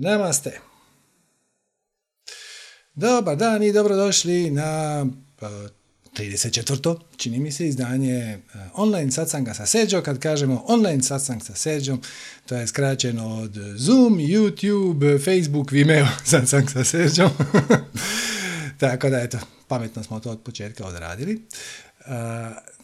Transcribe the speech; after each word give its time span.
Namaste. 0.00 0.60
Dobar 2.94 3.36
dan 3.36 3.62
i 3.62 3.72
dobrodošli 3.72 4.50
na 4.50 5.06
34. 6.16 6.98
čini 7.16 7.38
mi 7.38 7.52
se 7.52 7.68
izdanje 7.68 8.14
e, 8.14 8.40
online 8.74 9.10
satsanga 9.10 9.54
sa 9.54 9.66
Seđo. 9.66 10.02
Kad 10.02 10.18
kažemo 10.18 10.64
online 10.68 11.02
satsang 11.02 11.42
sa 11.42 11.54
Seđom, 11.54 12.02
to 12.46 12.56
je 12.56 12.66
skraćeno 12.66 13.36
od 13.36 13.56
Zoom, 13.76 14.18
YouTube, 14.18 15.24
Facebook, 15.24 15.70
Vimeo 15.70 16.06
satsang 16.30 16.70
sa 16.70 16.84
Seđom. 16.84 17.30
Tako 18.80 19.10
da, 19.10 19.20
eto, 19.20 19.38
pametno 19.68 20.02
smo 20.02 20.20
to 20.20 20.30
od 20.30 20.42
početka 20.42 20.86
odradili. 20.86 21.34
Uh, 21.34 22.12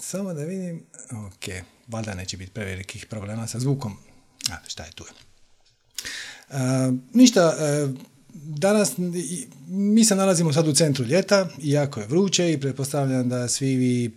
samo 0.00 0.34
da 0.34 0.44
vidim, 0.44 0.86
ok, 1.26 1.64
valjda 1.88 2.14
neće 2.14 2.36
biti 2.36 2.52
prevelikih 2.52 3.06
problema 3.06 3.46
sa 3.46 3.58
zvukom. 3.58 3.96
A, 4.50 4.54
šta 4.68 4.84
je 4.84 4.90
tu? 4.90 5.04
Uh, 6.50 6.56
ništa, 7.12 7.56
uh, 7.84 7.96
danas 8.46 8.92
mi 9.68 10.04
se 10.04 10.14
nalazimo 10.14 10.52
sad 10.52 10.68
u 10.68 10.72
centru 10.72 11.04
ljeta, 11.04 11.48
iako 11.62 12.00
je 12.00 12.06
vruće 12.06 12.52
i 12.52 12.60
pretpostavljam 12.60 13.28
da 13.28 13.48
svi 13.48 13.76
vi 13.76 14.10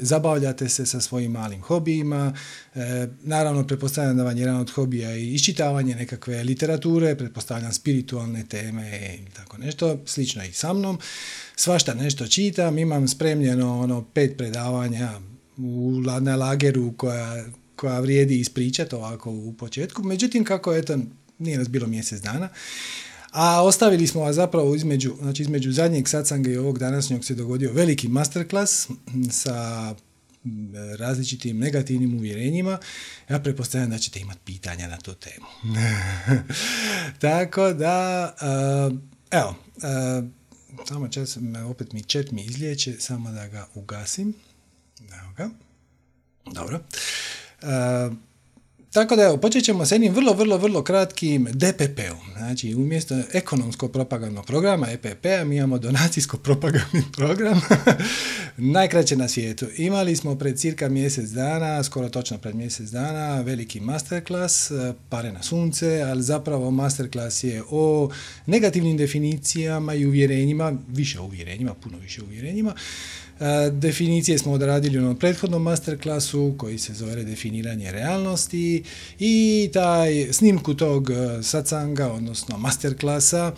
zabavljate 0.00 0.68
se 0.68 0.86
sa 0.86 1.00
svojim 1.00 1.32
malim 1.32 1.62
hobijima. 1.62 2.34
E, 2.74 3.08
naravno, 3.22 3.66
pretpostavljam 3.66 4.16
da 4.16 4.24
vam 4.24 4.36
je 4.36 4.40
jedan 4.40 4.56
od 4.56 4.70
hobija 4.70 5.16
i 5.16 5.34
iščitavanje 5.34 5.94
nekakve 5.94 6.44
literature, 6.44 7.16
pretpostavljam 7.16 7.72
spiritualne 7.72 8.44
teme 8.48 9.00
i 9.14 9.30
tako 9.36 9.58
nešto, 9.58 9.98
slično 10.06 10.44
i 10.44 10.52
sa 10.52 10.72
mnom. 10.72 10.98
Svašta 11.56 11.94
nešto 11.94 12.26
čitam, 12.26 12.78
imam 12.78 13.08
spremljeno 13.08 13.80
ono 13.80 14.04
pet 14.04 14.36
predavanja 14.36 15.10
u, 15.56 16.02
na 16.20 16.36
lageru 16.36 16.92
koja, 16.96 17.44
koja 17.76 18.00
vrijedi 18.00 18.40
ispričati 18.40 18.94
ovako 18.94 19.30
u 19.30 19.54
početku. 19.58 20.02
Međutim, 20.02 20.44
kako 20.44 20.74
eto, 20.74 20.98
nije 21.38 21.58
nas 21.58 21.68
bilo 21.68 21.86
mjesec 21.86 22.22
dana, 22.22 22.48
a 23.32 23.62
ostavili 23.62 24.06
smo 24.06 24.20
vas 24.20 24.36
zapravo 24.36 24.74
između, 24.74 25.14
znači 25.20 25.42
između 25.42 25.72
zadnjeg 25.72 26.08
satsanga 26.08 26.50
i 26.50 26.56
ovog 26.56 26.78
današnjeg 26.78 27.24
se 27.24 27.34
dogodio 27.34 27.72
veliki 27.72 28.08
masterclass 28.08 28.88
sa 29.30 29.94
različitim 30.98 31.58
negativnim 31.58 32.14
uvjerenjima. 32.14 32.78
Ja 33.28 33.38
pretpostavljam 33.38 33.90
da 33.90 33.98
ćete 33.98 34.20
imati 34.20 34.40
pitanja 34.44 34.88
na 34.88 34.96
tu 34.96 35.14
temu. 35.14 35.46
Tako 37.20 37.72
da, 37.72 38.34
uh, 38.90 38.98
evo, 39.30 39.54
uh, 39.76 40.28
samo 40.88 41.08
čas, 41.08 41.38
opet 41.70 41.92
mi 41.92 42.02
chat 42.02 42.30
mi 42.30 42.42
izlijeće, 42.42 42.96
samo 42.98 43.30
da 43.30 43.48
ga 43.48 43.66
ugasim. 43.74 44.34
Evo 45.00 45.32
ga. 45.36 45.50
Dobro. 46.52 46.80
Uh, 47.62 48.16
tako 48.92 49.16
da 49.16 49.22
evo, 49.22 49.36
počet 49.36 49.64
ćemo 49.64 49.86
s 49.86 49.92
jednim 49.92 50.14
vrlo, 50.14 50.32
vrlo, 50.32 50.58
vrlo 50.58 50.82
kratkim 50.82 51.44
DPP-om. 51.44 52.32
Znači, 52.38 52.74
umjesto 52.74 53.14
ekonomskog 53.32 53.92
propagandnog 53.92 54.46
programa, 54.46 54.90
EPP-a, 54.90 55.44
mi 55.44 55.56
imamo 55.56 55.78
donacijsko 55.78 56.36
propagandni 56.36 57.02
program. 57.16 57.60
Najkraće 58.56 59.16
na 59.16 59.28
svijetu. 59.28 59.66
Imali 59.76 60.16
smo 60.16 60.38
pred 60.38 60.58
cirka 60.58 60.88
mjesec 60.88 61.30
dana, 61.30 61.82
skoro 61.82 62.08
točno 62.08 62.38
pred 62.38 62.54
mjesec 62.54 62.88
dana, 62.88 63.40
veliki 63.40 63.80
masterclass, 63.80 64.70
pare 65.08 65.32
na 65.32 65.42
sunce, 65.42 66.02
ali 66.02 66.22
zapravo 66.22 66.70
masterclass 66.70 67.44
je 67.44 67.62
o 67.70 68.10
negativnim 68.46 68.96
definicijama 68.96 69.94
i 69.94 70.06
uvjerenjima, 70.06 70.72
više 70.88 71.20
uvjerenjima, 71.20 71.74
puno 71.74 71.98
više 71.98 72.22
uvjerenjima, 72.22 72.74
Definicije 73.72 74.38
smo 74.38 74.52
odradili 74.52 74.98
u 74.98 75.00
onom 75.00 75.16
prethodnom 75.16 75.62
masterklasu 75.62 76.54
koji 76.58 76.78
se 76.78 76.94
zove 76.94 77.24
definiranje 77.24 77.92
realnosti 77.92 78.84
i 79.18 79.70
taj 79.72 80.32
snimku 80.32 80.74
tog 80.74 81.10
e, 81.10 81.42
satsanga, 81.42 82.12
odnosno 82.12 82.58
masterklasa 82.58 83.52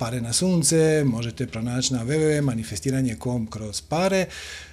Pare 0.00 0.20
na 0.20 0.32
sunce 0.32 1.04
možete 1.06 1.46
pronaći 1.46 1.94
na 1.94 2.04
www.manifestiranje.com 2.04 3.46
kroz 3.46 3.80
pare. 3.80 4.26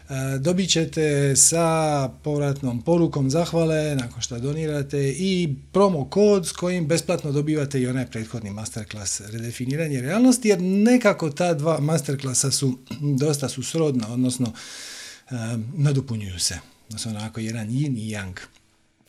E, 0.10 0.40
dobit 0.40 0.70
ćete 0.70 1.36
sa 1.36 2.10
povratnom 2.24 2.82
porukom 2.82 3.30
zahvale 3.30 3.96
nakon 3.96 4.22
što 4.22 4.40
donirate 4.40 5.10
i 5.10 5.56
promo 5.72 6.10
kod 6.10 6.48
s 6.48 6.52
kojim 6.52 6.88
besplatno 6.88 7.32
dobivate 7.32 7.82
i 7.82 7.88
onaj 7.88 8.08
prethodni 8.08 8.52
masterclass 8.52 9.22
redefiniranje 9.22 10.02
realnosti 10.02 10.50
jer 10.50 10.62
nekako 10.62 11.30
ta 11.30 11.54
dva 11.54 11.80
masterklasa 11.80 12.52
su 12.52 12.78
dosta 13.00 13.50
su 13.50 13.64
srodna, 13.64 14.14
odnosno 14.14 14.54
e, 15.30 15.34
nadopunjuju 15.76 16.40
se. 16.40 16.60
Odnosno 16.88 17.12
onako 17.12 17.40
jedan 17.40 17.70
yin 17.70 17.98
i 17.98 18.12
yang. 18.12 18.40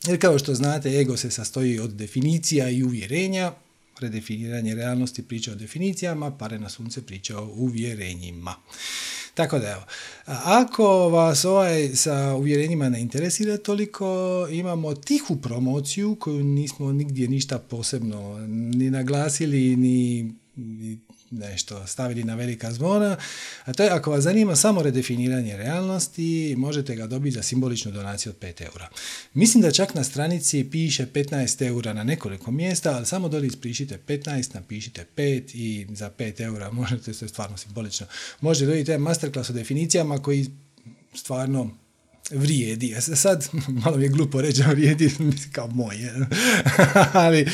Jer 0.07 0.21
kao 0.21 0.39
što 0.39 0.55
znate, 0.55 0.99
ego 0.99 1.17
se 1.17 1.31
sastoji 1.31 1.79
od 1.79 1.91
definicija 1.93 2.69
i 2.69 2.83
uvjerenja, 2.83 3.51
redefiniranje 3.99 4.75
realnosti 4.75 5.23
priča 5.23 5.51
o 5.51 5.55
definicijama, 5.55 6.37
pare 6.37 6.59
na 6.59 6.69
sunce 6.69 7.01
priča 7.01 7.39
o 7.39 7.45
uvjerenjima. 7.45 8.55
Tako 9.39 9.59
da 9.59 9.71
evo, 9.71 9.81
ako 10.25 11.09
vas 11.09 11.45
ovaj 11.45 11.89
sa 11.95 12.35
uvjerenjima 12.35 12.89
ne 12.89 13.01
interesira 13.01 13.57
toliko, 13.57 14.07
imamo 14.51 14.93
tihu 14.93 15.35
promociju 15.35 16.15
koju 16.15 16.43
nismo 16.43 16.91
nigdje 16.91 17.27
ništa 17.27 17.59
posebno 17.59 18.47
ni 18.47 18.89
naglasili, 18.89 19.75
ni, 19.75 20.33
ni 20.55 20.99
nešto 21.31 21.87
stavili 21.87 22.23
na 22.23 22.35
velika 22.35 22.71
zvona, 22.71 23.17
a 23.65 23.73
to 23.73 23.83
je 23.83 23.89
ako 23.89 24.11
vas 24.11 24.23
zanima 24.23 24.55
samo 24.55 24.81
redefiniranje 24.81 25.57
realnosti, 25.57 26.55
možete 26.57 26.95
ga 26.95 27.07
dobiti 27.07 27.35
za 27.35 27.43
simboličnu 27.43 27.91
donaciju 27.91 28.29
od 28.29 28.39
5 28.39 28.61
eura. 28.61 28.89
Mislim 29.33 29.61
da 29.61 29.71
čak 29.71 29.93
na 29.95 30.03
stranici 30.03 30.69
piše 30.71 31.05
15 31.05 31.67
eura 31.67 31.93
na 31.93 32.03
nekoliko 32.03 32.51
mjesta, 32.51 32.95
ali 32.95 33.05
samo 33.05 33.29
doli 33.29 33.47
isprišite 33.47 33.99
15, 34.07 34.55
napišite 34.55 35.05
5 35.15 35.55
i 35.55 35.87
za 35.89 36.11
5 36.17 36.41
eura 36.41 36.71
možete 36.71 37.13
se 37.13 37.27
stvarno 37.27 37.57
simbolično. 37.57 38.07
Možete 38.41 38.65
dobiti 38.65 38.97
masterclass 38.97 39.49
o 39.49 39.53
definicijama 39.53 40.21
koji 40.21 40.47
stvarno 41.13 41.78
vrijedi. 42.31 42.95
Sad, 42.99 43.47
malo 43.83 43.97
mi 43.97 44.03
je 44.03 44.09
glupo 44.09 44.41
reći 44.41 44.63
vrijedi, 44.63 45.11
kao 45.55 45.67
moje. 45.67 46.15
Ali 47.13 47.47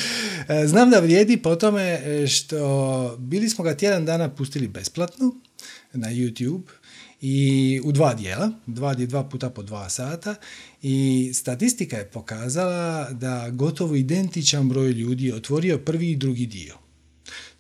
e, 0.48 0.68
znam 0.68 0.90
da 0.90 1.00
vrijedi 1.00 1.38
po 1.38 1.56
tome 1.56 1.82
e, 1.84 2.28
što 2.28 3.16
bili 3.20 3.50
smo 3.50 3.64
ga 3.64 3.76
tjedan 3.76 4.06
dana 4.06 4.30
pustili 4.30 4.68
besplatno 4.68 5.36
na 5.94 6.08
YouTube 6.08 6.64
i 7.22 7.82
u 7.84 7.92
dva 7.92 8.14
dijela, 8.14 8.52
dva, 8.66 8.94
dva 8.94 9.24
puta 9.24 9.50
po 9.50 9.64
dva 9.64 9.90
sata 9.90 10.36
i 10.82 11.32
statistika 11.34 11.98
je 11.98 12.10
pokazala 12.10 13.10
da 13.12 13.50
gotovo 13.50 13.96
identičan 13.96 14.70
broj 14.70 14.92
ljudi 14.92 15.26
je 15.26 15.36
otvorio 15.36 15.78
prvi 15.78 16.12
i 16.12 16.16
drugi 16.16 16.46
dio. 16.46 16.76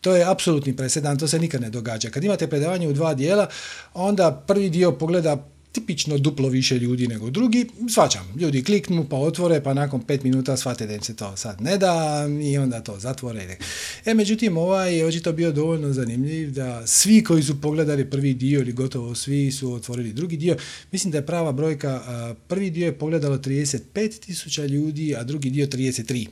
To 0.01 0.15
je 0.15 0.31
apsolutni 0.31 0.75
presedan, 0.75 1.17
to 1.17 1.27
se 1.27 1.39
nikad 1.39 1.61
ne 1.61 1.69
događa. 1.69 2.09
Kad 2.09 2.23
imate 2.23 2.47
predavanje 2.47 2.87
u 2.87 2.93
dva 2.93 3.13
dijela, 3.13 3.47
onda 3.93 4.43
prvi 4.47 4.69
dio 4.69 4.91
pogleda 4.91 5.54
tipično 5.75 6.17
duplo 6.17 6.49
više 6.49 6.79
ljudi 6.79 7.07
nego 7.07 7.29
drugi. 7.29 7.65
Svačam, 7.89 8.33
ljudi 8.39 8.63
kliknu 8.63 9.05
pa 9.09 9.15
otvore 9.15 9.63
pa 9.63 9.73
nakon 9.73 10.01
pet 10.01 10.23
minuta 10.23 10.57
shvate 10.57 10.87
da 10.87 10.93
im 10.93 11.01
se 11.01 11.15
to 11.15 11.37
sad 11.37 11.61
ne 11.61 11.77
da 11.77 12.25
i 12.43 12.57
onda 12.57 12.81
to 12.81 12.99
zatvore. 12.99 13.57
E, 14.05 14.13
međutim, 14.13 14.57
ovaj 14.57 14.97
je 14.97 15.05
očito 15.05 15.33
bio 15.33 15.51
dovoljno 15.51 15.93
zanimljiv 15.93 16.51
da 16.51 16.87
svi 16.87 17.23
koji 17.23 17.43
su 17.43 17.61
pogledali 17.61 18.09
prvi 18.09 18.33
dio 18.33 18.59
ili 18.59 18.71
gotovo 18.71 19.15
svi 19.15 19.51
su 19.51 19.73
otvorili 19.73 20.13
drugi 20.13 20.37
dio. 20.37 20.57
Mislim 20.91 21.11
da 21.11 21.17
je 21.17 21.25
prava 21.25 21.51
brojka, 21.51 22.01
prvi 22.47 22.69
dio 22.69 22.85
je 22.85 22.97
pogledalo 22.97 23.37
35 23.37 24.19
tisuća 24.19 24.65
ljudi, 24.65 25.15
a 25.15 25.23
drugi 25.23 25.49
dio 25.49 25.67
33 25.67 26.27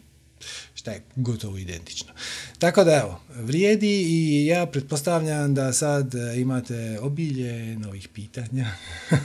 šta 0.73 0.91
je 0.91 1.03
gotovo 1.15 1.57
identično. 1.57 2.13
Tako 2.59 2.83
da 2.83 2.95
evo, 2.95 3.21
vrijedi 3.35 4.01
i 4.01 4.45
ja 4.45 4.65
pretpostavljam 4.65 5.53
da 5.53 5.73
sad 5.73 6.15
e, 6.15 6.39
imate 6.41 6.99
obilje 7.01 7.75
novih 7.75 8.07
pitanja. 8.07 8.67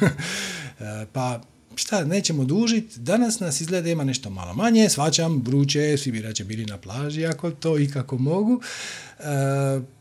E, 0.80 1.06
pa 1.12 1.40
šta, 1.74 2.04
nećemo 2.04 2.44
dužiti, 2.44 3.00
danas 3.00 3.40
nas 3.40 3.60
izgleda 3.60 3.90
ima 3.90 4.04
nešto 4.04 4.30
malo 4.30 4.54
manje, 4.54 4.88
svačam, 4.88 5.42
vruće, 5.46 5.96
svi 5.96 6.12
bi 6.12 6.22
rađe 6.22 6.44
bili 6.44 6.66
na 6.66 6.78
plaži 6.78 7.26
ako 7.26 7.50
to 7.50 7.78
i 7.78 7.90
kako 7.90 8.18
mogu. 8.18 8.60
E, 9.18 9.22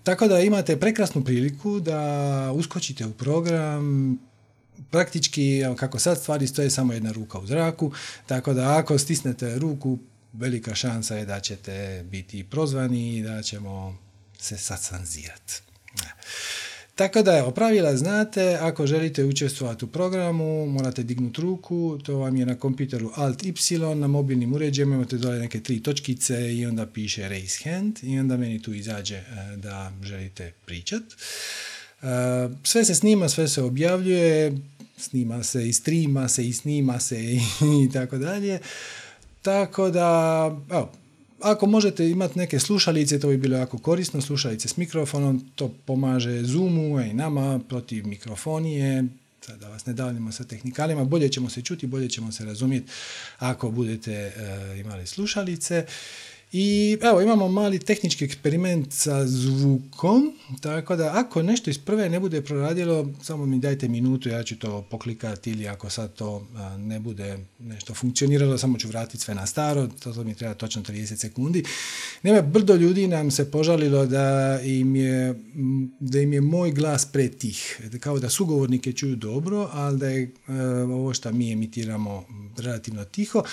tako 0.03 0.27
da 0.27 0.39
imate 0.39 0.79
prekrasnu 0.79 1.23
priliku 1.23 1.79
da 1.79 2.51
uskočite 2.55 3.05
u 3.05 3.11
program, 3.11 4.17
praktički, 4.91 5.61
kako 5.75 5.99
sad 5.99 6.17
stvari 6.17 6.47
stoje, 6.47 6.69
samo 6.69 6.93
jedna 6.93 7.11
ruka 7.11 7.39
u 7.39 7.47
zraku, 7.47 7.91
tako 8.25 8.53
da 8.53 8.77
ako 8.77 8.97
stisnete 8.97 9.59
ruku, 9.59 9.97
velika 10.37 10.75
šansa 10.75 11.15
je 11.15 11.25
da 11.25 11.39
ćete 11.39 12.05
biti 12.11 12.43
prozvani 12.43 13.17
i 13.17 13.23
da 13.23 13.41
ćemo 13.41 13.97
se 14.39 14.57
satsanzirati. 14.57 15.61
Tako 16.97 17.21
da 17.21 17.37
evo, 17.37 17.51
pravila 17.51 17.97
znate, 17.97 18.57
ako 18.61 18.87
želite 18.87 19.25
učestvovati 19.25 19.85
u 19.85 19.87
programu, 19.87 20.65
morate 20.65 21.03
dignuti 21.03 21.41
ruku, 21.41 21.99
to 22.03 22.17
vam 22.17 22.35
je 22.35 22.45
na 22.45 22.55
kompjuteru 22.55 23.11
Alt 23.15 23.43
Y, 23.43 23.53
na 23.95 24.07
mobilnim 24.07 24.53
uređajima 24.53 24.95
imate 24.95 25.17
dole 25.17 25.39
neke 25.39 25.59
tri 25.59 25.83
točkice 25.83 26.55
i 26.55 26.65
onda 26.65 26.85
piše 26.85 27.29
raise 27.29 27.69
hand 27.69 27.99
i 28.03 28.19
onda 28.19 28.37
meni 28.37 28.61
tu 28.61 28.73
izađe 28.73 29.15
e, 29.15 29.25
da 29.57 29.91
želite 30.03 30.53
pričat. 30.65 31.03
E, 31.03 32.05
sve 32.63 32.85
se 32.85 32.95
snima, 32.95 33.29
sve 33.29 33.47
se 33.47 33.61
objavljuje, 33.61 34.57
snima 34.97 35.43
se 35.43 35.69
i 35.69 35.73
streama 35.73 36.29
se 36.29 36.47
i 36.47 36.53
snima 36.53 36.99
se 36.99 37.23
i 37.85 37.91
tako 37.93 38.17
dalje. 38.17 38.59
Tako 39.47 39.89
da, 39.89 40.51
evo, 40.69 40.91
ako 41.41 41.65
možete 41.65 42.09
imati 42.09 42.39
neke 42.39 42.59
slušalice, 42.59 43.19
to 43.19 43.27
bi 43.27 43.37
bilo 43.37 43.57
jako 43.57 43.77
korisno, 43.77 44.21
slušalice 44.21 44.67
s 44.67 44.77
mikrofonom, 44.77 45.49
to 45.55 45.73
pomaže 45.85 46.43
Zoomu 46.43 46.99
i 46.99 47.13
nama 47.13 47.59
protiv 47.69 48.07
mikrofonije, 48.07 49.03
da 49.59 49.69
vas 49.69 49.85
ne 49.85 49.93
davljamo 49.93 50.31
sa 50.31 50.43
tehnikalima, 50.43 51.03
bolje 51.03 51.29
ćemo 51.29 51.49
se 51.49 51.61
čuti, 51.61 51.87
bolje 51.87 52.09
ćemo 52.09 52.31
se 52.31 52.45
razumjeti 52.45 52.91
ako 53.39 53.71
budete 53.71 54.13
e, 54.13 54.31
imali 54.79 55.07
slušalice. 55.07 55.85
I 56.51 56.97
evo, 57.01 57.21
imamo 57.21 57.47
mali 57.47 57.79
tehnički 57.79 58.25
eksperiment 58.25 58.93
sa 58.93 59.27
zvukom, 59.27 60.33
tako 60.61 60.95
da 60.95 61.11
ako 61.15 61.43
nešto 61.43 61.69
iz 61.69 61.77
prve 61.77 62.09
ne 62.09 62.19
bude 62.19 62.41
proradilo, 62.41 63.09
samo 63.23 63.45
mi 63.45 63.59
dajte 63.59 63.87
minutu, 63.87 64.29
ja 64.29 64.43
ću 64.43 64.59
to 64.59 64.81
poklikati 64.81 65.51
ili 65.51 65.67
ako 65.67 65.89
sad 65.89 66.13
to 66.13 66.47
ne 66.77 66.99
bude 66.99 67.37
nešto 67.59 67.93
funkcioniralo, 67.93 68.57
samo 68.57 68.77
ću 68.77 68.87
vratiti 68.87 69.23
sve 69.23 69.35
na 69.35 69.45
staro, 69.45 69.87
to, 69.87 70.23
mi 70.23 70.35
treba 70.35 70.53
točno 70.53 70.81
30 70.81 71.15
sekundi. 71.15 71.63
Nema, 72.23 72.41
brdo 72.41 72.75
ljudi 72.75 73.07
nam 73.07 73.31
se 73.31 73.51
požalilo 73.51 74.05
da 74.05 74.59
im 74.63 74.95
je, 74.95 75.35
da 75.99 76.19
im 76.19 76.33
je 76.33 76.41
moj 76.41 76.71
glas 76.71 77.05
pretih, 77.05 77.81
kao 77.99 78.19
da 78.19 78.29
sugovornike 78.29 78.93
čuju 78.93 79.15
dobro, 79.15 79.69
ali 79.73 79.99
da 79.99 80.09
je 80.09 80.23
e, 80.23 80.53
ovo 80.81 81.13
što 81.13 81.31
mi 81.31 81.51
emitiramo 81.51 82.25
relativno 82.57 83.05
tiho. 83.05 83.43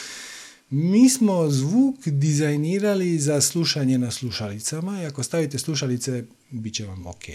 Mi 0.70 1.08
smo 1.08 1.50
zvuk 1.50 2.06
dizajnirali 2.06 3.18
za 3.18 3.40
slušanje 3.40 3.98
na 3.98 4.10
slušalicama 4.10 5.02
i 5.02 5.06
ako 5.06 5.22
stavite 5.22 5.58
slušalice, 5.58 6.24
bit 6.50 6.74
će 6.74 6.86
vam 6.86 7.06
ok. 7.06 7.28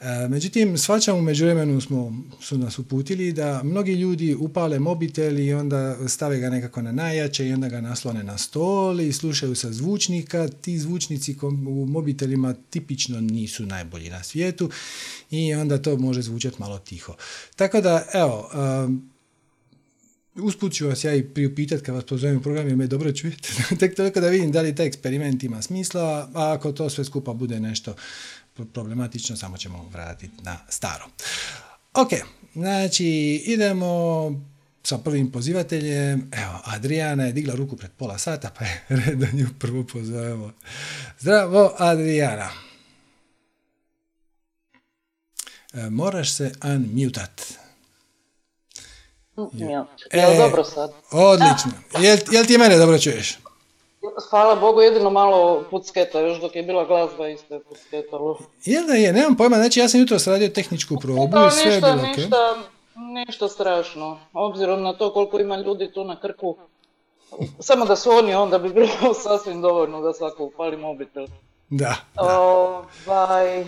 E, 0.00 0.28
međutim, 0.28 0.78
svačam 0.78 1.18
u 1.18 1.22
međuvremenu 1.22 1.80
smo, 1.80 2.22
su 2.40 2.58
nas 2.58 2.78
uputili 2.78 3.32
da 3.32 3.62
mnogi 3.62 3.92
ljudi 3.92 4.34
upale 4.34 4.78
mobitel 4.78 5.38
i 5.38 5.54
onda 5.54 6.08
stave 6.08 6.38
ga 6.38 6.50
nekako 6.50 6.82
na 6.82 6.92
najjače 6.92 7.48
i 7.48 7.52
onda 7.52 7.68
ga 7.68 7.80
naslone 7.80 8.24
na 8.24 8.38
stol 8.38 9.00
i 9.00 9.12
slušaju 9.12 9.54
sa 9.54 9.72
zvučnika. 9.72 10.48
Ti 10.48 10.78
zvučnici 10.78 11.36
u 11.42 11.86
mobitelima 11.86 12.54
tipično 12.70 13.20
nisu 13.20 13.66
najbolji 13.66 14.10
na 14.10 14.22
svijetu 14.22 14.70
i 15.30 15.54
onda 15.54 15.82
to 15.82 15.96
može 15.96 16.22
zvučati 16.22 16.56
malo 16.58 16.78
tiho. 16.78 17.14
Tako 17.56 17.80
da, 17.80 18.06
evo, 18.14 18.50
Usput 20.36 20.72
ću 20.72 20.88
vas 20.88 21.04
ja 21.04 21.14
i 21.14 21.22
priupitati 21.22 21.82
kad 21.82 21.94
vas 21.94 22.04
pozovem 22.04 22.36
u 22.36 22.42
program 22.42 22.68
jer 22.68 22.76
me 22.76 22.86
dobro 22.86 23.12
čujete. 23.12 23.48
Tek 23.80 23.96
toliko 23.96 24.20
da 24.20 24.28
vidim 24.28 24.52
da 24.52 24.60
li 24.60 24.74
taj 24.74 24.86
eksperiment 24.86 25.42
ima 25.42 25.62
smisla, 25.62 26.30
a 26.34 26.52
ako 26.52 26.72
to 26.72 26.90
sve 26.90 27.04
skupa 27.04 27.32
bude 27.32 27.60
nešto 27.60 27.94
problematično, 28.72 29.36
samo 29.36 29.56
ćemo 29.56 29.88
vratiti 29.92 30.42
na 30.42 30.58
staro. 30.68 31.04
Ok, 31.94 32.10
znači 32.54 33.06
idemo 33.46 34.30
sa 34.82 34.98
prvim 34.98 35.32
pozivateljem. 35.32 36.30
Evo, 36.32 36.60
Adriana 36.64 37.24
je 37.24 37.32
digla 37.32 37.54
ruku 37.54 37.76
pred 37.76 37.90
pola 37.90 38.18
sata, 38.18 38.50
pa 38.58 38.64
je 38.64 38.84
red 39.06 39.18
da 39.18 39.26
nju 39.32 39.46
prvo 39.58 39.84
pozovemo. 39.84 40.52
Zdravo, 41.18 41.74
Adriana. 41.78 42.50
E, 45.74 45.90
moraš 45.90 46.32
se 46.32 46.52
unmutat. 46.64 47.63
Ja. 49.52 49.86
E, 50.10 50.36
dobro 50.38 50.64
sad? 50.64 50.92
Odlično. 51.10 51.72
Jel, 52.00 52.18
jel 52.30 52.44
ti 52.46 52.58
mene 52.58 52.78
dobro 52.78 52.98
čuješ? 52.98 53.38
Hvala 54.30 54.54
Bogu, 54.54 54.80
jedino 54.80 55.10
malo 55.10 55.64
pucketa, 55.70 56.20
još 56.20 56.40
dok 56.40 56.56
je 56.56 56.62
bila 56.62 56.84
glazba 56.84 57.28
isto 57.28 57.54
je 57.54 57.60
pucketalo. 57.60 58.38
Jel 58.64 58.86
da 58.86 58.92
je, 58.92 59.12
nemam 59.12 59.36
pojma, 59.36 59.56
znači 59.56 59.80
ja 59.80 59.88
sam 59.88 60.00
jutro 60.00 60.18
radio 60.26 60.48
tehničku 60.48 60.96
probu 61.00 61.46
i 61.46 61.50
sve 61.50 61.70
ništa, 61.70 61.88
je 61.88 61.94
bilo 61.94 62.06
ništa, 62.16 62.54
ništa 62.94 63.48
strašno, 63.48 64.18
obzirom 64.32 64.82
na 64.82 64.92
to 64.92 65.12
koliko 65.12 65.40
ima 65.40 65.56
ljudi 65.56 65.92
tu 65.92 66.04
na 66.04 66.20
krku. 66.20 66.56
Samo 67.60 67.84
da 67.84 67.96
su 67.96 68.10
oni, 68.10 68.34
onda 68.34 68.58
bi 68.58 68.68
bilo 68.68 69.14
sasvim 69.24 69.62
dovoljno 69.62 70.00
da 70.00 70.12
svako 70.12 70.44
upali 70.44 70.76
mobitel. 70.76 71.26
Da. 71.70 71.96
da. 72.14 72.40
Ovaj, 72.40 73.64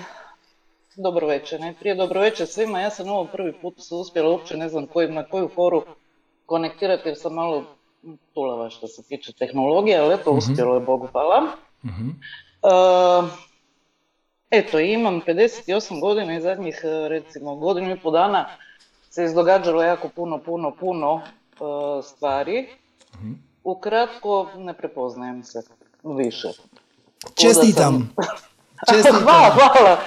dobro 0.96 1.26
večer, 1.26 1.60
najprije 1.60 1.94
dobro 1.94 2.20
večer 2.20 2.46
svima. 2.46 2.80
Ja 2.80 2.90
sam 2.90 3.08
ovo 3.08 3.24
prvi 3.24 3.52
put 3.52 3.74
se 3.78 3.94
uspjela, 3.94 4.30
uopće 4.30 4.56
ne 4.56 4.68
znam 4.68 4.86
koji, 4.86 5.08
na 5.08 5.28
koju 5.28 5.48
foru 5.54 5.84
konektirati 6.46 7.08
jer 7.08 7.18
sam 7.18 7.34
malo 7.34 7.64
tulava 8.34 8.70
što 8.70 8.86
se 8.86 9.02
tiče 9.02 9.32
tehnologije, 9.32 9.98
ali 9.98 10.14
eto, 10.14 10.32
mm 10.32 10.38
uspjelo 10.38 10.74
je, 10.74 10.80
Bogu 10.80 11.08
hvala. 11.12 11.40
mm 11.84 12.10
eto, 14.50 14.78
imam 14.78 15.20
58 15.26 16.00
godina 16.00 16.36
i 16.36 16.40
zadnjih 16.40 16.80
recimo 17.08 17.56
godinu 17.56 17.90
i 17.90 18.00
pol 18.00 18.12
dana 18.12 18.48
se 19.10 19.24
izdogađalo 19.24 19.82
jako 19.82 20.08
puno, 20.08 20.38
puno, 20.38 20.74
puno 20.80 21.14
uh, 21.14 22.04
stvari. 22.04 22.68
mm 23.22 23.46
Ukratko, 23.64 24.48
ne 24.56 24.74
prepoznajem 24.74 25.44
se 25.44 25.62
više. 26.04 26.48
Čestitam! 27.34 28.14
hvala, 29.24 29.50
hvala. 29.54 29.98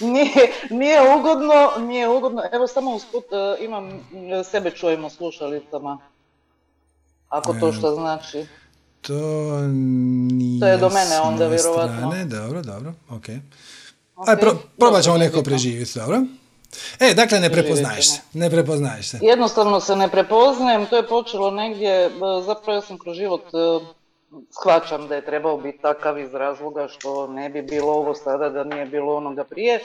Nije, 0.00 0.52
nije 0.70 1.14
ugodno, 1.16 1.70
nije 1.78 2.08
ugodno. 2.08 2.42
Evo 2.52 2.66
samo 2.66 2.90
usput 2.90 3.24
uh, 3.24 3.64
imam, 3.64 3.88
e, 3.88 4.44
sebe 4.44 4.70
čujemo 4.70 5.10
slušalicama. 5.10 5.98
Ako 7.28 7.54
to 7.60 7.72
što 7.72 7.94
znači. 7.94 8.46
To 9.00 9.60
nije 9.68 10.60
To 10.60 10.66
je 10.66 10.76
do 10.76 10.88
mene 10.88 11.20
onda, 11.20 11.46
vjerovatno. 11.46 12.10
Ne, 12.10 12.24
dobro, 12.24 12.62
dobro, 12.62 12.92
ok. 13.10 13.16
okay. 13.16 13.40
Aj, 14.26 14.36
pro, 14.36 14.56
probat 14.78 15.02
ćemo 15.02 15.18
neko 15.18 15.42
preživjeti, 15.42 15.98
dobro? 15.98 16.22
E, 17.00 17.14
dakle, 17.14 17.40
ne 17.40 17.50
prepoznaješ 17.52 18.10
se. 18.10 18.20
Ne 18.32 18.50
prepoznaješ 18.50 19.08
se. 19.08 19.18
Jednostavno 19.22 19.80
se 19.80 19.96
ne 19.96 20.08
prepoznajem, 20.08 20.86
to 20.86 20.96
je 20.96 21.08
počelo 21.08 21.50
negdje, 21.50 22.10
zapravo 22.46 22.76
ja 22.76 22.80
sam 22.80 22.98
kroz 22.98 23.16
život 23.16 23.42
shvaćam 24.50 25.08
da 25.08 25.14
je 25.14 25.24
trebao 25.24 25.56
biti 25.56 25.78
takav 25.78 26.18
iz 26.18 26.34
razloga 26.34 26.88
što 26.88 27.26
ne 27.26 27.48
bi 27.48 27.62
bilo 27.62 27.92
ovo 27.92 28.14
sada 28.14 28.48
da 28.48 28.64
nije 28.64 28.86
bilo 28.86 29.16
onoga 29.16 29.44
prije. 29.44 29.80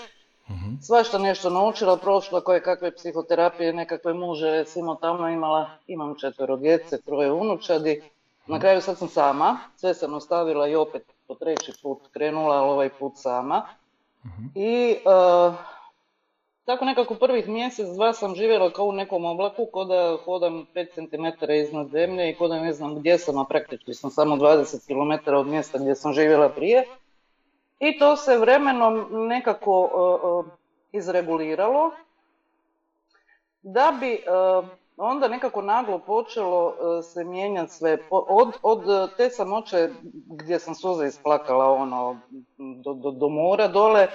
Uh-huh. 0.49 0.81
Svašta 0.81 1.17
nešto 1.17 1.49
naučila, 1.49 1.97
prošla 1.97 2.41
koje 2.41 2.63
kakve 2.63 2.91
psihoterapije, 2.91 3.73
nekakve 3.73 4.13
muže, 4.13 4.51
recimo 4.51 4.95
tamo 4.95 5.29
imala, 5.29 5.69
imam 5.87 6.15
četvero 6.19 6.57
djece, 6.57 7.01
troje 7.01 7.31
unučadi. 7.31 8.01
Na 8.47 8.55
mhm. 8.55 8.61
kraju 8.61 8.81
sad 8.81 8.97
sam 8.97 9.07
sama, 9.07 9.59
sve 9.75 9.93
sam 9.93 10.13
ostavila 10.13 10.67
i 10.67 10.75
opet 10.75 11.03
po 11.27 11.35
treći 11.35 11.73
put 11.83 11.99
krenula, 12.11 12.55
ali 12.55 12.69
ovaj 12.69 12.89
put 12.89 13.13
sama. 13.15 13.67
uh 14.23 14.29
I 14.55 14.95
uh, 15.05 15.53
tako 16.67 16.85
nekako 16.85 17.15
prvih 17.15 17.47
mjesec, 17.47 17.87
dva 17.95 18.13
sam 18.13 18.35
živjela 18.35 18.71
kao 18.71 18.85
u 18.85 18.91
nekom 18.91 19.25
oblaku, 19.25 19.65
ko 19.73 19.85
da 19.85 20.17
hodam 20.25 20.65
5 20.75 20.87
cm 20.95 21.51
iznad 21.51 21.87
zemlje 21.87 22.29
i 22.29 22.35
ko 22.35 22.47
da 22.47 22.59
ne 22.59 22.73
znam 22.73 22.95
gdje 22.95 23.17
sam, 23.17 23.37
a 23.37 23.45
praktički 23.49 23.93
sam 23.93 24.09
samo 24.09 24.35
20 24.35 24.87
km 24.87 25.35
od 25.35 25.47
mjesta 25.47 25.77
gdje 25.77 25.95
sam 25.95 26.13
živjela 26.13 26.49
prije. 26.49 26.85
I 27.79 27.99
to 27.99 28.15
se 28.15 28.37
vremenom 28.37 29.07
nekako 29.27 29.89
izreguliralo, 30.91 31.91
da 33.61 33.97
bi 33.99 34.13
uh, 34.13 34.65
onda 34.97 35.27
nekako 35.27 35.61
naglo 35.61 35.99
počelo 35.99 36.75
se 37.01 37.23
mijenjati 37.23 37.73
sve. 37.73 37.97
Od, 38.09 38.53
od 38.61 38.81
te 39.17 39.29
samoće 39.29 39.89
gdje 40.27 40.59
sam 40.59 40.75
suze 40.75 41.07
isplakala 41.07 41.71
ono, 41.71 42.19
do, 42.83 43.11
do 43.11 43.29
mora 43.29 43.67
dole, 43.67 44.07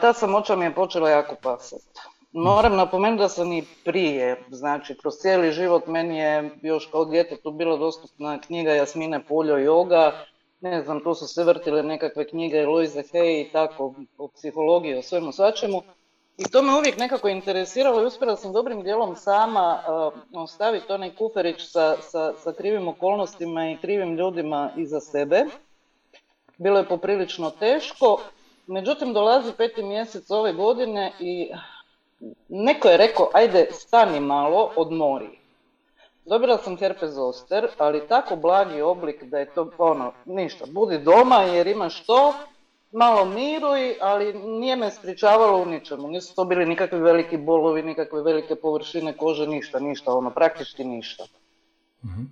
ta 0.00 0.12
samoća 0.12 0.56
mi 0.56 0.64
je 0.64 0.74
počela 0.74 1.10
jako 1.10 1.34
pasati. 1.42 2.00
Moram 2.32 2.76
napomenuti 2.76 3.20
da 3.20 3.28
sam 3.28 3.52
i 3.52 3.64
prije, 3.84 4.44
znači 4.50 4.94
kroz 4.94 5.14
cijeli 5.14 5.52
život 5.52 5.86
meni 5.86 6.18
je 6.18 6.50
još 6.62 6.86
kao 6.86 7.04
djetetu 7.04 7.50
bila 7.50 7.76
dostupna 7.76 8.40
knjiga 8.40 8.72
Jasmine 8.72 9.24
Puljo 9.24 9.56
Yoga, 9.56 10.12
ne 10.60 10.82
znam, 10.82 11.00
tu 11.00 11.14
su 11.14 11.26
se 11.26 11.44
vrtile 11.44 11.82
nekakve 11.82 12.28
knjige 12.28 12.66
Louise 12.66 13.02
Hay 13.12 13.40
i 13.40 13.50
tako, 13.52 13.94
o 14.18 14.28
psihologiji, 14.28 14.98
o 14.98 15.02
svemu 15.02 15.32
svačemu. 15.32 15.82
I 16.38 16.44
to 16.44 16.62
me 16.62 16.78
uvijek 16.78 16.98
nekako 16.98 17.28
interesiralo 17.28 18.02
i 18.02 18.06
uspjela 18.06 18.36
sam 18.36 18.52
dobrim 18.52 18.82
dijelom 18.82 19.16
sama 19.16 19.78
uh, 19.78 20.42
ostaviti 20.42 20.92
onaj 20.92 21.14
kuferić 21.14 21.70
sa, 21.70 21.96
sa, 22.00 22.32
sa 22.38 22.52
krivim 22.52 22.88
okolnostima 22.88 23.70
i 23.70 23.76
krivim 23.76 24.16
ljudima 24.16 24.70
iza 24.76 25.00
sebe. 25.00 25.44
Bilo 26.58 26.78
je 26.78 26.88
poprilično 26.88 27.50
teško, 27.50 28.18
Međutim, 28.66 29.12
dolazi 29.12 29.52
peti 29.52 29.82
mjesec 29.82 30.30
ove 30.30 30.52
godine 30.52 31.12
i 31.20 31.50
neko 32.48 32.88
je 32.88 32.96
rekao, 32.96 33.30
ajde 33.32 33.68
stani 33.70 34.20
malo, 34.20 34.70
odmori. 34.76 35.38
Dobila 36.24 36.58
sam 36.58 36.76
herpes 36.76 37.10
zoster, 37.10 37.68
ali 37.78 38.08
tako 38.08 38.36
blagi 38.36 38.80
oblik 38.80 39.24
da 39.24 39.38
je 39.38 39.54
to 39.54 39.70
ono, 39.78 40.12
ništa, 40.24 40.64
budi 40.68 40.98
doma 40.98 41.42
jer 41.42 41.66
imaš 41.66 42.06
to, 42.06 42.34
malo 42.92 43.24
miruj, 43.24 43.94
ali 44.00 44.32
nije 44.32 44.76
me 44.76 44.90
spričavalo 44.90 45.62
u 45.62 45.66
ničemu. 45.66 46.08
Nisu 46.08 46.34
to 46.34 46.44
bili 46.44 46.66
nikakvi 46.66 46.98
veliki 46.98 47.36
bolovi, 47.36 47.82
nikakve 47.82 48.22
velike 48.22 48.54
površine 48.56 49.16
kože, 49.16 49.46
ništa, 49.46 49.78
ništa, 49.78 50.14
ono, 50.14 50.30
praktički 50.30 50.84
ništa. 50.84 51.24
Mhm. 52.04 52.22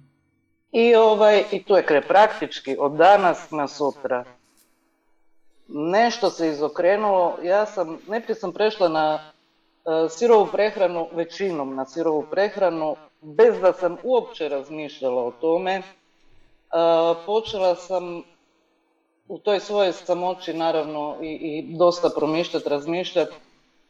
I, 0.73 0.95
ovaj, 0.95 1.45
I 1.51 1.65
tu 1.65 1.77
je 1.77 1.87
kre 1.87 2.01
praktički 2.01 2.77
od 2.79 2.93
danas 2.93 3.51
na 3.51 3.69
sutra 3.69 4.25
nešto 5.69 6.31
se 6.31 6.49
izokrenulo. 6.49 7.37
Ja 7.43 7.67
sam, 7.67 7.99
najprije 8.07 8.37
sam 8.37 8.53
prešla 8.53 8.89
na 8.89 9.15
uh, 9.15 10.11
sirovu 10.11 10.47
prehranu, 10.47 11.09
većinom 11.13 11.75
na 11.75 11.85
sirovu 11.85 12.25
prehranu, 12.31 12.97
bez 13.21 13.61
da 13.61 13.73
sam 13.73 13.97
uopće 14.03 14.49
razmišljala 14.49 15.25
o 15.25 15.31
tome. 15.31 15.83
počela 17.27 17.75
sam 17.75 18.23
u 19.29 19.39
toj 19.39 19.61
svojoj 19.61 19.93
samoći 19.93 20.55
naravno 20.55 21.17
i, 21.23 21.33
i 21.33 21.77
dosta 21.77 22.11
promišljati, 22.17 22.69
razmišljati, 22.69 23.35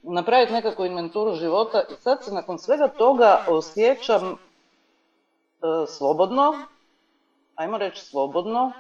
napraviti 0.03 0.53
nekakvu 0.53 0.85
inventuru 0.85 1.35
života 1.35 1.83
i 1.91 1.95
sad 2.01 2.25
se 2.25 2.35
nakon 2.35 2.59
svega 2.59 2.89
toga 2.89 3.45
osjećam 3.49 4.33
e, 4.33 4.37
slobodno, 5.89 6.55
ajmo 7.55 7.79
reći 7.79 8.05
slobodno, 8.05 8.73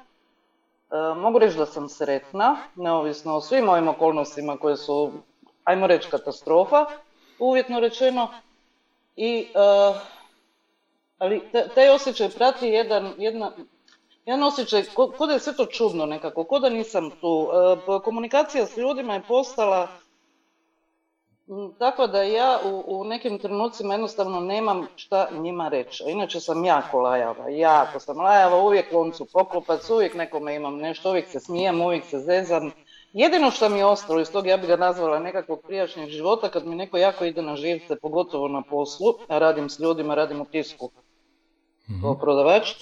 mogu 1.16 1.38
reći 1.38 1.56
da 1.56 1.66
sam 1.66 1.88
sretna, 1.88 2.56
neovisno 2.74 3.36
o 3.36 3.40
svim 3.40 3.68
ovim 3.68 3.88
okolnostima 3.88 4.56
koje 4.56 4.76
su, 4.76 5.12
ajmo 5.64 5.86
reći, 5.86 6.10
katastrofa, 6.10 6.86
uvjetno 7.38 7.80
rečeno, 7.80 8.28
i 9.16 9.46
e, 9.54 9.98
ali 11.18 11.50
taj 11.74 11.88
osjećaj 11.90 12.28
prati 12.28 12.68
jedan, 12.68 13.12
jedna, 13.18 13.52
jedan 14.26 14.42
osjećaj, 14.42 14.84
ko, 14.94 15.26
da 15.26 15.32
je 15.32 15.38
sve 15.38 15.56
to 15.56 15.66
čudno 15.66 16.06
nekako, 16.06 16.44
ko 16.44 16.58
da 16.58 16.68
nisam 16.68 17.10
tu. 17.20 17.48
E, 17.98 18.02
komunikacija 18.04 18.66
s 18.66 18.76
ljudima 18.76 19.14
je 19.14 19.22
postala 19.28 19.88
tako 21.78 22.06
da 22.06 22.22
ja 22.22 22.58
u, 22.64 22.84
u 22.86 23.04
nekim 23.04 23.38
trenucima 23.38 23.94
jednostavno 23.94 24.40
nemam 24.40 24.86
šta 24.96 25.28
njima 25.32 25.68
reći. 25.68 26.04
Inače 26.06 26.40
sam 26.40 26.64
jako 26.64 27.00
lajava, 27.00 27.48
jako 27.48 28.00
sam 28.00 28.20
lajava, 28.20 28.62
uvijek 28.62 28.92
loncu 28.92 29.26
poklopac, 29.32 29.90
uvijek 29.90 30.14
nekome 30.14 30.54
imam 30.54 30.76
nešto, 30.76 31.10
uvijek 31.10 31.28
se 31.28 31.40
smijem, 31.40 31.80
uvijek 31.80 32.04
se 32.04 32.18
zezam. 32.18 32.70
Jedino 33.12 33.50
što 33.50 33.68
mi 33.68 33.78
je 33.78 33.84
ostalo 33.84 34.20
iz 34.20 34.32
toga, 34.32 34.50
ja 34.50 34.56
bi 34.56 34.66
ga 34.66 34.76
nazvala 34.76 35.18
nekakvog 35.18 35.62
prijašnjeg 35.66 36.08
života, 36.08 36.48
kad 36.48 36.66
mi 36.66 36.76
neko 36.76 36.96
jako 36.96 37.24
ide 37.24 37.42
na 37.42 37.56
živce, 37.56 37.96
pogotovo 37.96 38.48
na 38.48 38.62
poslu, 38.62 39.14
a 39.28 39.38
radim 39.38 39.70
s 39.70 39.78
ljudima, 39.78 40.14
radim 40.14 40.40
u 40.40 40.44
tisku 40.44 40.90
mm 41.88 42.14
prodavač, 42.20 42.74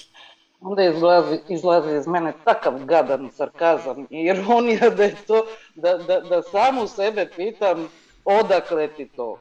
onda 0.60 0.82
izlazi, 0.84 1.40
izlazi 1.48 1.96
iz 1.96 2.06
mene 2.06 2.32
takav 2.44 2.84
gadan 2.84 3.30
sarkazam 3.30 4.06
i 4.10 4.20
ironija 4.30 4.90
da 4.90 5.02
je 5.02 5.16
to, 5.26 5.46
da, 5.74 5.98
da, 5.98 6.20
da 6.20 6.42
samu 6.42 6.86
sebe 6.86 7.30
pitam 7.36 7.88
odakle 8.24 8.88
ti 8.88 9.08
to. 9.16 9.38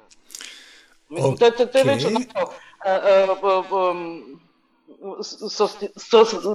Mislim, 1.09 1.37
to, 1.37 1.51
to, 1.51 1.65
to 1.65 1.77
je 1.77 1.83
već 1.83 2.05
onako, 2.05 2.53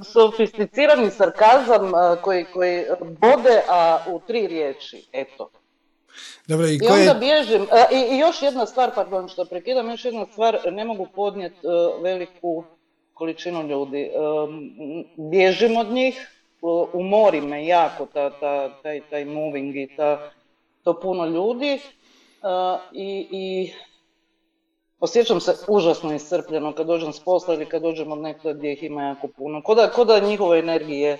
sofisticirani 0.04 1.10
sarkazam 1.10 1.92
koji, 2.22 2.44
koji 2.44 2.84
bode, 3.00 3.62
a 3.68 3.98
u 4.08 4.20
tri 4.26 4.46
riječi, 4.46 5.08
eto. 5.12 5.50
Dobro, 6.46 6.66
i, 6.66 6.74
I 6.82 6.86
onda 6.88 7.14
bježim. 7.14 7.66
I, 7.92 8.14
I, 8.14 8.18
još 8.18 8.42
jedna 8.42 8.66
stvar, 8.66 8.94
pardon 8.94 9.28
što 9.28 9.44
prekidam, 9.44 9.90
još 9.90 10.04
jedna 10.04 10.26
stvar, 10.32 10.58
ne 10.72 10.84
mogu 10.84 11.06
podnijeti 11.14 11.66
veliku 12.02 12.64
količinu 13.14 13.68
ljudi. 13.68 14.10
Bježim 15.16 15.76
od 15.76 15.90
njih, 15.90 16.28
umori 16.92 17.40
me 17.40 17.66
jako 17.66 18.06
ta, 18.06 18.30
ta, 18.30 18.80
taj, 18.82 19.00
taj 19.10 19.24
moving 19.24 19.76
i 19.76 19.88
ta, 19.96 20.30
to 20.82 21.00
puno 21.00 21.26
ljudi 21.26 21.80
i, 22.92 23.28
i 23.30 23.72
osjećam 25.00 25.40
se 25.40 25.54
užasno 25.68 26.14
iscrpljeno 26.14 26.72
kad 26.72 26.86
dođem 26.86 27.12
s 27.12 27.20
posla 27.20 27.54
ili 27.54 27.66
kad 27.66 27.82
dođem 27.82 28.12
od 28.12 28.18
nekada 28.18 28.52
gdje 28.52 28.72
ih 28.72 28.82
ima 28.82 29.02
jako 29.02 29.28
puno. 29.28 29.62
Koda, 29.62 29.90
koda 29.90 30.20
njihove 30.20 30.58
energije 30.58 31.18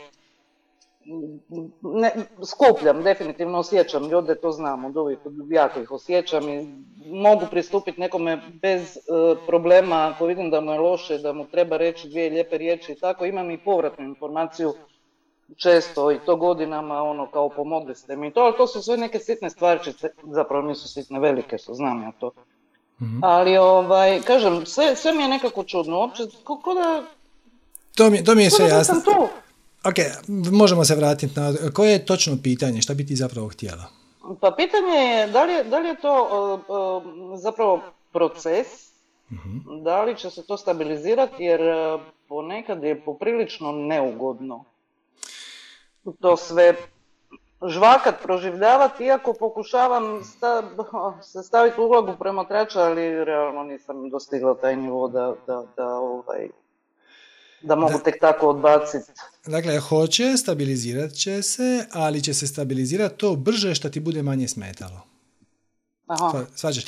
ne, 1.82 2.12
skupljam, 2.44 3.02
definitivno 3.02 3.58
osjećam 3.58 4.08
ljude, 4.08 4.34
to 4.34 4.52
znam 4.52 4.84
od 4.84 4.96
uvijek, 4.96 5.18
jako 5.50 5.80
ih 5.80 5.90
osjećam 5.90 6.48
i 6.48 6.66
mogu 7.06 7.46
pristupiti 7.50 8.00
nekome 8.00 8.40
bez 8.62 8.96
e, 8.96 9.00
problema 9.46 10.12
ako 10.14 10.26
vidim 10.26 10.50
da 10.50 10.60
mu 10.60 10.72
je 10.72 10.78
loše, 10.78 11.18
da 11.18 11.32
mu 11.32 11.46
treba 11.46 11.76
reći 11.76 12.08
dvije 12.08 12.30
lijepe 12.30 12.58
riječi 12.58 12.92
i 12.92 12.94
tako, 12.94 13.24
imam 13.24 13.50
i 13.50 13.58
povratnu 13.58 14.04
informaciju 14.04 14.72
često 15.56 16.12
i 16.12 16.18
to 16.26 16.36
godinama 16.36 17.02
ono 17.02 17.30
kao 17.30 17.48
pomogli 17.48 17.94
ste 17.94 18.16
mi 18.16 18.32
to, 18.32 18.40
ali 18.40 18.56
to 18.56 18.66
su 18.66 18.82
sve 18.82 18.96
neke 18.96 19.18
sitne 19.18 19.50
stvarčice, 19.50 20.08
zapravo 20.22 20.68
nisu 20.68 20.88
sitne, 20.88 21.20
velike 21.20 21.58
su, 21.58 21.74
znam 21.74 22.02
ja 22.02 22.12
to. 22.12 22.30
mm 23.00 23.24
Ali 23.24 23.56
ovaj, 23.56 24.20
kažem, 24.22 24.66
sve, 24.66 24.96
sve 24.96 25.12
mi 25.12 25.22
je 25.22 25.28
nekako 25.28 25.64
čudno, 25.64 25.98
uopće, 25.98 26.22
ko, 26.44 26.74
da... 26.74 27.04
To 27.94 28.10
mi, 28.10 28.24
to 28.24 28.34
mi 28.34 28.44
je 28.44 28.50
sve 28.50 28.68
jasno. 28.68 28.94
Ok, 29.84 29.94
možemo 30.52 30.84
se 30.84 30.94
vratiti 30.94 31.40
na... 31.40 31.54
Koje 31.72 31.92
je 31.92 32.06
točno 32.06 32.36
pitanje? 32.42 32.82
Šta 32.82 32.94
bi 32.94 33.06
ti 33.06 33.16
zapravo 33.16 33.48
htjela? 33.48 33.84
Pa 34.40 34.50
pitanje 34.56 34.98
je 34.98 35.26
da 35.26 35.44
li 35.44 35.52
je, 35.52 35.64
da 35.64 35.78
li 35.78 35.88
je 35.88 36.00
to 36.00 36.14
uh, 36.68 37.38
zapravo 37.38 37.80
proces, 38.12 38.66
uh 39.30 39.82
da 39.84 40.02
li 40.02 40.16
će 40.16 40.30
se 40.30 40.46
to 40.46 40.56
stabilizirati 40.56 41.44
jer 41.44 41.60
uh, 41.60 42.00
ponekad 42.28 42.84
je 42.84 43.00
poprilično 43.00 43.72
neugodno 43.72 44.64
to 46.12 46.36
sve 46.36 46.74
žvakat, 47.68 48.14
proživljavati, 48.22 49.04
iako 49.04 49.34
pokušavam 49.38 50.24
sta, 50.24 50.62
se 51.32 51.42
staviti 51.42 51.80
u 51.80 51.84
ulogu 51.84 52.12
promatrača, 52.18 52.80
ali 52.80 53.24
realno 53.24 53.62
nisam 53.62 54.10
dostigla 54.10 54.56
taj 54.60 54.76
nivo 54.76 55.08
da, 55.08 55.34
da, 55.46 55.64
da 55.76 55.86
ovaj, 55.86 56.48
da 57.62 57.76
mogu 57.76 57.98
tek 58.04 58.20
tako 58.20 58.48
odbaciti. 58.48 59.12
Dakle, 59.46 59.80
hoće, 59.80 60.36
stabilizirat 60.36 61.12
će 61.12 61.42
se, 61.42 61.86
ali 61.92 62.22
će 62.22 62.34
se 62.34 62.46
stabilizirati 62.46 63.16
to 63.16 63.36
brže 63.36 63.74
što 63.74 63.88
ti 63.88 64.00
bude 64.00 64.22
manje 64.22 64.48
smetalo. 64.48 65.15
Aha. 66.06 66.46
Svađaš. 66.54 66.84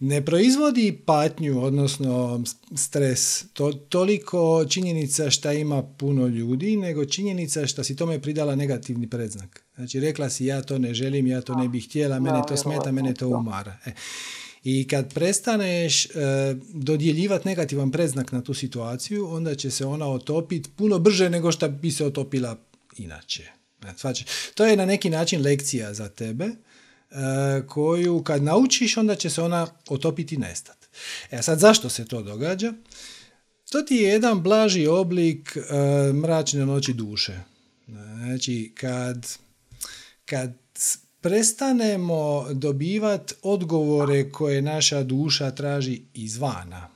Ne 0.00 0.24
proizvodi 0.24 0.98
patnju, 1.06 1.62
odnosno 1.64 2.42
stres, 2.76 3.44
to, 3.52 3.72
toliko 3.72 4.64
činjenica 4.68 5.30
šta 5.30 5.52
ima 5.52 5.82
puno 5.82 6.26
ljudi, 6.26 6.76
nego 6.76 7.04
činjenica 7.04 7.66
šta 7.66 7.84
si 7.84 7.96
tome 7.96 8.22
pridala 8.22 8.54
negativni 8.54 9.10
predznak. 9.10 9.64
Znači, 9.74 10.00
rekla 10.00 10.30
si 10.30 10.46
ja 10.46 10.62
to 10.62 10.78
ne 10.78 10.94
želim, 10.94 11.26
ja 11.26 11.40
to 11.40 11.54
ne 11.54 11.68
bih 11.68 11.88
htjela, 11.88 12.20
mene 12.20 12.42
to 12.48 12.56
smeta, 12.56 12.92
mene 12.92 13.14
to 13.14 13.28
umara. 13.28 13.76
E. 13.86 13.92
I 14.64 14.88
kad 14.88 15.14
prestaneš 15.14 16.06
e, 16.06 16.08
dodjeljivati 16.74 17.48
negativan 17.48 17.90
predznak 17.90 18.32
na 18.32 18.42
tu 18.42 18.54
situaciju, 18.54 19.28
onda 19.30 19.54
će 19.54 19.70
se 19.70 19.86
ona 19.86 20.06
otopiti 20.06 20.70
puno 20.76 20.98
brže 20.98 21.30
nego 21.30 21.52
što 21.52 21.68
bi 21.68 21.90
se 21.90 22.06
otopila 22.06 22.56
inače. 22.96 23.42
E, 23.82 23.92
to 24.54 24.66
je 24.66 24.76
na 24.76 24.86
neki 24.86 25.10
način 25.10 25.42
lekcija 25.42 25.94
za 25.94 26.08
tebe, 26.08 26.48
koju 27.66 28.22
kad 28.22 28.42
naučiš, 28.42 28.96
onda 28.96 29.14
će 29.14 29.30
se 29.30 29.42
ona 29.42 29.66
otopiti 29.88 30.34
i 30.34 30.38
nestati. 30.38 30.86
E 31.30 31.42
sad, 31.42 31.58
zašto 31.58 31.88
se 31.88 32.04
to 32.04 32.22
događa? 32.22 32.72
To 33.70 33.82
ti 33.82 33.94
je 33.94 34.08
jedan 34.08 34.42
blaži 34.42 34.86
oblik 34.86 35.56
e, 35.56 36.12
mračne 36.12 36.66
noći 36.66 36.92
duše. 36.92 37.40
Znači, 37.86 38.72
kad, 38.74 39.26
kad 40.24 40.52
prestanemo 41.20 42.46
dobivati 42.52 43.34
odgovore 43.42 44.30
koje 44.30 44.62
naša 44.62 45.02
duša 45.02 45.50
traži 45.50 46.00
izvana. 46.14 46.88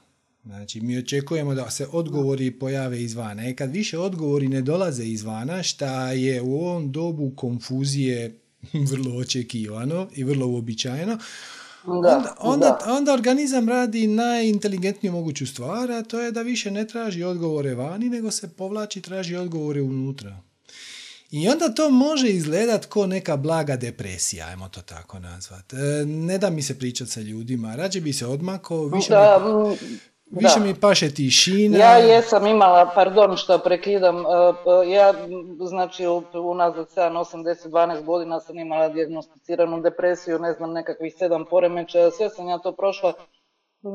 Znači, 0.44 0.80
mi 0.80 0.98
očekujemo 0.98 1.54
da 1.54 1.70
se 1.70 1.86
odgovori 1.92 2.50
pojave 2.50 3.02
izvana. 3.02 3.48
E 3.48 3.56
kad 3.56 3.70
više 3.70 3.98
odgovori 3.98 4.48
ne 4.48 4.62
dolaze 4.62 5.04
izvana, 5.04 5.62
šta 5.62 6.12
je 6.12 6.42
u 6.42 6.54
ovom 6.54 6.92
dobu 6.92 7.32
konfuzije 7.36 8.38
vrlo 8.90 9.16
očekivano 9.16 10.08
i 10.14 10.24
vrlo 10.24 10.46
uobičajeno, 10.46 11.18
onda, 11.86 12.34
onda, 12.38 12.78
onda, 12.86 13.12
organizam 13.12 13.68
radi 13.68 14.06
najinteligentniju 14.06 15.12
moguću 15.12 15.46
stvar, 15.46 15.92
a 15.92 16.02
to 16.02 16.20
je 16.20 16.32
da 16.32 16.42
više 16.42 16.70
ne 16.70 16.86
traži 16.86 17.22
odgovore 17.22 17.74
vani, 17.74 18.08
nego 18.08 18.30
se 18.30 18.48
povlači 18.48 19.00
traži 19.00 19.36
odgovore 19.36 19.82
unutra. 19.82 20.40
I 21.30 21.48
onda 21.48 21.68
to 21.68 21.90
može 21.90 22.28
izgledat 22.28 22.86
ko 22.86 23.06
neka 23.06 23.36
blaga 23.36 23.76
depresija, 23.76 24.46
ajmo 24.46 24.68
to 24.68 24.82
tako 24.82 25.18
nazvat. 25.18 25.72
E, 25.72 25.76
ne 26.06 26.38
da 26.38 26.50
mi 26.50 26.62
se 26.62 26.78
pričati 26.78 27.10
sa 27.10 27.20
ljudima, 27.20 27.76
rađe 27.76 28.00
bi 28.00 28.12
se 28.12 28.26
odmako, 28.26 28.86
više, 28.86 29.10
da, 29.10 29.38
mi, 29.80 29.98
više 30.30 30.60
mi 30.60 30.80
paše 30.80 31.14
tišina. 31.14 31.78
Ja 31.78 31.96
jesam 31.96 32.46
imala, 32.46 32.90
pardon 32.94 33.36
što 33.36 33.58
prekidam, 33.58 34.16
e, 34.16 34.20
e, 34.20 34.90
ja 34.90 35.14
znači 35.60 36.06
unazad 36.34 36.86
7, 36.96 37.18
8, 37.18 37.42
10, 37.42 37.68
12 37.68 38.04
godina 38.04 38.40
sam 38.40 38.58
imala 38.58 38.88
dijagnosticiranu 38.88 39.80
depresiju, 39.80 40.38
ne 40.38 40.52
znam, 40.52 40.72
nekakvih 40.72 41.14
sedam 41.18 41.44
poremećaja, 41.50 42.10
sve 42.10 42.30
sam 42.30 42.48
ja 42.48 42.58
to 42.58 42.72
prošla 42.72 43.12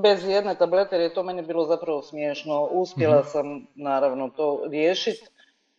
bez 0.01 0.27
jedne 0.27 0.55
tablete 0.55 0.95
jer 0.95 1.01
je 1.01 1.13
to 1.13 1.24
meni 1.24 1.41
bilo 1.41 1.65
zapravo 1.65 2.01
smiješno. 2.01 2.63
Uspjela 2.63 3.19
mhm. 3.19 3.27
sam 3.27 3.67
naravno 3.75 4.29
to 4.29 4.62
riješiti. 4.69 5.27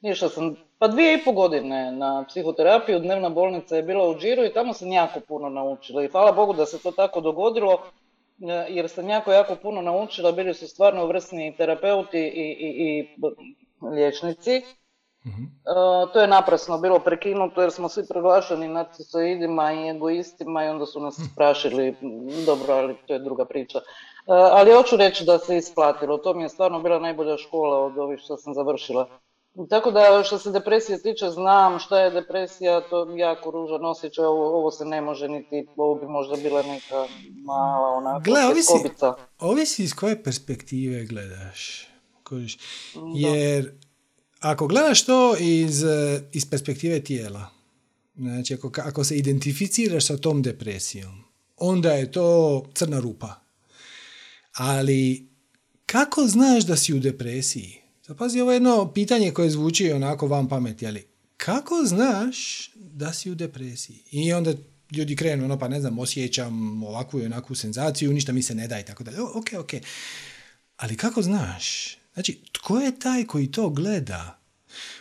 Išla 0.02 0.28
sam 0.28 0.56
pa 0.78 0.88
dvije 0.88 1.14
i 1.14 1.24
po 1.24 1.32
godine 1.32 1.92
na 1.92 2.24
psihoterapiju, 2.28 2.98
dnevna 2.98 3.28
bolnica 3.28 3.76
je 3.76 3.82
bila 3.82 4.08
u 4.08 4.14
Džiru 4.18 4.44
i 4.44 4.52
tamo 4.52 4.72
sam 4.72 4.92
jako 4.92 5.20
puno 5.20 5.48
naučila. 5.48 6.04
I 6.04 6.08
hvala 6.08 6.32
Bogu 6.32 6.52
da 6.52 6.66
se 6.66 6.78
to 6.78 6.90
tako 6.90 7.20
dogodilo, 7.20 7.78
jer 8.68 8.88
sam 8.88 9.08
jako, 9.08 9.32
jako 9.32 9.56
puno 9.56 9.82
naučila. 9.82 10.32
Bili 10.32 10.54
su 10.54 10.68
stvarno 10.68 11.06
vrsni 11.06 11.56
terapeuti 11.56 12.18
i, 12.18 12.56
i, 12.60 12.68
i 12.88 13.08
liječnici. 13.94 14.62
mm 15.24 15.60
to 16.12 16.20
je 16.20 16.28
naprasno 16.28 16.78
bilo 16.78 16.98
prekinuto 16.98 17.60
jer 17.60 17.70
smo 17.70 17.88
svi 17.88 18.06
proglašeni 18.08 18.68
narcisoidima 18.68 19.72
i 19.72 19.88
egoistima 19.88 20.64
i 20.64 20.68
onda 20.68 20.86
su 20.86 21.00
nas 21.00 21.20
sprašili, 21.32 21.94
dobro, 22.46 22.74
ali 22.74 22.96
to 23.06 23.12
je 23.12 23.18
druga 23.18 23.44
priča. 23.44 23.78
E, 23.78 23.82
ali 24.26 24.72
hoću 24.72 24.96
reći 24.96 25.24
da 25.24 25.38
se 25.38 25.56
isplatilo, 25.56 26.18
to 26.18 26.34
mi 26.34 26.42
je 26.42 26.48
stvarno 26.48 26.80
bila 26.80 26.98
najbolja 26.98 27.36
škola 27.36 27.84
od 27.84 27.98
ovih 27.98 28.20
što 28.20 28.36
sam 28.36 28.54
završila 28.54 29.08
Tako 29.68 29.90
da 29.90 30.22
što 30.24 30.38
se 30.38 30.50
depresije 30.50 31.02
tiče 31.02 31.30
znam 31.30 31.78
šta 31.78 32.00
je 32.00 32.10
depresija, 32.10 32.80
to 32.90 33.10
je 33.10 33.18
jako 33.18 33.50
ružan 33.50 33.84
osjećaj, 33.84 34.24
ovo, 34.24 34.58
ovo 34.58 34.70
se 34.70 34.84
ne 34.84 35.00
može 35.00 35.28
niti, 35.28 35.66
ovo 35.76 35.94
bi 35.94 36.06
možda 36.06 36.36
bila 36.36 36.62
neka 36.62 37.06
mala 37.44 37.88
onako 37.88 38.20
Gle, 38.24 38.46
ovisi, 38.46 38.72
ovisi 39.38 39.84
iz 39.84 39.94
koje 39.94 40.22
perspektive 40.22 41.04
gledaš. 41.04 41.86
Jer 43.14 43.72
ako 44.40 44.66
gledaš 44.66 45.04
to 45.04 45.36
iz, 45.38 45.84
iz 46.32 46.50
perspektive 46.50 47.04
tijela, 47.04 47.46
znači 48.16 48.54
ako, 48.54 48.70
ako 48.78 49.04
se 49.04 49.16
identificiraš 49.16 50.06
sa 50.06 50.16
tom 50.16 50.42
depresijom, 50.42 51.24
onda 51.56 51.92
je 51.92 52.12
to 52.12 52.62
crna 52.74 53.00
rupa. 53.00 53.34
Ali 54.52 55.28
kako 55.86 56.26
znaš 56.26 56.64
da 56.64 56.76
si 56.76 56.94
u 56.94 56.98
depresiji? 56.98 57.79
Sad 58.10 58.16
pazi, 58.18 58.40
ovo 58.40 58.50
je 58.50 58.56
jedno 58.56 58.92
pitanje 58.92 59.30
koje 59.30 59.50
zvuči 59.50 59.92
onako 59.92 60.26
vam 60.26 60.48
pameti, 60.48 60.86
ali 60.86 61.06
kako 61.36 61.82
znaš 61.84 62.70
da 62.74 63.12
si 63.12 63.30
u 63.30 63.34
depresiji? 63.34 64.02
I 64.10 64.32
onda 64.32 64.54
ljudi 64.92 65.16
krenu, 65.16 65.44
ono 65.44 65.58
pa 65.58 65.68
ne 65.68 65.80
znam, 65.80 65.98
osjećam 65.98 66.82
ovakvu 66.82 67.20
i 67.20 67.26
onakvu 67.26 67.56
senzaciju, 67.56 68.12
ništa 68.12 68.32
mi 68.32 68.42
se 68.42 68.54
ne 68.54 68.68
da 68.68 68.80
i 68.80 68.84
tako 68.84 69.04
dalje. 69.04 69.20
Ok, 69.20 69.46
ok. 69.58 69.70
Ali 70.76 70.96
kako 70.96 71.22
znaš? 71.22 71.96
Znači, 72.14 72.40
tko 72.52 72.78
je 72.78 72.98
taj 72.98 73.24
koji 73.24 73.50
to 73.50 73.68
gleda? 73.68 74.38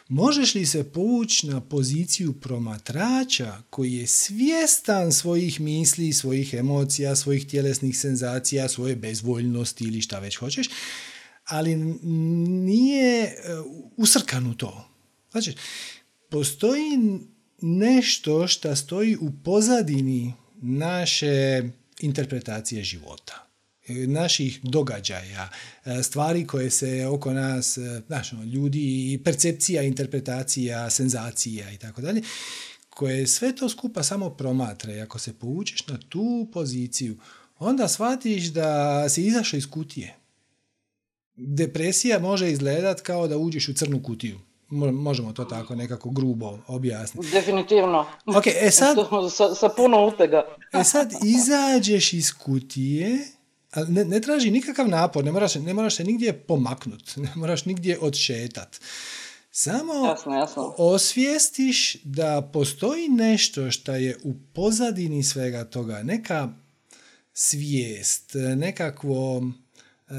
Možeš 0.08 0.56
li 0.56 0.66
se 0.66 0.84
povući 0.84 1.48
na 1.48 1.62
poziciju 1.62 2.34
promatrača 2.34 3.62
koji 3.70 3.94
je 3.94 4.08
svjestan 4.08 5.12
svojih 5.12 5.62
misli, 5.62 6.13
svojih 6.13 6.54
emocija, 6.54 7.16
svojih 7.16 7.48
tjelesnih 7.48 7.98
senzacija, 7.98 8.70
svoje 8.70 8.96
bezvoljnosti 8.96 9.84
ili 9.84 10.01
šta 10.01 10.20
već 10.20 10.36
hoćeš, 10.36 10.70
ali 11.50 11.75
nije 11.75 13.24
e, 13.24 13.34
usrkan 13.98 14.48
u 14.48 14.53
to. 14.58 14.89
Znači, 15.32 15.56
postoji 16.29 16.98
nešto 17.62 18.48
što 18.48 18.75
stoji 18.75 19.18
u 19.18 19.32
pozadini 19.44 20.34
naše 20.62 21.63
interpretacije 22.00 22.84
života 22.84 23.50
naših 24.08 24.60
događaja, 24.63 25.50
e, 25.86 26.03
stvari 26.03 26.48
koje 26.48 26.70
se 26.70 27.06
oko 27.06 27.34
nas, 27.34 27.77
e, 27.77 28.01
znaš, 28.08 28.34
ono, 28.34 28.44
ljudi, 28.44 29.22
percepcija, 29.24 29.84
interpretacija, 29.84 30.89
senzacija 30.89 31.72
i 31.72 31.77
tako 31.77 32.01
dalje, 32.01 32.22
koje 32.89 33.27
sve 33.27 33.56
to 33.56 33.70
skupa 33.70 34.03
samo 34.03 34.29
promatra 34.29 34.94
i 34.94 35.01
ako 35.01 35.20
se 35.20 35.34
povučeš 35.34 35.88
na 35.88 36.00
tu 36.10 36.50
poziciju, 36.53 37.18
onda 37.60 37.88
shvatiš 37.88 38.44
da 38.44 39.10
si 39.10 39.25
izašao 39.25 39.58
iz 39.58 39.70
kutije. 39.70 40.19
Depresija 41.39 42.19
može 42.19 42.51
izgledat 42.51 43.01
kao 43.01 43.27
da 43.27 43.38
uđeš 43.38 43.69
u 43.69 43.74
crnu 43.74 44.03
kutiju. 44.03 44.39
Možemo 44.91 45.34
to 45.34 45.46
tako 45.46 45.75
nekako 45.75 46.10
grubo 46.10 46.58
objasniti. 46.67 47.27
Definitivno. 47.31 48.05
Okay, 48.25 48.67
e 48.67 48.72
sad, 48.81 48.98
sa, 49.31 49.55
sa 49.55 49.69
puno 49.69 50.08
utega. 50.08 50.43
e 50.74 50.84
sad 50.84 51.12
izađeš 51.24 52.13
iz 52.13 52.34
kutije 52.34 53.19
ne, 53.88 54.05
ne 54.05 54.22
traži 54.22 54.51
nikakav 54.51 54.89
napor, 54.89 55.25
ne 55.25 55.31
moraš, 55.31 55.55
ne 55.55 55.74
moraš 55.74 55.96
se 55.96 56.03
nigdje 56.03 56.34
pomaknut, 56.34 57.15
ne 57.24 57.29
moraš 57.36 57.65
nigdje 57.65 58.00
odšetat. 58.01 58.79
Samo 59.51 60.05
jasno, 60.05 60.36
jasno. 60.36 60.75
osvijestiš 60.77 62.03
da 62.03 62.50
postoji 62.53 63.08
nešto 63.08 63.72
što 63.72 63.96
je 63.96 64.17
u 64.24 64.34
pozadini 64.53 65.24
svega 65.24 65.63
toga, 65.63 66.03
neka 66.03 66.50
svijest, 67.34 68.31
nekakvo 68.55 69.43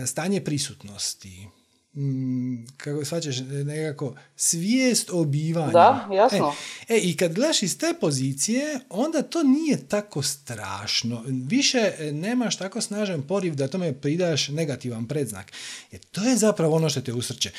stanje 0.06 0.44
prisutnosti, 0.44 1.48
Mm, 1.96 2.66
kako 2.76 3.04
svačaš, 3.04 3.36
nekako 3.64 4.14
svijest 4.36 5.10
o 5.12 5.24
bivanju. 5.24 5.72
Da, 5.72 6.08
jasno. 6.12 6.54
E, 6.88 6.94
e, 6.94 6.98
i 6.98 7.16
kad 7.16 7.34
gledaš 7.34 7.62
iz 7.62 7.78
te 7.78 7.94
pozicije, 8.00 8.80
onda 8.88 9.22
to 9.22 9.42
nije 9.42 9.88
tako 9.88 10.22
strašno. 10.22 11.24
Više 11.26 11.92
e, 11.98 12.12
nemaš 12.12 12.56
tako 12.56 12.80
snažan 12.80 13.22
poriv 13.22 13.54
da 13.54 13.68
tome 13.68 13.92
pridaš 13.92 14.48
negativan 14.48 15.08
predznak. 15.08 15.52
Jer 15.90 16.00
to 16.00 16.22
je 16.22 16.36
zapravo 16.36 16.76
ono 16.76 16.90
što 16.90 17.00
te 17.00 17.12
usrće. 17.12 17.50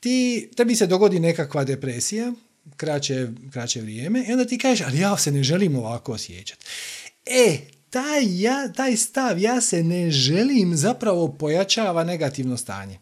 Ti, 0.00 0.50
tebi 0.56 0.76
se 0.76 0.86
dogodi 0.86 1.20
nekakva 1.20 1.64
depresija, 1.64 2.32
kraće, 2.76 3.28
kraće 3.52 3.80
vrijeme, 3.80 4.24
i 4.28 4.32
onda 4.32 4.44
ti 4.44 4.58
kažeš, 4.58 4.86
ali 4.86 4.98
ja 4.98 5.16
se 5.16 5.32
ne 5.32 5.42
želim 5.42 5.76
ovako 5.76 6.12
osjećati. 6.12 6.64
E, 7.26 7.58
taj, 7.94 8.40
ja, 8.40 8.72
taj 8.72 8.96
stav, 8.96 9.38
ja 9.38 9.60
se 9.60 9.82
ne 9.82 10.10
želim, 10.10 10.76
zapravo 10.76 11.28
pojačava 11.28 12.04
negativno 12.04 12.56
stanje. 12.56 12.98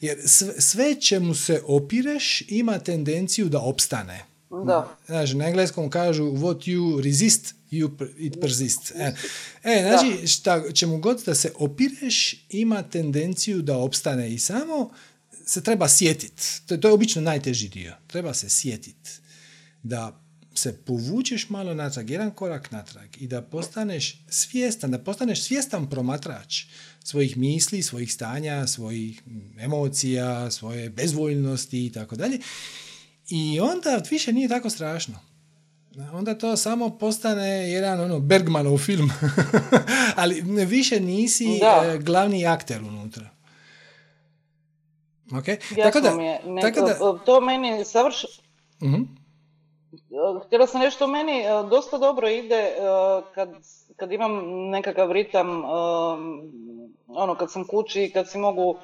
Jer 0.00 0.18
sve, 0.58 1.00
čemu 1.00 1.34
se 1.34 1.62
opireš 1.66 2.42
ima 2.48 2.78
tendenciju 2.78 3.48
da 3.48 3.60
opstane. 3.60 4.24
Da. 4.66 4.96
Znači, 5.06 5.34
na 5.34 5.46
engleskom 5.46 5.90
kažu 5.90 6.24
what 6.24 6.68
you 6.68 7.04
resist, 7.04 7.54
you, 7.70 8.10
it 8.18 8.40
persists. 8.40 8.90
E, 8.90 9.14
e 9.62 9.82
znači, 9.82 10.26
šta, 10.26 10.72
čemu 10.72 10.98
god 10.98 11.22
da 11.26 11.34
se 11.34 11.52
opireš 11.54 12.46
ima 12.50 12.82
tendenciju 12.82 13.62
da 13.62 13.76
opstane 13.76 14.34
i 14.34 14.38
samo 14.38 14.90
se 15.46 15.62
treba 15.62 15.88
sjetiti. 15.88 16.42
To, 16.66 16.76
to 16.76 16.88
je 16.88 16.94
obično 16.94 17.22
najteži 17.22 17.68
dio. 17.68 17.94
Treba 18.06 18.34
se 18.34 18.48
sjetiti 18.48 19.10
da 19.82 20.21
se 20.54 20.76
povučeš 20.76 21.48
malo 21.48 21.74
natrag, 21.74 22.10
jedan 22.10 22.30
korak 22.30 22.70
natrag 22.70 23.08
i 23.16 23.26
da 23.26 23.42
postaneš 23.42 24.24
svjestan, 24.28 24.90
da 24.90 24.98
postaneš 24.98 25.42
svjestan 25.42 25.90
promatrač 25.90 26.64
svojih 27.04 27.36
misli, 27.36 27.82
svojih 27.82 28.12
stanja, 28.12 28.66
svojih 28.66 29.22
emocija, 29.58 30.50
svoje 30.50 30.90
bezvoljnosti 30.90 31.86
i 31.86 31.92
tako 31.92 32.16
dalje. 32.16 32.38
I 33.28 33.60
onda 33.60 34.02
više 34.10 34.32
nije 34.32 34.48
tako 34.48 34.70
strašno. 34.70 35.14
Onda 36.12 36.38
to 36.38 36.56
samo 36.56 36.98
postane 36.98 37.70
jedan 37.70 38.00
ono 38.00 38.20
Bergmanov 38.20 38.78
film. 38.78 39.10
Ali 40.16 40.40
više 40.66 41.00
nisi 41.00 41.46
e, 41.46 41.98
glavni 41.98 42.46
akter 42.46 42.82
unutra. 42.82 43.30
Okay? 45.30 45.82
tako 45.82 46.00
da, 46.00 46.16
mi 46.16 46.24
je. 46.24 46.40
tako 46.62 46.80
da, 46.80 47.24
to 47.24 47.40
meni 47.40 47.84
savršeno... 47.84 48.32
uh 48.80 49.21
Htjela 50.46 50.66
sam 50.66 50.80
nešto 50.80 51.06
meni 51.06 51.40
e, 51.40 51.48
dosta 51.70 51.98
dobro 51.98 52.28
ide 52.28 52.54
e, 52.54 52.74
kad, 53.34 53.48
kad 53.96 54.12
imam 54.12 54.42
nekakav 54.70 55.12
ritam 55.12 55.64
ono, 57.08 57.34
kad 57.38 57.52
sam 57.52 57.66
kući 57.66 58.04
i 58.04 58.10
kad 58.12 58.30
si 58.30 58.38
mogu 58.38 58.76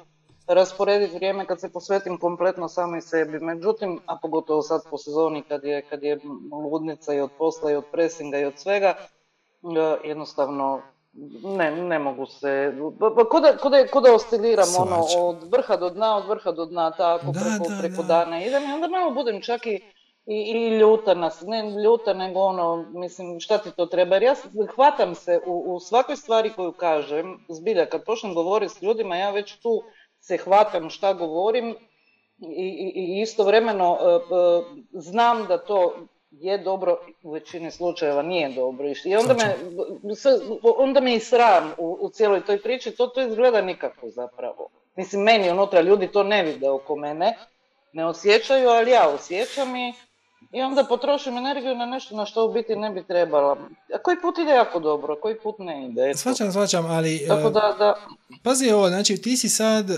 rasporediti 0.47 1.15
vrijeme 1.15 1.45
kad 1.45 1.59
se 1.59 1.71
posvetim 1.71 2.17
kompletno 2.17 2.67
samoj 2.67 3.01
sebi. 3.01 3.39
Međutim, 3.39 3.99
a 4.05 4.17
pogotovo 4.21 4.61
sad 4.61 4.81
po 4.89 4.97
sezoni 4.97 5.43
kad 5.43 5.63
je, 5.63 5.81
kad 5.81 6.03
je 6.03 6.19
ludnica 6.71 7.13
i 7.13 7.19
od 7.19 7.29
posla 7.37 7.71
i 7.71 7.75
od 7.75 7.85
presinga 7.91 8.39
i 8.39 8.45
od 8.45 8.53
svega, 8.57 8.95
e, 8.97 10.07
jednostavno 10.07 10.81
ne, 11.43 11.71
ne 11.71 11.99
mogu 11.99 12.25
se, 12.25 12.73
ko 13.29 13.39
da, 13.39 13.57
ko 13.57 13.69
da, 13.69 13.87
ko 13.87 14.01
da 14.01 14.13
osciliram 14.13 14.67
ono, 14.77 15.05
od 15.17 15.51
vrha 15.51 15.77
do 15.77 15.89
dna, 15.89 16.15
od 16.15 16.27
vrha 16.27 16.51
do 16.51 16.65
dna, 16.65 16.91
tako 16.91 17.25
da, 17.25 17.39
preko, 17.39 17.69
da, 17.69 17.77
preko 17.79 18.03
da. 18.03 18.07
dana 18.07 18.43
idem 18.43 18.63
i 18.63 18.73
onda 18.73 18.87
malo 18.87 19.11
budem 19.11 19.41
čak 19.41 19.67
i 19.67 19.81
i, 20.29 20.51
i 20.51 20.77
ljuta 20.77 21.13
nas, 21.13 21.41
ne 21.41 21.63
ljuta 21.83 22.13
nego 22.13 22.39
ono, 22.39 22.85
mislim 22.93 23.39
šta 23.39 23.57
ti 23.57 23.71
to 23.71 23.85
treba, 23.85 24.15
jer 24.15 24.23
ja 24.23 24.35
hvatam 24.75 25.15
se 25.15 25.39
u, 25.45 25.75
u 25.75 25.79
svakoj 25.79 26.15
stvari 26.15 26.53
koju 26.55 26.71
kažem, 26.71 27.45
zbilja 27.49 27.85
kad 27.85 28.03
počnem 28.05 28.33
govoriti 28.33 28.73
s 28.73 28.81
ljudima, 28.81 29.15
ja 29.15 29.31
već 29.31 29.55
tu 29.55 29.83
se 30.19 30.37
hvatam 30.37 30.89
šta 30.89 31.13
govorim 31.13 31.75
i, 32.39 32.63
i, 32.63 32.91
i 32.95 33.21
istovremeno 33.21 33.97
e, 34.01 34.05
e, 34.05 34.19
znam 34.91 35.45
da 35.47 35.57
to 35.57 35.93
je 36.31 36.57
dobro, 36.57 36.99
u 37.23 37.31
većini 37.31 37.71
slučajeva 37.71 38.21
nije 38.21 38.49
dobro. 38.49 38.87
I 39.05 39.15
onda 39.15 39.33
me, 39.33 39.55
onda 40.77 41.01
me 41.01 41.15
i 41.15 41.19
sram 41.19 41.73
u, 41.77 41.97
u 42.01 42.09
cijeloj 42.09 42.45
toj 42.45 42.61
priči, 42.61 42.91
to, 42.91 43.07
to 43.07 43.21
izgleda 43.21 43.61
nikako 43.61 44.09
zapravo. 44.09 44.69
Mislim, 44.95 45.21
meni 45.21 45.51
unutra 45.51 45.81
ljudi 45.81 46.07
to 46.07 46.23
ne 46.23 46.43
vide 46.43 46.69
oko 46.69 46.95
mene, 46.95 47.37
ne 47.93 48.05
osjećaju, 48.05 48.69
ali 48.69 48.91
ja 48.91 49.09
osjećam 49.09 49.75
i 49.75 49.93
i 50.51 50.61
onda 50.61 50.83
potrošim 50.83 51.37
energiju 51.37 51.75
na 51.75 51.85
nešto 51.85 52.15
na 52.15 52.25
što 52.25 52.45
u 52.45 52.53
biti 52.53 52.75
ne 52.75 52.89
bi 52.89 53.03
trebala. 53.03 53.57
A 53.95 53.97
koji 54.03 54.17
put 54.21 54.37
ide 54.37 54.51
jako 54.51 54.79
dobro, 54.79 55.13
a 55.13 55.21
koji 55.21 55.39
put 55.43 55.55
ne 55.59 55.87
ide. 55.87 56.13
Svačam, 56.15 56.51
svačam, 56.51 56.85
ali... 56.85 57.25
Tako 57.27 57.47
e, 57.47 57.51
da, 57.51 57.75
da... 57.79 57.95
Pazi 58.43 58.71
ovo, 58.71 58.89
znači 58.89 59.17
ti 59.17 59.37
si 59.37 59.49
sad, 59.49 59.89
e, 59.89 59.95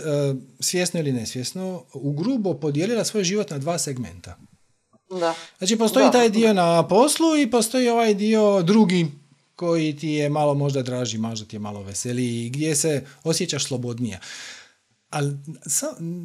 svjesno 0.60 1.00
ili 1.00 1.12
nesvjesno, 1.12 1.84
u 1.94 2.12
grubo 2.14 2.54
podijelila 2.54 3.04
svoj 3.04 3.24
život 3.24 3.50
na 3.50 3.58
dva 3.58 3.78
segmenta. 3.78 4.36
Da. 5.10 5.34
Znači 5.58 5.78
postoji 5.78 6.12
taj 6.12 6.30
dio 6.30 6.54
na 6.54 6.88
poslu 6.88 7.38
i 7.38 7.52
postoji 7.52 7.90
ovaj 7.90 8.14
dio 8.14 8.62
drugi 8.62 9.08
koji 9.56 9.98
ti 9.98 10.10
je 10.10 10.30
malo 10.30 10.54
možda 10.54 10.82
draži, 10.82 11.18
možda 11.18 11.46
ti 11.48 11.56
je 11.56 11.60
malo 11.60 11.84
veseliji, 11.84 12.50
gdje 12.50 12.76
se 12.76 13.06
osjećaš 13.24 13.66
slobodnija. 13.66 14.20
Ali 15.10 15.38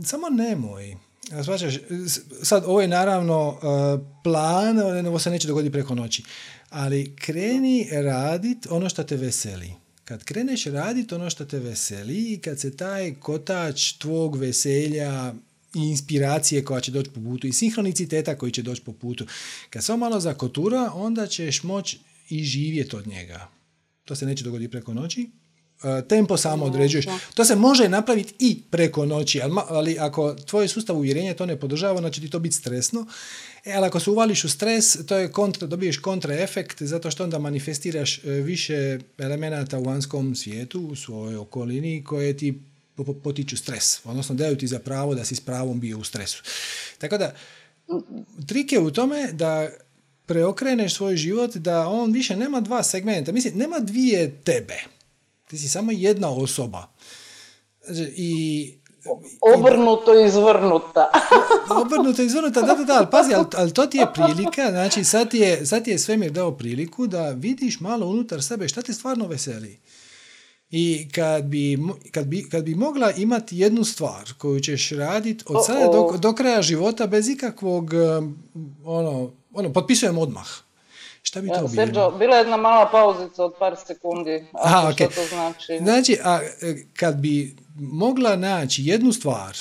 samo 0.04 0.28
nemoj 0.30 0.96
Svačaš, 1.44 1.74
sad 2.42 2.64
ovo 2.66 2.80
je 2.80 2.88
naravno 2.88 3.48
uh, 3.48 4.06
plan, 4.24 5.06
ovo 5.06 5.18
se 5.18 5.30
neće 5.30 5.48
dogoditi 5.48 5.72
preko 5.72 5.94
noći, 5.94 6.22
ali 6.70 7.16
kreni 7.16 7.88
radit 7.92 8.66
ono 8.70 8.88
što 8.88 9.02
te 9.02 9.16
veseli. 9.16 9.72
Kad 10.04 10.24
kreneš 10.24 10.64
radit 10.64 11.12
ono 11.12 11.30
što 11.30 11.44
te 11.44 11.58
veseli 11.58 12.32
i 12.32 12.38
kad 12.38 12.60
se 12.60 12.76
taj 12.76 13.14
kotač 13.14 13.92
tvog 13.92 14.36
veselja 14.36 15.34
i 15.74 15.80
inspiracije 15.80 16.64
koja 16.64 16.80
će 16.80 16.92
doći 16.92 17.10
po 17.10 17.20
putu 17.20 17.46
i 17.46 17.52
sinhroniciteta 17.52 18.38
koji 18.38 18.52
će 18.52 18.62
doći 18.62 18.82
po 18.82 18.92
putu. 18.92 19.26
Kad 19.70 19.84
se 19.84 19.96
malo 19.96 20.20
zakotura, 20.20 20.90
onda 20.94 21.26
ćeš 21.26 21.62
moći 21.62 21.98
i 22.28 22.44
živjeti 22.44 22.96
od 22.96 23.06
njega. 23.06 23.48
To 24.04 24.16
se 24.16 24.26
neće 24.26 24.44
dogoditi 24.44 24.70
preko 24.70 24.94
noći, 24.94 25.30
E, 25.45 25.45
tempo 26.08 26.36
samo 26.36 26.64
određuješ. 26.64 27.06
To 27.34 27.44
se 27.44 27.56
može 27.56 27.88
napraviti 27.88 28.34
i 28.38 28.62
preko 28.70 29.06
noći, 29.06 29.40
ali, 29.68 29.98
ako 29.98 30.34
tvoj 30.34 30.68
sustav 30.68 30.96
uvjerenja 30.96 31.34
to 31.34 31.46
ne 31.46 31.60
podržava, 31.60 31.96
onda 31.96 32.10
će 32.10 32.20
ti 32.20 32.30
to 32.30 32.38
biti 32.38 32.56
stresno. 32.56 33.06
E, 33.64 33.72
ali 33.72 33.86
ako 33.86 34.00
se 34.00 34.10
uvališ 34.10 34.44
u 34.44 34.48
stres, 34.48 35.06
to 35.06 35.16
je 35.16 35.32
kontra, 35.32 35.66
dobiješ 35.66 35.98
kontraefekt 35.98 36.82
zato 36.82 37.10
što 37.10 37.24
onda 37.24 37.38
manifestiraš 37.38 38.24
e, 38.24 38.30
više 38.30 38.98
elemenata 39.18 39.78
u 39.78 39.84
vanjskom 39.84 40.34
svijetu, 40.34 40.80
u 40.80 40.96
svojoj 40.96 41.36
okolini 41.36 42.04
koje 42.04 42.36
ti 42.36 42.60
potiču 43.22 43.56
stres, 43.56 44.00
odnosno 44.04 44.34
daju 44.34 44.56
ti 44.56 44.66
za 44.66 44.78
pravo 44.78 45.14
da 45.14 45.24
si 45.24 45.34
s 45.34 45.40
pravom 45.40 45.80
bio 45.80 45.98
u 45.98 46.04
stresu. 46.04 46.42
Tako 46.98 47.18
da, 47.18 47.34
trik 48.46 48.72
je 48.72 48.80
u 48.80 48.90
tome 48.90 49.32
da 49.32 49.68
preokreneš 50.26 50.94
svoj 50.94 51.16
život, 51.16 51.56
da 51.56 51.88
on 51.88 52.12
više 52.12 52.36
nema 52.36 52.60
dva 52.60 52.82
segmenta, 52.82 53.32
mislim, 53.32 53.58
nema 53.58 53.78
dvije 53.78 54.40
tebe 54.44 54.95
ti 55.48 55.58
si 55.58 55.68
samo 55.68 55.92
jedna 55.92 56.30
osoba. 56.30 56.86
Znači, 57.86 58.12
I 58.16 58.74
Obrnuto 59.56 60.24
izvrnuta. 60.26 61.10
Obrnuto 61.82 62.22
izvrnuta, 62.22 62.62
da, 62.62 62.74
da, 62.74 62.84
da, 62.84 62.94
ali 62.94 63.06
pazi, 63.10 63.34
ali, 63.56 63.72
to 63.72 63.86
ti 63.86 63.98
je 63.98 64.06
prilika, 64.14 64.70
znači 64.70 65.04
sad 65.04 65.30
ti 65.30 65.38
je, 65.38 65.66
sad 65.66 65.84
ti 65.84 65.90
je 65.90 65.98
svemir 65.98 66.32
dao 66.32 66.56
priliku 66.56 67.06
da 67.06 67.30
vidiš 67.30 67.80
malo 67.80 68.06
unutar 68.06 68.42
sebe 68.42 68.68
šta 68.68 68.82
te 68.82 68.92
stvarno 68.92 69.26
veseli. 69.26 69.78
I 70.70 71.08
kad 71.14 71.44
bi, 71.44 71.78
kad 72.10 72.26
bi, 72.26 72.48
kad 72.50 72.64
bi 72.64 72.74
mogla 72.74 73.12
imati 73.12 73.58
jednu 73.58 73.84
stvar 73.84 74.32
koju 74.38 74.60
ćeš 74.60 74.90
raditi 74.90 75.44
od 75.48 75.66
sada 75.66 75.86
do, 75.86 76.18
do 76.18 76.32
kraja 76.32 76.62
života 76.62 77.06
bez 77.06 77.28
ikakvog, 77.28 77.90
ono, 78.84 79.30
ono, 79.52 79.72
potpisujem 79.72 80.18
odmah. 80.18 80.65
Šta 81.26 81.40
bi 81.40 81.48
to 81.48 81.68
bilo? 81.68 82.10
bila 82.10 82.36
je 82.36 82.40
jedna 82.40 82.56
mala 82.56 82.88
pauzica 82.90 83.44
od 83.44 83.54
par 83.58 83.76
sekundi. 83.86 84.44
A, 84.52 84.92
okay. 84.92 85.12
Što 85.12 85.20
to 85.20 85.26
znači? 85.28 85.78
Znači, 85.78 86.18
a, 86.24 86.40
e, 86.62 86.74
kad 86.96 87.16
bi 87.16 87.56
mogla 87.74 88.36
naći 88.36 88.84
jednu 88.84 89.12
stvar, 89.12 89.56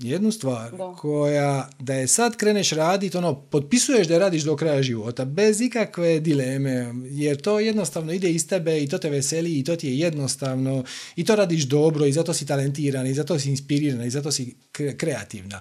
jednu 0.00 0.32
stvar 0.32 0.70
koja 0.98 1.68
da 1.78 1.94
je 1.94 2.06
sad 2.06 2.36
kreneš 2.36 2.70
raditi, 2.70 3.16
ono, 3.16 3.34
potpisuješ 3.34 4.06
da 4.06 4.14
je 4.14 4.20
radiš 4.20 4.42
do 4.42 4.56
kraja 4.56 4.82
života, 4.82 5.24
bez 5.24 5.60
ikakve 5.60 6.20
dileme, 6.20 6.94
jer 7.10 7.40
to 7.40 7.60
jednostavno 7.60 8.12
ide 8.12 8.30
iz 8.30 8.48
tebe 8.48 8.82
i 8.82 8.88
to 8.88 8.98
te 8.98 9.10
veseli 9.10 9.58
i 9.58 9.64
to 9.64 9.76
ti 9.76 9.88
je 9.88 9.98
jednostavno 9.98 10.84
i 11.16 11.24
to 11.24 11.36
radiš 11.36 11.62
dobro 11.62 12.06
i 12.06 12.12
zato 12.12 12.32
si 12.32 12.46
talentirana 12.46 13.08
i 13.08 13.14
zato 13.14 13.38
si 13.38 13.50
inspirirana 13.50 14.04
i 14.04 14.10
zato 14.10 14.32
si 14.32 14.56
kreativna. 14.96 15.60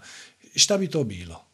Šta 0.56 0.78
bi 0.78 0.88
to 0.88 1.04
bilo? 1.04 1.53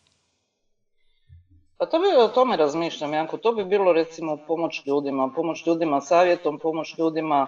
Pa 1.80 1.86
to 1.86 2.00
bi 2.00 2.08
o 2.18 2.28
tome 2.28 2.58
razmišljam, 2.58 3.14
Janko. 3.14 3.38
To 3.38 3.52
bi 3.52 3.66
bilo 3.66 3.94
recimo 3.94 4.38
pomoć 4.48 4.82
ljudima, 4.86 5.32
pomoć 5.36 5.68
ljudima 5.68 6.02
savjetom, 6.02 6.60
pomoć 6.60 6.98
ljudima 6.98 7.48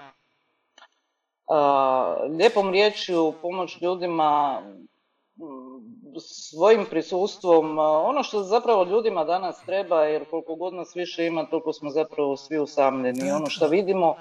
lijepom 2.38 2.72
riječju, 2.72 3.34
pomoć 3.41 3.82
ljudima 3.82 4.62
svojim 6.20 6.86
prisustvom, 6.89 7.80
ono 7.80 8.24
što 8.24 8.44
zapravo 8.44 8.84
ljudima 8.84 9.24
danas 9.24 9.65
treba, 9.65 10.04
jer 10.04 10.30
koliko 10.30 10.56
god 10.56 10.74
nas 10.74 10.96
više 10.96 11.26
ima, 11.26 11.46
toliko 11.46 11.74
smo 11.74 11.89
zapravo 11.89 12.38
svi 12.38 12.60
usamljeni. 12.60 13.32
Ono 13.32 13.46
što 13.46 13.67
vidimo 13.67 14.15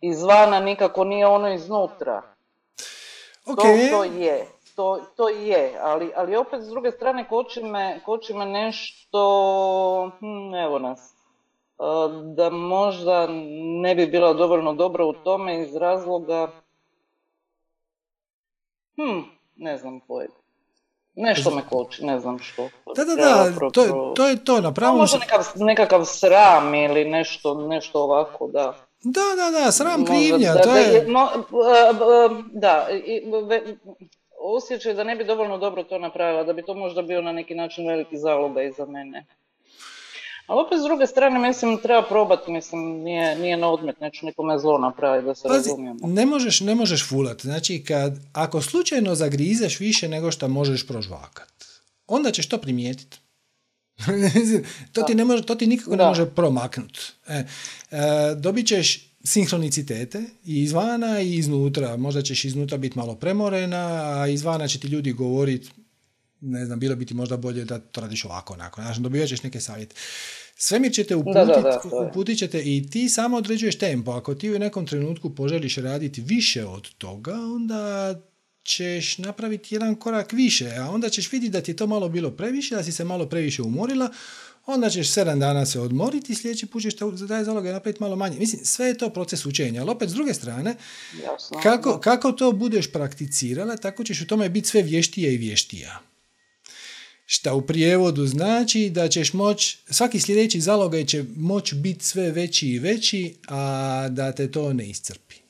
izvana 0.00 0.60
nikako 0.60 1.04
nije 1.04 1.26
ono 1.26 1.54
iznutra. 1.54 2.22
Okay. 3.46 3.90
To, 3.90 3.96
to 3.96 4.04
je 4.04 4.46
to, 4.82 5.00
to 5.16 5.28
je, 5.28 5.78
ali, 5.80 6.12
ali 6.16 6.36
opet 6.36 6.62
s 6.62 6.68
druge 6.68 6.90
strane 6.90 7.28
koči 7.28 7.62
me, 7.62 8.00
koči 8.04 8.34
me 8.34 8.46
nešto, 8.46 10.10
hm, 10.18 10.54
evo 10.54 10.78
nas, 10.78 11.14
da 12.34 12.50
možda 12.50 13.26
ne 13.82 13.94
bi 13.94 14.06
bila 14.06 14.32
dovoljno 14.32 14.74
dobra 14.74 15.04
u 15.04 15.12
tome 15.12 15.62
iz 15.62 15.76
razloga, 15.76 16.50
hm, 18.96 19.20
ne 19.56 19.76
znam 19.76 20.00
koje. 20.00 20.28
Nešto 21.14 21.50
me 21.50 21.62
koči, 21.70 22.04
ne 22.04 22.20
znam 22.20 22.38
što. 22.38 22.68
Da, 22.96 23.04
da, 23.04 23.14
da, 23.14 23.70
to, 23.72 24.12
to 24.16 24.28
je 24.28 24.44
to, 24.44 24.60
napravo 24.60 24.96
Možda 24.96 25.18
nekakav, 25.18 25.44
nekakav 25.54 26.04
sram 26.04 26.74
ili 26.74 27.04
nešto, 27.04 27.54
nešto 27.54 28.02
ovako, 28.02 28.46
da. 28.46 28.74
Da, 29.02 29.20
da, 29.36 29.58
da, 29.58 29.72
sram 29.72 30.04
krivnja, 30.04 30.54
to 30.62 30.76
je... 30.76 31.06
Da, 32.52 32.88
osjećaj 34.42 34.94
da 34.94 35.04
ne 35.04 35.16
bi 35.16 35.24
dovoljno 35.24 35.58
dobro 35.58 35.82
to 35.82 35.98
napravila, 35.98 36.44
da 36.44 36.52
bi 36.52 36.62
to 36.62 36.74
možda 36.74 37.02
bio 37.02 37.22
na 37.22 37.32
neki 37.32 37.54
način 37.54 37.88
veliki 37.88 38.18
zaloga 38.18 38.62
i 38.62 38.72
za 38.72 38.86
mene. 38.86 39.26
Ali 40.46 40.60
opet 40.66 40.78
s 40.78 40.82
druge 40.82 41.06
strane, 41.06 41.48
mislim, 41.48 41.78
treba 41.78 42.02
probati, 42.02 42.50
mislim, 42.50 42.80
nije, 42.80 43.38
nije 43.38 43.56
na 43.56 43.68
odmet, 43.68 44.00
neću 44.00 44.26
nikome 44.26 44.58
zlo 44.58 44.78
napraviti, 44.78 45.26
da 45.26 45.34
se 45.34 45.48
Pazi, 45.48 45.68
razumijemo. 45.68 45.98
Ne 46.02 46.26
možeš, 46.26 46.60
ne 46.60 46.74
možeš 46.74 47.08
fulat, 47.08 47.40
znači 47.40 47.84
kad, 47.84 48.18
ako 48.32 48.60
slučajno 48.60 49.14
zagrizeš 49.14 49.80
više 49.80 50.08
nego 50.08 50.30
što 50.30 50.48
možeš 50.48 50.86
prožvakat, 50.86 51.64
onda 52.06 52.30
ćeš 52.30 52.48
to 52.48 52.58
primijetiti. 52.58 53.18
to, 54.92 55.02
ti 55.02 55.14
ne 55.14 55.24
može, 55.24 55.42
to 55.42 55.54
ti 55.54 55.66
nikako 55.66 55.96
ne 55.96 56.04
može 56.04 56.26
promaknut. 56.34 56.98
E, 57.28 57.34
e, 57.34 57.44
dobit 58.36 58.66
ćeš 58.66 59.11
sinhronicitete 59.24 60.22
i 60.44 60.62
izvana 60.62 61.20
i 61.20 61.34
iznutra. 61.34 61.96
Možda 61.96 62.22
ćeš 62.22 62.44
iznutra 62.44 62.78
biti 62.78 62.98
malo 62.98 63.14
premorena, 63.14 64.12
a 64.20 64.28
izvana 64.28 64.68
će 64.68 64.78
ti 64.78 64.88
ljudi 64.88 65.12
govoriti 65.12 65.70
ne 66.42 66.66
znam, 66.66 66.80
bilo 66.80 66.96
bi 66.96 67.06
ti 67.06 67.14
možda 67.14 67.36
bolje 67.36 67.64
da 67.64 67.78
to 67.78 68.00
radiš 68.00 68.24
ovako, 68.24 68.54
onako. 68.54 68.82
Znači, 68.82 69.00
dobivat 69.00 69.28
ćeš 69.28 69.42
neke 69.42 69.60
savjete. 69.60 69.94
Svemir 70.56 70.92
će 70.92 71.04
te 71.04 71.16
uputiti, 71.16 71.88
uputit 72.10 72.38
će 72.38 72.48
te 72.48 72.62
i 72.62 72.90
ti 72.90 73.08
samo 73.08 73.36
određuješ 73.36 73.78
tempo. 73.78 74.10
Ako 74.10 74.34
ti 74.34 74.50
u 74.50 74.58
nekom 74.58 74.86
trenutku 74.86 75.34
poželiš 75.34 75.76
raditi 75.76 76.20
više 76.20 76.64
od 76.66 76.88
toga, 76.98 77.34
onda 77.34 78.14
ćeš 78.64 79.18
napraviti 79.18 79.74
jedan 79.74 79.94
korak 79.94 80.32
više, 80.32 80.74
a 80.76 80.90
onda 80.90 81.08
ćeš 81.08 81.32
vidjeti 81.32 81.52
da 81.52 81.60
ti 81.60 81.70
je 81.70 81.76
to 81.76 81.86
malo 81.86 82.08
bilo 82.08 82.30
previše, 82.30 82.74
da 82.74 82.82
si 82.82 82.92
se 82.92 83.04
malo 83.04 83.26
previše 83.26 83.62
umorila, 83.62 84.10
onda 84.66 84.90
ćeš 84.90 85.10
sedam 85.10 85.40
dana 85.40 85.66
se 85.66 85.80
odmoriti 85.80 86.32
i 86.32 86.36
sljedeći 86.36 86.66
put 86.66 86.82
ćeš 86.82 86.94
taj 87.28 87.44
zaloga 87.44 87.72
napraviti 87.72 88.02
malo 88.02 88.16
manje. 88.16 88.38
Mislim, 88.38 88.64
sve 88.64 88.86
je 88.86 88.98
to 88.98 89.10
proces 89.10 89.46
učenja, 89.46 89.80
ali 89.80 89.90
opet 89.90 90.10
s 90.10 90.12
druge 90.12 90.34
strane, 90.34 90.76
kako, 91.62 92.00
kako 92.00 92.32
to 92.32 92.52
budeš 92.52 92.92
prakticirala, 92.92 93.76
tako 93.76 94.04
ćeš 94.04 94.20
u 94.20 94.26
tome 94.26 94.48
biti 94.48 94.68
sve 94.68 94.82
vještija 94.82 95.30
i 95.30 95.36
vještija. 95.36 96.00
Šta 97.26 97.54
u 97.54 97.62
prijevodu 97.62 98.26
znači 98.26 98.90
da 98.90 99.08
ćeš 99.08 99.32
moći, 99.32 99.78
svaki 99.90 100.20
sljedeći 100.20 100.60
zalogaj 100.60 101.04
će 101.04 101.24
moći 101.36 101.74
biti 101.74 102.04
sve 102.04 102.30
veći 102.30 102.68
i 102.68 102.78
veći, 102.78 103.34
a 103.48 104.08
da 104.10 104.32
te 104.32 104.50
to 104.50 104.72
ne 104.72 104.90
iscrpi. 104.90 105.41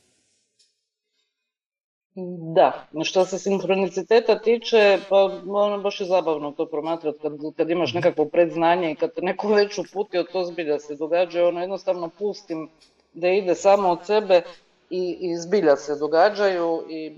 Da, 2.55 2.87
što 3.05 3.25
se 3.25 3.39
sinkroniciteta 3.39 4.39
tiče, 4.39 4.99
pa 5.09 5.17
ono 5.49 5.79
baš 5.79 6.01
je 6.01 6.07
zabavno 6.07 6.53
to 6.53 6.67
promatrati 6.67 7.19
kad, 7.23 7.33
kad 7.57 7.71
imaš 7.71 7.91
mhm. 7.91 7.99
nekakvo 7.99 8.25
predznanje 8.25 8.91
i 8.91 8.95
kad 8.95 9.15
te 9.15 9.23
neko 9.23 9.49
već 9.49 9.79
uputio, 9.79 10.23
to 10.23 10.45
zbilja 10.45 10.79
se 10.79 10.97
događa, 10.97 11.47
ono 11.47 11.61
jednostavno 11.61 12.11
pustim 12.19 12.69
da 13.13 13.29
ide 13.29 13.55
samo 13.55 13.89
od 13.89 14.07
sebe 14.07 14.43
i, 14.91 15.19
i 15.21 15.37
zbilja 15.37 15.77
se 15.77 15.99
događaju 15.99 16.83
i 16.89 17.13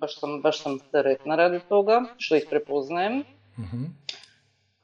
baš 0.00 0.20
sam, 0.20 0.40
baš 0.42 0.62
sam 0.62 0.78
teretna 0.92 1.36
radi 1.36 1.60
toga, 1.68 2.04
što 2.16 2.36
ih 2.36 2.46
prepoznajem. 2.50 3.24
Mhm. 3.58 3.84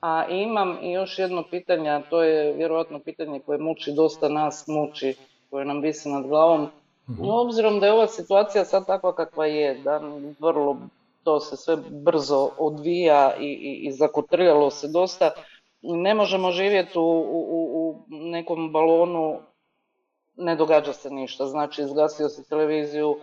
A 0.01 0.27
imam 0.29 0.79
i 0.83 0.93
još 0.93 1.19
jedno 1.19 1.45
pitanje, 1.51 1.91
a 1.91 2.03
to 2.11 2.23
je 2.23 2.53
vjerojatno 2.53 2.99
pitanje 2.99 3.41
koje 3.41 3.59
muči 3.59 3.93
dosta 3.93 4.29
nas, 4.29 4.65
muči, 4.67 5.15
koje 5.51 5.65
nam 5.65 5.81
visi 5.81 6.09
nad 6.09 6.27
glavom, 6.27 6.69
Mhm. 7.09 7.25
Obzirom 7.25 7.81
da 7.81 7.87
je 7.87 7.93
ova 7.93 8.07
situacija 8.07 8.65
sad 8.65 8.87
takva 8.87 9.15
kakva 9.15 9.47
je, 9.47 9.75
da 9.75 10.01
vrlo 10.39 10.77
to 11.25 11.41
se 11.41 11.57
sve 11.57 11.77
brzo 11.91 12.51
odvija 12.59 13.35
i, 13.41 13.45
i, 13.45 13.87
i 13.87 13.93
zakotrljalo 13.93 14.71
se 14.71 14.89
dosta, 14.89 15.31
ne 15.83 16.15
možemo 16.15 16.51
živjeti 16.51 16.99
u, 16.99 17.03
u, 17.03 17.89
u 17.91 18.05
nekom 18.09 18.73
balonu, 18.73 19.39
ne 20.37 20.57
događa 20.57 20.93
se 20.93 21.11
ništa, 21.11 21.47
znači 21.47 21.83
izgasio 21.83 22.29
si 22.29 22.49
televiziju, 22.49 23.17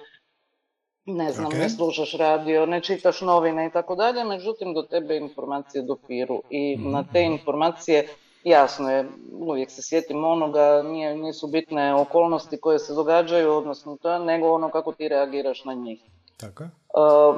ne 1.05 1.31
znam, 1.31 1.51
ne 1.51 1.69
slušaš 1.69 2.13
radio, 2.13 2.65
ne 2.65 2.81
čitaš 2.81 3.21
novine 3.21 3.67
i 3.67 3.71
tako 3.71 3.95
dalje, 3.95 4.23
međutim 4.23 4.73
do 4.73 4.81
tebe 4.81 5.17
informacije 5.17 5.83
dopiru 5.83 6.41
i 6.49 6.77
na 6.77 7.03
te 7.13 7.21
mhm. 7.21 7.31
informacije 7.31 8.07
jasno 8.49 8.91
je, 8.91 9.09
uvijek 9.31 9.71
se 9.71 9.81
sjetim 9.81 10.25
onoga, 10.25 10.83
nije, 10.83 11.15
nisu 11.15 11.47
bitne 11.47 11.95
okolnosti 11.95 12.57
koje 12.61 12.79
se 12.79 12.93
događaju, 12.93 13.53
odnosno 13.53 13.97
to, 14.01 14.19
nego 14.19 14.51
ono 14.51 14.69
kako 14.69 14.91
ti 14.91 15.07
reagiraš 15.07 15.65
na 15.65 15.73
njih. 15.73 16.01
Tako 16.37 16.63
Uh, 16.97 17.35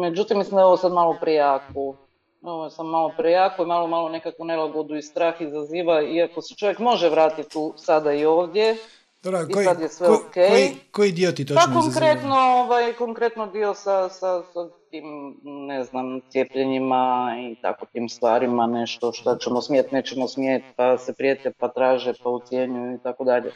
međutim, 0.00 0.38
mislim 0.38 0.54
da 0.54 0.60
je 0.60 0.66
ovo 0.66 0.76
sad 0.76 0.92
malo 0.92 1.16
prejako. 1.20 1.96
Ovo 2.42 2.70
sam 2.70 2.88
malo 2.88 3.12
prejako 3.16 3.62
i 3.62 3.66
malo, 3.66 3.86
malo 3.86 4.08
nekakvu 4.08 4.44
nelagodu 4.44 4.96
i 4.96 5.02
strah 5.02 5.40
izaziva, 5.40 6.02
iako 6.02 6.42
se 6.42 6.54
čovjek 6.54 6.78
može 6.78 7.08
vratiti 7.08 7.50
tu 7.50 7.72
sada 7.76 8.12
i 8.12 8.24
ovdje. 8.24 8.76
Dobra, 9.24 9.46
koji, 9.46 9.66
je 9.82 9.88
sve 9.88 10.06
ko, 10.08 10.24
koji, 10.34 10.76
koji, 10.90 11.12
dio 11.12 11.32
ti 11.32 11.44
točno 11.44 11.62
Pa 11.66 11.80
konkretno, 11.80 12.34
ovaj, 12.34 12.92
konkretno 12.92 13.46
dio 13.46 13.74
sa, 13.74 14.08
sa, 14.08 14.42
sa 14.52 14.68
tim, 14.90 15.04
ne 15.44 15.84
znam, 15.84 16.20
cijepljenjima 16.30 17.34
i 17.50 17.62
tako 17.62 17.86
tim 17.92 18.08
stvarima, 18.08 18.66
nešto 18.66 19.12
što 19.12 19.36
ćemo 19.36 19.62
smijeti, 19.62 19.94
nećemo 19.94 20.28
smijeti, 20.28 20.66
pa 20.76 20.98
se 20.98 21.12
prijete, 21.12 21.52
pa 21.58 21.68
traže, 21.68 22.12
pa 22.22 22.30
ucijenjuju 22.30 22.94
i 22.94 22.98
tako 23.02 23.24
dalje. 23.24 23.52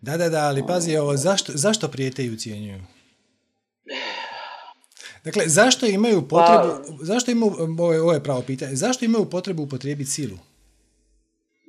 Da, 0.00 0.16
da, 0.16 0.28
da, 0.28 0.46
ali 0.46 0.66
pazi 0.66 0.96
ovo, 0.96 1.16
zašto, 1.16 1.52
zašto 1.54 1.88
prijete 1.88 2.24
i 2.24 2.30
ucijenjuju? 2.30 2.80
Dakle, 5.24 5.42
zašto 5.46 5.86
imaju 5.86 6.28
potrebu, 6.28 6.68
pa, 6.86 7.04
zašto 7.04 7.30
imaju, 7.30 7.52
ovo 8.02 8.12
je 8.12 8.22
pravo 8.22 8.42
pitanje, 8.42 8.74
zašto 8.74 9.04
imaju 9.04 9.30
potrebu 9.30 9.62
upotrijebiti 9.62 10.10
silu? 10.10 10.38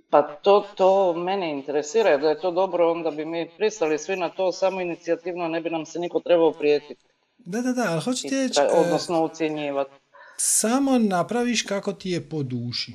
Pa 0.10 0.22
to, 0.22 0.67
to 0.76 1.13
mene 1.13 1.52
interesira, 1.52 2.17
da 2.17 2.30
je 2.30 2.39
to 2.41 2.52
dobro, 2.52 2.91
onda 2.91 3.12
bi 3.12 3.26
mi 3.26 3.50
pristali 3.58 4.00
svi 4.00 4.15
na 4.15 4.30
to, 4.30 4.52
samo 4.52 4.82
inicijativno 4.82 5.48
ne 5.48 5.62
bi 5.62 5.70
nam 5.70 5.86
se 5.86 6.00
niko 6.00 6.20
trebao 6.20 6.52
prijetiti. 6.52 7.06
Da, 7.38 7.62
da, 7.62 7.74
da, 7.74 7.91
ali 7.91 8.02
hoćete 8.02 8.36
reći... 8.36 8.60
E, 8.60 8.67
odnosno 8.74 9.26
ucjenjivati. 9.26 9.91
Samo 10.38 10.98
napraviš 10.98 11.62
kako 11.62 11.93
ti 11.93 12.10
je 12.10 12.30
po 12.30 12.43
duši. 12.43 12.93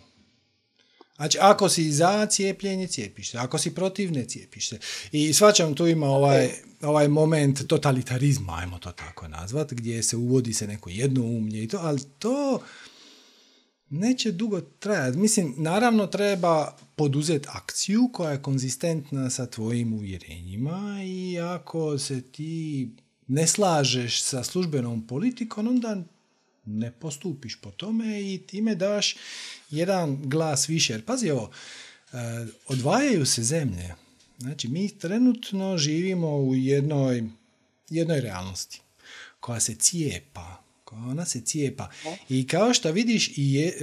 Znači, 1.17 1.39
ako 1.41 1.69
si 1.69 1.91
za 1.91 2.27
cijepljenje, 2.27 2.87
cijepiš 2.87 3.31
se. 3.31 3.39
Ako 3.39 3.59
si 3.59 3.75
protiv, 3.75 4.13
ne 4.13 4.25
cijepiš 4.25 4.69
se. 4.69 4.79
I 5.13 5.35
svačam 5.35 5.75
tu 5.75 5.87
ima 5.87 6.07
ovaj, 6.07 6.51
ovaj 6.83 7.09
moment 7.09 7.67
totalitarizma, 7.67 8.57
ajmo 8.61 8.79
to 8.79 8.93
tako 8.93 9.29
nazvat, 9.29 9.73
gdje 9.73 10.03
se 10.03 10.17
uvodi 10.17 10.53
se 10.53 10.67
neko 10.67 10.91
jednoumlje 10.91 11.63
i 11.63 11.69
to, 11.69 11.79
ali 11.83 12.01
to 12.19 12.63
neće 13.93 14.33
dugo 14.33 14.61
trajati. 14.61 15.19
Mislim, 15.19 15.55
naravno 15.59 16.07
treba 16.07 16.77
poduzeti 16.97 17.49
akciju 17.51 18.11
koja 18.13 18.31
je 18.31 18.43
konzistentna 18.43 19.31
sa 19.31 19.47
tvojim 19.47 19.93
uvjerenjima 19.93 20.99
i 21.05 21.39
ako 21.41 21.99
se 21.99 22.23
ti 22.23 22.89
ne 23.29 23.47
slažeš 23.47 24.23
sa 24.23 24.45
službenom 24.45 25.07
politikom, 25.07 25.69
onda 25.69 26.03
ne 26.65 26.91
postupiš 26.91 27.57
po 27.57 27.71
tome 27.71 28.35
i 28.35 28.39
time 28.47 28.75
daš 28.75 29.17
jedan 29.71 30.19
glas 30.23 30.69
više. 30.69 30.93
Jer 30.93 31.05
pazi 31.05 31.31
ovo, 31.31 31.51
e, 32.13 32.17
odvajaju 32.69 33.27
se 33.27 33.43
zemlje. 33.43 33.95
Znači, 34.39 34.69
mi 34.69 34.99
trenutno 34.99 35.79
živimo 35.79 36.37
u 36.37 36.55
jednoj, 36.55 37.25
jednoj 37.91 38.21
realnosti 38.21 38.81
koja 39.41 39.61
se 39.61 39.75
cijepa. 39.75 40.62
Ona 40.93 41.25
se 41.25 41.41
cijepa. 41.41 41.91
I 42.29 42.47
kao 42.47 42.75
što 42.75 42.93
vidiš, 42.93 43.39
i 43.39 43.55
je, 43.55 43.79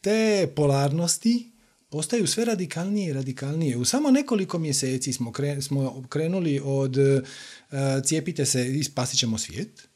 te 0.00 0.52
polarnosti 0.56 1.52
postaju 1.90 2.26
sve 2.26 2.44
radikalnije 2.44 3.10
i 3.10 3.12
radikalnije. 3.12 3.76
U 3.76 3.84
samo 3.84 4.10
nekoliko 4.10 4.58
mjeseci 4.58 5.12
smo, 5.12 5.32
smo 5.60 6.04
krenuli 6.08 6.60
od 6.64 6.96
uh, 6.96 7.22
cijepite 8.04 8.46
se 8.46 8.78
i 8.78 8.84
spasit 8.84 9.18
ćemo 9.18 9.38
svijet, 9.38 9.88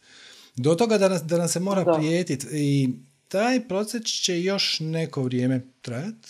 do 0.56 0.74
toga 0.74 0.98
da 0.98 1.08
nas, 1.08 1.22
da 1.22 1.38
nam 1.38 1.48
se 1.48 1.60
mora 1.60 1.94
prijetiti. 1.98 2.46
I 2.52 2.88
taj 3.28 3.68
proces 3.68 4.02
će 4.02 4.42
još 4.42 4.80
neko 4.80 5.22
vrijeme 5.22 5.66
trajati. 5.82 6.28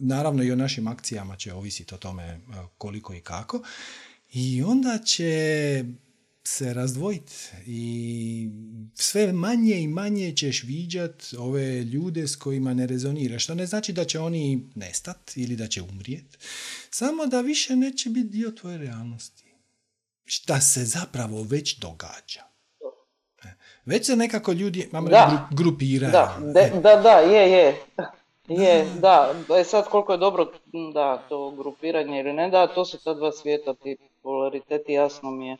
Naravno 0.00 0.42
i 0.42 0.52
o 0.52 0.56
našim 0.56 0.86
akcijama 0.86 1.36
će 1.36 1.52
ovisiti 1.52 1.94
o 1.94 1.98
tome 1.98 2.40
koliko 2.78 3.14
i 3.14 3.20
kako. 3.20 3.62
I 4.32 4.62
onda 4.62 4.98
će 5.04 5.84
se 6.48 6.74
razdvojiti 6.74 7.34
i 7.66 8.48
sve 8.94 9.32
manje 9.32 9.80
i 9.80 9.88
manje 9.88 10.36
ćeš 10.36 10.62
viđat 10.62 11.24
ove 11.38 11.82
ljude 11.82 12.28
s 12.28 12.36
kojima 12.36 12.74
ne 12.74 12.86
rezoniraš. 12.86 13.44
Što 13.44 13.54
ne 13.54 13.66
znači 13.66 13.92
da 13.92 14.04
će 14.04 14.20
oni 14.20 14.60
nestat 14.74 15.36
ili 15.36 15.56
da 15.56 15.66
će 15.66 15.82
umrijet, 15.82 16.38
samo 16.90 17.26
da 17.26 17.40
više 17.40 17.76
neće 17.76 18.10
biti 18.10 18.28
dio 18.28 18.50
tvoje 18.50 18.78
realnosti. 18.78 19.44
Šta 20.24 20.60
se 20.60 20.84
zapravo 20.84 21.42
već 21.42 21.78
događa. 21.78 22.42
E, 23.44 23.48
već 23.86 24.06
se 24.06 24.16
nekako 24.16 24.52
ljudi 24.52 24.88
da. 25.10 25.48
grupiraju. 25.50 26.12
Da, 26.12 26.38
da, 26.82 26.96
da, 26.96 27.18
je, 27.18 27.50
je. 27.50 27.76
Je, 28.48 28.86
da. 29.00 29.34
E 29.60 29.64
sad 29.64 29.88
koliko 29.88 30.12
je 30.12 30.18
dobro 30.18 30.52
da, 30.94 31.24
to 31.28 31.50
grupiranje 31.50 32.20
ili 32.20 32.32
ne, 32.32 32.50
da, 32.50 32.66
to 32.66 32.84
su 32.84 32.98
ta 33.04 33.14
dva 33.14 33.32
svijeta, 33.32 33.74
ti 33.74 33.96
polariteti, 34.22 34.92
jasno 34.92 35.30
mi 35.30 35.48
je 35.48 35.56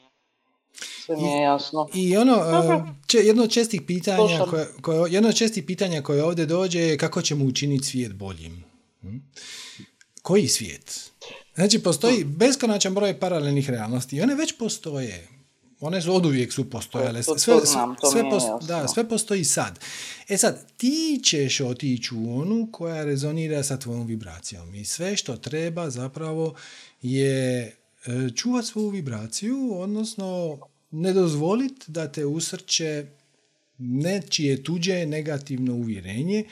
sve 1.04 1.16
mi 1.16 1.22
je 1.22 1.42
jasno. 1.42 1.88
I, 1.94 2.16
ono, 2.16 2.34
e, 3.14 3.18
jedno 3.18 3.42
od 3.42 3.50
čestih 3.50 3.82
pitanja 3.82 4.46
koje, 4.50 4.66
koje, 4.80 5.12
jedno 5.12 5.28
od 5.28 5.36
čestih 5.36 5.64
pitanja 5.64 6.02
koje 6.02 6.24
ovdje 6.24 6.46
dođe 6.46 6.80
je 6.80 6.98
kako 6.98 7.22
ćemo 7.22 7.44
učiniti 7.44 7.86
svijet 7.86 8.12
boljim. 8.12 8.64
Hm? 9.00 9.16
Koji 10.22 10.48
svijet? 10.48 11.10
Znači, 11.54 11.78
postoji 11.78 12.24
beskonačan 12.24 12.94
broj 12.94 13.20
paralelnih 13.20 13.70
realnosti 13.70 14.16
i 14.16 14.20
one 14.20 14.34
već 14.34 14.58
postoje. 14.58 15.28
One 15.80 16.02
su 16.02 16.14
oduvijek 16.14 16.52
su 16.52 16.70
postojale. 16.70 17.22
To, 17.22 17.38
sve, 17.38 17.54
to 18.00 18.10
sve, 18.10 18.22
da, 18.68 18.88
sve 18.88 19.08
postoji 19.08 19.44
sad. 19.44 19.78
E 20.28 20.36
sad, 20.36 20.66
ti 20.76 21.20
ćeš 21.24 21.60
otići 21.60 22.14
u 22.14 22.40
onu 22.40 22.68
koja 22.72 23.04
rezonira 23.04 23.62
sa 23.62 23.76
tvojom 23.76 24.06
vibracijom. 24.06 24.74
I 24.74 24.84
sve 24.84 25.16
što 25.16 25.36
treba 25.36 25.90
zapravo 25.90 26.54
je 27.02 27.76
e, 28.08 28.30
čuvati 28.36 28.66
svoju 28.66 28.88
vibraciju, 28.88 29.72
odnosno 29.72 30.58
ne 30.90 31.12
dozvoliti 31.12 31.92
da 31.92 32.12
te 32.12 32.26
usrće 32.26 33.06
nečije 33.78 34.62
tuđe 34.62 35.06
negativno 35.06 35.74
uvjerenje 35.74 36.44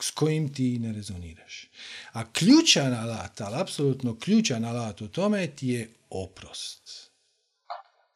s 0.00 0.10
kojim 0.10 0.54
ti 0.54 0.78
ne 0.78 0.92
rezoniraš. 0.92 1.68
A 2.12 2.32
ključan 2.32 2.94
alat, 2.94 3.40
ali 3.40 3.56
apsolutno 3.60 4.18
ključan 4.18 4.64
alat 4.64 5.00
u 5.00 5.08
tome 5.08 5.46
ti 5.46 5.68
je 5.68 5.88
oprost. 6.10 7.01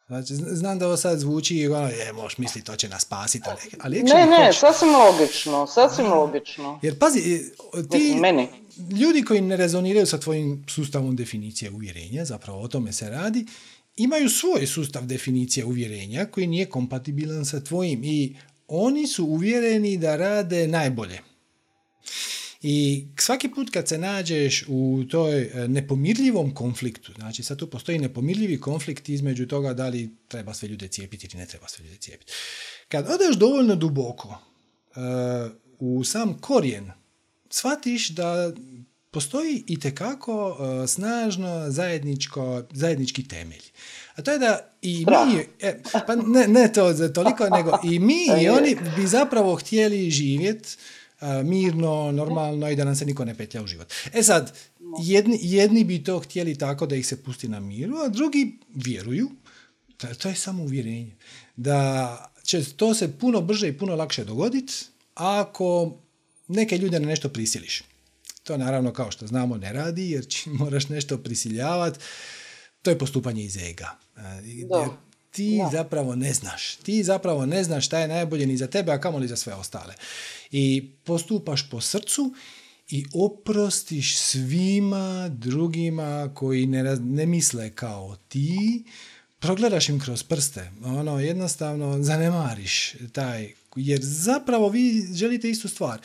Znači, 0.07 0.35
znam 0.35 0.79
da 0.79 0.87
ovo 0.87 0.97
sad 0.97 1.19
zvuči 1.19 1.57
i 1.57 1.69
ono, 1.69 1.89
je, 1.89 2.13
možeš 2.13 2.39
misliti, 2.39 2.67
to 2.67 2.77
će 2.77 2.89
nas 2.89 3.03
spasiti, 3.03 3.49
ali 3.81 4.03
Ne, 4.03 4.27
ne, 4.27 4.53
sasvim 4.53 4.91
logično, 4.93 5.67
sasvim 5.67 6.07
logično. 6.07 6.81
Jer 6.83 6.99
pazi, 6.99 7.21
ti 7.91 8.15
meni. 8.21 8.49
ljudi 9.01 9.23
koji 9.23 9.41
ne 9.41 9.57
rezoniraju 9.57 10.07
sa 10.07 10.19
tvojim 10.19 10.65
sustavom 10.69 11.17
definicije 11.17 11.71
uvjerenja, 11.71 12.25
zapravo 12.25 12.61
o 12.61 12.69
tome 12.69 12.93
se 12.93 13.11
radi, 13.11 13.47
imaju 13.97 14.29
svoj 14.29 14.67
sustav 14.67 15.07
definicije 15.07 15.65
uvjerenja 15.65 16.25
koji 16.25 16.47
nije 16.47 16.67
kompatibilan 16.67 17.45
sa 17.45 17.61
tvojim 17.61 18.05
i 18.05 18.37
oni 18.69 19.07
su 19.07 19.25
uvjereni 19.25 19.97
da 19.97 20.17
rade 20.17 20.69
najbolje. 20.69 21.21
I 22.69 23.07
svaki 23.19 23.49
put 23.49 23.71
kad 23.71 23.89
se 23.89 23.99
nađeš 23.99 24.65
u 24.69 25.05
toj 25.11 25.43
e, 25.43 25.69
nepomirljivom 25.69 26.55
konfliktu, 26.55 27.13
znači 27.13 27.43
sad 27.43 27.59
tu 27.59 27.71
postoji 27.71 27.99
nepomirljivi 27.99 28.61
konflikt 28.61 29.09
između 29.09 29.47
toga 29.47 29.75
da 29.75 29.89
li 29.89 30.11
treba 30.29 30.55
sve 30.55 30.69
ljude 30.69 30.89
cijepiti 30.89 31.27
ili 31.27 31.41
ne 31.41 31.47
treba 31.47 31.69
sve 31.69 31.85
ljude 31.85 31.97
cijepiti. 31.97 32.33
Kad 32.89 33.07
odeš 33.11 33.37
dovoljno 33.37 33.75
duboko 33.75 34.29
uh, 34.29 35.53
u 35.79 36.05
sam 36.05 36.39
korijen, 36.41 36.91
shvatiš 37.51 38.09
da 38.09 38.53
postoji 39.11 39.65
i 39.67 39.81
tekako 39.81 40.49
uh, 40.49 40.89
snažno 40.89 41.71
zajedničko, 41.71 42.63
zajednički 42.73 43.29
temelj. 43.29 43.63
A 44.15 44.23
to 44.23 44.33
je 44.33 44.39
da 44.39 44.75
i 44.83 45.07
mi, 45.07 45.39
e, 45.61 45.83
pa 46.07 46.15
ne, 46.17 46.49
ne 46.49 46.73
to 46.73 46.93
za 46.93 47.13
toliko, 47.13 47.49
nego 47.49 47.79
i 47.85 47.99
mi 47.99 48.27
i 48.43 48.49
oni 48.49 48.77
bi 48.97 49.07
zapravo 49.07 49.55
htjeli 49.55 50.11
živjeti 50.11 50.77
mirno, 51.45 52.13
normalno 52.13 52.71
i 52.71 52.77
da 52.77 52.85
nam 52.85 52.97
se 52.97 53.07
niko 53.07 53.25
ne 53.25 53.35
petlja 53.35 53.63
u 53.63 53.67
život. 53.67 53.93
E 54.13 54.23
sad, 54.23 54.53
jedni, 55.03 55.39
jedni 55.43 55.85
bi 55.85 56.05
to 56.05 56.19
htjeli 56.19 56.59
tako 56.59 56.87
da 56.87 56.97
ih 56.97 57.07
se 57.07 57.23
pusti 57.23 57.49
na 57.49 57.61
miru, 57.61 57.97
a 57.97 58.09
drugi 58.09 58.59
vjeruju, 58.75 59.31
to, 59.97 60.15
to 60.15 60.29
je 60.29 60.35
samo 60.35 60.63
uvjerenje, 60.63 61.17
da 61.57 62.33
će 62.43 62.65
to 62.65 62.95
se 62.95 63.19
puno 63.19 63.41
brže 63.41 63.69
i 63.69 63.79
puno 63.79 63.95
lakše 63.95 64.25
dogoditi 64.25 64.75
ako 65.15 65.97
neke 66.49 66.79
ljude 66.79 67.01
na 67.01 67.07
nešto 67.07 67.29
prisiliš. 67.29 67.83
To 68.43 68.57
naravno 68.57 68.93
kao 68.93 69.11
što 69.11 69.27
znamo 69.27 69.57
ne 69.57 69.73
radi 69.73 70.11
jer 70.11 70.27
će, 70.27 70.51
moraš 70.61 70.89
nešto 70.89 71.19
prisiljavati. 71.19 71.99
To 72.83 72.91
je 72.91 72.99
postupanje 72.99 73.45
iz 73.45 73.57
ega. 73.57 73.99
Jer 74.45 74.69
ti 75.37 75.61
zapravo 75.73 76.17
ne 76.17 76.33
znaš. 76.35 76.77
Ti 76.77 77.03
zapravo 77.05 77.47
ne 77.47 77.65
znaš 77.65 77.87
šta 77.87 77.99
je 77.99 78.09
najbolje 78.09 78.47
ni 78.47 78.57
za 78.57 78.67
tebe, 78.67 78.93
a 78.93 79.01
kamoli 79.01 79.29
za 79.29 79.37
sve 79.37 79.55
ostale. 79.55 79.95
I 80.51 80.91
postupaš 81.05 81.71
po 81.71 81.81
srcu 81.81 82.35
i 82.89 83.05
oprostiš 83.15 84.19
svima 84.19 85.29
drugima 85.29 86.31
koji 86.35 86.67
ne, 86.67 86.97
ne 86.97 87.27
misle 87.27 87.71
kao 87.71 88.17
ti, 88.29 88.85
progledaš 89.39 89.89
im 89.89 90.01
kroz 90.01 90.23
prste. 90.23 90.71
Ono, 90.85 91.21
jednostavno 91.21 92.03
zanemariš 92.03 92.95
taj, 93.13 93.53
jer 93.77 94.01
zapravo 94.03 94.69
vi 94.69 95.09
želite 95.15 95.51
istu 95.51 95.69
stvar 95.69 96.01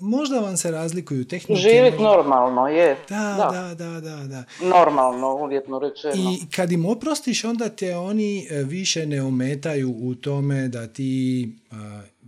možda 0.00 0.40
vam 0.40 0.56
se 0.56 0.70
razlikuju 0.70 1.24
tehnike. 1.24 1.60
Živit 1.60 1.98
normalno, 2.00 2.68
je. 2.68 2.96
Da, 3.08 3.50
da, 3.52 3.74
da, 3.74 4.00
da, 4.00 4.16
da. 4.16 4.44
Normalno, 4.68 5.34
uvjetno 5.34 5.78
rečeno. 5.78 6.14
I 6.14 6.50
kad 6.50 6.72
im 6.72 6.86
oprostiš, 6.86 7.44
onda 7.44 7.68
te 7.68 7.96
oni 7.96 8.46
e, 8.50 8.62
više 8.62 9.06
ne 9.06 9.22
ometaju 9.22 9.94
u 10.02 10.14
tome 10.14 10.68
da 10.68 10.86
ti 10.86 11.52
uh, 11.70 11.76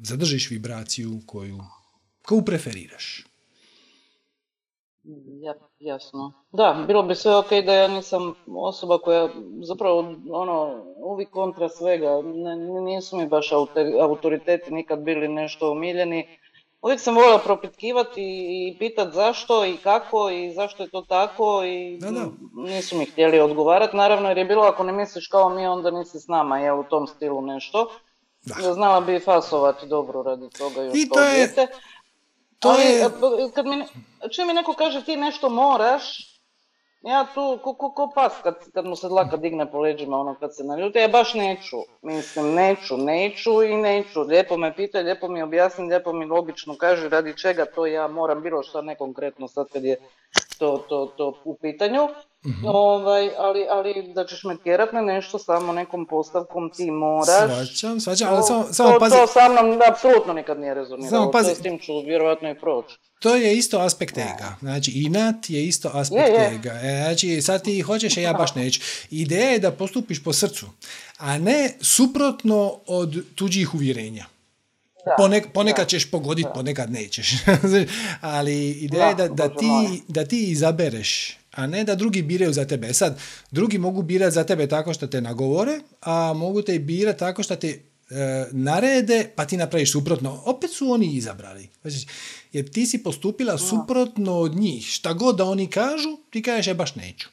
zadržiš 0.02 0.50
vibraciju 0.50 1.20
koju, 1.26 1.58
koju 2.22 2.42
preferiraš. 2.44 3.26
Ja. 5.42 5.54
Jasno. 5.80 6.32
Da, 6.52 6.84
bilo 6.86 7.02
bi 7.02 7.14
sve 7.14 7.36
ok 7.36 7.50
da 7.66 7.74
ja 7.74 7.88
nisam 7.88 8.34
osoba 8.46 8.98
koja 8.98 9.28
zapravo 9.62 10.14
ono, 10.30 10.84
uvijek 10.96 11.30
kontra 11.30 11.68
svega. 11.68 12.08
nisu 12.84 13.16
mi 13.16 13.28
baš 13.28 13.50
autoriteti 14.00 14.74
nikad 14.74 14.98
bili 14.98 15.28
nešto 15.28 15.70
omiljeni. 15.70 16.38
Uvijek 16.82 17.00
sam 17.00 17.14
voljela 17.14 17.38
propitkivati 17.38 18.22
i 18.22 18.76
pitati 18.78 19.14
zašto 19.14 19.64
i 19.64 19.76
kako 19.76 20.30
i 20.30 20.52
zašto 20.52 20.82
je 20.82 20.90
to 20.90 21.02
tako 21.08 21.64
i 21.64 21.98
nisu 22.54 22.96
mi 22.96 23.04
htjeli 23.04 23.40
odgovarati. 23.40 23.96
Naravno 23.96 24.28
jer 24.28 24.38
je 24.38 24.44
bilo 24.44 24.62
ako 24.62 24.84
ne 24.84 24.92
misliš 24.92 25.28
kao 25.28 25.48
mi 25.48 25.66
onda 25.66 25.90
nisi 25.90 26.20
s 26.20 26.28
nama 26.28 26.58
je 26.58 26.72
u 26.72 26.84
tom 26.84 27.06
stilu 27.06 27.42
nešto. 27.42 27.90
Da. 28.42 28.72
Znala 28.72 29.00
bi 29.00 29.20
fasovati 29.20 29.86
dobro 29.86 30.22
radi 30.22 30.50
toga 30.58 30.82
još 30.82 30.94
I 30.94 31.08
to 31.08 31.20
je, 31.20 31.54
to 32.58 32.68
Ali, 32.68 32.82
je... 32.82 33.10
kad 33.54 33.66
mi, 33.66 33.84
čim 34.30 34.46
mi 34.46 34.52
neko 34.52 34.74
kaže 34.74 35.04
ti 35.04 35.16
nešto 35.16 35.48
moraš, 35.48 36.29
ja 37.02 37.26
tu 37.34 37.58
ko, 37.64 37.74
ko, 37.74 37.90
ko 37.90 38.10
pas 38.14 38.32
kad, 38.42 38.54
kad 38.74 38.86
mu 38.86 38.96
se 38.96 39.08
dlaka 39.08 39.36
digne 39.36 39.70
po 39.70 39.80
leđima 39.80 40.18
ono 40.18 40.34
kad 40.34 40.56
se 40.56 40.64
naljuti, 40.64 40.98
ja 40.98 41.08
baš 41.08 41.34
neću. 41.34 41.76
Mislim, 42.02 42.54
neću, 42.54 42.96
neću 42.96 43.62
i 43.62 43.76
neću. 43.76 44.20
Lijepo 44.20 44.56
me 44.56 44.76
pita, 44.76 44.98
lijepo 44.98 45.28
mi 45.28 45.42
objasni, 45.42 45.88
lijepo 45.88 46.12
mi 46.12 46.26
logično 46.26 46.76
kaže 46.76 47.08
radi 47.08 47.36
čega 47.36 47.64
to 47.64 47.86
ja 47.86 48.08
moram 48.08 48.42
bilo 48.42 48.62
što 48.62 48.82
ne 48.82 48.94
konkretno 48.94 49.48
sad 49.48 49.68
kad 49.72 49.84
je 49.84 49.96
to, 50.58 50.84
to, 50.88 51.06
to 51.16 51.34
u 51.44 51.56
pitanju. 51.56 52.08
Mm-hmm. 52.46 52.64
Ovaj, 52.64 53.30
ali, 53.38 53.66
ali 53.70 54.12
da 54.14 54.26
ćeš 54.26 54.44
me 54.44 54.56
tjerat 54.64 54.92
na 54.92 55.00
nešto 55.00 55.38
samo 55.38 55.72
nekom 55.72 56.06
postavkom 56.06 56.70
ti 56.76 56.90
moraš. 56.90 57.50
Svačam, 57.50 58.00
svačam, 58.00 58.28
ali 58.34 58.42
samo, 58.42 58.66
samo 58.72 58.92
to, 58.92 58.98
pazi. 58.98 59.16
To 59.16 59.26
sa 59.26 59.48
mnom 59.48 59.80
apsolutno 59.90 60.32
nikad 60.32 60.60
nije 60.60 60.74
rezoniralo. 60.74 61.10
Samo 61.10 61.30
pazi. 61.30 61.48
To 61.48 61.54
s 61.54 61.62
tim 61.62 61.78
ću 61.78 61.92
vjerojatno 62.06 62.50
i 62.50 62.60
proći. 62.60 62.96
To 63.20 63.36
je 63.36 63.56
isto 63.56 63.78
aspekt 63.78 64.18
ega. 64.18 64.56
Znači, 64.60 64.92
inat 64.94 65.50
je 65.50 65.66
isto 65.66 65.90
aspekt 65.94 66.28
je, 66.28 66.34
je. 66.34 66.54
ega. 66.54 66.80
E, 66.82 67.02
znači, 67.04 67.42
sad 67.42 67.64
ti 67.64 67.80
hoćeš, 67.80 68.16
a 68.16 68.20
ja 68.20 68.32
baš 68.32 68.54
neću. 68.54 68.80
Ideja 69.10 69.50
je 69.50 69.58
da 69.58 69.72
postupiš 69.72 70.24
po 70.24 70.32
srcu, 70.32 70.66
a 71.18 71.38
ne 71.38 71.70
suprotno 71.80 72.80
od 72.86 73.34
tuđih 73.34 73.74
uvjerenja. 73.74 74.24
Da, 75.04 75.48
ponekad 75.54 75.88
ćeš 75.88 76.10
pogoditi, 76.10 76.48
ponekad 76.54 76.90
nećeš. 76.90 77.32
Ali 78.20 78.70
ideja 78.70 79.08
je 79.08 79.14
da, 79.14 79.28
da, 79.28 79.48
ti, 79.48 80.02
da 80.08 80.24
ti 80.24 80.50
izabereš, 80.50 81.39
a 81.60 81.66
ne 81.66 81.84
da 81.84 81.94
drugi 81.94 82.22
biraju 82.22 82.52
za 82.52 82.64
tebe. 82.64 82.88
E 82.88 82.94
sad, 82.94 83.18
drugi 83.50 83.78
mogu 83.78 84.02
birati 84.02 84.34
za 84.34 84.44
tebe 84.44 84.68
tako 84.68 84.94
što 84.94 85.06
te 85.06 85.20
nagovore, 85.20 85.80
a 86.00 86.32
mogu 86.36 86.62
te 86.62 86.78
birati 86.78 87.18
tako 87.18 87.42
što 87.42 87.56
te 87.56 87.68
e, 88.10 88.46
narede, 88.52 89.30
pa 89.36 89.44
ti 89.46 89.56
napraviš 89.56 89.92
suprotno. 89.92 90.42
Opet 90.44 90.70
su 90.70 90.92
oni 90.92 91.16
izabrali. 91.16 91.68
Znači, 91.82 92.06
jer 92.52 92.70
ti 92.70 92.86
si 92.86 93.02
postupila 93.02 93.58
suprotno 93.58 94.38
od 94.38 94.56
njih. 94.56 94.86
Šta 94.86 95.12
god 95.12 95.36
da 95.36 95.44
oni 95.44 95.66
kažu, 95.66 96.16
ti 96.30 96.42
kažeš, 96.42 96.66
je 96.66 96.74
baš 96.74 96.94
neću. 96.94 97.28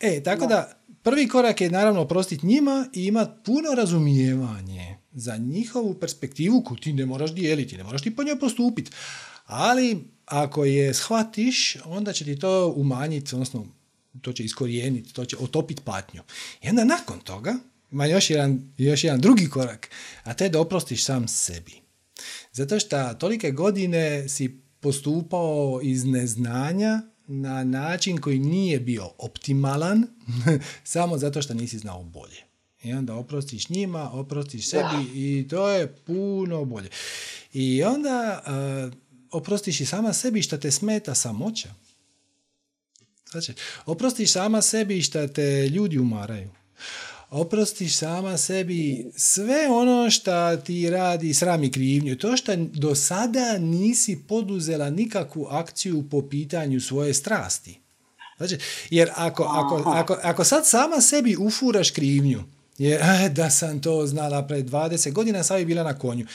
E, 0.00 0.22
tako 0.22 0.46
da, 0.46 0.72
prvi 1.02 1.28
korak 1.28 1.60
je 1.60 1.70
naravno 1.70 2.00
oprostiti 2.00 2.46
njima 2.46 2.86
i 2.94 3.06
imati 3.06 3.32
puno 3.44 3.74
razumijevanje 3.76 4.96
za 5.12 5.36
njihovu 5.36 5.94
perspektivu 5.94 6.62
koju 6.62 6.78
ti 6.78 6.92
ne 6.92 7.06
moraš 7.06 7.34
dijeliti, 7.34 7.76
ne 7.76 7.84
moraš 7.84 8.02
ti 8.02 8.16
po 8.16 8.22
njoj 8.22 8.38
postupiti. 8.38 8.90
Ali 9.46 10.04
ako 10.30 10.64
je 10.64 10.94
shvatiš, 10.94 11.76
onda 11.84 12.12
će 12.12 12.24
ti 12.24 12.38
to 12.38 12.72
umanjiti, 12.76 13.34
odnosno 13.34 13.66
to 14.22 14.32
će 14.32 14.44
iskorijeniti, 14.44 15.14
to 15.14 15.24
će 15.24 15.36
otopiti 15.36 15.82
patnju. 15.84 16.22
I 16.62 16.68
onda 16.68 16.84
nakon 16.84 17.20
toga 17.20 17.54
ima 17.92 18.06
još 18.06 18.30
jedan, 18.30 18.72
još 18.78 19.04
jedan 19.04 19.20
drugi 19.20 19.48
korak, 19.48 19.90
a 20.22 20.34
to 20.34 20.44
je 20.44 20.50
da 20.50 20.60
oprostiš 20.60 21.04
sam 21.04 21.28
sebi. 21.28 21.72
Zato 22.52 22.80
što 22.80 23.14
tolike 23.14 23.50
godine 23.50 24.28
si 24.28 24.60
postupao 24.80 25.80
iz 25.82 26.04
neznanja 26.04 27.00
na 27.26 27.64
način 27.64 28.20
koji 28.20 28.38
nije 28.38 28.80
bio 28.80 29.10
optimalan, 29.18 30.06
samo 30.84 31.18
zato 31.18 31.42
što 31.42 31.54
nisi 31.54 31.78
znao 31.78 32.02
bolje. 32.02 32.42
I 32.82 32.92
onda 32.92 33.14
oprostiš 33.14 33.68
njima, 33.68 34.10
oprostiš 34.12 34.70
sebi 34.70 35.10
i 35.14 35.48
to 35.48 35.68
je 35.68 35.86
puno 35.86 36.64
bolje. 36.64 36.88
I 37.52 37.82
onda 37.82 38.42
uh, 38.46 38.92
oprostiš 39.30 39.80
i 39.80 39.86
sama 39.86 40.12
sebi 40.12 40.42
što 40.42 40.58
te 40.58 40.70
smeta 40.70 41.14
samoća. 41.14 41.68
Znači, 43.30 43.52
oprostiš 43.86 44.32
sama 44.32 44.62
sebi 44.62 45.02
što 45.02 45.28
te 45.28 45.68
ljudi 45.68 45.98
umaraju 45.98 46.50
oprostiš 47.30 47.96
sama 47.96 48.36
sebi 48.36 49.10
sve 49.16 49.68
ono 49.68 50.10
što 50.10 50.56
ti 50.56 50.90
radi 50.90 51.34
sram 51.34 51.64
i 51.64 51.72
krivnju. 51.72 52.16
To 52.16 52.36
što 52.36 52.56
do 52.56 52.94
sada 52.94 53.58
nisi 53.58 54.18
poduzela 54.28 54.90
nikakvu 54.90 55.46
akciju 55.50 56.04
po 56.10 56.22
pitanju 56.22 56.80
svoje 56.80 57.14
strasti. 57.14 57.78
Znači, 58.36 58.58
jer 58.90 59.10
ako, 59.14 59.42
ako, 59.42 59.90
ako, 59.90 60.16
ako 60.22 60.44
sad 60.44 60.66
sama 60.66 61.00
sebi 61.00 61.36
ufuraš 61.36 61.90
krivnju, 61.90 62.42
jer 62.78 63.00
eh, 63.02 63.28
da 63.28 63.50
sam 63.50 63.82
to 63.82 64.06
znala 64.06 64.46
pred 64.46 64.70
20 64.70 65.12
godina, 65.12 65.42
sad 65.42 65.58
bi 65.58 65.64
bila 65.64 65.82
na 65.82 65.98
konju. 65.98 66.26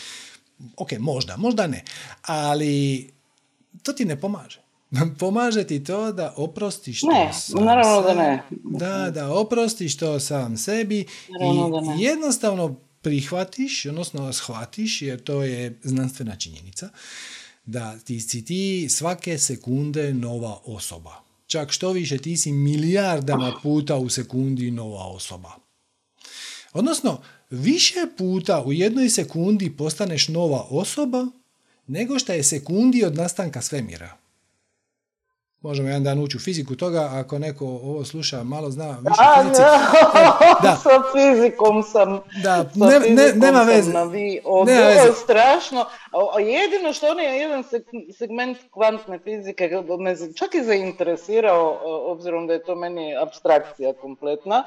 Ok, 0.77 0.91
možda, 0.99 1.37
možda 1.37 1.67
ne. 1.67 1.83
Ali 2.21 3.09
to 3.83 3.93
ti 3.93 4.05
ne 4.05 4.21
pomaže. 4.21 4.65
Pomaže 5.19 5.63
ti 5.63 5.83
to 5.83 6.11
da 6.11 6.33
oprostiš 6.37 7.01
to 7.01 7.07
ne, 7.07 7.33
sam 7.33 7.65
naravno 7.65 8.01
da 8.01 8.13
ne. 8.13 8.43
Da, 8.63 9.11
da 9.11 9.33
oprostiš 9.33 9.97
to 9.97 10.19
sam 10.19 10.57
sebi 10.57 10.99
i 11.99 12.03
jednostavno 12.03 12.75
prihvatiš, 13.01 13.85
odnosno 13.85 14.33
shvatiš, 14.33 15.01
jer 15.01 15.23
to 15.23 15.43
je 15.43 15.79
znanstvena 15.83 16.35
činjenica, 16.35 16.89
da 17.65 17.99
ti 17.99 18.19
si 18.19 18.45
ti 18.45 18.87
svake 18.89 19.37
sekunde 19.37 20.13
nova 20.13 20.59
osoba. 20.65 21.23
Čak 21.47 21.71
što 21.71 21.91
više, 21.91 22.17
ti 22.17 22.37
si 22.37 22.51
milijardama 22.51 23.53
puta 23.63 23.95
u 23.95 24.09
sekundi 24.09 24.71
nova 24.71 25.05
osoba. 25.07 25.51
Odnosno, 26.73 27.21
više 27.49 27.99
puta 28.17 28.63
u 28.65 28.73
jednoj 28.73 29.09
sekundi 29.09 29.77
postaneš 29.77 30.27
nova 30.27 30.65
osoba 30.69 31.25
nego 31.87 32.19
što 32.19 32.33
je 32.33 32.43
sekundi 32.43 33.05
od 33.05 33.15
nastanka 33.15 33.61
svemira. 33.61 34.09
Možemo 35.61 35.87
jedan 35.87 36.03
dan 36.03 36.19
ući 36.19 36.37
u 36.37 36.39
fiziku 36.39 36.75
toga, 36.75 37.09
ako 37.13 37.39
neko 37.39 37.65
ovo 37.65 38.05
sluša, 38.05 38.43
malo 38.43 38.71
zna 38.71 38.89
više 38.89 39.21
A, 39.21 39.43
fizici. 39.43 39.61
Da. 40.63 40.75
sa 40.83 40.89
fizikom 41.13 41.83
sam, 41.83 42.19
da, 42.43 42.69
ne, 42.75 42.99
ne, 42.99 43.33
nema 43.35 43.61
veze. 43.61 43.93
Na 43.93 44.03
vi, 44.03 44.41
ovo 44.43 44.71
je 44.71 45.13
strašno. 45.23 45.85
Jedino 46.39 46.93
što 46.93 47.07
on 47.07 47.19
je 47.19 47.37
jedan 47.37 47.63
segment 48.17 48.57
kvantne 48.71 49.19
fizike, 49.19 49.69
me 49.99 50.15
čak 50.35 50.55
i 50.55 50.63
zainteresirao, 50.63 51.79
obzirom 52.11 52.47
da 52.47 52.53
je 52.53 52.63
to 52.63 52.75
meni 52.75 53.15
abstrakcija 53.21 53.93
kompletna, 53.93 54.63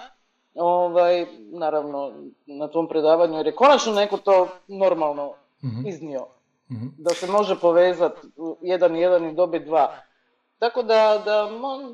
ovaj, 0.58 1.26
naravno 1.52 2.12
na 2.46 2.68
tom 2.68 2.88
predavanju, 2.88 3.36
jer 3.36 3.46
je 3.46 3.54
konačno 3.54 3.92
neko 3.92 4.16
to 4.16 4.48
normalno 4.68 5.32
mm 5.62 5.86
iznio. 5.86 6.26
Mhm. 6.70 6.86
Da 6.98 7.14
se 7.14 7.26
može 7.26 7.60
povezati 7.60 8.20
jedan 8.62 8.96
i 8.96 9.00
jedan 9.00 9.24
i 9.24 9.34
dobiti 9.34 9.64
dva. 9.64 9.94
Tako 10.58 10.82
da, 10.82 11.22
da, 11.24 11.50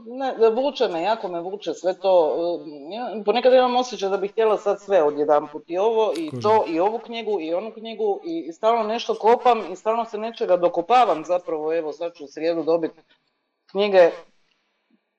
ne, 0.07 0.35
da 0.39 0.49
vuče 0.49 0.89
me, 0.89 1.03
jako 1.03 1.29
me 1.29 1.41
vuče 1.41 1.75
sve 1.75 1.99
to. 1.99 2.37
Ja, 2.93 3.23
ponekad 3.25 3.53
imam 3.53 3.77
osjećaj 3.77 4.09
da 4.09 4.17
bih 4.17 4.31
htjela 4.31 4.59
sad 4.59 4.81
sve 4.81 5.03
odjedanput. 5.03 5.63
I 5.67 5.79
ovo, 5.79 6.13
i 6.17 6.31
to, 6.43 6.65
i 6.69 6.81
ovu 6.81 6.99
knjigu, 6.99 7.41
i 7.41 7.55
onu 7.55 7.73
knjigu, 7.73 8.21
i, 8.25 8.53
stalno 8.53 8.83
nešto 8.83 9.15
kopam, 9.15 9.73
i 9.73 9.77
stalno 9.77 10.05
se 10.05 10.19
nečega 10.19 10.57
dokopavam 10.57 11.25
zapravo. 11.25 11.75
Evo, 11.75 11.93
sad 11.93 12.15
ću 12.15 12.25
u 12.25 12.29
srijedu 12.29 12.63
dobiti 12.63 13.01
knjige 13.71 14.11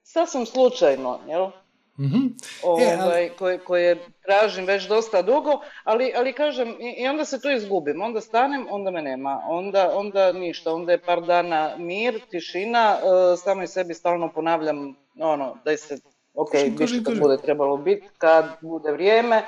sasvim 0.03 0.45
slučajno, 0.45 1.19
jel? 1.27 1.49
Mm 1.97 2.27
ovaj, 2.63 3.29
koje, 3.37 3.57
koje 3.57 3.97
tražim 4.25 4.65
već 4.65 4.87
dosta 4.87 5.21
dugo, 5.21 5.61
ali, 5.83 6.13
ali 6.15 6.33
kažem, 6.33 6.75
i, 6.97 7.07
onda 7.07 7.25
se 7.25 7.41
tu 7.41 7.51
izgubim, 7.51 8.01
onda 8.01 8.21
stanem, 8.21 8.65
onda 8.69 8.91
me 8.91 9.01
nema, 9.01 9.41
onda, 9.47 9.91
onda 9.93 10.31
ništa, 10.31 10.73
onda 10.73 10.91
je 10.91 11.01
par 11.01 11.21
dana 11.21 11.75
mir, 11.77 12.19
tišina, 12.29 12.97
uh, 12.97 13.39
samo 13.39 13.63
i 13.63 13.67
sebi 13.67 13.93
stalno 13.93 14.31
ponavljam, 14.33 14.95
ono, 15.19 15.57
da 15.65 15.77
se, 15.77 15.97
ok, 16.33 16.53
više 16.77 17.03
kad 17.03 17.19
bude 17.19 17.37
trebalo 17.37 17.77
biti, 17.77 18.07
kad 18.17 18.45
bude 18.61 18.91
vrijeme. 18.91 19.43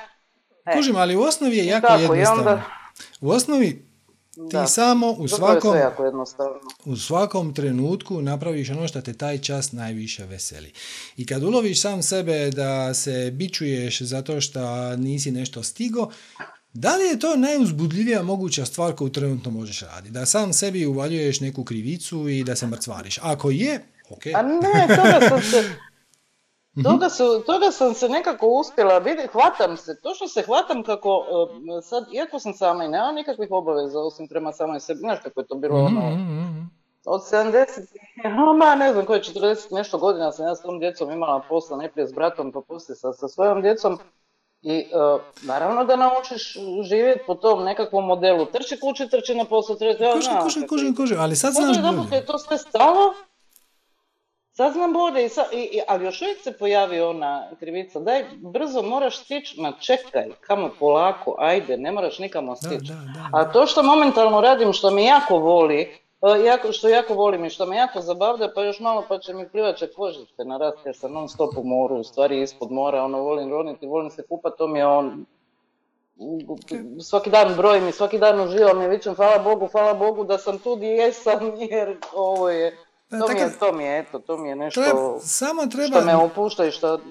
E. 0.65 0.73
Kužim, 0.75 0.95
ali 0.95 1.15
u 1.15 1.21
osnovi 1.21 1.57
je 1.57 1.65
jako 1.65 1.93
jednostavno. 1.93 2.41
Onda... 2.41 2.61
U 3.21 3.29
osnovi 3.29 3.86
ti 4.51 4.57
samo 4.67 5.11
u 5.11 5.27
svakom, 5.27 5.75
u 6.85 6.97
svakom 6.97 7.53
trenutku 7.53 8.21
napraviš 8.21 8.69
ono 8.69 8.87
što 8.87 9.01
te 9.01 9.13
taj 9.13 9.37
čas 9.37 9.71
najviše 9.71 10.25
veseli. 10.25 10.73
I 11.17 11.25
kad 11.25 11.43
uloviš 11.43 11.81
sam 11.81 12.03
sebe 12.03 12.51
da 12.51 12.93
se 12.93 13.31
bičuješ 13.33 14.01
zato 14.01 14.41
što 14.41 14.95
nisi 14.95 15.31
nešto 15.31 15.63
stigo, 15.63 16.11
da 16.73 16.95
li 16.95 17.03
je 17.03 17.19
to 17.19 17.35
najuzbudljivija 17.35 18.23
moguća 18.23 18.65
stvar 18.65 18.95
koju 18.95 19.09
trenutno 19.09 19.51
možeš 19.51 19.81
raditi? 19.81 20.13
Da 20.13 20.25
sam 20.25 20.53
sebi 20.53 20.85
uvaljuješ 20.85 21.39
neku 21.39 21.63
krivicu 21.63 22.29
i 22.29 22.43
da 22.43 22.55
se 22.55 22.67
mrcvariš. 22.67 23.19
Ako 23.21 23.51
je, 23.51 23.85
ok. 24.09 24.25
A 24.35 24.41
ne, 24.41 24.95
toga 24.95 25.29
sam 25.29 25.41
se. 25.41 25.69
Toga, 26.83 27.09
su, 27.09 27.43
toga 27.45 27.71
sam 27.71 27.93
se 27.93 28.09
nekako 28.09 28.47
uspjela 28.47 28.97
vidjeti, 28.97 29.27
hvatam 29.31 29.77
se, 29.77 30.01
to 30.01 30.13
što 30.15 30.27
se 30.27 30.41
hvatam 30.41 30.83
kako 30.83 31.25
e, 31.79 31.81
sad, 31.81 32.13
iako 32.13 32.39
sam 32.39 32.53
sama 32.53 32.85
i 32.85 32.87
nema 32.87 33.11
nikakvih 33.11 33.51
obaveza 33.51 33.99
osim 33.99 34.27
prema 34.27 34.51
samoj 34.53 34.79
sebi, 34.79 34.99
znaš 34.99 35.19
kako 35.23 35.39
je 35.39 35.47
to 35.47 35.55
bilo 35.55 35.77
ono, 35.77 36.01
mhm, 36.01 36.21
mhm, 36.21 36.61
od 37.05 37.21
70, 37.31 37.65
ma 38.59 38.75
ne 38.75 38.93
znam 38.93 39.05
koje 39.05 39.21
40 39.21 39.75
nešto 39.75 39.97
godina 39.97 40.31
sam 40.31 40.45
ja 40.45 40.55
s 40.55 40.61
tom 40.61 40.79
djecom 40.79 41.11
imala 41.11 41.41
posla, 41.49 41.77
najprije 41.77 42.07
s 42.07 42.13
bratom, 42.13 42.51
pa 42.51 42.61
poslije 42.61 42.95
sa, 42.95 43.13
sa 43.13 43.27
svojom 43.27 43.61
djecom. 43.61 43.99
I 44.61 44.77
e, 44.77 44.85
naravno 45.43 45.85
da 45.85 45.95
naučiš 45.95 46.57
živjeti 46.89 47.23
po 47.27 47.35
tom 47.35 47.63
nekakvom 47.63 48.05
modelu. 48.05 48.45
Trči 48.45 48.79
kući, 48.79 49.09
trči 49.09 49.35
na 49.35 49.45
posao, 49.45 49.75
trči... 49.75 50.03
Ja, 50.03 50.13
kuži, 50.13 50.29
kuži, 50.43 50.67
kuži, 50.67 50.95
kuži, 50.95 51.15
ali 51.19 51.35
sad 51.35 51.53
znaš 51.53 51.81
bolje. 51.81 52.15
je 52.15 52.25
to 52.25 52.37
sve 52.37 52.57
stalo, 52.57 53.13
sad 54.57 54.73
znam 54.73 54.93
bolje, 54.93 55.25
i, 55.25 55.29
i, 55.57 55.81
ali 55.87 56.05
još 56.05 56.21
uvijek 56.21 56.41
se 56.41 56.57
pojavi 56.57 57.01
ona 57.01 57.49
krivica. 57.59 57.99
Daj, 57.99 58.25
brzo 58.35 58.81
moraš 58.81 59.17
stići, 59.17 59.61
ma 59.61 59.71
čekaj, 59.71 60.29
kamo 60.41 60.69
polako, 60.79 61.35
ajde, 61.39 61.77
ne 61.77 61.91
moraš 61.91 62.19
nikamo 62.19 62.55
stići. 62.55 62.91
A 63.33 63.51
to 63.51 63.65
što 63.65 63.83
momentalno 63.83 64.41
radim, 64.41 64.73
što 64.73 64.91
me 64.91 65.03
jako 65.03 65.37
voli, 65.37 65.97
pa 66.19 66.37
jako, 66.37 66.71
što 66.71 66.89
jako 66.89 67.13
volim 67.13 67.45
i 67.45 67.49
što 67.49 67.65
me 67.65 67.75
jako 67.75 68.01
zabavlja, 68.01 68.49
pa 68.55 68.63
još 68.63 68.79
malo 68.79 69.03
pa 69.09 69.19
će 69.19 69.33
mi 69.33 69.49
plivače 69.49 69.87
kožice 69.95 70.45
narast 70.45 70.85
jer 70.85 70.95
sam 70.95 71.13
non 71.13 71.29
stop 71.29 71.57
u 71.57 71.63
moru, 71.63 71.95
u 71.95 72.03
stvari 72.03 72.41
ispod 72.41 72.71
mora, 72.71 73.03
ono 73.03 73.17
volim 73.17 73.49
roniti, 73.49 73.87
volim 73.87 74.09
se 74.09 74.27
kupati, 74.29 74.57
to 74.57 74.67
mi 74.67 74.79
je 74.79 74.87
on, 74.87 75.25
svaki 77.01 77.29
dan 77.29 77.55
brojim 77.55 77.87
i 77.87 77.91
svaki 77.91 78.17
dan 78.17 78.39
uživam 78.41 78.81
i 78.81 78.87
vičem 78.87 79.15
hvala 79.15 79.39
Bogu, 79.43 79.67
hvala 79.67 79.93
Bogu 79.93 80.23
da 80.23 80.37
sam 80.37 80.59
tu 80.59 80.75
gdje 80.75 80.87
jesam 80.87 81.51
jer 81.71 81.97
ovo 82.13 82.49
je, 82.49 82.77
to, 83.09 83.33
mi 83.33 83.39
je, 83.39 83.51
to 83.59 83.73
mi 83.73 83.83
je, 83.83 83.99
eto, 83.99 84.19
to 84.19 84.37
mi 84.37 84.49
je 84.49 84.55
nešto 84.55 85.19
samo 85.23 85.67
treba, 85.67 85.97
što 85.97 86.05
me 86.05 86.15
opušta 86.15 86.65
i 86.65 86.71
što 86.71 87.01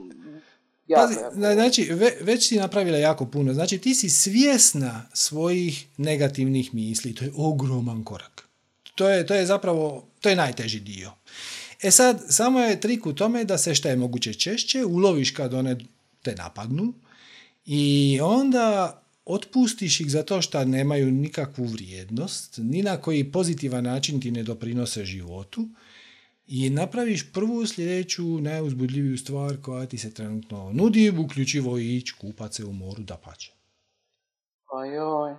Pazi, 0.94 1.14
znači, 1.32 1.90
već 2.20 2.49
si 2.49 2.57
napravila 2.57 2.99
jako 2.99 3.26
puno. 3.26 3.55
Znači, 3.55 3.78
ti 3.78 3.94
si 3.94 4.11
svjesna 4.11 5.07
svojih 5.12 5.86
negativnih 5.97 6.74
misli. 6.74 7.14
To 7.14 7.24
je 7.24 7.32
ogroman 7.36 8.05
korak. 8.05 8.49
To 8.94 9.09
je, 9.09 9.26
to 9.26 9.34
je 9.34 9.47
zapravo, 9.47 10.05
to 10.20 10.28
je 10.28 10.36
najteži 10.36 10.80
dio. 10.80 11.12
E 11.82 11.90
sad, 11.90 12.22
samo 12.28 12.61
je 12.61 12.80
trik 12.80 13.07
u 13.07 13.12
tome 13.12 13.44
da 13.44 13.59
se 13.59 13.74
šta 13.74 13.88
je 13.88 13.97
moguće 13.97 14.34
češće 14.34 14.84
uloviš 14.84 15.30
kad 15.30 15.55
one 15.55 15.76
te 16.22 16.34
napadnu 16.34 16.92
i 17.66 18.18
onda 18.22 19.01
otpustiš 19.24 20.01
ih 20.01 20.11
zato 20.11 20.42
što 20.42 20.64
nemaju 20.64 21.11
nikakvu 21.11 21.64
vrijednost, 21.64 22.59
ni 22.59 22.82
na 22.82 22.97
koji 22.97 23.32
pozitivan 23.32 23.84
način 23.84 24.20
ti 24.20 24.30
ne 24.30 24.42
doprinose 24.42 25.05
životu 25.05 25.68
i 26.47 26.70
napraviš 26.70 27.32
prvu 27.32 27.66
sljedeću 27.66 28.22
najuzbudljiviju 28.22 29.18
stvar 29.18 29.57
koja 29.62 29.86
ti 29.86 29.99
se 29.99 30.14
trenutno 30.14 30.70
nudi, 30.72 31.12
uključivo 31.24 31.78
ići 31.78 32.14
kupat 32.20 32.55
se 32.55 32.64
u 32.64 32.72
moru 32.72 33.03
da 33.03 33.16
pače. 33.16 33.53
Ojoj. 34.72 35.36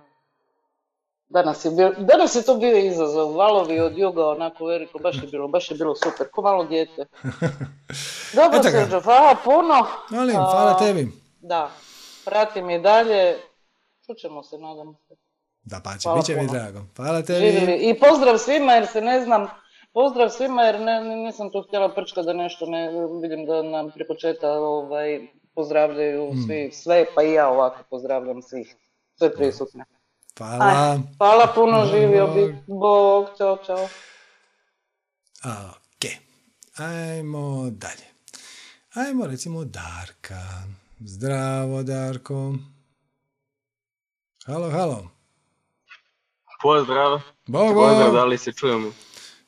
Danas 1.28 1.64
je, 1.64 1.70
bio, 1.70 1.94
danas 1.98 2.34
je 2.34 2.42
to 2.42 2.56
bio 2.56 2.78
izazov, 2.78 3.36
valovi 3.36 3.80
od 3.80 3.98
juga, 3.98 4.28
onako 4.28 4.66
veliko, 4.66 4.98
baš 4.98 5.16
je 5.22 5.28
bilo, 5.28 5.48
baš 5.48 5.70
je 5.70 5.76
bilo 5.76 5.94
super, 5.96 6.26
ko 6.32 6.42
malo 6.42 6.64
dijete. 6.64 7.06
Dobro, 8.38 8.62
Srđo, 8.62 9.00
hvala 9.00 9.36
puno. 9.44 9.86
Molim, 10.10 10.36
hvala 10.36 10.78
tebi. 10.78 11.12
Da, 11.40 11.70
pratim 12.24 12.70
i 12.70 12.78
dalje, 12.78 13.36
čućemo 14.06 14.42
se, 14.42 14.58
nadam 14.58 14.94
se. 15.08 15.14
Da 15.62 15.80
pa 15.84 15.98
će, 15.98 16.08
bit 16.16 16.26
će 16.26 16.36
mi 16.36 16.46
drago. 16.46 16.80
Hvala 16.96 17.22
tebi. 17.22 17.76
I 17.80 17.98
pozdrav 18.00 18.38
svima, 18.38 18.72
jer 18.72 18.86
se 18.86 19.00
ne 19.00 19.24
znam, 19.24 19.48
pozdrav 19.92 20.30
svima, 20.30 20.62
jer 20.62 20.80
ne, 20.80 21.16
nisam 21.16 21.50
tu 21.52 21.62
htjela 21.62 21.94
prčka 21.94 22.22
da 22.22 22.32
nešto 22.32 22.66
ne, 22.66 22.90
vidim 23.22 23.46
da 23.46 23.62
nam 23.62 23.90
preko 23.90 24.14
četa 24.14 24.50
ovaj, 24.50 25.28
pozdravljaju 25.54 26.30
hmm. 26.30 26.42
svi, 26.42 26.70
sve, 26.72 27.06
pa 27.14 27.22
i 27.22 27.32
ja 27.32 27.48
ovako 27.48 27.82
pozdravljam 27.90 28.42
svih, 28.42 28.76
sve 29.18 29.34
prisutne. 29.34 29.84
Hvala. 30.38 30.98
hvala 31.16 31.52
puno, 31.54 31.86
živio 31.86 32.26
bi. 32.26 32.56
Bog, 32.66 33.26
čao, 33.38 33.56
čao. 33.66 33.88
Ok, 35.44 36.04
ajmo 36.76 37.70
dalje. 37.70 38.08
Ajmo 38.94 39.26
recimo 39.26 39.64
Darka. 39.64 40.42
Zdravo, 41.00 41.82
Darko. 41.82 42.54
Halo, 44.46 44.70
halo. 44.70 45.08
Pozdrav. 46.62 47.20
Bog, 47.46 47.74
Pozdrav, 47.74 48.12
da 48.12 48.24
li 48.24 48.38
se 48.38 48.52
čujemo? 48.52 48.90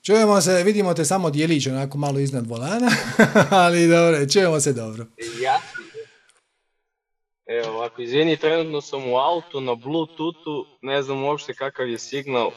Čujemo 0.03 0.41
se, 0.41 0.63
vidimo 0.65 0.95
te 0.95 1.05
samo 1.05 1.31
dijelić, 1.31 1.67
onako 1.67 1.99
malo 1.99 2.19
iznad 2.19 2.47
volana, 2.47 2.91
ali 3.65 3.89
dobro, 3.89 4.27
čujemo 4.27 4.61
se 4.61 4.73
dobro. 4.73 5.07
Ja 5.43 5.61
Evo 7.51 7.77
ovako, 7.77 8.03
izvini, 8.03 8.37
trenutno 8.37 8.81
sam 8.81 9.13
u 9.13 9.17
autu 9.17 9.61
na 9.61 9.75
Bluetoothu, 9.75 10.67
ne 10.83 11.03
znam 11.03 11.25
uopšte 11.25 11.55
kakav 11.55 11.89
je 11.89 11.99
signal. 11.99 12.51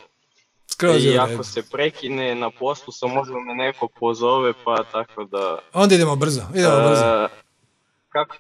Skroz 0.68 1.06
I 1.06 1.18
ako 1.18 1.44
se 1.44 1.64
prekine 1.72 2.36
na 2.36 2.52
poslu 2.52 2.94
sam 2.94 3.12
možda 3.12 3.34
me 3.34 3.56
neko 3.56 3.88
pozove, 4.00 4.54
pa 4.66 4.84
tako 4.92 5.24
da... 5.24 5.60
Onda 5.74 5.96
idemo 5.96 6.16
brzo, 6.16 6.42
idemo 6.56 6.78
uh, 6.78 6.90
brzo. 6.90 7.28
Kako? 8.10 8.36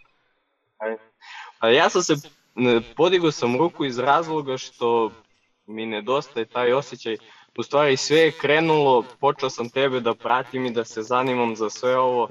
Pa 1.59 1.69
ja 1.69 1.89
sam 1.89 2.03
se, 2.03 2.15
podigao 2.95 3.31
sam 3.31 3.57
ruku 3.57 3.85
iz 3.85 3.99
razloga 3.99 4.57
što 4.57 5.11
mi 5.67 5.85
nedostaje 5.85 6.45
taj 6.45 6.73
osjećaj. 6.73 7.17
U 7.57 7.63
stvari 7.63 7.97
sve 7.97 8.17
je 8.17 8.31
krenulo, 8.31 9.03
počeo 9.19 9.49
sam 9.49 9.69
tebe 9.69 9.99
da 9.99 10.13
pratim 10.13 10.65
i 10.65 10.71
da 10.71 10.85
se 10.85 11.01
zanimam 11.01 11.55
za 11.55 11.69
sve 11.69 11.97
ovo 11.97 12.29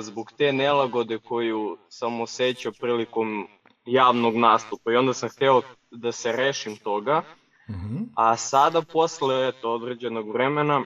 zbog 0.00 0.32
te 0.36 0.52
nelagode 0.52 1.18
koju 1.18 1.78
sam 1.88 2.20
osjećao 2.20 2.72
prilikom 2.80 3.48
javnog 3.86 4.36
nastupa 4.36 4.92
i 4.92 4.96
onda 4.96 5.14
sam 5.14 5.28
htio 5.28 5.62
da 5.90 6.12
se 6.12 6.32
rešim 6.32 6.76
toga, 6.76 7.22
mhm. 7.70 7.96
a 8.16 8.36
sada 8.36 8.82
posle 8.82 9.48
eto, 9.48 9.72
određenog 9.72 10.32
vremena 10.32 10.84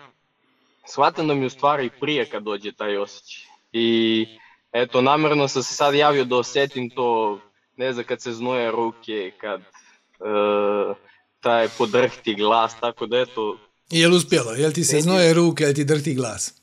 shvatam 0.87 1.29
da 1.29 1.35
mi 1.35 1.47
u 1.47 1.51
stvari 1.51 1.91
prije 2.01 2.25
kad 2.31 2.43
dođe 2.43 2.73
taj 2.73 2.97
osjećaj. 2.97 3.45
I 3.73 4.27
eto, 4.73 5.01
namjerno 5.01 5.49
sam 5.49 5.63
se 5.63 5.75
sad 5.75 5.95
javio 5.95 6.25
da 6.25 6.37
osjetim 6.37 6.91
to, 6.91 7.39
ne 7.77 7.93
znam, 7.93 8.05
kad 8.05 8.23
se 8.23 8.33
znoje 8.33 8.71
ruke, 8.71 9.33
kad 9.41 9.61
uh, 9.61 10.97
taj 11.41 11.69
podrhti 11.79 12.35
glas, 12.35 12.81
tako 12.81 13.07
da 13.07 13.19
eto... 13.19 13.59
Jel 13.91 14.15
uspjelo? 14.15 14.53
Jel 14.53 14.73
ti 14.73 14.85
se 14.85 15.01
znoje 15.01 15.35
ruke, 15.35 15.65
jel 15.65 15.75
ti 15.75 15.85
drhti 15.85 16.15
glas? 16.15 16.55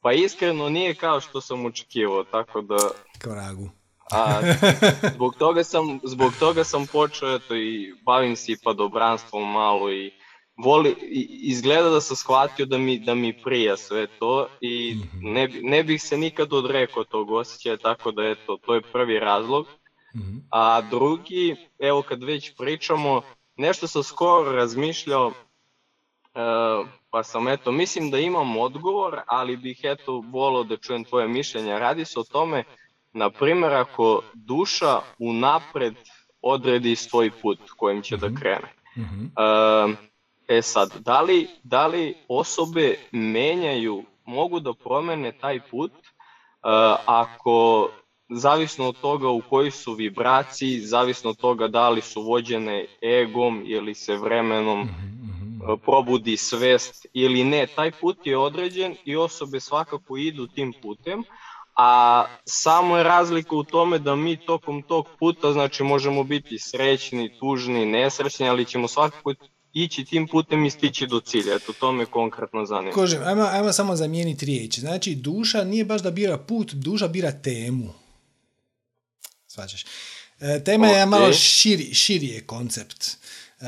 Pa 0.00 0.12
iskreno 0.12 0.68
nije 0.68 0.94
kao 0.94 1.20
što 1.20 1.40
sam 1.40 1.66
očekivao, 1.66 2.24
tako 2.24 2.60
da... 2.60 2.76
Kvragu. 3.22 3.70
A, 4.10 4.40
zbog, 5.14 5.34
toga 5.34 5.64
sam, 5.64 6.00
zbog 6.04 6.32
toga 6.38 6.64
sam 6.64 6.86
počeo 6.86 7.34
eto, 7.34 7.56
i 7.56 7.94
bavim 8.06 8.36
se 8.36 8.52
i 8.52 8.56
padobranstvom 8.64 9.52
malo 9.52 9.92
i 9.92 10.10
voli, 10.56 10.96
izgleda 11.42 11.90
da 11.90 12.00
sam 12.00 12.16
shvatio 12.16 12.66
da 12.66 12.78
mi, 12.78 12.98
da 12.98 13.14
mi 13.14 13.42
prija 13.42 13.76
sve 13.76 14.06
to 14.18 14.48
i 14.60 14.94
mhm. 14.94 15.32
ne, 15.32 15.48
ne 15.62 15.84
bih 15.84 16.02
se 16.02 16.18
nikad 16.18 16.52
odrekao 16.52 17.04
tog 17.04 17.30
osjećaja, 17.30 17.76
tako 17.76 18.12
da 18.12 18.22
eto, 18.22 18.58
to 18.66 18.74
je 18.74 18.82
prvi 18.92 19.18
razlog. 19.18 19.66
Mhm. 20.16 20.36
A 20.50 20.80
drugi, 20.90 21.56
evo 21.78 22.02
kad 22.02 22.22
već 22.22 22.56
pričamo, 22.56 23.22
nešto 23.56 23.86
sam 23.86 24.02
skoro 24.02 24.52
razmišljao, 24.52 25.26
uh, 25.26 26.88
pa 27.10 27.22
sam 27.22 27.48
eto, 27.48 27.72
mislim 27.72 28.10
da 28.10 28.18
imam 28.18 28.56
odgovor, 28.56 29.20
ali 29.26 29.56
bih 29.56 29.80
eto 29.82 30.24
volio 30.32 30.62
da 30.62 30.76
čujem 30.76 31.04
tvoje 31.04 31.28
mišljenje. 31.28 31.78
Radi 31.78 32.04
se 32.04 32.20
o 32.20 32.24
tome, 32.24 32.64
na 33.12 33.30
primjer, 33.30 33.72
ako 33.72 34.22
duša 34.34 35.00
unapred 35.18 35.94
odredi 36.42 36.96
svoj 36.96 37.30
put 37.42 37.58
kojim 37.76 38.02
će 38.02 38.16
da 38.16 38.26
mhm. 38.26 38.36
krene. 38.36 38.72
Mhm. 38.96 39.24
E 40.48 40.62
sad, 40.62 40.96
da 40.98 41.20
li, 41.20 41.48
da 41.62 41.86
li 41.86 42.14
osobe 42.28 42.94
menjaju, 43.12 44.04
mogu 44.24 44.60
da 44.60 44.72
promene 44.74 45.32
taj 45.32 45.60
put 45.70 45.92
e, 45.92 45.98
ako 47.06 47.88
zavisno 48.34 48.88
od 48.88 49.00
toga 49.00 49.28
u 49.28 49.42
kojoj 49.50 49.70
su 49.70 49.92
vibraciji, 49.92 50.80
zavisno 50.80 51.30
od 51.30 51.36
toga 51.36 51.68
da 51.68 51.88
li 51.88 52.00
su 52.00 52.22
vođene 52.22 52.86
egom 53.02 53.62
ili 53.66 53.94
se 53.94 54.16
vremenom 54.16 54.80
mhm. 54.80 55.14
E, 55.64 55.76
probudi 55.84 56.36
svest 56.36 57.06
ili 57.12 57.44
ne, 57.44 57.66
taj 57.66 57.90
put 57.90 58.26
je 58.26 58.38
određen 58.38 58.96
i 59.04 59.16
osobe 59.16 59.60
svakako 59.60 60.16
idu 60.16 60.46
tim 60.46 60.72
putem, 60.82 61.24
a 61.76 62.24
samo 62.44 62.96
je 62.96 63.04
razlika 63.04 63.56
u 63.56 63.64
tome 63.64 63.98
da 63.98 64.16
mi 64.16 64.36
tokom 64.36 64.82
tog 64.82 65.06
puta 65.18 65.52
znači 65.52 65.82
možemo 65.82 66.24
biti 66.24 66.58
srećni, 66.58 67.38
tužni, 67.40 67.86
nesrećni, 67.86 68.48
ali 68.48 68.64
ćemo 68.64 68.88
svakako 68.88 69.34
ići 69.72 70.04
tim 70.04 70.28
putem 70.28 70.64
i 70.64 70.70
stići 70.70 71.06
do 71.06 71.20
cilja. 71.20 71.54
Eto, 71.54 71.72
to 71.80 71.92
me 71.92 72.06
konkretno 72.06 72.66
zanima. 72.66 72.92
Kožem, 72.92 73.22
ajmo, 73.24 73.42
ajmo 73.42 73.72
samo 73.72 73.96
zamijeniti 73.96 74.46
riječ. 74.46 74.78
Znači, 74.78 75.14
duša 75.14 75.64
nije 75.64 75.84
baš 75.84 76.02
da 76.02 76.10
bira 76.10 76.38
put, 76.38 76.72
duša 76.72 77.08
bira 77.08 77.32
temu. 77.32 78.03
Svačaš. 79.54 79.84
E, 80.40 80.64
tema 80.64 80.88
je 80.88 81.06
malo 81.06 81.32
širi, 81.32 81.94
širi 81.94 82.26
je 82.26 82.46
koncept. 82.46 83.10
E, 83.60 83.66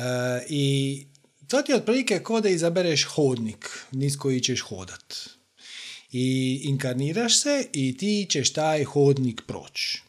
I 0.48 1.06
to 1.48 1.62
ti 1.62 1.72
je 1.72 1.76
otprilike 1.76 2.22
kao 2.22 2.40
da 2.40 2.48
izabereš 2.48 3.04
hodnik 3.04 3.68
niz 3.90 4.16
koji 4.18 4.40
ćeš 4.40 4.60
hodat. 4.60 5.14
I 6.12 6.60
inkarniraš 6.62 7.40
se 7.40 7.68
i 7.72 7.96
ti 7.96 8.26
ćeš 8.30 8.52
taj 8.52 8.84
hodnik 8.84 9.42
proći. 9.46 10.02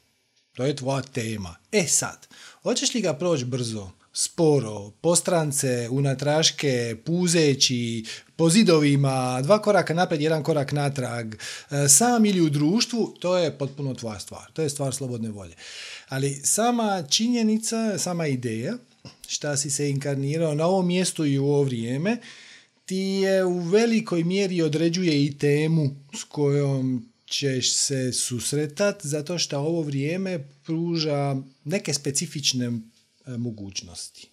To 0.53 0.65
je 0.65 0.75
tvoja 0.75 1.01
tema. 1.01 1.55
E 1.71 1.83
sad, 1.87 2.27
hoćeš 2.63 2.93
li 2.93 3.01
ga 3.01 3.13
proći 3.13 3.45
brzo, 3.45 3.91
sporo, 4.17 4.91
postrance, 5.01 5.89
unatraške, 5.91 6.95
puzeći, 7.05 8.05
po 8.35 8.49
zidovima, 8.49 9.41
dva 9.41 9.61
koraka 9.61 9.93
naprijed, 9.93 10.21
jedan 10.21 10.43
korak 10.43 10.71
natrag, 10.71 11.35
e, 11.35 11.87
sam 11.89 12.25
ili 12.25 12.41
u 12.41 12.49
društvu, 12.49 13.15
to 13.19 13.37
je 13.37 13.57
potpuno 13.57 13.93
tvoja 13.93 14.19
stvar. 14.19 14.51
To 14.53 14.61
je 14.61 14.69
stvar 14.69 14.95
slobodne 14.95 15.29
volje. 15.29 15.55
Ali 16.09 16.33
sama 16.33 17.03
činjenica, 17.09 17.97
sama 17.97 18.27
ideja, 18.27 18.73
šta 19.27 19.57
si 19.57 19.69
se 19.69 19.89
inkarnirao 19.89 20.55
na 20.55 20.65
ovom 20.65 20.87
mjestu 20.87 21.25
i 21.25 21.39
u 21.39 21.45
ovo 21.45 21.63
vrijeme, 21.63 22.17
ti 22.85 22.97
je 22.97 23.45
u 23.45 23.59
velikoj 23.59 24.23
mjeri 24.23 24.61
određuje 24.61 25.25
i 25.25 25.37
temu 25.37 25.95
s 26.13 26.23
kojom 26.23 27.09
ćeš 27.25 27.75
se 27.75 28.13
susretat, 28.13 29.05
zato 29.05 29.37
što 29.37 29.59
ovo 29.59 29.81
vrijeme 29.81 30.39
pruža 30.65 31.35
neke 31.63 31.93
specifične 31.93 32.71
mogućnosti. 33.27 34.29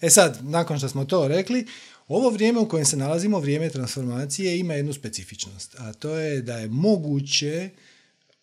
E 0.00 0.10
sad, 0.10 0.38
nakon 0.42 0.78
što 0.78 0.88
smo 0.88 1.04
to 1.04 1.28
rekli, 1.28 1.66
ovo 2.08 2.30
vrijeme 2.30 2.60
u 2.60 2.68
kojem 2.68 2.86
se 2.86 2.96
nalazimo, 2.96 3.38
vrijeme 3.38 3.70
transformacije, 3.70 4.58
ima 4.58 4.74
jednu 4.74 4.92
specifičnost, 4.92 5.74
a 5.78 5.92
to 5.92 6.16
je 6.16 6.42
da 6.42 6.58
je 6.58 6.68
moguće 6.68 7.70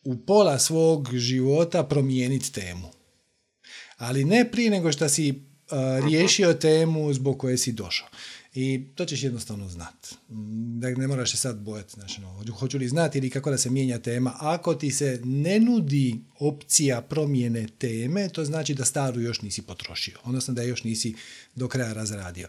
u 0.04 0.18
pola 0.18 0.60
svog 0.60 1.16
života 1.16 1.84
promijeniti 1.84 2.52
temu. 2.52 2.90
Ali 3.98 4.26
ne 4.26 4.52
prije 4.52 4.70
nego 4.70 4.92
što 4.92 5.10
si 5.10 5.32
uh, 5.32 6.06
riješio 6.06 6.54
temu 6.54 7.14
zbog 7.14 7.40
koje 7.40 7.58
si 7.58 7.72
došao. 7.72 8.08
I 8.60 8.86
to 8.96 9.06
ćeš 9.06 9.24
jednostavno 9.24 9.70
znat. 9.70 10.14
Da 10.80 10.90
ne 10.90 11.08
moraš 11.08 11.32
se 11.32 11.38
sad 11.38 11.58
bojati. 11.58 11.94
Znači, 11.94 12.22
no, 12.22 12.44
hoću 12.60 12.78
li 12.78 12.88
znati 12.88 13.18
ili 13.18 13.30
kako 13.30 13.52
da 13.52 13.58
se 13.58 13.70
mijenja 13.70 14.00
tema. 14.00 14.34
Ako 14.40 14.76
ti 14.76 14.92
se 14.92 15.22
ne 15.24 15.60
nudi 15.60 16.20
opcija 16.40 17.02
promjene 17.02 17.68
teme, 17.78 18.30
to 18.30 18.46
znači 18.46 18.74
da 18.74 18.86
staru 18.86 19.22
još 19.22 19.42
nisi 19.42 19.62
potrošio. 19.62 20.18
Odnosno 20.24 20.54
da 20.54 20.62
još 20.62 20.84
nisi 20.84 21.16
do 21.56 21.68
kraja 21.68 21.94
razradio. 21.94 22.48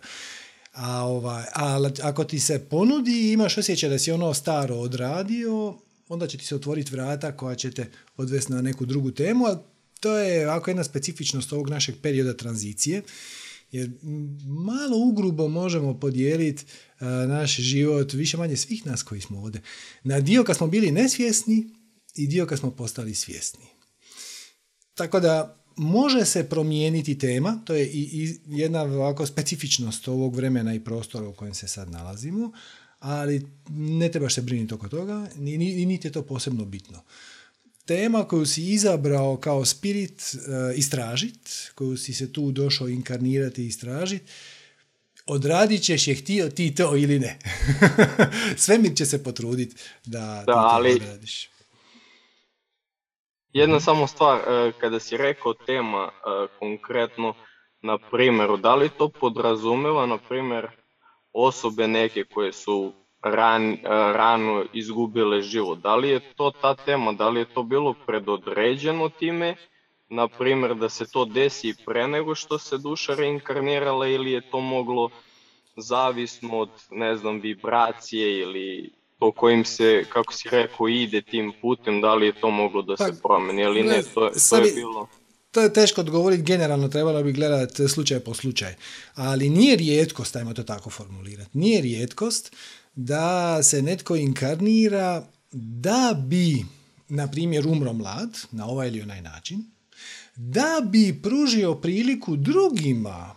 A, 0.72 1.02
ovaj, 1.02 1.44
a 1.54 1.90
ako 2.02 2.24
ti 2.24 2.40
se 2.40 2.58
ponudi 2.58 3.28
i 3.28 3.32
imaš 3.32 3.58
osjećaj 3.58 3.90
da 3.90 3.98
si 3.98 4.12
ono 4.12 4.34
staro 4.34 4.76
odradio, 4.76 5.78
onda 6.08 6.26
će 6.26 6.38
ti 6.38 6.44
se 6.44 6.54
otvoriti 6.54 6.90
vrata 6.90 7.36
koja 7.36 7.54
će 7.54 7.70
te 7.70 7.90
odvesti 8.16 8.52
na 8.52 8.62
neku 8.62 8.86
drugu 8.86 9.10
temu, 9.10 9.46
a 9.46 9.62
to 10.00 10.18
je 10.18 10.48
ovako 10.48 10.70
jedna 10.70 10.84
specifičnost 10.84 11.52
ovog 11.52 11.70
našeg 11.70 11.94
perioda 12.02 12.36
tranzicije, 12.36 13.02
jer 13.72 13.90
malo 14.46 14.96
ugrubo 14.96 15.48
možemo 15.48 16.00
podijeliti 16.00 16.64
naš 17.28 17.56
život, 17.56 18.12
više 18.12 18.36
manje 18.36 18.56
svih 18.56 18.86
nas 18.86 19.02
koji 19.02 19.20
smo 19.20 19.38
ovdje, 19.38 19.62
na 20.04 20.20
dio 20.20 20.44
kad 20.44 20.56
smo 20.56 20.66
bili 20.66 20.90
nesvjesni 20.90 21.70
i 22.14 22.26
dio 22.26 22.46
kad 22.46 22.58
smo 22.58 22.70
postali 22.70 23.14
svjesni. 23.14 23.64
Tako 24.94 25.20
da 25.20 25.64
može 25.76 26.24
se 26.24 26.48
promijeniti 26.48 27.18
tema, 27.18 27.62
to 27.64 27.74
je 27.74 27.86
i, 27.86 28.38
jedna 28.46 28.82
ovako 28.82 29.26
specifičnost 29.26 30.08
ovog 30.08 30.36
vremena 30.36 30.74
i 30.74 30.84
prostora 30.84 31.28
u 31.28 31.34
kojem 31.34 31.54
se 31.54 31.68
sad 31.68 31.90
nalazimo, 31.90 32.52
ali 32.98 33.46
ne 33.68 34.10
trebaš 34.10 34.34
se 34.34 34.42
brinuti 34.42 34.74
oko 34.74 34.88
toga 34.88 35.28
i 35.36 35.86
niti 35.86 36.08
je 36.08 36.12
to 36.12 36.22
posebno 36.22 36.64
bitno. 36.64 37.02
Tema 37.88 38.24
koju 38.24 38.46
si 38.46 38.62
izabrao 38.72 39.36
kao 39.36 39.64
spirit 39.64 40.22
uh, 40.34 40.78
istražit, 40.78 41.72
koju 41.74 41.96
si 41.96 42.14
se 42.14 42.32
tu 42.32 42.50
došao 42.52 42.88
inkarnirati 42.88 43.62
i 43.62 43.66
istražit, 43.66 44.22
odradit 45.26 45.82
ćeš 45.82 46.08
je 46.08 46.14
htio 46.14 46.48
ti 46.48 46.74
to 46.74 46.96
ili 46.96 47.18
ne. 47.18 47.38
Svemir 48.56 48.96
će 48.96 49.06
se 49.06 49.24
potruditi 49.24 49.82
da, 50.06 50.18
da 50.18 50.40
ti 50.40 50.46
to 50.46 50.52
ali... 50.52 50.92
odradiš. 50.92 51.50
Jedna 53.52 53.80
samo 53.80 54.06
stvar, 54.06 54.38
e, 54.38 54.72
kada 54.80 55.00
si 55.00 55.16
rekao 55.16 55.54
tema 55.54 56.10
e, 56.12 56.46
konkretno, 56.58 57.34
na 57.82 57.98
primjeru, 58.10 58.56
da 58.56 58.74
li 58.74 58.90
to 58.98 59.08
podrazumeva, 59.08 60.06
na 60.06 60.18
primjer, 60.18 60.66
osobe 61.32 61.88
neke 61.88 62.24
koje 62.24 62.52
su 62.52 62.92
ran, 63.22 63.72
e, 63.72 63.78
rano 63.88 64.64
izgubile 64.72 65.42
život? 65.42 65.78
Da 65.78 65.96
li 65.96 66.08
je 66.08 66.20
to 66.36 66.52
ta 66.62 66.74
tema, 66.74 67.12
da 67.12 67.28
li 67.28 67.40
je 67.40 67.54
to 67.54 67.62
bilo 67.62 67.94
predodređeno 68.06 69.08
time, 69.08 69.56
na 70.10 70.28
primjer 70.28 70.74
da 70.74 70.88
se 70.88 71.06
to 71.12 71.24
desi 71.24 71.74
pre 71.86 72.08
nego 72.08 72.34
što 72.34 72.58
se 72.58 72.78
duša 72.78 73.14
reinkarnirala 73.14 74.06
ili 74.06 74.32
je 74.32 74.50
to 74.50 74.60
moglo 74.60 75.10
zavisno 75.76 76.58
od, 76.58 76.70
ne 76.90 77.16
znam, 77.16 77.40
vibracije 77.40 78.38
ili 78.38 78.90
po 79.18 79.32
kojim 79.32 79.64
se, 79.64 80.04
kako 80.08 80.32
si 80.32 80.48
rekao, 80.48 80.88
ide 80.88 81.22
tim 81.22 81.52
putem, 81.60 82.00
da 82.00 82.14
li 82.14 82.26
je 82.26 82.40
to 82.40 82.50
moglo 82.50 82.82
da 82.82 82.96
se 82.96 83.12
pa, 83.22 83.28
promeni 83.28 83.62
ili 83.62 83.82
ne, 83.82 84.02
to, 84.14 84.30
to 84.50 84.56
je 84.56 84.72
bilo... 84.74 85.08
To 85.50 85.60
je 85.60 85.72
teško 85.72 86.00
odgovoriti, 86.00 86.42
generalno 86.42 86.88
trebalo 86.88 87.22
bi 87.22 87.32
gledati 87.32 87.88
slučaj 87.88 88.20
po 88.20 88.34
slučaj. 88.34 88.74
Ali 89.14 89.48
nije 89.48 89.76
rijetkost, 89.76 90.36
ajmo 90.36 90.54
to 90.54 90.62
tako 90.62 90.90
formulirati, 90.90 91.50
nije 91.52 91.80
rijetkost 91.80 92.56
da 93.00 93.62
se 93.62 93.82
netko 93.82 94.16
inkarnira 94.16 95.26
da 95.52 96.22
bi, 96.26 96.64
na 97.08 97.30
primjer, 97.30 97.66
umro 97.66 97.92
mlad, 97.92 98.38
na 98.52 98.66
ovaj 98.66 98.88
ili 98.88 99.02
onaj 99.02 99.22
način, 99.22 99.64
da 100.36 100.80
bi 100.84 101.20
pružio 101.22 101.74
priliku 101.74 102.36
drugima 102.36 103.34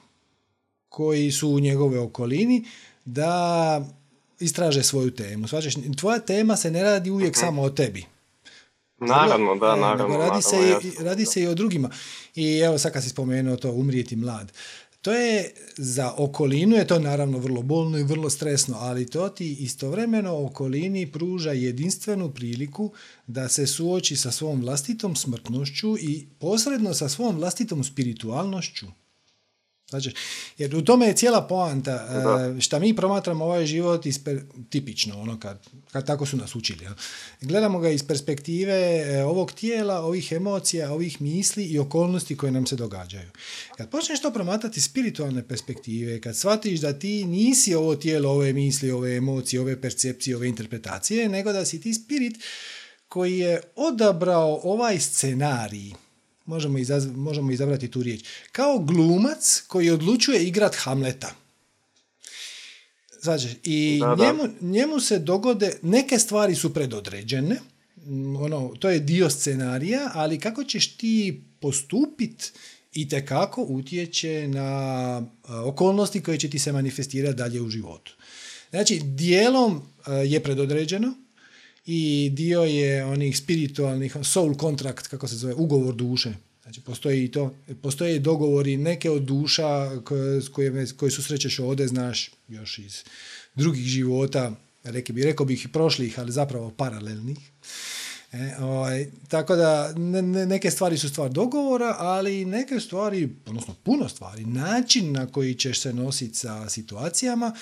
koji 0.90 1.32
su 1.32 1.50
u 1.50 1.60
njegove 1.60 2.00
okolini 2.00 2.66
da 3.06 3.86
istraže 4.40 4.84
svoju 4.84 5.12
temu. 5.12 5.48
Svačeš, 5.48 5.74
tvoja 5.98 6.20
tema 6.20 6.56
se 6.56 6.72
ne 6.72 6.84
radi 6.84 7.10
uvijek 7.10 7.36
mhm. 7.36 7.40
samo 7.40 7.62
o 7.62 7.70
tebi. 7.70 8.06
Naravno, 8.98 9.56
da, 9.56 9.76
naravno. 9.76 10.18
Radi, 10.18 10.42
se, 10.42 10.58
i, 10.84 11.04
radi 11.04 11.26
se 11.26 11.42
i 11.42 11.48
o 11.48 11.54
drugima. 11.54 11.90
I 12.36 12.58
evo 12.58 12.78
sad 12.78 12.94
kad 12.94 13.04
si 13.04 13.10
spomenuo 13.10 13.56
to, 13.56 13.72
umrijeti 13.72 14.16
mlad. 14.16 14.52
To 15.02 15.14
je, 15.14 15.54
za 15.78 16.14
okolinu 16.18 16.76
je 16.76 16.88
to 16.88 17.00
naravno 17.00 17.38
vrlo 17.38 17.62
bolno 17.62 17.98
i 17.98 18.04
vrlo 18.04 18.30
stresno, 18.30 18.78
ali 18.80 19.10
to 19.10 19.30
ti 19.30 19.54
istovremeno 19.54 20.46
okolini 20.46 21.12
pruža 21.12 21.52
jedinstvenu 21.52 22.30
priliku 22.34 22.92
da 23.28 23.50
se 23.50 23.68
suoči 23.68 24.16
sa 24.16 24.32
svom 24.32 24.62
vlastitom 24.62 25.16
smrtnošću 25.16 25.98
i 25.98 26.28
posredno 26.40 26.94
sa 26.94 27.10
svom 27.10 27.36
vlastitom 27.36 27.84
spiritualnošću. 27.84 29.01
Znači, 29.92 30.12
jer 30.58 30.76
u 30.76 30.82
tome 30.82 31.06
je 31.06 31.16
cijela 31.16 31.48
poanta. 31.48 31.92
Da. 31.92 32.62
Šta 32.62 32.80
mi 32.80 32.96
promatramo 32.96 33.46
ovaj 33.46 33.66
život 33.66 34.06
isper, 34.06 34.42
tipično, 34.70 35.22
ono 35.22 35.40
kad, 35.40 35.68
kad 35.92 36.08
tako 36.08 36.26
su 36.26 36.38
nas 36.38 36.56
učili. 36.56 36.88
Gledamo 37.42 37.80
ga 37.80 37.90
iz 37.90 38.04
perspektive 38.08 38.74
e, 38.74 39.24
ovog 39.24 39.52
tijela, 39.52 40.00
ovih 40.00 40.32
emocija, 40.32 40.92
ovih 40.92 41.22
misli 41.22 41.64
i 41.64 41.80
okolnosti 41.80 42.38
koje 42.38 42.52
nam 42.52 42.66
se 42.66 42.76
događaju. 42.76 43.30
Kad 43.78 43.90
počneš 43.90 44.22
to 44.22 44.32
promatrati 44.32 44.80
iz 44.80 44.86
spiritualne 44.86 45.48
perspektive, 45.48 46.22
kad 46.22 46.38
shvatiš 46.38 46.80
da 46.80 47.00
ti 47.00 47.26
nisi 47.26 47.76
ovo 47.76 47.96
tijelo, 47.96 48.32
ove 48.32 48.54
misli, 48.54 48.92
ove 48.92 49.16
emocije, 49.18 49.62
ove 49.62 49.82
percepcije, 49.82 50.36
ove 50.36 50.48
interpretacije, 50.48 51.30
nego 51.30 51.52
da 51.52 51.66
si 51.66 51.82
ti 51.82 51.94
spirit 51.94 52.38
koji 53.08 53.40
je 53.40 53.62
odabrao 53.76 54.60
ovaj 54.64 55.00
scenarij 55.00 55.92
možemo, 56.46 56.78
izaz, 56.78 57.08
možemo 57.16 57.52
izabrati 57.52 57.92
tu 57.92 58.04
riječ, 58.04 58.24
kao 58.52 58.80
glumac 58.80 59.64
koji 59.68 59.90
odlučuje 59.90 60.44
igrat 60.44 60.76
Hamleta. 60.76 61.36
Znači, 63.22 63.48
i 63.64 64.02
Njemu, 64.18 64.44
njemu 64.62 65.00
se 65.00 65.20
dogode, 65.20 65.78
neke 65.82 66.20
stvari 66.20 66.56
su 66.56 66.74
predodređene, 66.74 67.60
ono, 68.40 68.74
to 68.80 68.90
je 68.90 69.00
dio 69.00 69.30
scenarija, 69.30 70.12
ali 70.14 70.40
kako 70.40 70.64
ćeš 70.64 70.98
ti 70.98 71.44
postupit 71.60 72.54
i 72.94 73.10
kako 73.26 73.62
utječe 73.62 74.48
na 74.48 75.24
okolnosti 75.48 76.24
koje 76.24 76.38
će 76.40 76.50
ti 76.50 76.60
se 76.60 76.72
manifestirati 76.72 77.38
dalje 77.38 77.62
u 77.62 77.70
životu. 77.70 78.16
Znači, 78.70 79.00
dijelom 79.04 79.82
je 80.26 80.44
predodređeno, 80.44 81.14
i 81.86 82.30
dio 82.34 82.62
je 82.62 83.06
onih 83.06 83.38
spiritualnih, 83.38 84.18
soul 84.24 84.56
contract, 84.56 85.08
kako 85.08 85.28
se 85.28 85.36
zove, 85.36 85.54
ugovor 85.54 85.96
duše. 85.96 86.34
Znači, 86.64 86.82
postoji 86.82 87.24
i 87.24 87.32
to, 87.32 87.56
postoje 87.82 88.20
dogovori 88.20 88.78
neke 88.78 89.10
od 89.10 89.22
duša 89.22 90.02
koje, 90.04 90.42
koje, 90.52 90.88
koje 90.98 91.12
susrećeš 91.12 91.60
ovdje, 91.60 91.88
znaš, 91.88 92.32
još 92.48 92.80
iz 92.80 93.04
drugih 93.56 93.86
života, 93.86 94.56
reke 94.84 95.14
bi, 95.14 95.24
rekao 95.24 95.46
bih 95.46 95.66
i 95.66 95.72
prošlih, 95.72 96.20
ali 96.20 96.32
zapravo 96.32 96.72
paralelnih. 96.72 97.38
E, 98.32 98.56
ovaj, 98.60 99.08
tako 99.28 99.56
da 99.56 99.94
ne, 99.98 100.22
neke 100.46 100.72
stvari 100.72 100.98
su 100.98 101.10
stvar 101.10 101.30
dogovora, 101.30 101.96
ali 102.00 102.46
neke 102.46 102.80
stvari, 102.80 103.30
odnosno 103.46 103.76
puno 103.84 104.10
stvari, 104.10 104.46
način 104.46 105.12
na 105.12 105.28
koji 105.28 105.56
ćeš 105.56 105.80
se 105.80 105.94
nositi 105.94 106.36
sa 106.36 106.70
situacijama 106.70 107.54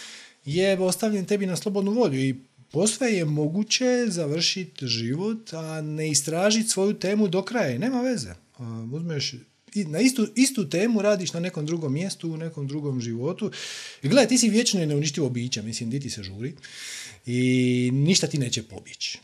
je 0.46 0.80
ostavljen 0.80 1.26
tebi 1.26 1.46
na 1.46 1.56
slobodnu 1.56 1.92
volju 1.92 2.20
i 2.20 2.36
posve 2.72 3.08
je 3.08 3.26
moguće 3.26 3.86
završiti 4.08 4.88
život, 4.88 5.54
a 5.54 5.82
ne 5.82 6.10
istražiti 6.10 6.70
svoju 6.70 6.94
temu 6.94 7.28
do 7.28 7.42
kraja. 7.42 7.80
Nema 7.80 8.02
veze. 8.02 8.34
Uzmeš 8.94 9.34
na 9.76 10.00
istu, 10.00 10.28
istu 10.36 10.70
temu 10.70 11.02
radiš 11.02 11.34
na 11.34 11.40
nekom 11.40 11.66
drugom 11.66 11.94
mjestu, 11.94 12.32
u 12.32 12.38
nekom 12.38 12.68
drugom 12.68 13.02
životu. 13.02 13.52
I 14.02 14.08
gledaj, 14.08 14.28
ti 14.28 14.38
si 14.38 14.50
vječno 14.50 14.84
i 14.84 14.86
neuništivo 14.86 15.30
biće, 15.30 15.62
mislim, 15.62 15.90
di 15.90 16.00
ti 16.00 16.10
se 16.10 16.24
žuri. 16.24 16.56
I 17.26 17.40
ništa 17.94 18.28
ti 18.28 18.38
neće 18.38 18.64
pobjeći. 18.64 19.20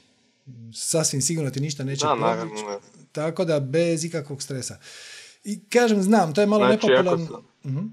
Sasvim 0.74 1.22
sigurno 1.22 1.52
ti 1.52 1.60
ništa 1.60 1.84
neće 1.84 2.06
pobjeći. 2.06 2.64
Tako 3.12 3.46
da 3.46 3.60
bez 3.60 4.04
ikakvog 4.04 4.42
stresa. 4.42 4.80
I 5.44 5.60
kažem, 5.60 6.04
znam, 6.04 6.34
to 6.34 6.42
je 6.42 6.48
malo 6.48 6.66
Znači, 6.68 6.88
nepopularno. 6.88 7.26
ako 7.26 7.70
Mhm. 7.70 7.86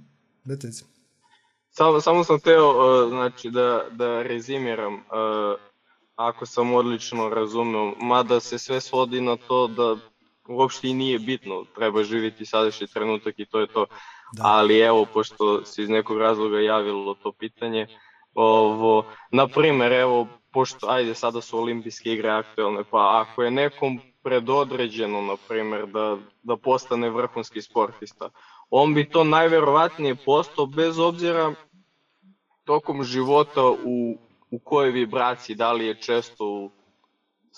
Samo, 1.75 2.01
samo 2.01 2.25
sam 2.25 2.41
teo 2.41 2.69
uh, 2.69 3.09
znači, 3.09 3.51
da, 3.51 3.85
da 3.91 4.23
rezimiram, 4.23 4.95
uh, 4.95 5.01
ako 6.17 6.47
sam 6.47 6.75
odlično 6.75 7.29
razumeo, 7.29 7.95
mada 8.01 8.41
se 8.41 8.59
sve 8.59 8.81
svodi 8.81 9.21
na 9.21 9.37
to 9.37 9.67
da 9.67 9.97
uopšte 10.49 10.89
i 10.89 10.95
nije 10.95 11.19
bitno, 11.19 11.65
treba 11.75 12.03
živjeti 12.03 12.47
sadašnji 12.47 12.87
trenutak 12.87 13.35
i 13.39 13.47
to 13.47 13.61
je 13.61 13.67
to. 13.67 13.87
Da. 14.33 14.43
Ali 14.45 14.79
evo, 14.79 15.07
pošto 15.13 15.65
se 15.65 15.83
iz 15.83 15.89
nekog 15.89 16.19
razloga 16.19 16.61
javilo 16.61 17.15
to 17.15 17.33
pitanje, 17.33 17.87
ovo, 18.35 19.05
na 19.31 19.47
primjer, 19.49 19.93
evo, 19.93 20.27
pošto, 20.53 20.87
ajde, 20.89 21.15
sada 21.15 21.41
su 21.41 21.59
olimpijske 21.59 22.13
igre 22.13 22.31
aktualne, 22.31 22.85
pa 22.91 23.25
ako 23.27 23.43
je 23.43 23.51
nekom 23.51 24.01
predodređeno, 24.23 25.23
na 25.23 25.37
primjer, 25.49 25.87
da, 25.87 26.17
da 26.43 26.57
postane 26.57 27.11
vrhunski 27.11 27.63
sportista, 27.63 28.29
on 28.75 28.95
bi 28.95 29.11
to 29.11 29.25
najverovatnije 29.25 30.15
postao 30.15 30.67
bez 30.67 30.99
obzira 30.99 31.55
tokom 32.65 33.05
života 33.05 33.63
u, 33.71 34.19
u 34.51 34.59
kojoj 34.59 34.91
vibraciji, 34.91 35.57
da 35.57 35.73
li 35.73 35.87
je 35.87 35.95
često 35.95 36.45
u 36.45 36.71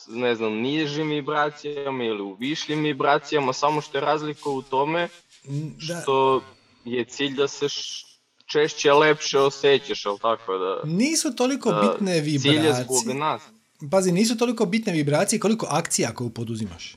ne 0.08 0.34
znam, 0.34 0.52
nižim 0.52 1.08
vibracijama 1.08 2.04
ili 2.04 2.22
u 2.22 2.34
višljim 2.34 2.82
vibracijama, 2.82 3.52
samo 3.52 3.80
što 3.80 3.98
je 3.98 4.02
razlika 4.02 4.50
u 4.50 4.62
tome 4.62 5.08
što 5.78 6.42
je 6.84 7.04
cilj 7.04 7.34
da 7.34 7.48
se 7.48 7.66
češće 8.46 8.92
lepše 8.92 9.38
osjećaš, 9.38 10.06
ali 10.06 10.18
tako 10.18 10.58
da... 10.58 10.80
nisu 10.84 11.36
toliko 11.36 11.72
da 11.72 11.80
bitne 11.80 12.12
Cilj 12.12 12.54
je 12.54 12.72
zbog 12.72 12.96
vibracije. 12.96 13.14
nas. 13.14 13.42
Pazi, 13.90 14.12
nisu 14.12 14.36
toliko 14.36 14.66
bitne 14.66 14.92
vibracije 14.92 15.40
koliko 15.40 15.66
akcija 15.70 16.14
koju 16.14 16.30
poduzimaš. 16.30 16.96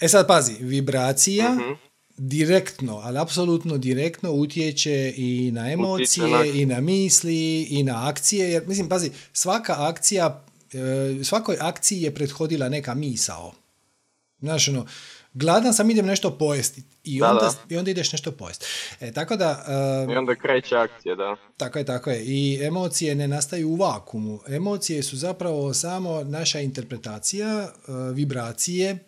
E 0.00 0.08
sad 0.08 0.26
pazi, 0.26 0.56
vibracija 0.60 1.50
Mhm. 1.50 1.72
Direktno, 2.16 2.96
ali 2.96 3.18
apsolutno 3.18 3.78
direktno 3.78 4.32
utječe 4.32 5.12
i 5.16 5.50
na 5.52 5.70
emocije, 5.70 6.28
na- 6.28 6.44
i 6.44 6.66
na 6.66 6.80
misli, 6.80 7.34
i 7.62 7.82
na 7.82 8.08
akcije, 8.08 8.50
jer 8.50 8.66
mislim, 8.66 8.88
pazi, 8.88 9.10
svaka 9.32 9.74
akcija, 9.78 10.44
e, 10.72 11.24
svakoj 11.24 11.56
akciji 11.60 12.02
je 12.02 12.14
prethodila 12.14 12.68
neka 12.68 12.94
misao. 12.94 13.52
Znaš, 14.38 14.68
ono, 14.68 14.86
gladan 15.34 15.74
sam, 15.74 15.90
idem 15.90 16.06
nešto 16.06 16.30
pojesti. 16.30 16.82
I 17.04 17.20
Da, 17.20 17.30
onda, 17.30 17.40
da. 17.68 17.74
i 17.74 17.78
onda 17.78 17.90
ideš 17.90 18.12
nešto 18.12 18.32
pojesti. 18.32 18.66
E, 19.00 19.12
tako 19.12 19.36
da, 19.36 19.64
e, 20.08 20.12
I 20.12 20.16
onda 20.16 20.34
kreće 20.34 20.76
akcija, 20.76 21.14
da. 21.14 21.36
tako 21.56 21.78
je, 21.78 21.84
tako 21.84 22.10
je. 22.10 22.24
I 22.24 22.58
emocije 22.62 23.14
ne 23.14 23.28
nastaju 23.28 23.68
u 23.68 23.76
vakumu. 23.76 24.40
Emocije 24.48 25.02
su 25.02 25.16
zapravo 25.16 25.74
samo 25.74 26.24
naša 26.24 26.60
interpretacija, 26.60 27.48
e, 27.48 27.70
vibracije 28.12 28.98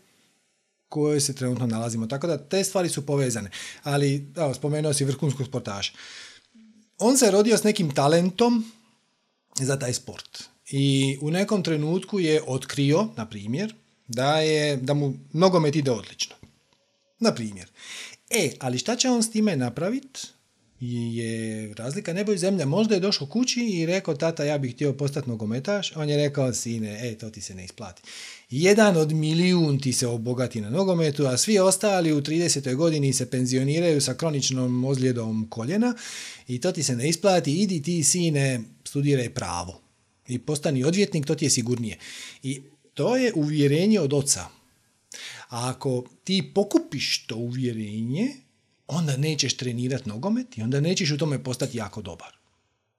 koje 0.89 1.21
se 1.21 1.35
trenutno 1.35 1.67
nalazimo. 1.67 2.07
Tako 2.07 2.27
da 2.27 2.39
te 2.39 2.65
stvari 2.65 2.89
su 2.89 3.07
povezane. 3.07 3.51
Ali, 3.83 4.33
evo, 4.37 4.55
spomenuo 4.55 4.93
si 4.93 5.05
vrhunskog 5.05 5.47
sportaša. 5.47 5.93
On 6.99 7.19
se 7.19 7.31
rodio 7.31 7.57
s 7.57 7.65
nekim 7.65 7.95
talentom 7.95 8.73
za 9.61 9.79
taj 9.79 9.93
sport. 9.93 10.43
I 10.71 11.19
u 11.21 11.31
nekom 11.31 11.63
trenutku 11.63 12.21
je 12.21 12.43
otkrio, 12.47 13.09
na 13.17 13.27
primjer, 13.27 13.75
da, 14.09 14.41
je, 14.41 14.77
da 14.77 14.95
mu 14.95 15.15
nogomet 15.33 15.77
ide 15.77 15.91
odlično. 15.91 16.37
Na 17.21 17.35
primjer. 17.35 17.69
E, 18.31 18.51
ali 18.61 18.79
šta 18.79 18.97
će 18.97 19.11
on 19.11 19.23
s 19.23 19.31
time 19.31 19.57
napraviti? 19.57 20.21
Je 20.81 21.75
razlika 21.75 22.13
nebo 22.13 22.33
i 22.33 22.39
zemlja. 22.39 22.67
Možda 22.67 22.95
je 22.95 23.01
došao 23.01 23.27
kući 23.27 23.61
i 23.61 23.87
rekao, 23.87 24.15
tata, 24.15 24.45
ja 24.45 24.59
bih 24.59 24.75
htio 24.75 24.93
postati 24.93 25.31
nogometaš. 25.31 25.97
On 25.97 26.11
je 26.11 26.17
rekao, 26.17 26.53
sine, 26.53 27.11
e, 27.11 27.19
to 27.19 27.31
ti 27.31 27.41
se 27.41 27.55
ne 27.55 27.65
isplati. 27.65 28.03
Jedan 28.51 28.97
od 28.97 29.13
milijun 29.13 29.79
ti 29.79 29.93
se 29.93 30.07
obogati 30.07 30.61
na 30.61 30.71
nogometu, 30.71 31.27
a 31.27 31.37
svi 31.37 31.59
ostali 31.59 32.13
u 32.13 32.21
30. 32.21 32.75
godini 32.75 33.13
se 33.13 33.31
penzioniraju 33.31 34.01
sa 34.01 34.15
kroničnom 34.15 34.85
ozljedom 34.85 35.47
koljena 35.51 35.95
i 36.49 36.61
to 36.61 36.73
ti 36.73 36.83
se 36.83 36.97
ne 36.97 37.09
isplati. 37.09 37.55
Idi 37.55 37.83
ti, 37.83 38.05
sine, 38.05 38.61
studiraj 38.85 39.35
pravo. 39.35 39.81
I 40.29 40.39
postani 40.39 40.85
odvjetnik, 40.85 41.27
to 41.27 41.35
ti 41.35 41.45
je 41.45 41.51
sigurnije. 41.51 41.99
I 42.43 42.63
to 42.95 43.17
je 43.17 43.33
uvjerenje 43.35 44.01
od 44.01 44.13
oca. 44.13 44.41
A 45.49 45.71
ako 45.71 46.05
ti 46.25 46.51
pokupiš 46.55 47.27
to 47.27 47.37
uvjerenje, 47.37 48.29
onda 48.87 49.17
nećeš 49.17 49.57
trenirati 49.57 50.09
nogomet 50.09 50.59
i 50.59 50.63
onda 50.63 50.81
nećeš 50.81 51.11
u 51.11 51.19
tome 51.19 51.45
postati 51.45 51.79
jako 51.79 52.03
dobar. 52.03 52.36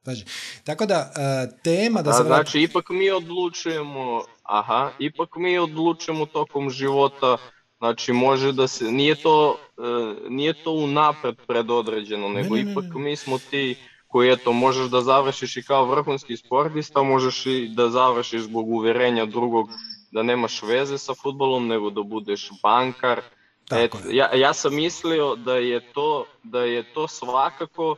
Znači, 0.07 0.25
tako 0.63 0.85
da, 0.85 1.11
e, 1.15 1.61
tema 1.63 2.01
da 2.01 2.13
se 2.13 2.23
vrati- 2.23 2.27
znači, 2.27 2.61
ipak 2.61 2.89
mi 2.89 3.09
odlučujemo, 3.09 4.23
aha, 4.43 4.91
ipak 4.99 5.35
mi 5.35 5.57
odlučujemo 5.57 6.25
tokom 6.25 6.69
života, 6.69 7.37
znači 7.77 8.13
može 8.13 8.51
da 8.51 8.67
se, 8.67 8.91
nije 8.91 9.15
to, 9.15 9.57
e, 9.77 10.29
nije 10.29 10.63
to 10.63 10.71
unapred 10.71 11.35
predodređeno, 11.47 12.29
nego 12.29 12.55
ne, 12.55 12.63
ne, 12.63 12.71
ipak 12.71 12.83
ne. 12.83 13.01
mi 13.01 13.15
smo 13.15 13.37
ti 13.49 13.75
koji 14.07 14.31
eto, 14.31 14.53
možeš 14.53 14.85
da 14.85 15.01
završiš 15.01 15.57
i 15.57 15.63
kao 15.63 15.85
vrhunski 15.85 16.37
sportista, 16.37 17.03
možeš 17.03 17.45
i 17.45 17.71
da 17.75 17.89
završiš 17.89 18.41
zbog 18.41 18.69
uverenja 18.69 19.25
drugog 19.25 19.69
da 20.11 20.23
nemaš 20.23 20.61
veze 20.63 20.97
sa 20.97 21.13
futbolom, 21.13 21.67
nego 21.67 21.89
da 21.89 22.01
budeš 22.03 22.49
bankar. 22.63 23.21
Tako 23.67 23.97
Et, 23.97 24.05
ja, 24.11 24.35
ja 24.35 24.53
sam 24.53 24.75
mislio 24.75 25.35
da 25.35 25.55
je 25.55 25.93
to, 25.93 26.25
da 26.43 26.61
je 26.61 26.93
to 26.93 27.07
svakako 27.07 27.95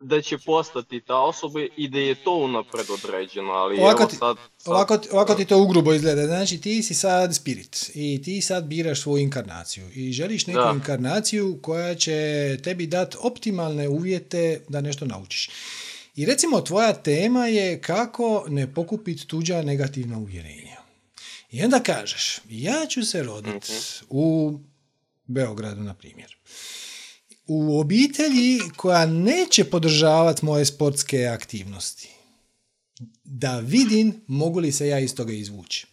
da 0.00 0.22
će 0.22 0.38
postati 0.38 1.00
ta 1.00 1.16
osoba 1.16 1.60
i 1.76 1.88
da 1.88 1.98
je 1.98 2.14
to 2.14 2.34
unapred 2.34 2.86
određeno, 2.90 3.50
ali 3.50 3.80
Ovako 3.80 4.02
evo 4.02 4.10
ti- 4.10 4.16
sad, 4.16 4.36
sad 4.58 4.72
Ovako, 4.72 4.98
ovako 5.12 5.34
ti 5.34 5.44
to 5.44 5.58
ugrubo 5.58 5.92
izgleda. 5.94 6.26
Znači, 6.26 6.60
ti 6.60 6.82
si 6.82 6.94
sad 6.94 7.34
spirit 7.34 7.90
i 7.94 8.22
ti 8.24 8.40
sad 8.40 8.64
biraš 8.64 9.00
svoju 9.02 9.22
inkarnaciju 9.22 9.88
i 9.94 10.12
želiš 10.12 10.46
neku 10.46 10.60
Da. 10.60 10.72
inkarnaciju 10.74 11.58
koja 11.62 11.94
će 11.94 12.16
tebi 12.64 12.86
dati 12.86 13.16
optimalne 13.20 13.88
uvjete 13.88 14.60
da 14.68 14.80
nešto 14.80 15.04
naučiš. 15.04 15.50
I 16.16 16.26
recimo, 16.26 16.60
tvoja 16.60 16.92
tema 16.92 17.46
je 17.46 17.80
kako 17.80 18.44
ne 18.48 18.74
pokupiti 18.74 19.26
tuđa 19.26 19.62
negativna 19.62 20.18
uvjerenja. 20.18 20.76
I 21.50 21.64
onda 21.64 21.80
kažeš, 21.80 22.40
ja 22.48 22.86
ću 22.86 23.02
se 23.02 23.22
roditi 23.22 23.72
u 24.08 24.58
Beogradu, 25.26 25.80
na 25.80 25.94
primjer. 25.94 26.36
U 27.48 27.80
obitelji 27.80 28.58
koja 28.76 29.06
neće 29.06 29.64
podržavati 29.64 30.44
moje 30.44 30.64
sportske 30.64 31.26
aktivnosti 31.26 32.08
da 33.24 33.58
vidim 33.58 34.20
mogu 34.26 34.58
li 34.58 34.72
se 34.72 34.88
ja 34.88 34.98
iz 34.98 35.14
toga 35.14 35.32
izvući. 35.32 35.86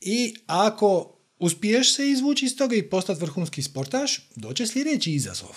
I 0.00 0.34
ako 0.46 1.18
uspiješ 1.38 1.94
se 1.94 2.10
izvući 2.10 2.46
iz 2.46 2.56
toga 2.56 2.76
i 2.76 2.82
postati 2.82 3.20
vrhunski 3.20 3.62
sportaš, 3.62 4.30
doće 4.36 4.66
sljedeći 4.66 5.12
izazov. 5.12 5.56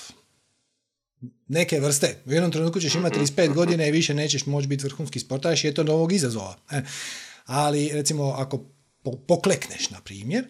Neke 1.48 1.80
vrste. 1.80 2.22
U 2.26 2.32
jednom 2.32 2.52
trenutku 2.52 2.80
ćeš 2.80 2.96
imati 2.96 3.20
35 3.20 3.54
godina 3.54 3.86
i 3.86 3.92
više 3.92 4.14
nećeš 4.14 4.46
moći 4.46 4.68
biti 4.68 4.84
vrhunski 4.84 5.20
sportaš 5.20 5.64
i 5.64 5.68
je 5.68 5.74
to 5.74 5.84
novog 5.84 6.14
izazova. 6.14 6.58
E, 6.72 6.82
Ali 7.46 7.90
recimo 7.94 8.24
ako 8.24 8.66
po- 9.04 9.18
poklekneš, 9.28 9.90
na 9.90 10.02
primjer, 10.02 10.46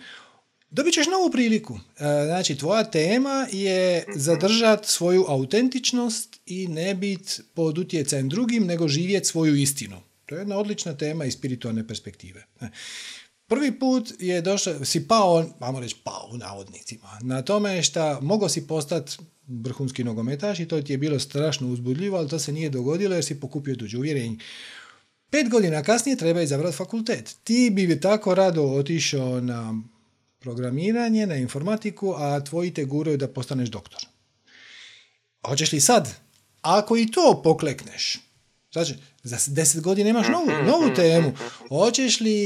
dobit 0.70 0.94
ćeš 0.94 1.06
novu 1.08 1.32
priliku. 1.32 1.80
E, 2.00 2.04
Znači, 2.26 2.58
tvoja 2.58 2.84
tema 2.84 3.48
je 3.52 4.06
zadržati 4.16 4.88
svoju 4.88 5.26
autentičnost 5.28 6.40
i 6.46 6.68
ne 6.68 6.96
biti 6.96 7.42
pod 7.54 7.78
utjecajem 7.78 8.30
drugim, 8.30 8.66
nego 8.66 8.88
živjeti 8.88 9.28
svoju 9.28 9.56
istinu. 9.56 10.02
To 10.26 10.36
je 10.36 10.40
jedna 10.40 10.58
odlična 10.58 10.94
tema 10.98 11.26
iz 11.26 11.34
spiritualne 11.34 11.88
perspektive. 11.88 12.46
E. 12.62 12.68
Prvi 13.48 13.80
put 13.80 14.14
je 14.20 14.42
došao, 14.42 14.86
si 14.86 15.08
pao, 15.08 15.46
vamo 15.60 15.80
reći 15.80 15.96
pao 16.04 16.30
u 16.32 16.38
navodnicima, 16.38 17.20
na 17.22 17.42
tome 17.42 17.84
šta 17.84 18.20
mogao 18.22 18.50
si 18.50 18.68
postati 18.68 19.18
vrhunski 19.48 20.04
nogometaš 20.04 20.60
i 20.60 20.68
to 20.68 20.82
ti 20.82 20.94
je 20.94 20.98
bilo 20.98 21.20
strašno 21.20 21.70
uzbudljivo, 21.70 22.18
ali 22.18 22.30
to 22.30 22.40
se 22.40 22.52
nije 22.52 22.70
dogodilo 22.70 23.16
jer 23.16 23.26
si 23.26 23.40
pokupio 23.40 23.76
tuđe 23.76 23.98
uvjerenje. 23.98 24.38
Pet 25.30 25.50
godina 25.50 25.84
kasnije 25.84 26.18
treba 26.18 26.42
izabrati 26.42 26.78
fakultet. 26.78 27.36
Ti 27.44 27.70
bi 27.74 28.00
tako 28.00 28.36
rado 28.36 28.64
otišao 28.64 29.42
na 29.42 29.82
programiranje, 30.48 31.28
na 31.28 31.36
informatiku, 31.36 32.14
a 32.18 32.40
tvoji 32.44 32.72
te 32.74 32.86
guraju 32.86 33.18
da 33.18 33.28
postaneš 33.28 33.70
doktor. 33.70 34.06
Hoćeš 35.48 35.72
li 35.72 35.82
sad, 35.82 36.08
ako 36.62 36.98
i 36.98 37.12
to 37.12 37.42
poklekneš, 37.44 38.20
znači, 38.72 38.96
za 39.24 39.38
deset 39.48 39.82
godina 39.84 40.10
imaš 40.10 40.28
novu, 40.28 40.52
novu 40.66 40.94
temu, 40.96 41.34
hoćeš 41.70 42.20
li, 42.20 42.40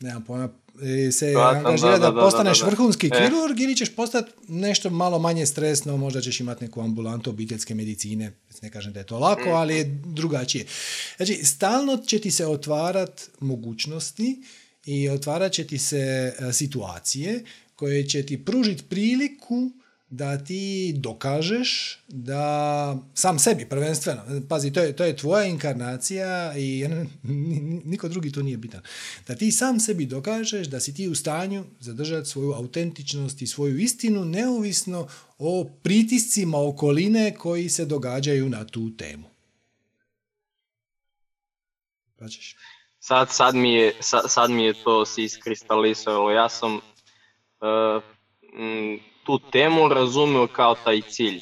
nemam 0.00 0.24
pojma, 0.24 0.48
e, 0.82 1.12
se 1.12 1.34
angažirati 1.54 2.00
da, 2.00 2.06
da, 2.06 2.10
da, 2.10 2.20
da, 2.20 2.20
postaneš 2.20 2.58
da, 2.60 2.64
da. 2.64 2.70
vrhunski 2.70 3.06
E. 3.06 3.10
kirurg 3.10 3.60
ili 3.60 3.76
ćeš 3.76 3.94
postati 3.96 4.32
nešto 4.48 4.90
malo 4.90 5.18
manje 5.18 5.46
stresno, 5.46 5.96
možda 5.96 6.20
ćeš 6.20 6.40
imati 6.40 6.64
neku 6.64 6.80
ambulantu 6.80 7.30
obiteljske 7.30 7.74
medicine, 7.74 8.32
ne 8.62 8.70
kažem 8.70 8.92
da 8.92 9.00
je 9.00 9.06
to 9.06 9.18
lako, 9.18 9.48
ali 9.50 9.76
je 9.76 9.84
drugačije. 10.04 10.66
Znači, 11.16 11.34
stalno 11.44 11.96
će 11.96 12.18
ti 12.18 12.30
se 12.30 12.46
otvarat 12.46 13.30
mogućnosti 13.40 14.42
i 14.86 15.08
otvarat 15.08 15.52
će 15.52 15.66
ti 15.66 15.78
se 15.78 16.32
e, 16.38 16.52
situacije 16.52 17.44
koje 17.76 18.08
će 18.08 18.26
ti 18.26 18.44
pružiti 18.44 18.84
priliku 18.88 19.70
da 20.10 20.44
ti 20.44 20.94
dokažeš 20.96 21.98
da 22.08 22.98
sam 23.14 23.38
sebi 23.38 23.66
prvenstveno, 23.68 24.22
pazi, 24.48 24.72
to 24.72 24.80
je, 24.80 24.96
to 24.96 25.04
je 25.04 25.16
tvoja 25.16 25.44
inkarnacija 25.44 26.58
i 26.58 26.88
niko 27.92 28.08
drugi 28.08 28.32
to 28.32 28.42
nije 28.42 28.56
bitan. 28.56 28.82
Da 29.26 29.34
ti 29.34 29.52
sam 29.52 29.80
sebi 29.80 30.06
dokažeš 30.06 30.66
da 30.66 30.80
si 30.80 30.94
ti 30.94 31.08
u 31.08 31.14
stanju 31.14 31.64
zadržati 31.80 32.28
svoju 32.28 32.52
autentičnost 32.52 33.42
i 33.42 33.46
svoju 33.46 33.78
istinu 33.78 34.24
neovisno 34.24 35.08
o 35.38 35.64
pritiscima 35.82 36.58
okoline 36.58 37.34
koji 37.34 37.68
se 37.68 37.84
događaju 37.84 38.48
na 38.48 38.64
tu 38.64 38.96
temu. 38.96 39.28
Sad, 43.06 43.28
sad, 43.30 43.54
mi 43.54 43.72
je, 43.74 43.92
sad, 44.00 44.22
sad 44.26 44.50
mi 44.50 44.64
je 44.64 44.72
to 44.84 45.04
se 45.04 45.22
iskristalisalo. 45.22 46.30
Ja 46.30 46.48
sam 46.48 46.74
uh, 46.74 48.02
tu 49.24 49.38
temu 49.50 49.88
razumeo 49.88 50.46
kao 50.46 50.74
taj 50.84 51.00
cilj, 51.00 51.40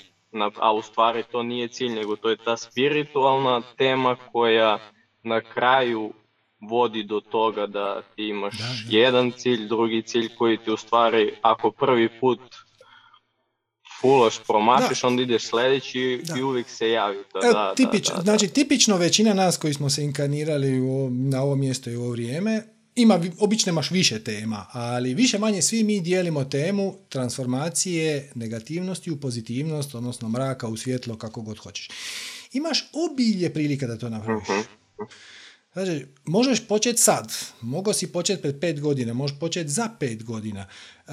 a 0.56 0.72
u 0.72 0.82
stvari 0.82 1.24
to 1.32 1.42
nije 1.42 1.68
cilj, 1.68 1.88
nego 1.88 2.16
to 2.16 2.30
je 2.30 2.36
ta 2.36 2.56
spiritualna 2.56 3.62
tema 3.76 4.16
koja 4.32 4.78
na 5.22 5.40
kraju 5.40 6.12
vodi 6.60 7.02
do 7.02 7.20
toga 7.20 7.66
da 7.66 8.02
ti 8.16 8.28
imaš 8.28 8.54
jedan 8.88 9.30
cilj, 9.30 9.68
drugi 9.68 10.02
cilj 10.02 10.28
koji 10.38 10.56
ti 10.56 10.70
u 10.70 10.76
stvari, 10.76 11.34
ako 11.42 11.70
prvi 11.70 12.08
put 12.20 12.40
fulaš, 14.02 14.34
promašiš, 14.46 15.04
onda 15.04 15.22
ideš 15.22 15.46
sljedeći 15.46 16.22
i 16.38 16.42
uvijek 16.42 16.68
se 16.68 16.90
javi. 16.90 17.16
Da, 17.42 17.74
znači, 18.22 18.48
tipično 18.48 18.96
većina 18.96 19.34
nas 19.34 19.56
koji 19.56 19.74
smo 19.74 19.90
se 19.90 20.04
inkarnirali 20.04 20.80
u, 20.80 21.10
na 21.10 21.42
ovo 21.42 21.56
mjesto 21.56 21.90
i 21.90 21.96
ovo 21.96 22.10
vrijeme, 22.10 22.62
ima, 22.94 23.20
obično 23.38 23.70
imaš 23.70 23.90
više 23.90 24.24
tema, 24.24 24.66
ali 24.72 25.14
više 25.14 25.38
manje 25.38 25.62
svi 25.62 25.84
mi 25.84 26.00
dijelimo 26.00 26.44
temu 26.44 26.94
transformacije 27.08 28.30
negativnosti 28.34 29.10
u 29.10 29.20
pozitivnost, 29.20 29.94
odnosno 29.94 30.28
mraka 30.28 30.68
u 30.68 30.76
svjetlo, 30.76 31.16
kako 31.16 31.42
god 31.42 31.58
hoćeš. 31.58 31.88
Imaš 32.52 32.90
obilje 32.92 33.52
prilika 33.52 33.86
da 33.86 33.98
to 33.98 34.08
napraviš. 34.08 34.48
Znači, 35.72 36.06
možeš 36.24 36.66
početi 36.66 36.98
sad, 36.98 37.32
mogao 37.60 37.94
si 37.94 38.12
početi 38.12 38.42
pred 38.42 38.60
pet 38.60 38.80
godina, 38.80 39.12
možeš 39.12 39.38
početi 39.38 39.68
za 39.68 39.88
pet 40.00 40.24
godina. 40.24 40.66
E, 41.08 41.12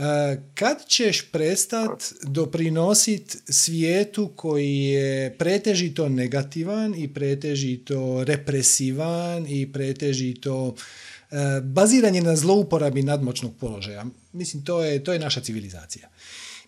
kad 0.56 0.88
ćeš 0.88 1.32
prestat 1.32 2.14
doprinositi 2.24 3.38
svijetu 3.50 4.32
koji 4.36 4.80
je 4.80 5.38
pretežito 5.38 6.10
negativan 6.10 6.96
i 6.96 7.14
pretežito 7.14 8.24
represivan 8.24 9.46
i 9.48 9.72
pretežito 9.72 10.76
E, 11.32 11.62
baziran 11.62 12.16
je 12.16 12.22
na 12.22 12.36
zlouporabi 12.36 13.04
nadmoćnog 13.04 13.52
položaja. 13.60 14.06
Mislim, 14.34 14.64
to 14.64 14.84
je, 14.84 15.04
to 15.04 15.14
je 15.14 15.20
naša 15.20 15.42
civilizacija. 15.42 16.10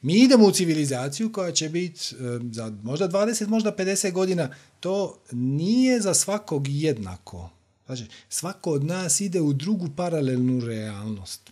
Mi 0.02 0.14
idemo 0.14 0.46
u 0.46 0.52
civilizaciju 0.52 1.32
koja 1.32 1.52
će 1.52 1.70
biti 1.70 2.00
e, 2.00 2.40
za 2.52 2.74
možda 2.84 3.10
20, 3.10 3.48
možda 3.48 3.76
50 3.76 4.12
godina. 4.12 4.56
To 4.80 5.20
nije 5.32 6.02
za 6.02 6.14
svakog 6.14 6.68
jednako. 6.68 7.50
Znači, 7.86 8.06
svako 8.30 8.72
od 8.72 8.84
nas 8.84 9.22
ide 9.22 9.42
u 9.42 9.54
drugu 9.54 9.90
paralelnu 9.96 10.66
realnost. 10.66 11.52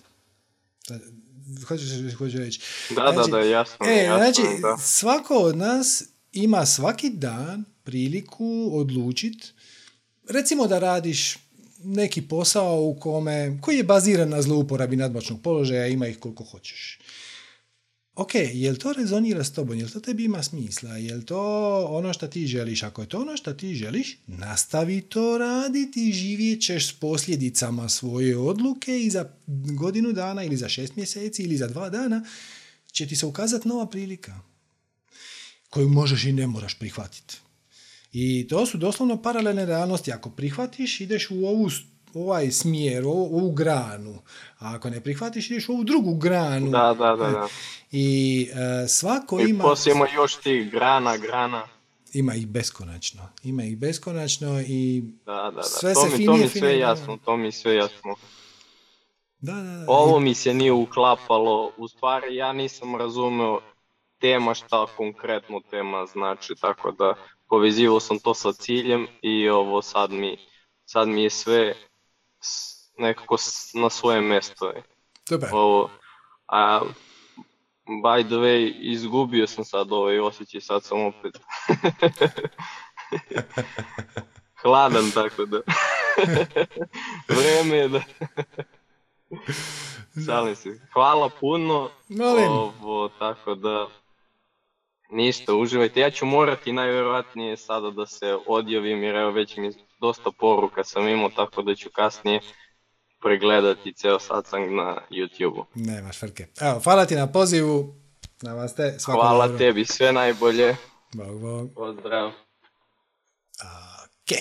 Hoćeš, 1.68 2.16
hoćeš 2.18 2.40
reći? 2.40 2.62
Da, 2.96 3.04
da, 3.04 3.12
znači, 3.14 3.32
da, 3.32 3.40
jasno. 3.40 3.86
E, 3.86 4.04
jasno 4.04 4.18
znači, 4.18 4.42
svako 4.84 5.36
od 5.36 5.58
nas 5.58 6.04
ima 6.32 6.66
svaki 6.66 7.10
dan 7.10 7.64
priliku 7.84 8.70
odlučiti 8.74 9.52
recimo 10.30 10.68
da 10.68 10.80
radiš 10.80 11.38
neki 11.84 12.22
posao 12.22 12.82
u 12.82 13.00
kome, 13.00 13.60
koji 13.62 13.78
je 13.78 13.84
baziran 13.84 14.30
na 14.30 14.42
zlouporabi 14.42 14.96
nadmoćnog 14.96 15.42
položaja, 15.42 15.88
ima 15.88 16.08
ih 16.08 16.20
koliko 16.20 16.44
hoćeš. 16.44 16.99
Ok, 18.20 18.36
jel 18.36 18.76
to 18.76 18.94
rezonira 18.94 19.44
s 19.44 19.54
tobom? 19.54 19.78
Jel 19.80 19.90
to 19.90 20.00
tebi 20.00 20.24
ima 20.24 20.44
smisla? 20.44 20.98
Jel 20.98 21.22
to 21.22 21.40
ono 21.90 22.14
što 22.14 22.28
ti 22.28 22.48
želiš? 22.48 22.84
Ako 22.84 23.02
je 23.02 23.10
to 23.10 23.22
ono 23.22 23.38
što 23.38 23.54
ti 23.54 23.76
želiš, 23.76 24.18
nastavi 24.28 25.02
to 25.02 25.38
raditi 25.38 26.12
živjet 26.12 26.62
ćeš 26.62 26.90
s 26.90 26.94
posljedicama 26.94 27.90
svoje 27.90 28.38
odluke 28.38 29.00
i 29.00 29.10
za 29.10 29.30
godinu 29.78 30.12
dana 30.12 30.44
ili 30.44 30.58
za 30.58 30.70
šest 30.70 30.96
mjeseci 30.96 31.44
ili 31.44 31.58
za 31.58 31.68
dva 31.68 31.90
dana 31.90 32.26
će 32.92 33.08
ti 33.08 33.16
se 33.16 33.26
ukazati 33.26 33.68
nova 33.68 33.86
prilika 33.86 34.40
koju 35.70 35.90
možeš 35.90 36.24
i 36.24 36.32
ne 36.32 36.48
moraš 36.48 36.80
prihvatiti. 36.80 37.38
I 38.14 38.48
to 38.48 38.66
su 38.66 38.78
doslovno 38.78 39.22
paralelne 39.22 39.66
realnosti. 39.66 40.12
Ako 40.12 40.30
prihvatiš, 40.30 41.02
ideš 41.02 41.32
u 41.32 41.46
ovu 41.46 41.70
ovaj 42.14 42.52
smjer, 42.52 43.06
ovu 43.06 43.52
granu. 43.52 44.20
A 44.60 44.76
ako 44.76 44.90
ne 44.90 45.02
prihvatiš, 45.02 45.52
ideš 45.52 45.70
u 45.70 45.74
ovu 45.74 45.84
drugu 45.84 46.16
granu. 46.16 46.70
Da, 46.70 46.96
da, 47.00 47.16
da. 47.16 47.30
da. 47.30 47.48
I 47.92 48.48
uh, 48.52 48.90
svako 48.90 49.40
I 49.40 49.50
ima... 49.50 49.64
I 50.12 50.16
još 50.16 50.36
tih 50.36 50.72
grana, 50.72 51.18
grana. 51.18 51.64
Ima 52.14 52.36
ih 52.36 52.48
beskonačno. 52.48 53.30
Ima 53.44 53.64
ih 53.64 53.78
beskonačno 53.78 54.62
i 54.62 55.04
da, 55.26 55.34
da, 55.34 55.52
da. 55.52 55.64
sve 55.64 55.94
to 55.94 56.02
se 56.02 56.10
mi, 56.10 56.16
finije, 56.16 56.28
to 56.28 56.34
mi 56.34 56.50
sve 56.50 56.60
finije, 56.60 56.80
jasno, 56.80 57.18
to 57.26 57.38
mi 57.38 57.52
sve 57.52 57.76
jasno. 57.76 58.16
Da, 59.40 59.54
da, 59.54 59.62
da. 59.62 59.86
Ovo 59.88 60.20
mi 60.20 60.34
se 60.34 60.54
nije 60.54 60.72
uklapalo. 60.72 61.72
U 61.78 61.88
stvari 61.88 62.36
ja 62.36 62.54
nisam 62.54 62.96
razumeo 62.96 63.60
tema 64.20 64.54
šta 64.54 64.86
konkretno 64.98 65.62
tema 65.70 66.06
znači, 66.06 66.54
tako 66.62 66.92
da 66.92 67.14
povezivao 67.50 68.00
sam 68.00 68.20
to 68.20 68.34
sa 68.34 68.54
ciljem 68.54 69.08
i 69.22 69.50
ovo 69.50 69.82
sad 69.82 70.12
mi, 70.12 70.38
sad 70.86 71.08
mi 71.08 71.24
je 71.24 71.30
sve 71.30 71.76
nekako 72.98 73.36
na 73.74 73.90
svoje 73.90 74.22
mjesto. 74.22 74.74
Dobar. 75.30 75.50
Ovo, 75.54 75.90
a 76.48 76.82
by 78.04 78.24
the 78.24 78.36
way, 78.36 78.74
izgubio 78.80 79.48
sam 79.48 79.66
sad 79.66 79.92
ovaj 79.92 80.20
osjećaj, 80.20 80.62
sad 80.62 80.84
sam 80.84 81.06
opet 81.06 81.34
hladan, 84.62 85.12
tako 85.12 85.46
da 85.46 85.62
vreme 87.38 87.78
je 87.78 87.88
da 87.88 88.02
Šalim 90.26 90.56
se. 90.56 90.80
Hvala 90.94 91.30
puno. 91.40 91.90
Ovo, 92.50 93.10
tako 93.20 93.56
da 93.56 93.88
Ništa, 95.12 95.56
uživajte. 95.56 96.00
Ja 96.00 96.12
ću 96.12 96.26
morati 96.26 96.74
najvjerojatnije 96.74 97.58
sada 97.58 97.92
da 97.92 98.06
se 98.06 98.38
odjavim 98.48 99.04
jer 99.04 99.16
evo 99.16 99.32
već 99.32 99.58
mi 99.58 99.72
dosta 100.00 100.32
poruka 100.40 100.84
sam 100.84 101.08
imao 101.08 101.30
tako 101.30 101.62
da 101.62 101.76
ću 101.76 101.90
kasnije 101.94 102.42
pregledati 103.22 103.94
ceo 103.94 104.20
satsang 104.20 104.72
na 104.72 105.02
YouTube-u. 105.12 105.66
Nemaš 105.76 106.20
frke. 106.20 106.48
Evo, 106.62 106.80
hvala 106.84 107.06
ti 107.06 107.16
na 107.16 107.32
pozivu. 107.32 107.96
Namaste. 108.42 108.98
Hvala 109.06 109.48
dobro. 109.48 109.58
tebi, 109.58 109.86
sve 109.86 110.12
najbolje. 110.14 110.76
Bog, 111.14 111.42
bog. 111.42 111.74
Pozdrav. 111.76 112.28
Ok. 114.04 114.38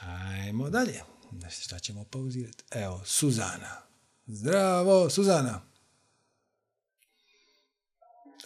Ajmo 0.00 0.70
dalje. 0.70 1.02
Šta 1.50 1.78
ćemo 1.78 2.04
pauzirati. 2.04 2.64
Evo, 2.70 3.00
Suzana. 3.04 3.82
Zdravo, 4.26 5.10
Suzana. 5.10 5.71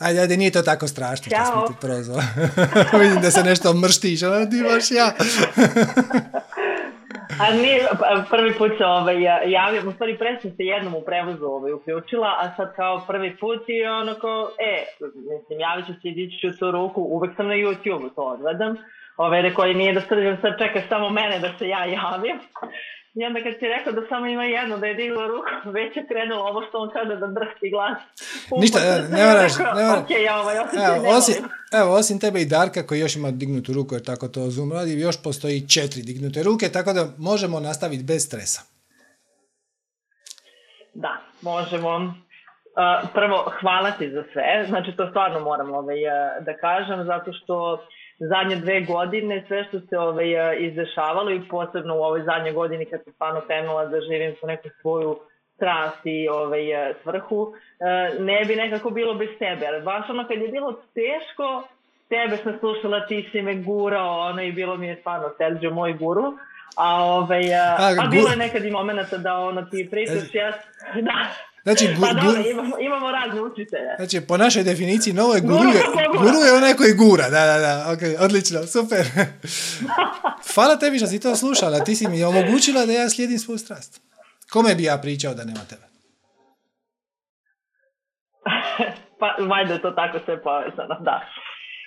Ajde, 0.00 0.20
ajde, 0.20 0.36
nije 0.36 0.50
to 0.50 0.62
tako 0.62 0.88
strašno 0.88 1.24
što 1.24 1.44
smo 1.44 1.68
ti 1.68 1.74
prozvali. 1.80 2.22
Vidim 3.02 3.20
da 3.22 3.30
se 3.30 3.42
nešto 3.42 3.74
mrštiš, 3.74 4.22
ali 4.22 4.50
ti 4.50 4.62
baš 4.62 4.90
ja. 4.90 5.12
a 7.42 7.54
nije, 7.54 7.88
pa, 8.00 8.24
prvi 8.30 8.54
put 8.54 8.72
se 8.78 8.84
ovaj, 8.84 9.22
javio, 9.46 9.88
u 9.88 9.92
stvari 9.92 10.18
presno 10.18 10.50
se 10.50 10.64
jednom 10.64 10.94
u 10.94 11.00
prevozu 11.00 11.44
ovaj, 11.44 11.72
uključila, 11.72 12.28
a 12.40 12.56
sad 12.56 12.76
kao 12.76 13.04
prvi 13.06 13.36
put 13.36 13.68
i 13.68 13.86
onako, 13.86 14.50
e, 14.58 14.84
mislim, 15.00 15.60
javit 15.60 15.86
ću 15.86 15.92
se 15.92 16.08
i 16.08 16.40
ću 16.40 16.58
tu 16.58 16.70
ruku, 16.70 17.02
uvek 17.02 17.36
sam 17.36 17.46
na 17.46 17.54
YouTube, 17.54 18.14
to 18.14 18.22
odvedam. 18.22 18.76
Ove, 19.16 19.42
rekao 19.42 19.64
je 19.64 19.74
nije 19.74 19.92
da 19.92 20.00
sad 20.40 20.58
čekaš 20.58 20.88
samo 20.88 21.10
mene 21.10 21.38
da 21.38 21.58
se 21.58 21.68
ja 21.68 21.84
javim. 21.84 22.38
I 23.18 23.24
onda 23.24 23.42
kad 23.42 23.52
si 23.58 23.66
rekao 23.76 23.92
da 23.92 24.02
samo 24.08 24.26
ima 24.26 24.44
jedno, 24.44 24.78
da 24.78 24.86
je 24.86 24.94
digla 24.94 25.26
ruku, 25.26 25.48
već 25.78 25.96
je 25.96 26.06
krenulo 26.06 26.42
ovo 26.42 26.62
što 26.68 26.78
on 26.78 26.90
kaže 26.92 27.16
da 27.16 27.26
drhti 27.26 27.70
glas. 27.70 27.98
Ništa, 28.60 28.78
ne 29.16 29.26
moraš, 29.26 29.52
ne 29.58 29.84
moraš. 29.88 30.08
Okay, 30.08 30.22
ja 30.24 30.40
ovaj 30.40 30.56
evo, 30.56 31.16
osim, 31.18 31.34
evo, 31.80 31.94
osim 31.94 32.20
tebe 32.20 32.40
i 32.40 32.46
Darka 32.46 32.86
koji 32.86 33.00
još 33.00 33.16
ima 33.16 33.30
dignutu 33.30 33.72
ruku, 33.72 33.94
jer 33.94 34.04
tako 34.04 34.28
to 34.28 34.50
Zoom 34.50 34.72
radi, 34.72 35.00
još 35.00 35.22
postoji 35.22 35.68
četiri 35.68 36.02
dignute 36.02 36.42
ruke, 36.42 36.68
tako 36.68 36.92
da 36.92 37.08
možemo 37.18 37.60
nastaviti 37.60 38.04
bez 38.04 38.26
stresa. 38.26 38.60
Da, 40.94 41.16
možemo. 41.42 42.14
Prvo, 43.14 43.52
hvala 43.60 43.90
ti 43.90 44.10
za 44.10 44.22
sve. 44.32 44.66
Znači, 44.68 44.96
to 44.96 45.08
stvarno 45.10 45.40
moram 45.40 45.74
ovaj, 45.74 45.96
da 46.40 46.56
kažem, 46.56 47.04
zato 47.04 47.32
što 47.32 47.86
zadnje 48.18 48.56
dve 48.56 48.80
godine 48.80 49.44
sve 49.46 49.64
što 49.64 49.80
se 49.80 49.98
ovaj, 49.98 50.52
e, 50.52 50.58
izdešavalo 50.58 51.30
i 51.30 51.48
posebno 51.48 51.96
u 51.96 52.02
ovoj 52.02 52.22
zadnjoj 52.22 52.52
godini 52.52 52.84
kad 52.84 53.04
sam 53.04 53.12
stvarno 53.12 53.40
krenula 53.40 53.86
da 53.86 54.00
živim 54.00 54.34
po 54.40 54.46
neku 54.46 54.68
svoju 54.80 55.18
strast 55.56 56.00
i 56.04 56.28
ovaj, 56.28 56.90
e, 56.90 56.94
svrhu, 57.02 57.52
e, 57.80 58.22
ne 58.22 58.44
bi 58.44 58.56
nekako 58.56 58.90
bilo 58.90 59.14
bez 59.14 59.28
tebe. 59.38 59.66
Ali 59.66 59.82
baš 59.82 60.10
ono 60.10 60.28
kad 60.28 60.38
je 60.38 60.48
bilo 60.48 60.72
teško, 60.72 61.68
tebe 62.08 62.36
sam 62.36 62.58
slušala, 62.58 63.06
ti 63.06 63.28
si 63.32 63.42
me 63.42 63.54
gurao, 63.54 64.18
ono 64.18 64.42
i 64.42 64.52
bilo 64.52 64.76
mi 64.76 64.86
je 64.86 64.96
stvarno 64.96 65.30
Sergio 65.38 65.70
moj 65.70 65.92
guru. 65.92 66.38
A, 66.76 67.04
ovaj, 67.04 67.54
a, 67.54 67.76
a 68.02 68.06
bilo 68.10 68.28
je 68.30 68.36
nekad 68.36 68.64
i 68.64 68.70
momenta 68.70 69.16
da 69.16 69.38
ono 69.38 69.62
ti 69.62 69.88
pričaš, 69.90 70.34
ja, 70.34 70.52
da, 71.08 71.28
Znači, 71.66 71.94
gu, 71.94 72.00
Pa 72.00 72.12
dobro, 72.12 72.42
imamo, 72.50 72.78
imamo 72.80 73.10
razne 73.10 73.42
učitelje. 73.42 73.90
znači, 73.96 74.20
po 74.28 74.36
našoj 74.36 74.62
definiciji 74.62 75.12
novo 75.14 75.34
je 75.34 75.40
Guru 75.40 75.68
je, 75.68 75.82
guru 76.18 76.38
je 76.46 76.52
onaj 76.56 76.74
koji 76.74 76.92
gura, 76.92 77.30
da, 77.30 77.46
da, 77.46 77.58
da, 77.58 77.92
ok, 77.92 78.20
odlično, 78.20 78.66
super. 78.66 79.06
Hvala 80.54 80.76
tebi 80.76 80.98
što 80.98 81.06
si 81.06 81.20
to 81.20 81.36
slušala, 81.36 81.84
ti 81.84 81.94
si 81.94 82.08
mi 82.08 82.24
omogućila 82.24 82.86
da 82.86 82.92
ja 82.92 83.08
slijedim 83.08 83.38
svoju 83.38 83.58
strast. 83.58 84.00
Kome 84.52 84.74
bi 84.74 84.82
ja 84.82 84.98
pričao 84.98 85.34
da 85.34 85.44
nema 85.44 85.64
tebe? 85.70 85.86
pa 89.20 89.26
valjda 89.44 89.74
je 89.74 89.82
to 89.82 89.90
tako 89.90 90.18
sve 90.24 90.42
povezano, 90.42 90.96
da. 91.00 91.20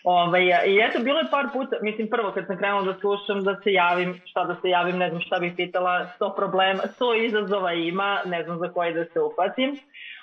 Ovaj, 0.03 0.43
I 0.67 0.79
eto, 0.79 0.99
bilo 0.99 1.19
je 1.19 1.31
par 1.31 1.45
puta, 1.53 1.75
mislim 1.81 2.09
prvo 2.09 2.31
kad 2.31 2.47
sam 2.47 2.57
krenula 2.57 2.93
da 2.93 2.99
slušam, 2.99 3.43
da 3.43 3.55
se 3.63 3.73
javim, 3.73 4.21
šta 4.25 4.43
da 4.43 4.55
se 4.61 4.69
javim, 4.69 4.97
ne 4.97 5.09
znam 5.09 5.21
šta 5.21 5.39
bih 5.39 5.53
pitala, 5.55 6.07
sto 6.15 6.33
problema, 6.35 6.83
sto 6.87 7.13
izazova 7.13 7.73
ima, 7.73 8.19
ne 8.25 8.43
znam 8.43 8.59
za 8.59 8.73
koji 8.73 8.93
da 8.93 9.05
se 9.05 9.19
upatim. 9.21 9.79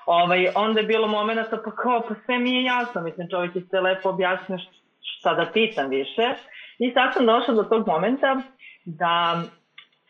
Ovaj, 0.07 0.49
onda 0.55 0.81
je 0.81 0.87
bilo 0.87 1.09
momenta 1.09 1.59
pa 1.65 1.71
kao, 1.71 2.01
pa 2.09 2.15
sve 2.25 2.39
mi 2.39 2.51
je 2.51 2.65
jasno, 2.65 3.03
mislim 3.03 3.29
čovjek 3.31 3.57
je 3.57 3.63
se 3.71 3.81
lepo 3.81 4.09
objasnio 4.09 4.59
šta 5.01 5.35
da 5.35 5.51
pitam 5.53 5.89
više. 5.89 6.35
I 6.79 6.93
sad 6.93 7.15
sam 7.15 7.27
došla 7.27 7.55
do 7.55 7.63
tog 7.63 7.87
momenta 7.87 8.41
da 8.85 9.43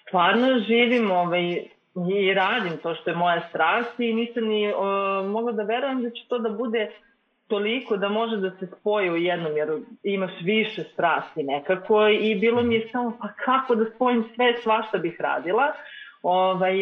stvarno 0.07 0.59
živim 0.59 1.11
ovaj, 1.11 1.63
i 2.11 2.35
radim 2.35 2.79
to 2.83 2.95
što 2.95 3.11
je 3.11 3.17
moja 3.17 3.49
strast 3.49 4.01
i 4.01 4.15
nisam 4.15 4.45
ni 4.45 4.69
uh, 4.69 4.75
mogla 5.31 5.53
da 5.53 5.63
verujem 5.63 6.03
da 6.03 6.11
će 6.11 6.23
to 6.29 6.39
da 6.39 6.51
bude 6.51 6.91
toliko 7.49 7.97
da 7.97 8.09
može 8.09 8.37
da 8.37 8.51
se 8.51 8.67
spoji 8.81 9.11
u 9.11 9.17
jednom, 9.17 9.57
jer 9.57 9.69
imaš 10.03 10.33
više 10.43 10.85
strasti 10.93 11.43
nekako 11.43 12.09
i 12.09 12.35
bilo 12.35 12.63
mi 12.63 12.75
je 12.75 12.89
samo 12.93 13.19
pa 13.21 13.29
kako 13.45 13.75
da 13.75 13.85
spojim 13.95 14.25
sve, 14.35 14.55
svašta 14.63 14.99
bih 14.99 15.17
radila. 15.21 15.73
Ovaj, 16.23 16.77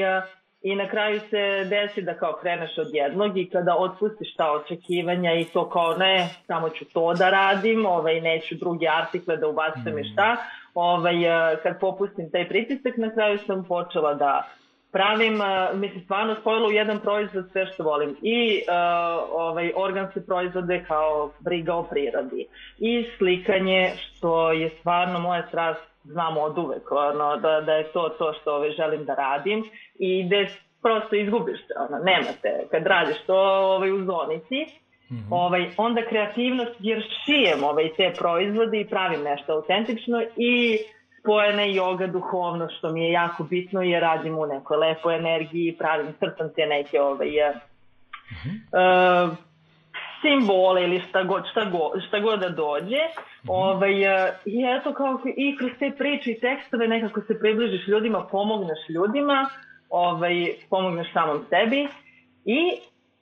I 0.62 0.74
na 0.74 0.88
kraju 0.88 1.20
se 1.20 1.64
desi 1.64 2.02
da 2.02 2.14
kao 2.14 2.32
kreneš 2.42 2.78
od 2.78 2.86
jednog 2.92 3.38
i 3.38 3.50
kada 3.50 3.76
otpustiš 3.78 4.34
ta 4.34 4.52
očekivanja 4.52 5.32
i 5.34 5.44
to 5.44 5.70
kao 5.70 5.96
ne, 5.96 6.28
samo 6.46 6.68
ću 6.68 6.84
to 6.84 7.14
da 7.14 7.30
radim, 7.30 7.86
ovaj, 7.86 8.20
neću 8.20 8.54
druge 8.54 8.86
artikle 8.88 9.36
da 9.36 9.48
ubacujem 9.48 9.98
i 9.98 10.12
šta, 10.12 10.36
ovaj, 10.74 11.14
kad 11.62 11.80
popustim 11.80 12.30
taj 12.30 12.48
pritisak, 12.48 12.96
na 12.96 13.14
kraju 13.14 13.38
sam 13.46 13.64
počela 13.64 14.14
da 14.14 14.48
pravim, 14.96 15.34
uh, 15.34 15.80
mislim, 15.80 16.04
stvarno 16.04 16.36
spojilo 16.40 16.68
u 16.68 16.72
jedan 16.72 16.98
proizvod 17.00 17.44
sve 17.52 17.66
što 17.66 17.82
volim. 17.82 18.16
I 18.22 18.38
uh, 18.56 19.30
ovaj, 19.32 19.72
organske 19.76 20.20
proizvode 20.20 20.84
kao 20.88 21.30
briga 21.40 21.74
o 21.74 21.82
prirodi. 21.82 22.46
I 22.78 23.06
slikanje, 23.18 23.92
što 23.96 24.52
je 24.52 24.70
stvarno 24.80 25.18
moja 25.18 25.46
strast, 25.48 25.80
znamo 26.04 26.40
od 26.40 26.58
uvek, 26.58 26.92
ono, 26.92 27.36
da, 27.36 27.60
da 27.60 27.72
je 27.72 27.84
to 27.92 28.08
to 28.18 28.32
što 28.40 28.54
ovaj, 28.54 28.70
želim 28.70 29.04
da 29.04 29.14
radim. 29.14 29.64
I 29.98 30.24
gde 30.26 30.46
prosto 30.82 31.16
izgubiš 31.16 31.58
se, 31.66 31.74
ono, 31.88 32.04
nemate. 32.04 32.66
Kad 32.70 32.86
radiš 32.86 33.16
to 33.26 33.38
ovaj, 33.74 33.92
u 33.92 34.04
zonici, 34.04 34.66
ovaj, 35.30 35.70
onda 35.76 36.02
kreativnost, 36.08 36.76
jer 36.78 37.02
šijem 37.24 37.64
ovaj, 37.64 37.90
te 37.96 38.12
proizvode 38.18 38.80
i 38.80 38.88
pravim 38.88 39.22
nešto 39.22 39.52
autentično 39.52 40.22
i 40.36 40.78
spojena 41.24 41.62
je 41.62 41.74
yoga 41.74 42.12
duhovno, 42.12 42.68
što 42.78 42.92
mi 42.92 43.04
je 43.04 43.12
jako 43.12 43.44
bitno 43.44 43.82
jer 43.82 44.02
radim 44.02 44.38
u 44.38 44.46
nekoj 44.46 44.76
lepoj 44.76 45.16
energiji, 45.16 45.76
pravim, 45.78 46.12
crtam 46.18 46.48
te 46.56 46.66
neke 46.66 47.00
ovaj, 47.00 47.28
uh, 47.28 47.56
uh, 48.72 49.36
simbole 50.20 50.82
ili 50.84 51.00
šta 51.08 51.22
god, 51.22 51.44
šta 51.50 51.64
god, 51.64 52.02
šta 52.08 52.20
god 52.20 52.40
da 52.40 52.48
dođe. 52.48 53.00
Ovaj, 53.48 53.94
uh, 53.94 54.34
I 54.44 54.64
eto, 54.78 54.94
kao, 54.94 55.18
i 55.36 55.56
kroz 55.56 55.70
te 55.78 55.90
priče 55.98 56.30
i 56.30 56.40
tekstove 56.40 56.88
nekako 56.88 57.20
se 57.20 57.38
približiš 57.38 57.88
ljudima, 57.88 58.26
pomogneš 58.30 58.88
ljudima, 58.88 59.46
ovaj, 59.90 60.34
pomogneš 60.70 61.12
samom 61.12 61.44
sebi 61.50 61.88
i 62.44 62.60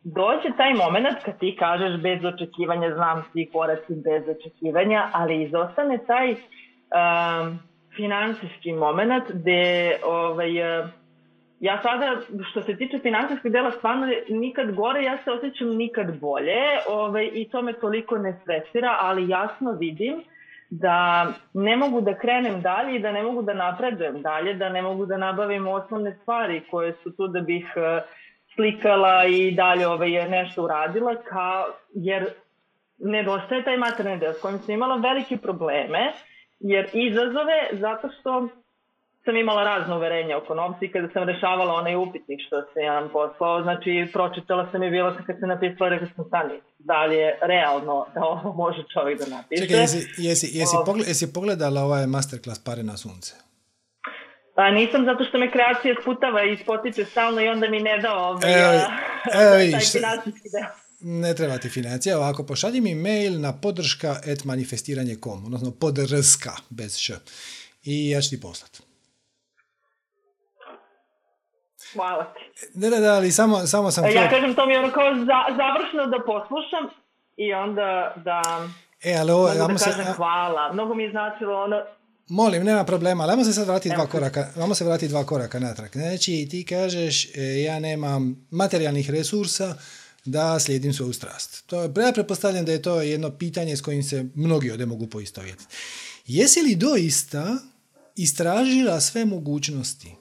dođe 0.05 0.57
taj 0.57 0.75
moment 0.75 1.19
kad 1.25 1.39
ti 1.39 1.57
kažeš 1.59 2.01
bez 2.01 2.25
očekivanja, 2.25 2.95
znam 2.95 3.25
svi 3.33 3.47
koraci 3.53 3.95
bez 4.05 4.23
očekivanja, 4.37 5.09
ali 5.13 5.43
izostane 5.43 5.99
taj 6.07 6.31
um, 6.31 7.59
finansijski 7.97 8.73
moment 8.73 9.25
gde 9.33 9.97
ovaj, 10.05 10.81
uh, 10.81 10.89
ja 11.61 11.83
sada, 11.83 12.21
što 12.51 12.63
se 12.63 12.77
tiče 12.77 12.99
finansijskog 12.99 13.53
dela, 13.53 13.71
stvarno 13.71 14.07
nikad 14.29 14.75
gore, 14.75 15.03
ja 15.03 15.19
se 15.25 15.31
osjećam 15.31 15.69
nikad 15.69 16.21
bolje 16.21 16.61
ovaj, 16.89 17.31
i 17.33 17.49
to 17.49 17.63
me 17.63 17.73
toliko 17.73 18.19
ne 18.19 18.39
stresira, 18.43 18.97
ali 19.01 19.29
jasno 19.29 19.73
vidim 19.73 20.23
da 20.71 21.27
ne 21.55 21.77
mogu 21.77 22.01
da 22.01 22.19
krenem 22.19 22.61
dalje 22.63 22.97
i 22.97 22.99
da 22.99 23.13
ne 23.13 23.23
mogu 23.23 23.43
da 23.43 23.55
napredujem 23.55 24.23
dalje, 24.23 24.55
da 24.55 24.69
ne 24.69 24.83
mogu 24.83 25.07
da 25.07 25.17
nabavim 25.17 25.67
osnovne 25.67 26.17
stvari 26.23 26.63
koje 26.71 26.93
su 26.93 27.17
tu 27.17 27.29
da 27.29 27.41
bih 27.41 27.73
uh, 27.77 27.83
slikala 28.55 29.25
i 29.25 29.51
dalje 29.51 29.87
ovaj, 29.89 30.29
nešto 30.29 30.65
uradila, 30.65 31.17
kao, 31.17 31.65
jer 31.95 32.27
nedostaje 32.99 33.65
taj 33.65 33.77
materijalni 33.77 34.21
deo 34.21 34.33
s 34.33 34.41
kojim 34.41 34.59
sam 34.59 34.75
imala 34.75 34.97
velike 34.97 35.37
probleme, 35.37 36.13
jer 36.63 36.85
izazove 36.93 37.59
zato 37.73 38.09
što 38.21 38.49
sam 39.25 39.37
imala 39.37 39.65
razne 39.65 39.97
uverenja 39.97 40.37
oko 40.37 40.55
novca 40.55 40.85
i 40.85 40.93
kada 40.93 41.09
sam 41.13 41.23
rešavala 41.29 41.75
onaj 41.75 41.97
upitnik 41.97 42.41
što 42.47 42.57
se 42.63 42.81
nam 42.87 43.09
poslao, 43.13 43.63
znači 43.63 44.09
pročitala 44.13 44.69
sam 44.73 44.83
i 44.83 44.91
bila 44.91 45.15
sam 45.15 45.25
kad 45.27 45.37
se 45.41 45.47
napisala, 45.47 45.91
rekla 45.91 46.09
sam 46.17 46.25
stani, 46.29 46.55
da 46.79 47.05
li 47.05 47.17
je 47.17 47.39
realno 47.43 48.07
da 48.15 48.21
ovo 48.25 48.53
može 48.53 48.83
čovjek 48.95 49.19
da 49.19 49.37
napiše. 49.37 49.63
Čekaj, 49.63 49.81
jesi, 49.81 49.99
jesi, 50.19 50.47
jesi, 50.59 50.77
Ovo. 50.77 50.85
pogled, 50.85 51.09
jesi 51.09 51.33
pogledala 51.33 51.81
ovaj 51.81 52.07
masterclass 52.07 52.65
Pare 52.65 52.83
na 52.83 52.97
sunce? 52.97 53.35
Pa 54.57 54.71
nisam 54.71 55.05
zato 55.05 55.25
što 55.25 55.39
me 55.39 55.51
kreacija 55.51 55.95
sputava 56.03 56.43
i 56.43 56.57
spotiče 56.57 57.05
stalno 57.05 57.41
i 57.41 57.49
onda 57.49 57.69
mi 57.69 57.81
ne 57.81 57.99
da 57.99 58.15
ovaj, 58.15 58.53
Evo, 58.53 58.73
evo 59.43 59.51
taj 59.53 59.65
vidiš, 59.65 59.93
financijski 59.93 60.49
deo. 60.55 60.82
Ne 61.03 61.35
treba 61.35 61.59
ti 61.59 61.69
financija, 61.69 62.19
ovako 62.19 62.47
pošalji 62.47 62.81
mi 62.81 62.95
mail 62.95 63.41
na 63.41 63.53
podrška 63.53 64.11
at 64.11 64.45
manifestiranje.com, 64.45 65.45
odnosno 65.45 65.71
podrska 65.71 66.53
bez 66.71 66.97
š. 66.97 67.15
I 67.83 68.11
ja 68.11 68.21
ću 68.21 68.31
ti 68.31 68.41
poslat. 68.41 68.83
Hvala 71.93 72.25
ti. 72.35 72.41
Ne, 72.75 72.91
ne, 72.91 73.01
da, 73.01 73.15
ali 73.15 73.33
samo, 73.33 73.67
samo 73.67 73.91
sam 73.91 74.05
E. 74.05 74.13
Ja 74.13 74.31
kažem 74.31 74.55
to 74.55 74.67
mi 74.67 74.73
je 74.73 74.79
ono 74.79 74.93
kao 74.93 75.15
za, 75.15 75.57
završno 75.57 76.07
da 76.07 76.25
poslušam 76.27 76.85
i 77.37 77.53
onda 77.53 78.15
da, 78.25 78.69
E, 79.03 79.17
ali 79.17 79.33
ovo, 79.33 79.49
da 79.55 79.79
se, 79.79 79.91
kažem 79.91 80.15
hvala. 80.15 80.73
Mnogo 80.73 80.95
mi 80.95 81.03
je 81.03 81.11
značilo 81.11 81.63
ono, 81.63 81.77
molim, 82.29 82.65
nema 82.65 82.85
problema, 82.85 83.23
ali 83.23 83.31
ajmo 83.33 83.45
se 83.45 83.53
sad 83.53 83.67
vratiti 83.67 83.95
dva 83.95 84.07
koraka, 84.07 84.47
ajmo 84.61 84.75
se 84.75 84.85
vratiti 84.85 85.09
dva 85.09 85.25
koraka 85.25 85.59
natrag. 85.59 85.91
Znači, 85.93 86.49
ti 86.51 86.67
kažeš, 86.69 87.37
e, 87.37 87.63
ja 87.63 87.79
nemam 87.79 88.47
materijalnih 88.51 89.11
resursa 89.11 89.75
da 90.25 90.61
slijedim 90.61 90.93
svoju 90.93 91.13
strast. 91.13 91.67
To, 91.67 91.83
ja 91.83 92.13
pretpostavljam 92.15 92.65
da 92.65 92.73
je 92.73 92.83
to 92.83 93.03
jedno 93.03 93.31
pitanje 93.31 93.77
s 93.77 93.81
kojim 93.81 94.03
se 94.03 94.27
mnogi 94.35 94.71
ovdje 94.71 94.87
mogu 94.87 95.07
poistovjetiti. 95.07 95.75
Jesi 96.27 96.63
li 96.63 96.77
doista 96.77 97.59
istražila 98.17 99.01
sve 99.01 99.25
mogućnosti? 99.25 100.15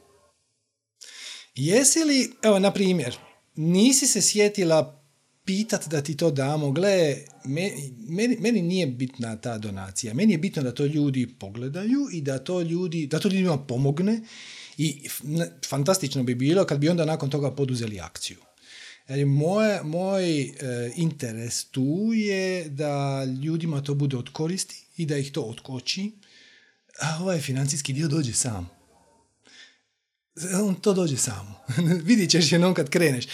Jesi 1.55 2.03
li, 2.03 2.31
evo, 2.41 2.59
na 2.59 2.73
primjer, 2.73 3.17
nisi 3.55 4.07
se 4.07 4.21
sjetila 4.21 5.03
pitat 5.45 5.87
da 5.87 6.01
ti 6.01 6.17
to 6.17 6.31
damo, 6.31 6.71
gle, 6.71 7.15
me- 7.45 7.71
meni, 8.09 8.37
meni 8.39 8.61
nije 8.61 8.87
bitna 8.87 9.35
ta 9.35 9.57
donacija, 9.57 10.13
meni 10.13 10.33
je 10.33 10.37
bitno 10.37 10.63
da 10.63 10.73
to 10.73 10.85
ljudi 10.85 11.35
pogledaju 11.39 12.07
i 12.13 12.21
da 12.21 12.39
to 12.39 12.61
ljudi, 12.61 13.07
da 13.07 13.19
to 13.19 13.27
ljudima 13.27 13.57
pomogne 13.57 14.21
i 14.77 15.09
fantastično 15.69 16.23
bi 16.23 16.35
bilo 16.35 16.65
kad 16.65 16.79
bi 16.79 16.89
onda 16.89 17.05
nakon 17.05 17.29
toga 17.29 17.51
poduzeli 17.51 17.99
akciju. 17.99 18.37
Jer 19.07 19.25
moj, 19.25 19.79
moj 19.83 20.41
e, 20.41 20.53
interes 20.95 21.65
tu 21.65 22.09
je 22.13 22.69
da 22.69 23.23
ljudima 23.43 23.81
to 23.81 23.93
bude 23.93 24.17
od 24.17 24.29
koristi 24.29 24.85
i 24.97 25.05
da 25.05 25.17
ih 25.17 25.31
to 25.31 25.41
otkoči, 25.41 26.11
a 27.01 27.17
ovaj 27.21 27.39
financijski 27.39 27.93
dio 27.93 28.07
dođe 28.07 28.33
sam. 28.33 28.69
On 30.63 30.75
to 30.75 30.93
dođe 30.93 31.17
samo. 31.17 31.55
Vidit 32.09 32.29
ćeš 32.29 32.51
jednom 32.51 32.73
kad 32.73 32.89
kreneš. 32.89 33.25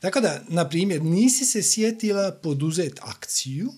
Tako 0.00 0.20
da, 0.20 0.42
na 0.48 0.68
primjer, 0.68 1.02
nisi 1.02 1.44
se 1.44 1.62
sjetila 1.62 2.32
poduzet 2.42 3.00
akciju 3.02 3.72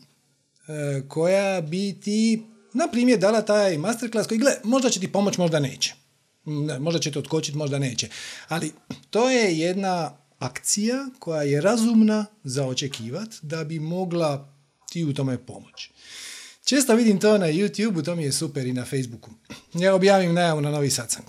e, 0.69 1.09
koja 1.09 1.61
bi 1.61 2.01
ti, 2.01 2.43
na 2.75 2.89
primjer, 2.89 3.19
dala 3.19 3.43
taj 3.43 3.79
masterclass 3.79 4.29
koji, 4.29 4.39
gle, 4.39 4.53
možda 4.65 4.91
će 4.91 5.01
ti 5.01 5.13
pomoć, 5.13 5.39
možda 5.39 5.61
neće. 5.61 5.95
Ne, 6.45 6.79
možda 6.79 7.01
će 7.01 7.13
te 7.13 7.19
otkočiti, 7.19 7.59
možda 7.59 7.79
neće. 7.79 8.09
Ali 8.49 8.73
to 9.11 9.31
je 9.31 9.59
jedna 9.59 10.24
akcija 10.45 11.09
koja 11.19 11.43
je 11.43 11.61
razumna 11.61 12.27
za 12.45 12.67
očekivat 12.67 13.29
da 13.43 13.65
bi 13.65 13.79
mogla 13.79 14.49
ti 14.91 15.05
u 15.05 15.15
tome 15.15 15.39
pomoći. 15.39 15.91
Često 16.65 16.95
vidim 16.95 17.21
to 17.21 17.39
na 17.39 17.47
YouTube, 17.47 18.05
to 18.05 18.17
mi 18.17 18.25
je 18.25 18.33
super 18.33 18.67
i 18.67 18.73
na 18.73 18.85
Facebooku. 18.85 19.31
Ja 19.75 19.95
objavim 19.95 20.35
najavu 20.35 20.61
na 20.61 20.71
novi 20.71 20.91
satsang. 20.91 21.29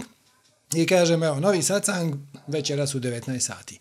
I 0.75 0.85
kažem, 0.85 1.23
evo, 1.23 1.39
novi 1.39 1.61
satsang 1.61 2.15
večeras 2.47 2.95
u 2.95 2.99
19 2.99 3.39
sati. 3.39 3.79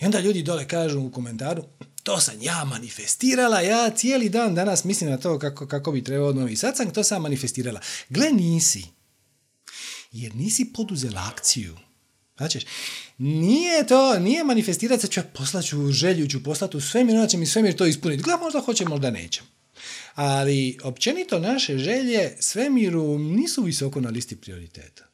I 0.00 0.04
onda 0.04 0.20
ljudi 0.20 0.42
dole 0.42 0.68
kažu 0.68 1.00
u 1.00 1.10
komentaru, 1.10 1.64
to 2.02 2.20
sam 2.20 2.42
ja 2.42 2.64
manifestirala, 2.64 3.60
ja 3.60 3.90
cijeli 3.90 4.28
dan 4.28 4.54
danas 4.54 4.84
mislim 4.84 5.10
na 5.10 5.16
to 5.16 5.38
kako, 5.38 5.66
kako 5.66 5.92
bi 5.92 6.04
trebao 6.04 6.32
novi 6.32 6.56
satsang, 6.56 6.92
to 6.92 7.04
sam 7.04 7.22
manifestirala. 7.22 7.80
Gle, 8.08 8.30
nisi. 8.30 8.84
Jer 10.12 10.34
nisi 10.34 10.72
poduzela 10.74 11.30
akciju. 11.32 11.76
Znači, 12.36 12.66
nije 13.18 13.86
to, 13.86 14.18
nije 14.18 14.44
manifestirati 14.44 15.00
se 15.00 15.08
ću 15.08 15.20
ja 15.20 15.24
poslaću 15.24 15.92
želju, 15.92 16.28
ću 16.28 16.42
poslati 16.42 16.76
u 16.76 16.80
svemir, 16.80 17.16
onda 17.16 17.28
će 17.28 17.36
mi 17.36 17.46
svemir 17.46 17.76
to 17.76 17.86
ispuniti. 17.86 18.22
Gleda, 18.22 18.38
možda 18.42 18.60
hoće, 18.60 18.84
možda 18.84 19.10
neće. 19.10 19.42
Ali 20.14 20.78
općenito 20.82 21.38
naše 21.38 21.78
želje 21.78 22.36
svemiru 22.40 23.18
nisu 23.18 23.62
visoko 23.62 24.00
na 24.00 24.10
listi 24.10 24.36
prioriteta. 24.36 25.08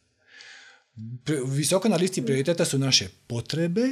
Visoko 1.47 1.89
na 1.89 1.97
listi 1.97 2.25
prioriteta 2.25 2.65
su 2.65 2.79
naše 2.79 3.09
potrebe 3.27 3.89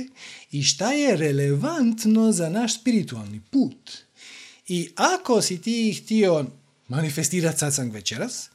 i 0.51 0.63
šta 0.63 0.93
je 0.93 1.17
relevantno 1.17 2.33
za 2.33 2.49
naš 2.49 2.81
spiritualni 2.81 3.41
put. 3.51 3.93
I 4.69 4.91
ako 4.97 5.43
si 5.43 5.63
ti 5.63 6.01
htio 6.03 6.47
manifestirati 6.89 7.59
satsang 7.59 7.93
večeras, 7.93 8.51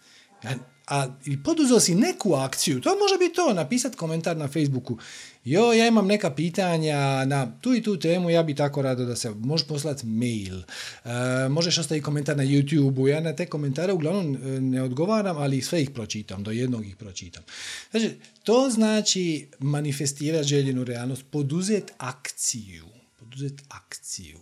a 0.91 1.07
i 1.25 1.43
poduzeo 1.43 1.79
si 1.79 1.95
neku 1.95 2.33
akciju, 2.33 2.81
to 2.81 2.89
može 2.89 3.17
biti 3.19 3.35
to, 3.35 3.53
napisati 3.53 3.97
komentar 3.97 4.37
na 4.37 4.47
Facebooku, 4.47 4.97
jo, 5.45 5.73
ja 5.73 5.87
imam 5.87 6.07
neka 6.07 6.31
pitanja 6.31 7.25
na 7.25 7.59
tu 7.61 7.75
i 7.75 7.83
tu 7.83 7.99
temu, 7.99 8.29
ja 8.29 8.43
bi 8.43 8.55
tako 8.55 8.81
rado 8.81 9.05
da 9.05 9.15
se, 9.15 9.29
možeš 9.29 9.67
poslati 9.67 10.05
mail, 10.05 10.59
e, 11.05 11.49
možeš 11.49 11.77
ostaviti 11.77 12.03
komentar 12.03 12.37
na 12.37 12.43
YouTube-u, 12.43 13.07
ja 13.07 13.19
na 13.19 13.35
te 13.35 13.45
komentare 13.45 13.93
uglavnom 13.93 14.35
e, 14.35 14.61
ne 14.61 14.83
odgovaram, 14.83 15.37
ali 15.37 15.61
sve 15.61 15.81
ih 15.81 15.89
pročitam, 15.89 16.43
do 16.43 16.51
jednog 16.51 16.85
ih 16.85 16.95
pročitam. 16.95 17.43
Znači, 17.91 18.11
to 18.43 18.69
znači 18.69 19.47
manifestirati 19.59 20.47
željenu 20.47 20.83
realnost, 20.83 21.23
poduzeti 21.31 21.93
akciju, 21.97 22.85
poduzeti 23.19 23.63
akciju. 23.69 24.39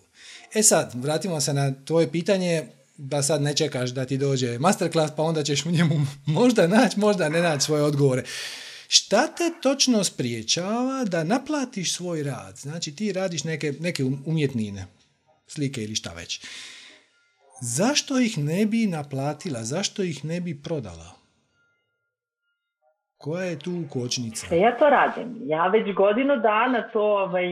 E 0.54 0.64
sad, 0.64 0.92
vratimo 0.96 1.42
se 1.42 1.54
na 1.54 1.74
tvoje 1.86 2.12
pitanje, 2.12 2.68
da 3.02 3.22
sad 3.22 3.42
ne 3.42 3.56
čekaš 3.56 3.90
da 3.90 4.06
ti 4.06 4.18
dođe 4.18 4.60
masterclass, 4.60 5.14
pa 5.16 5.24
onda 5.24 5.44
ćeš 5.44 5.66
u 5.66 5.72
njemu 5.72 5.96
možda 6.40 6.68
naći, 6.68 7.00
možda 7.00 7.30
ne 7.30 7.42
naći 7.42 7.66
svoje 7.66 7.84
odgovore. 7.84 8.24
Šta 8.88 9.28
te 9.28 9.44
točno 9.62 10.04
spriječava 10.04 11.06
da 11.06 11.24
naplatiš 11.24 11.94
svoj 11.94 12.24
rad? 12.24 12.56
Znači 12.56 12.96
ti 12.96 13.14
radiš 13.14 13.44
neke, 13.44 13.74
neke 13.80 14.04
um, 14.04 14.24
umjetnine, 14.26 14.86
slike 15.48 15.84
ili 15.84 15.96
šta 15.96 16.14
već. 16.14 16.46
Zašto 17.62 18.20
ih 18.20 18.38
ne 18.38 18.66
bi 18.66 18.88
naplatila? 18.88 19.64
Zašto 19.64 20.04
ih 20.04 20.26
ne 20.26 20.42
bi 20.42 20.62
prodala? 20.62 21.16
Koja 23.18 23.46
je 23.46 23.60
tu 23.60 23.84
kočnica? 23.90 24.48
E, 24.52 24.58
ja 24.58 24.78
to 24.78 24.90
radim. 24.90 25.42
Ja 25.46 25.68
već 25.68 25.96
godinu 25.96 26.36
dana 26.38 26.90
to 26.94 27.02
ovaj, 27.02 27.46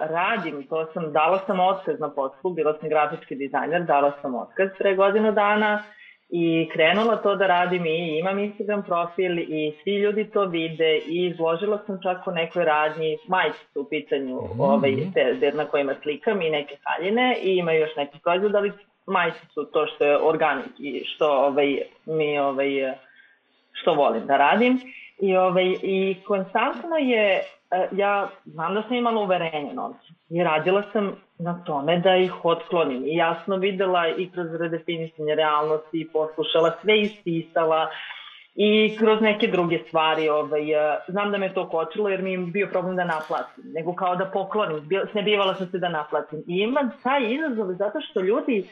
radim, 0.00 0.66
to 0.68 0.86
sam, 0.94 1.12
dala 1.12 1.38
sam 1.46 1.60
otkaz 1.60 2.00
na 2.00 2.10
poslu, 2.10 2.50
bila 2.50 2.74
sam 2.80 2.88
grafički 2.88 3.34
dizajner, 3.34 3.84
dala 3.84 4.12
sam 4.22 4.34
otkaz 4.34 4.68
pre 4.78 4.94
godinu 4.94 5.32
dana 5.32 5.82
i 6.30 6.68
krenula 6.72 7.16
to 7.16 7.36
da 7.36 7.46
radim 7.46 7.86
i 7.86 8.18
imam 8.18 8.38
Instagram 8.38 8.82
profil 8.82 9.38
i 9.38 9.74
svi 9.82 9.96
ljudi 9.96 10.24
to 10.24 10.44
vide 10.44 10.98
i 10.98 11.26
izložila 11.26 11.78
sam 11.86 11.98
čak 12.02 12.26
u 12.26 12.30
nekoj 12.30 12.64
radnji 12.64 13.18
majice 13.28 13.58
u 13.74 13.84
pitanju 13.84 14.36
mm-hmm. 14.36 14.60
ovaj, 14.60 14.96
te, 15.14 15.52
na 15.54 15.64
kojima 15.64 15.94
slikam 16.02 16.42
i 16.42 16.50
neke 16.50 16.76
haljine 16.84 17.36
i 17.42 17.56
ima 17.56 17.72
još 17.72 17.96
neki 17.96 18.18
proizvod, 18.18 18.54
ali 18.54 18.72
majice 19.06 19.46
su 19.54 19.64
to 19.64 19.86
što 19.86 20.04
je 20.04 20.18
organik 20.22 20.72
i 20.78 21.04
što 21.04 21.30
ovaj, 21.32 21.78
mi 22.06 22.38
ovaj, 22.38 22.94
što 23.72 23.94
volim 23.94 24.26
da 24.26 24.36
radim. 24.36 24.80
I, 25.18 25.36
ovaj, 25.36 25.76
I 25.82 26.16
konstantno 26.26 26.96
je 26.96 27.42
ja 27.92 28.28
znam 28.44 28.74
da 28.74 28.82
sam 28.82 28.96
imala 28.96 29.20
uverenje 29.20 29.74
novca 29.74 30.12
i 30.30 30.44
radila 30.44 30.82
sam 30.92 31.16
na 31.38 31.64
tome 31.64 31.98
da 31.98 32.16
ih 32.16 32.44
otklonim. 32.44 33.04
I 33.06 33.14
jasno 33.14 33.56
videla 33.56 34.08
i 34.08 34.30
kroz 34.30 34.54
redefinisanje 34.54 35.34
realnosti 35.34 36.00
i 36.00 36.08
poslušala 36.08 36.72
sve 36.82 37.00
ispisala 37.00 37.90
i 38.54 38.96
kroz 38.98 39.20
neke 39.20 39.46
druge 39.46 39.78
stvari 39.78 40.28
ovaj, 40.28 40.72
e, 40.72 40.98
znam 41.08 41.30
da 41.30 41.38
me 41.38 41.54
to 41.54 41.68
kočilo 41.68 42.08
jer 42.08 42.22
mi 42.22 42.32
je 42.32 42.38
bio 42.38 42.68
problem 42.72 42.96
da 42.96 43.04
naplatim 43.04 43.64
nego 43.74 43.94
kao 43.94 44.16
da 44.16 44.24
poklonim, 44.24 44.88
snebivala 45.12 45.54
sam 45.54 45.66
se 45.66 45.78
da 45.78 45.88
naplatim. 45.88 46.38
I 46.46 46.58
imam 46.58 46.90
taj 47.02 47.34
izazov 47.34 47.74
zato 47.74 48.00
što 48.00 48.20
ljudi 48.20 48.64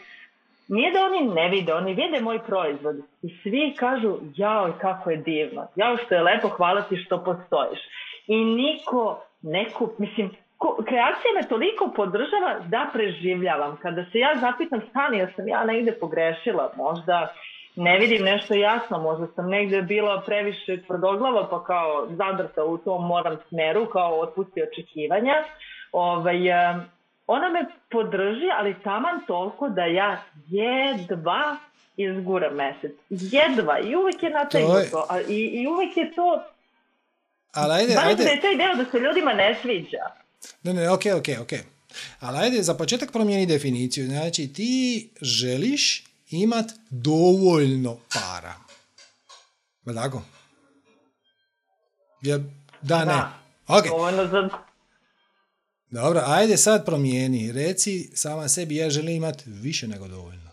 nije 0.69 0.93
da 0.93 0.99
oni 1.05 1.35
ne 1.35 1.49
vide, 1.49 1.75
oni 1.75 1.95
vide 1.95 2.21
moj 2.21 2.39
proizvod 2.39 2.97
i 3.23 3.29
svi 3.43 3.75
kažu 3.79 4.17
jao 4.37 4.73
kako 4.81 5.11
je 5.11 5.17
divno, 5.17 5.67
jao 5.77 5.97
što 5.97 6.15
je 6.15 6.23
lepo, 6.23 6.49
hvala 6.49 6.83
ti 6.83 6.97
što 6.97 7.25
postojiš 7.25 7.81
i 8.29 8.45
niko 8.45 9.21
ne 9.43 9.71
kup, 9.71 9.99
mislim, 9.99 10.31
kreacija 10.85 11.33
me 11.35 11.49
toliko 11.49 11.93
podržava 11.97 12.61
da 12.69 12.87
preživljavam. 12.93 13.77
Kada 13.83 14.05
se 14.05 14.19
ja 14.19 14.35
zapitam 14.41 14.81
stani, 14.91 15.19
ja 15.19 15.29
sam 15.37 15.49
ja 15.49 15.65
negde 15.65 15.93
pogrešila, 15.93 16.73
možda 16.77 17.35
ne 17.77 17.99
vidim 17.99 18.25
nešto 18.25 18.55
jasno, 18.55 18.99
možda 18.99 19.27
sam 19.27 19.49
negde 19.49 19.83
bila 19.83 20.23
previše 20.27 20.83
tvrdoglava 20.87 21.49
pa 21.51 21.65
kao 21.65 22.07
zadrta 22.11 22.65
u 22.65 22.79
tom 22.79 23.07
moram 23.07 23.37
smeru, 23.49 23.87
kao 23.87 24.21
otpusti 24.21 24.63
očekivanja. 24.63 25.35
Ovaj, 25.93 26.39
ona 27.27 27.49
me 27.49 27.65
podrži, 27.91 28.49
ali 28.59 28.81
taman 28.85 29.21
toliko 29.27 29.69
da 29.69 29.85
ja 29.85 30.23
jedva 30.49 31.57
izguram 31.97 32.55
mesec. 32.55 32.93
Jedva. 33.11 33.79
I 33.79 33.97
uvek 33.97 34.23
je 34.23 34.31
nategnuto. 34.31 35.07
Je... 35.15 35.35
I, 35.35 35.63
I 35.63 35.67
uvek 35.67 35.97
je 35.97 36.13
to 36.15 36.43
ali 37.53 37.73
ajde, 37.73 37.97
ajde. 37.97 38.25
da 38.25 38.31
je 38.31 38.41
taj 38.41 38.57
deo 38.57 38.85
da 38.85 38.91
se 38.91 38.99
ljudima 38.99 39.33
ne 39.33 39.59
sviđa. 39.63 40.05
Ne, 40.63 40.75
ne, 40.75 40.91
ok, 40.91 41.03
ok, 41.19 41.29
ok. 41.43 41.53
Ali 42.21 42.39
ajde, 42.39 42.63
za 42.63 42.75
početak 42.75 43.13
promijeni 43.13 43.47
definiciju. 43.47 44.07
Znači, 44.07 44.53
ti 44.53 45.11
želiš 45.23 46.05
imat 46.31 46.67
dovoljno 46.91 47.99
para. 48.15 48.55
Ma 49.85 49.95
tako? 49.95 50.23
Ja, 52.23 52.39
da, 52.83 53.05
ne. 53.05 53.23
Ok. 53.67 53.85
za... 54.31 54.49
Dobro, 55.91 56.23
ajde 56.27 56.57
sad 56.57 56.85
promijeni. 56.85 57.53
Reci 57.53 58.11
sama 58.15 58.49
sebi, 58.49 58.77
ja 58.77 58.91
želim 58.91 59.17
imat 59.17 59.43
više 59.47 59.89
nego 59.89 60.09
dovoljno. 60.09 60.51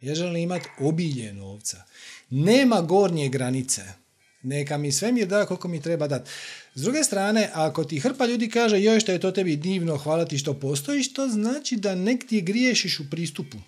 Ja 0.00 0.14
želim 0.14 0.36
imat 0.36 0.62
obilje 0.80 1.32
novca. 1.32 1.82
Nema 2.30 2.80
gornje 2.80 3.28
granice. 3.28 3.82
Neka 4.42 4.78
mi 4.78 4.92
svemir 4.92 5.28
da 5.28 5.46
koliko 5.46 5.68
mi 5.68 5.82
treba 5.82 6.08
dati. 6.08 6.30
S 6.74 6.82
druge 6.82 7.04
strane, 7.04 7.50
ako 7.54 7.84
ti 7.84 8.00
hrpa 8.00 8.26
ljudi 8.26 8.48
kaže 8.48 8.82
joj 8.82 9.00
što 9.00 9.12
je 9.12 9.20
to 9.20 9.30
tebi 9.30 9.56
divno, 9.56 9.96
hvala 9.96 10.24
ti 10.24 10.38
što 10.38 10.54
postojiš, 10.54 11.12
to 11.12 11.28
znači 11.28 11.76
da 11.76 11.94
nek 11.94 12.26
ti 12.26 12.40
griješiš 12.40 13.00
u 13.00 13.10
pristupu. 13.10 13.58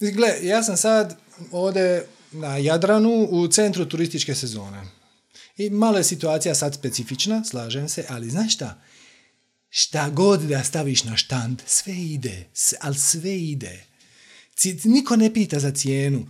Gle, 0.00 0.28
ja 0.42 0.62
sam 0.62 0.76
sad 0.76 1.18
ovdje 1.52 2.06
na 2.32 2.56
Jadranu 2.56 3.28
u 3.30 3.48
centru 3.48 3.84
turističke 3.84 4.34
sezone. 4.34 4.82
I 5.56 5.70
malo 5.70 5.98
je 5.98 6.04
situacija 6.04 6.54
sad 6.54 6.74
specifična, 6.74 7.44
slažem 7.44 7.88
se, 7.88 8.04
ali 8.08 8.30
znaš 8.30 8.54
šta? 8.54 8.82
Šta 9.68 10.10
god 10.10 10.40
da 10.40 10.64
staviš 10.64 11.04
na 11.04 11.16
štand, 11.16 11.62
sve 11.66 11.94
ide, 11.94 12.46
ali 12.80 12.98
sve 12.98 13.38
ide. 13.38 13.84
Niko 14.84 15.16
ne 15.16 15.34
pita 15.34 15.58
za 15.58 15.70
cijenu. 15.70 16.26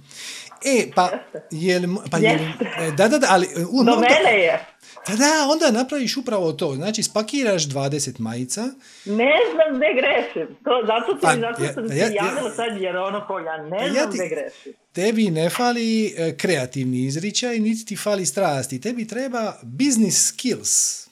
E, 0.64 0.90
pa, 0.94 1.10
je 1.50 1.82
pa 2.10 2.18
je 2.18 2.54
e, 2.80 2.90
da, 2.96 3.08
da, 3.08 3.18
da, 3.18 3.26
ali... 3.30 3.48
U, 3.70 3.84
Do 3.84 3.96
mene 3.96 4.38
je. 4.38 4.66
Da, 5.08 5.16
da, 5.16 5.48
onda 5.52 5.78
napraviš 5.78 6.16
upravo 6.16 6.52
to. 6.52 6.74
Znači, 6.74 7.02
spakiraš 7.02 7.68
20 7.68 8.20
majica. 8.20 8.62
Ne 9.04 9.32
znam 9.52 9.76
gde 9.76 9.86
grešim. 9.94 10.56
To, 10.64 10.82
zato, 10.86 11.12
to, 11.12 11.18
pa, 11.22 11.34
zato 11.36 11.64
ja, 11.64 11.72
sam 11.72 11.84
ja, 11.84 12.06
se 12.06 12.14
javila 12.14 12.50
sad, 12.50 12.80
jer 12.80 12.96
ono 12.96 13.26
ko 13.26 13.38
ja 13.38 13.56
ne 13.56 13.86
ja 13.86 13.92
znam 13.92 14.10
gde 14.14 14.28
grešim. 14.28 14.72
Tebi 14.92 15.30
ne 15.30 15.50
fali 15.50 16.14
e, 16.16 16.36
kreativni 16.36 17.04
izričaj, 17.04 17.58
niti 17.58 17.84
ti 17.84 17.96
fali 17.96 18.26
strasti. 18.26 18.80
Tebi 18.80 19.08
treba 19.08 19.54
business 19.62 20.28
skills. 20.28 21.06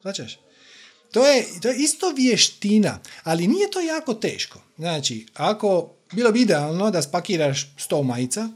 Značaš? 0.00 0.38
To 1.12 1.26
je, 1.26 1.44
to 1.62 1.68
je 1.68 1.76
isto 1.76 2.12
vještina, 2.16 2.98
ali 3.24 3.46
nije 3.46 3.70
to 3.70 3.80
jako 3.80 4.14
teško. 4.14 4.58
Znači, 4.76 5.26
ako 5.34 5.94
bilo 6.12 6.32
bi 6.32 6.40
idealno 6.40 6.90
da 6.90 7.02
spakiraš 7.02 7.74
sto 7.76 8.02
majica 8.02 8.48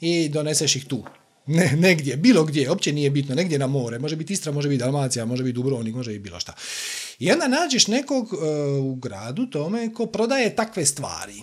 i 0.00 0.28
doneseš 0.28 0.76
ih 0.76 0.84
tu. 0.84 1.04
Ne, 1.46 1.72
negdje, 1.76 2.16
bilo 2.16 2.44
gdje, 2.44 2.70
uopće 2.70 2.92
nije 2.92 3.10
bitno, 3.10 3.34
negdje 3.34 3.58
na 3.58 3.66
more, 3.66 3.98
može 3.98 4.16
biti 4.16 4.32
Istra, 4.32 4.52
može 4.52 4.68
biti 4.68 4.78
Dalmacija, 4.78 5.24
može 5.24 5.42
biti 5.42 5.52
Dubrovnik, 5.52 5.94
može 5.94 6.10
biti 6.10 6.22
bilo 6.22 6.40
šta. 6.40 6.52
I 7.18 7.32
onda 7.32 7.48
nađeš 7.48 7.86
nekog 7.86 8.32
uh, 8.32 8.40
u 8.84 8.94
gradu 8.94 9.46
tome 9.46 9.94
ko 9.94 10.06
prodaje 10.06 10.56
takve 10.56 10.86
stvari. 10.86 11.42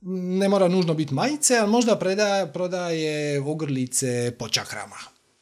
Ne 0.00 0.48
mora 0.48 0.68
nužno 0.68 0.94
biti 0.94 1.14
majice, 1.14 1.56
ali 1.56 1.70
možda 1.70 1.98
predaje, 1.98 2.52
prodaje 2.52 3.40
ogrlice 3.40 4.32
po 4.38 4.48
čakrama. 4.48 4.96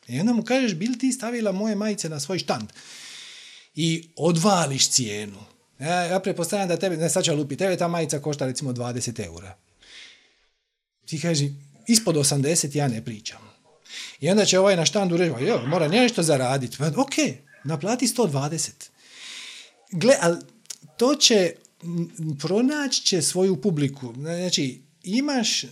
I 0.08 0.20
onda 0.20 0.32
mu 0.32 0.42
kažeš, 0.42 0.74
bil 0.74 0.92
ti 1.00 1.12
stavila 1.12 1.52
moje 1.52 1.74
majice 1.76 2.08
na 2.08 2.20
svoj 2.20 2.38
štand? 2.38 2.68
I 3.74 4.08
odvališ 4.16 4.90
cijenu. 4.90 5.51
Ja, 5.83 6.03
ja 6.03 6.20
pretpostavljam 6.20 6.68
da 6.68 6.76
tebe, 6.76 6.97
ne 6.97 7.11
sad 7.11 7.24
ću 7.24 7.35
lupi, 7.35 7.57
tebe 7.57 7.76
ta 7.76 7.89
majica 7.89 8.18
košta 8.18 8.47
recimo 8.47 8.72
20 8.72 9.24
eura. 9.24 9.57
Ti 11.07 11.20
kaži, 11.20 11.53
ispod 11.87 12.16
80 12.16 12.76
ja 12.76 12.89
ne 12.89 13.05
pričam. 13.05 13.39
I 14.20 14.30
onda 14.30 14.45
će 14.45 14.59
ovaj 14.59 14.76
na 14.76 14.87
štandu 14.87 15.16
reći, 15.16 15.45
jo, 15.45 15.62
mora 15.66 15.89
nešto 15.89 16.22
zaraditi. 16.22 16.76
Pa, 16.78 16.87
ok, 16.87 17.14
naplati 17.64 18.07
120. 18.07 18.70
Gle, 19.91 20.14
ali 20.20 20.37
to 20.97 21.14
će, 21.14 21.53
pronaći 22.41 23.03
će 23.03 23.22
svoju 23.22 23.61
publiku. 23.61 24.14
Znači, 24.16 24.80
imaš, 25.03 25.64
e, 25.64 25.68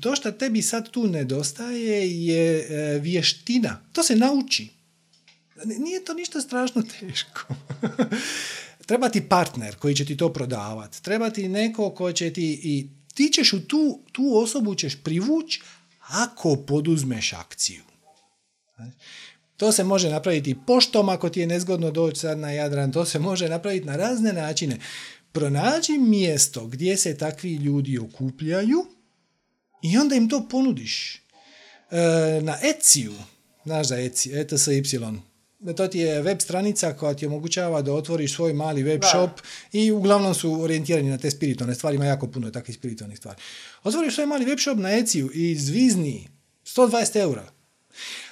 to 0.00 0.16
što 0.16 0.32
tebi 0.32 0.62
sad 0.62 0.90
tu 0.90 1.06
nedostaje 1.06 2.26
je 2.26 2.58
e, 2.58 2.98
vještina. 2.98 3.80
To 3.92 4.02
se 4.02 4.16
nauči. 4.16 4.68
Nije 5.64 6.04
to 6.04 6.14
ništa 6.14 6.40
strašno 6.40 6.82
teško. 7.00 7.54
Treba 8.92 9.08
ti 9.08 9.28
partner 9.28 9.76
koji 9.76 9.94
će 9.94 10.04
ti 10.04 10.16
to 10.16 10.32
prodavati. 10.32 11.02
Treba 11.02 11.30
ti 11.30 11.48
neko 11.48 11.90
ko 11.90 12.12
će 12.12 12.32
ti... 12.32 12.60
I 12.62 12.88
ti 13.14 13.30
ćeš 13.32 13.52
u 13.52 13.66
tu, 13.66 14.00
tu 14.12 14.36
osobu 14.36 14.74
ćeš 14.74 15.02
privući 15.02 15.62
ako 15.98 16.56
poduzmeš 16.56 17.32
akciju. 17.32 17.82
To 19.56 19.72
se 19.72 19.84
može 19.84 20.10
napraviti 20.10 20.56
poštom 20.66 21.08
ako 21.08 21.28
ti 21.28 21.40
je 21.40 21.46
nezgodno 21.46 21.90
doći 21.90 22.20
sad 22.20 22.38
na 22.38 22.50
Jadran. 22.50 22.92
To 22.92 23.04
se 23.04 23.18
može 23.18 23.48
napraviti 23.48 23.86
na 23.86 23.96
razne 23.96 24.32
načine. 24.32 24.78
Pronađi 25.32 25.98
mjesto 25.98 26.66
gdje 26.66 26.96
se 26.96 27.18
takvi 27.18 27.54
ljudi 27.54 27.98
okupljaju 27.98 28.86
i 29.82 29.98
onda 29.98 30.14
im 30.14 30.28
to 30.28 30.48
ponudiš. 30.50 31.16
E, 31.16 31.20
na 32.42 32.58
Etsy-u, 32.62 33.14
znaš 33.64 33.88
za 33.88 33.96
Etsy, 33.96 34.44
ETSY, 34.44 35.18
to 35.76 35.88
ti 35.88 35.98
je 35.98 36.22
web 36.22 36.40
stranica 36.40 36.92
koja 36.92 37.14
ti 37.14 37.26
omogućava 37.26 37.82
da 37.82 37.92
otvoriš 37.92 38.34
svoj 38.34 38.52
mali 38.52 38.82
web 38.82 39.02
shop 39.10 39.30
i 39.72 39.92
uglavnom 39.92 40.34
su 40.34 40.62
orijentirani 40.62 41.10
na 41.10 41.18
te 41.18 41.30
spiritualne 41.30 41.74
stvari, 41.74 41.96
ima 41.96 42.04
jako 42.04 42.26
puno 42.26 42.50
takvih 42.50 42.76
spiritualnih 42.76 43.18
stvari. 43.18 43.38
Otvoriš 43.84 44.14
svoj 44.14 44.26
mali 44.26 44.44
web 44.44 44.58
shop 44.58 44.78
na 44.78 44.88
Etsy 44.88 45.30
i 45.34 45.54
zvizni 45.54 46.28
120 46.64 47.20
eura. 47.20 47.44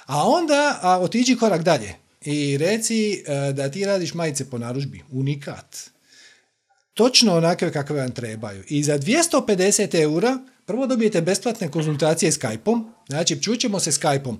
A 0.05 0.27
onda 0.27 0.79
a, 0.81 0.99
otiđi 0.99 1.35
korak 1.35 1.63
dalje 1.63 1.95
i 2.21 2.57
reci 2.57 3.23
e, 3.27 3.53
da 3.53 3.69
ti 3.69 3.85
radiš 3.85 4.13
majice 4.13 4.49
po 4.49 4.57
narudžbi, 4.57 5.03
unikat. 5.11 5.77
Točno 6.93 7.37
onakve 7.37 7.71
kakve 7.71 8.01
vam 8.01 8.11
trebaju. 8.11 8.63
I 8.67 8.83
za 8.83 8.99
250 8.99 10.01
eura 10.01 10.39
prvo 10.65 10.87
dobijete 10.87 11.21
besplatne 11.21 11.71
konzultacije 11.71 12.31
Skype-om, 12.31 12.91
znači 13.09 13.43
čućemo 13.43 13.79
se 13.79 13.91
Skype-om 13.91 14.39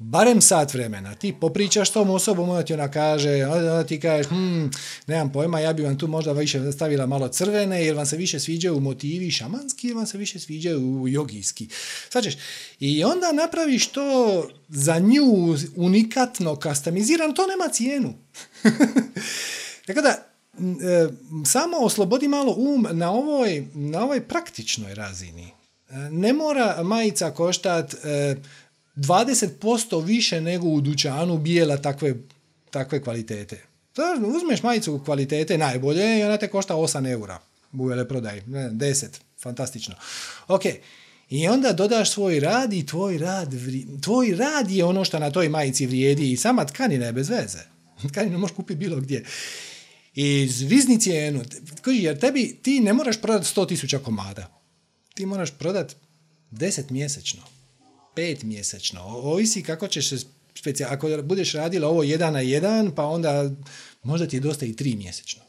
barem 0.00 0.40
sat 0.40 0.74
vremena. 0.74 1.14
Ti 1.14 1.34
popričaš 1.40 1.90
tom 1.90 2.10
osobom, 2.10 2.48
ona 2.48 2.62
ti 2.62 2.74
ona 2.74 2.90
kaže, 2.90 3.46
onda 3.46 3.84
ti 3.84 4.00
kažeš, 4.00 4.26
hm, 4.26 4.66
nemam 5.06 5.32
pojma, 5.32 5.60
ja 5.60 5.72
bi 5.72 5.82
vam 5.82 5.98
tu 5.98 6.08
možda 6.08 6.32
više 6.32 6.72
stavila 6.72 7.06
malo 7.06 7.28
crvene, 7.28 7.84
jer 7.84 7.96
vam 7.96 8.06
se 8.06 8.16
više 8.16 8.40
sviđaju 8.40 8.80
motivi 8.80 9.30
šamanski, 9.30 9.86
ili 9.86 9.96
vam 9.96 10.06
se 10.06 10.18
više 10.18 10.38
sviđaju 10.38 11.04
jogijski. 11.08 11.68
Svačeš, 12.10 12.34
i 12.78 13.04
onda 13.04 13.32
napraviš 13.32 13.86
to 13.86 14.48
za 14.68 14.98
nju 14.98 15.56
unikatno, 15.76 16.56
kastamizirano, 16.56 17.32
to 17.32 17.46
nema 17.46 17.68
cijenu. 17.72 18.14
Tako 19.86 20.00
da, 20.00 20.08
e, 20.10 21.08
samo 21.46 21.76
oslobodi 21.76 22.28
malo 22.28 22.54
um 22.58 22.86
na 22.90 23.10
ovoj, 23.10 23.66
na 23.74 24.04
ovoj 24.04 24.20
praktičnoj 24.20 24.94
razini. 24.94 25.50
E, 25.90 25.94
ne 26.10 26.32
mora 26.32 26.82
majica 26.82 27.30
koštat 27.30 27.94
e, 27.94 28.36
20% 29.00 30.04
više 30.04 30.40
nego 30.40 30.66
u 30.68 30.80
dućanu 30.80 31.38
bijela 31.38 31.76
takve, 31.76 32.14
takve 32.70 33.02
kvalitete. 33.02 33.62
To, 33.92 34.02
uzmeš 34.36 34.62
majicu 34.62 35.00
kvalitete 35.04 35.58
najbolje 35.58 36.18
i 36.18 36.22
ona 36.22 36.36
te 36.36 36.48
košta 36.48 36.74
8 36.74 37.12
eura 37.12 37.38
u 37.72 37.84
veleprodaj, 37.84 38.42
10, 38.46 39.06
fantastično. 39.42 39.94
Ok, 40.48 40.62
i 41.30 41.48
onda 41.48 41.72
dodaš 41.72 42.10
svoj 42.10 42.40
rad 42.40 42.72
i 42.72 42.86
tvoj 42.86 43.18
rad, 43.18 43.54
tvoj 44.02 44.34
rad 44.36 44.70
je 44.70 44.84
ono 44.84 45.04
što 45.04 45.18
na 45.18 45.30
toj 45.30 45.48
majici 45.48 45.86
vrijedi 45.86 46.32
i 46.32 46.36
sama 46.36 46.64
tkanina 46.64 47.06
je 47.06 47.12
bez 47.12 47.28
veze. 47.28 47.58
Tkaninu 48.10 48.38
možeš 48.38 48.56
kupiti 48.56 48.78
bilo 48.78 48.96
gdje. 48.96 49.24
I 50.14 50.48
zvizni 50.48 51.00
cijenu, 51.00 51.42
jer 51.86 52.18
tebi, 52.18 52.58
ti 52.62 52.80
ne 52.80 52.92
moraš 52.92 53.20
prodati 53.20 53.46
100.000 53.54 53.98
komada. 53.98 54.60
Ti 55.14 55.26
moraš 55.26 55.50
prodati 55.50 55.94
10 56.50 56.90
mjesečno 56.90 57.42
pet 58.14 58.42
mjesečno. 58.42 59.02
Ovisi 59.02 59.62
kako 59.62 59.88
ćeš 59.88 60.08
se. 60.08 60.16
Ako 60.88 61.22
budeš 61.22 61.52
radila 61.52 61.88
ovo 61.88 62.02
jedan 62.02 62.32
na 62.32 62.40
jedan, 62.40 62.94
pa 62.94 63.04
onda 63.04 63.50
možda 64.02 64.26
ti 64.26 64.36
je 64.36 64.40
dosta 64.40 64.66
i 64.66 64.76
tri 64.76 64.96
mjesečno. 64.96 65.42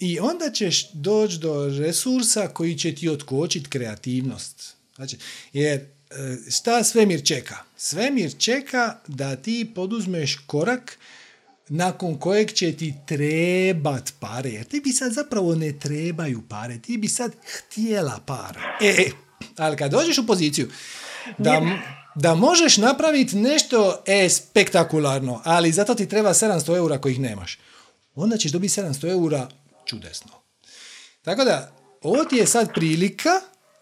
I 0.00 0.18
onda 0.20 0.50
ćeš 0.50 0.92
doći 0.92 1.38
do 1.38 1.68
resursa 1.78 2.48
koji 2.48 2.78
će 2.78 2.94
ti 2.94 3.08
otkočiti 3.08 3.70
kreativnost. 3.70 4.74
Znači, 4.96 5.16
jer 5.52 5.80
e, 5.80 5.86
šta 6.50 6.84
svemir 6.84 7.24
čeka? 7.24 7.56
Svemir 7.76 8.32
čeka 8.38 8.98
da 9.06 9.36
ti 9.36 9.72
poduzmeš 9.74 10.36
korak 10.46 10.98
nakon 11.68 12.18
kojeg 12.18 12.52
će 12.52 12.76
ti 12.76 12.94
trebat 13.06 14.12
pare. 14.20 14.50
Jer 14.50 14.64
ti 14.64 14.80
bi 14.80 14.92
sad 14.92 15.12
zapravo 15.12 15.54
ne 15.54 15.78
trebaju 15.78 16.42
pare. 16.48 16.78
Ti 16.78 16.98
bi 16.98 17.08
sad 17.08 17.32
htjela 17.42 18.20
pare. 18.26 18.60
E, 18.80 19.10
ali 19.56 19.76
kad 19.76 19.90
dođeš 19.90 20.18
u 20.18 20.26
poziciju 20.26 20.68
da, 21.38 21.62
da 22.14 22.34
možeš 22.34 22.76
napraviti 22.76 23.36
nešto 23.36 24.02
e, 24.06 24.28
spektakularno, 24.28 25.40
ali 25.44 25.72
zato 25.72 25.94
ti 25.94 26.08
treba 26.08 26.34
700 26.34 26.76
eura 26.76 26.98
kojih 26.98 27.20
nemaš, 27.20 27.58
onda 28.14 28.36
ćeš 28.36 28.52
dobiti 28.52 28.80
700 28.80 29.10
eura 29.10 29.48
čudesno. 29.84 30.30
Tako 31.22 31.44
da, 31.44 31.72
ovo 32.02 32.24
ti 32.24 32.36
je 32.36 32.46
sad 32.46 32.74
prilika 32.74 33.30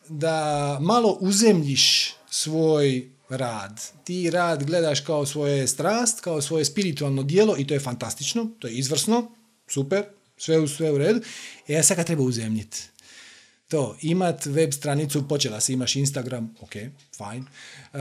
da 0.09 0.79
malo 0.81 1.19
uzemljiš 1.21 2.15
svoj 2.31 3.11
rad. 3.29 3.81
Ti 4.05 4.31
rad 4.31 4.65
gledaš 4.65 5.01
kao 5.01 5.27
svoje 5.27 5.69
strast, 5.69 6.21
kao 6.21 6.43
svoje 6.43 6.65
spiritualno 6.65 7.23
dijelo 7.23 7.57
i 7.59 7.67
to 7.67 7.75
je 7.75 7.81
fantastično, 7.81 8.51
to 8.59 8.69
je 8.69 8.75
izvrsno, 8.75 9.31
super, 9.69 10.05
sve 10.37 10.59
u 10.59 10.69
sve 10.69 10.93
u 10.93 10.99
redu. 10.99 11.21
E, 11.69 11.77
a 11.77 11.83
sad 11.83 11.97
ga 11.97 12.05
treba 12.05 12.23
uzemljiti 12.23 12.83
to, 13.69 13.97
imat 14.03 14.47
web 14.47 14.73
stranicu, 14.73 15.29
počela 15.29 15.61
si, 15.61 15.73
imaš 15.73 15.97
Instagram, 15.97 16.55
ok, 16.61 16.73
fajn. 17.17 17.45
Uh, 17.93 18.01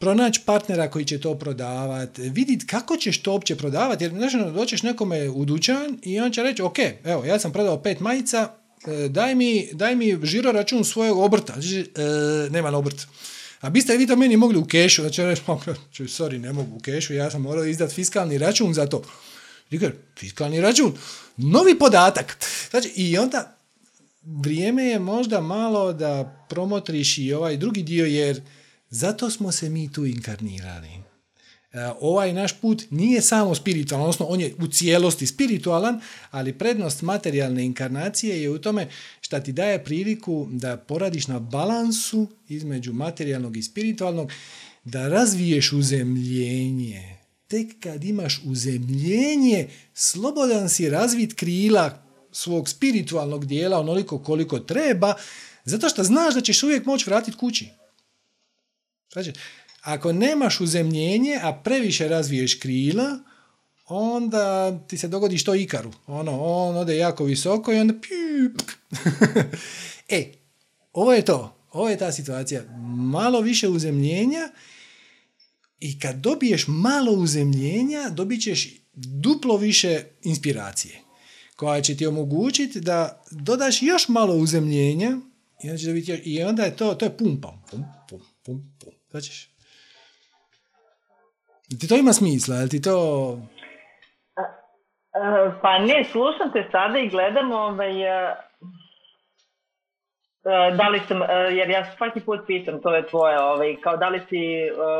pronaći 0.00 0.40
partnera 0.46 0.90
koji 0.90 1.04
će 1.04 1.20
to 1.20 1.34
prodavati, 1.38 2.22
vidjeti 2.22 2.66
kako 2.66 2.96
ćeš 2.96 3.22
to 3.22 3.32
uopće 3.32 3.56
prodavati, 3.56 4.04
jer 4.04 4.12
znaš, 4.12 4.34
ono, 4.34 4.50
doćeš 4.50 4.82
nekome 4.82 5.28
u 5.28 5.44
dućan 5.44 5.98
i 6.02 6.20
on 6.20 6.32
će 6.32 6.42
reći, 6.42 6.62
ok, 6.62 6.78
evo, 7.04 7.24
ja 7.24 7.38
sam 7.38 7.52
prodao 7.52 7.82
pet 7.82 8.00
majica, 8.00 8.50
e, 8.86 9.08
daj 9.08 9.34
mi, 9.34 9.68
daj 9.72 9.96
mi 9.96 10.18
žiro 10.22 10.52
račun 10.52 10.84
svojeg 10.84 11.16
obrta. 11.16 11.54
Uh, 11.54 12.52
nema 12.52 12.78
obrt. 12.78 13.06
A 13.60 13.70
biste 13.70 13.96
vi 13.96 14.06
to 14.06 14.16
meni 14.16 14.36
mogli 14.36 14.58
u 14.58 14.64
kešu, 14.64 15.02
znači 15.02 15.22
reći, 15.22 15.42
sorry, 15.98 16.38
ne 16.38 16.52
mogu 16.52 16.76
u 16.76 16.80
kešu, 16.80 17.14
ja 17.14 17.30
sam 17.30 17.42
morao 17.42 17.64
izdati 17.64 17.94
fiskalni 17.94 18.38
račun 18.38 18.74
za 18.74 18.86
to. 18.86 19.02
Fiskalni 20.18 20.60
račun, 20.60 20.92
novi 21.36 21.78
podatak. 21.78 22.36
Znači, 22.70 22.88
i 22.96 23.18
onda 23.18 23.53
vrijeme 24.26 24.84
je 24.84 24.98
možda 24.98 25.40
malo 25.40 25.92
da 25.92 26.46
promotriš 26.48 27.18
i 27.18 27.32
ovaj 27.32 27.56
drugi 27.56 27.82
dio 27.82 28.06
jer 28.06 28.40
zato 28.90 29.30
smo 29.30 29.52
se 29.52 29.70
mi 29.70 29.92
tu 29.92 30.06
inkarnirali. 30.06 30.88
E, 30.88 31.90
ovaj 32.00 32.32
naš 32.32 32.60
put 32.60 32.82
nije 32.90 33.20
samo 33.20 33.54
spiritualan, 33.54 34.02
odnosno 34.02 34.26
on 34.26 34.40
je 34.40 34.54
u 34.58 34.66
cijelosti 34.66 35.26
spiritualan, 35.26 36.00
ali 36.30 36.58
prednost 36.58 37.02
materijalne 37.02 37.64
inkarnacije 37.64 38.42
je 38.42 38.50
u 38.50 38.58
tome 38.58 38.88
što 39.20 39.40
ti 39.40 39.52
daje 39.52 39.84
priliku 39.84 40.48
da 40.50 40.76
poradiš 40.76 41.26
na 41.26 41.38
balansu 41.38 42.26
između 42.48 42.92
materijalnog 42.92 43.56
i 43.56 43.62
spiritualnog, 43.62 44.32
da 44.84 45.08
razviješ 45.08 45.72
uzemljenje. 45.72 47.18
Tek 47.48 47.66
kad 47.80 48.04
imaš 48.04 48.40
uzemljenje, 48.44 49.68
slobodan 49.94 50.68
si 50.68 50.90
razvit 50.90 51.34
krila 51.34 52.03
svog 52.34 52.68
spiritualnog 52.68 53.46
dijela 53.46 53.78
onoliko 53.78 54.18
koliko 54.18 54.58
treba, 54.58 55.14
zato 55.64 55.88
što 55.88 56.04
znaš 56.04 56.34
da 56.34 56.40
ćeš 56.40 56.62
uvijek 56.62 56.86
moći 56.86 57.10
vratiti 57.10 57.36
kući. 57.36 57.68
Znači, 59.12 59.32
ako 59.80 60.12
nemaš 60.12 60.60
uzemljenje, 60.60 61.40
a 61.42 61.52
previše 61.52 62.08
razviješ 62.08 62.54
krila, 62.54 63.18
onda 63.86 64.78
ti 64.86 64.98
se 64.98 65.08
dogodi 65.08 65.38
što 65.38 65.54
ikaru. 65.54 65.92
Ono, 66.06 66.40
on 66.40 66.76
ode 66.76 66.96
jako 66.96 67.24
visoko 67.24 67.72
i 67.72 67.78
onda 67.78 67.94
e, 70.08 70.32
ovo 70.92 71.12
je 71.12 71.24
to. 71.24 71.56
Ovo 71.72 71.88
je 71.88 71.98
ta 71.98 72.12
situacija. 72.12 72.62
Malo 73.12 73.40
više 73.40 73.68
uzemljenja 73.68 74.48
i 75.80 75.98
kad 75.98 76.16
dobiješ 76.16 76.64
malo 76.68 77.12
uzemljenja, 77.12 78.10
dobit 78.10 78.42
ćeš 78.42 78.68
duplo 78.94 79.56
više 79.56 80.04
inspiracije 80.22 81.03
koja 81.56 81.80
će 81.80 81.96
ti 81.96 82.06
omogućiti 82.06 82.80
da 82.80 83.22
dodaš 83.30 83.82
još 83.82 84.08
malo 84.08 84.34
uzemljenja 84.34 85.10
i 85.62 85.70
onda, 85.70 85.92
biti, 85.92 86.22
i 86.24 86.42
onda 86.42 86.62
je 86.62 86.76
to, 86.76 86.94
to 86.94 87.04
je 87.04 87.16
pumpa. 87.16 87.48
Pum, 87.70 87.84
pum, 88.08 88.20
pum, 88.46 88.76
pum. 88.80 88.92
Znači, 89.10 89.48
ti 91.80 91.88
to 91.88 91.96
ima 91.96 92.12
smisla, 92.12 92.56
jel 92.56 92.68
ti 92.68 92.82
to... 92.82 93.38
Pa 95.62 95.78
ne, 95.78 96.04
slušam 96.12 96.52
te 96.52 96.68
sada 96.72 96.98
i 96.98 97.08
gledam 97.08 97.52
ovaj, 97.52 97.92
E, 100.44 100.76
da 100.76 100.88
li 100.88 101.00
sam, 101.08 101.22
e, 101.22 101.26
jer 101.50 101.70
ja 101.70 101.84
svaki 101.84 102.20
put 102.20 102.40
pitam, 102.46 102.80
to 102.82 102.94
je 102.94 103.06
tvoje, 103.06 103.40
ovaj, 103.40 103.76
kao 103.82 103.96
da 103.96 104.08
li 104.08 104.20
si 104.28 104.40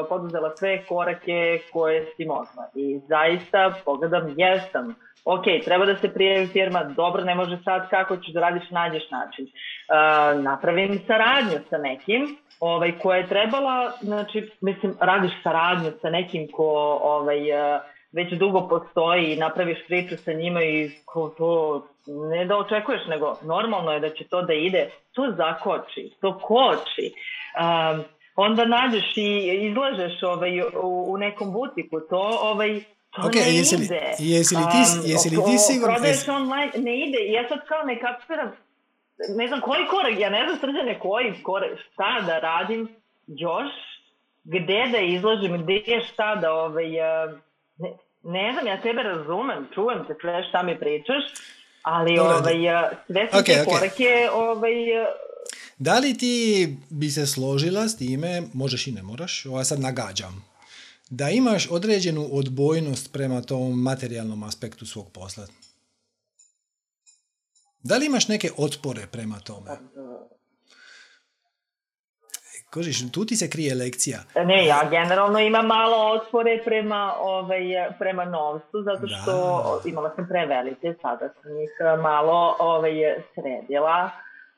poduzela 0.09 0.57
sve 0.57 0.85
korake 0.87 1.61
koje 1.73 2.07
si 2.17 2.25
mogla. 2.25 2.71
I 2.75 3.01
zaista 3.09 3.75
pogledam, 3.85 4.35
jesam. 4.37 4.95
Ok, 5.25 5.45
treba 5.65 5.87
da 5.87 5.97
se 5.97 6.15
prijavi 6.15 6.47
firma, 6.47 6.85
dobro, 6.85 7.25
ne 7.25 7.35
može 7.35 7.59
sad 7.65 7.89
kako 7.91 8.17
ćeš 8.17 8.33
da 8.33 8.41
radiš, 8.41 8.71
nađeš 8.71 9.11
način. 9.11 9.45
Uh, 9.45 10.43
napravim 10.43 11.01
saradnju 11.07 11.59
sa 11.71 11.79
nekim, 11.79 12.37
ovaj, 12.61 12.99
koja 12.99 13.17
je 13.17 13.29
trebala, 13.29 13.93
znači, 14.01 14.51
mislim, 14.61 14.97
radiš 15.01 15.33
saradnju 15.43 15.91
sa 16.03 16.11
nekim 16.11 16.49
ko, 16.53 16.99
ovaj, 17.03 17.41
uh, 17.41 17.81
već 18.13 18.33
dugo 18.33 18.69
postoji 18.69 19.33
i 19.33 19.37
napraviš 19.37 19.79
priču 19.87 20.17
sa 20.17 20.33
njima 20.33 20.63
i 20.63 20.91
ko 21.05 21.35
to 21.39 21.83
ne 22.07 22.45
da 22.45 22.57
očekuješ, 22.57 23.03
nego 23.09 23.39
normalno 23.43 23.93
je 23.93 24.01
da 24.01 24.11
će 24.11 24.25
to 24.25 24.43
da 24.43 24.53
ide, 24.53 24.91
to 25.13 25.35
zakoči, 25.37 26.11
to 26.21 26.39
koči. 26.39 27.13
Um, 27.61 28.05
onda 28.37 28.65
nađeš 28.65 29.17
i 29.17 29.61
izlažeš 29.71 30.23
ovaj, 30.23 30.61
u, 30.61 31.13
u 31.13 31.17
nekom 31.17 31.53
butiku, 31.53 32.01
to 32.11 32.39
ovaj, 32.43 32.81
to 33.15 33.23
okay, 33.23 33.45
ne 33.47 33.57
jesi 33.57 33.77
li, 33.77 33.85
ide. 33.85 34.15
Jesi 34.19 34.57
li 34.57 34.63
ti, 34.73 35.11
jesi 35.11 35.31
li 35.31 35.37
ti 35.37 35.59
sigurno? 35.59 35.95
Prodaješ 35.95 36.29
online, 36.29 36.73
ne 36.77 36.95
ide. 37.05 37.19
Ja 37.37 37.49
sad 37.49 37.59
kao 37.69 37.83
ne 37.85 38.01
kapiram, 38.01 38.51
ne 39.29 39.49
znam 39.49 39.61
koji 39.61 39.87
korak, 39.91 40.19
ja 40.19 40.31
ne 40.31 40.43
znam 40.47 40.59
srđane 40.61 40.99
koji 40.99 41.43
korak, 41.43 41.71
šta 41.93 42.21
da 42.27 42.39
radim 42.39 42.89
još, 43.27 43.73
gde 44.45 44.81
da 44.93 44.99
izlažem, 44.99 45.63
gde 45.63 45.73
je 45.73 46.03
šta 46.13 46.37
da 46.37 46.53
ovaj, 46.53 46.91
ne, 47.79 47.89
ne 48.23 48.53
znam, 48.53 48.67
ja 48.67 48.81
tebe 48.83 49.03
razumem, 49.03 49.69
čujem 49.75 50.05
te 50.07 50.15
sve 50.21 50.45
šta 50.49 50.63
mi 50.63 50.79
pričaš, 50.79 51.25
ali 51.83 52.17
Dobre. 52.17 52.33
ovaj, 52.33 52.55
sve 53.07 53.29
su 53.31 53.37
okay, 53.39 53.45
te 53.45 53.53
okay. 53.53 53.65
korake 53.65 54.29
ovaj, 54.33 54.75
da 55.79 55.99
li 55.99 56.19
ti 56.19 56.69
bi 56.91 57.09
se 57.09 57.27
složila 57.27 57.89
s 57.89 57.97
time, 57.97 58.43
možeš 58.53 58.87
i 58.87 58.93
ne 58.93 59.03
moraš, 59.03 59.47
ovo 59.47 59.65
sad 59.65 59.81
nagađam, 59.81 60.45
da 61.11 61.31
imaš 61.31 61.71
određenu 61.71 62.29
odbojnost 62.33 63.13
prema 63.13 63.43
tom 63.43 63.83
materijalnom 63.83 64.43
aspektu 64.43 64.87
svog 64.87 65.13
posla? 65.13 65.47
Da 67.83 67.97
li 67.97 68.07
imaš 68.07 68.29
neke 68.29 68.51
otpore 68.59 69.07
prema 69.13 69.41
tome? 69.41 69.71
Kožiš, 72.71 73.13
tu 73.13 73.25
ti 73.25 73.37
se 73.37 73.51
krije 73.51 73.75
lekcija. 73.75 74.19
Ne, 74.45 74.67
ja 74.67 74.89
generalno 74.91 75.39
imam 75.39 75.67
malo 75.67 76.13
otpore 76.13 76.63
prema, 76.65 77.15
ovaj, 77.21 77.63
prema 77.99 78.25
novcu, 78.25 78.83
zato 78.85 79.07
što 79.07 79.33
da. 79.85 79.89
imala 79.91 80.13
sam 80.17 80.29
prevelike, 80.29 80.95
sada 81.03 81.29
sam 81.43 81.61
ih 81.61 82.01
malo 82.03 82.57
ovaj, 82.59 82.93
sredila. 83.35 84.11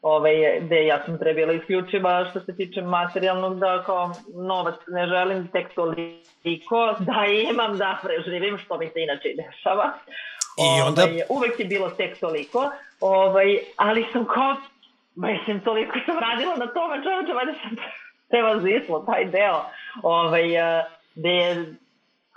Ovaj, 0.06 0.60
gde 0.60 0.86
ja 0.86 1.02
sam 1.06 1.18
trebila 1.18 1.52
isključiva 1.52 2.26
što 2.30 2.40
se 2.40 2.56
tiče 2.56 2.82
materijalnog, 2.82 3.58
da 3.58 3.82
kao 3.86 4.12
novac 4.34 4.74
ne 4.88 5.06
želim 5.06 5.48
tek 5.48 5.74
toliko, 5.74 6.94
da 6.98 7.24
imam 7.50 7.78
da 7.78 7.98
preživim, 8.02 8.58
što 8.58 8.78
mi 8.78 8.86
se 8.86 9.02
inače 9.02 9.28
i 9.28 9.36
dešava. 9.36 9.92
I 10.58 10.82
onda... 10.88 11.02
Ovaj, 11.02 11.22
uvek 11.28 11.60
je 11.60 11.64
bilo 11.64 11.90
tek 11.90 12.20
toliko, 12.20 12.70
ovaj, 13.00 13.58
ali 13.76 14.06
sam 14.12 14.24
kao, 14.24 14.56
mislim, 15.14 15.60
toliko 15.60 15.92
sam 16.06 16.18
radila 16.18 16.56
na 16.56 16.66
tome, 16.66 17.02
čovječe, 17.04 17.32
valjda 17.32 17.52
sam 17.62 17.76
prevazislo 18.30 19.04
taj 19.06 19.24
deo, 19.24 19.60
ovaj, 20.02 20.44
gde 21.14 21.30
je 21.30 21.74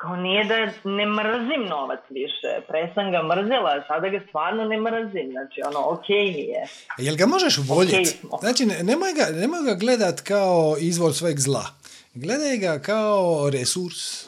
kao 0.02 0.16
nije 0.16 0.44
da 0.46 0.56
ne 0.90 1.06
mrzim 1.06 1.64
novac 1.70 2.00
više, 2.10 2.52
pre 2.68 2.92
sam 2.96 3.12
ga 3.12 3.22
mrzela, 3.24 3.84
sada 3.88 4.10
ga 4.10 4.20
stvarno 4.28 4.64
ne 4.66 4.78
mrzim, 4.82 5.28
znači 5.32 5.62
ono, 5.68 5.80
okej 5.94 6.16
okay 6.16 6.36
mi 6.36 6.42
je. 6.42 6.68
Jel 6.98 7.16
ga 7.16 7.26
možeš 7.26 7.58
voljeti? 7.58 8.18
Okay 8.24 8.40
znači, 8.40 8.66
nemoj 8.66 9.14
ga, 9.14 9.26
nemoj 9.40 9.64
ga 9.64 9.74
gledat 9.74 10.22
kao 10.22 10.76
izvor 10.80 11.14
svojeg 11.14 11.40
zla. 11.40 11.66
Gledaj 12.14 12.58
ga 12.58 12.80
kao 12.80 13.50
resurs 13.50 14.28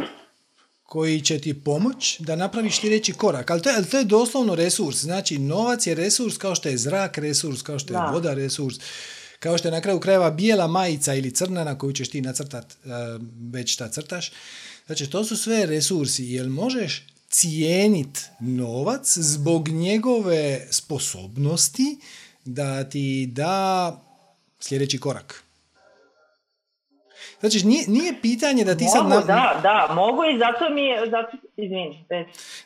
koji 0.84 1.22
će 1.22 1.40
ti 1.40 1.64
pomoć 1.64 2.20
da 2.20 2.36
napraviš 2.36 2.80
sljedeći 2.80 3.14
korak. 3.14 3.52
Ali 3.52 3.62
to, 3.62 3.70
je, 3.70 3.90
to 3.90 3.98
je 3.98 4.04
doslovno 4.04 4.56
resurs. 4.56 4.98
Znači, 4.98 5.40
novac 5.40 5.88
je 5.88 5.96
resurs 5.96 6.38
kao 6.38 6.56
što 6.56 6.70
je 6.70 6.78
zrak 6.78 7.18
resurs, 7.18 7.62
kao 7.62 7.80
što 7.80 7.94
je 7.94 7.98
da. 7.98 8.12
voda 8.14 8.34
resurs 8.34 8.76
kao 9.42 9.58
što 9.58 9.68
je 9.68 9.72
na 9.72 9.82
kraju 9.82 10.00
krajeva 10.00 10.32
bijela 10.32 10.68
majica 10.68 11.14
ili 11.14 11.32
crna 11.32 11.64
na 11.64 11.78
koju 11.78 11.94
ćeš 11.94 12.10
ti 12.10 12.22
nacrtat 12.22 12.66
uh, 12.66 12.92
već 13.54 13.74
šta 13.74 13.90
crtaš. 13.90 14.32
Znači, 14.92 15.10
to 15.10 15.24
su 15.24 15.38
sve 15.38 15.66
resursi. 15.66 16.24
Jel 16.26 16.50
možeš 16.50 17.06
cijenit 17.30 18.30
novac 18.40 19.18
zbog 19.18 19.68
njegove 19.68 20.68
sposobnosti 20.70 21.98
da 22.46 22.84
ti 22.84 23.30
da 23.32 24.00
sljedeći 24.60 25.00
korak? 25.00 25.44
Znači, 27.40 27.66
nije, 27.68 27.84
nije 27.88 28.22
pitanje 28.22 28.66
da 28.66 28.78
ti 28.78 28.84
mogu, 28.84 28.98
sad... 28.98 29.10
Nam... 29.10 29.28
Da, 29.28 29.60
da, 29.64 29.94
mogu 29.94 30.22
i 30.24 30.38
zato 30.38 30.74
mi 30.74 30.82
je... 30.82 31.10
Zato, 31.10 31.38
izvini, 31.58 32.06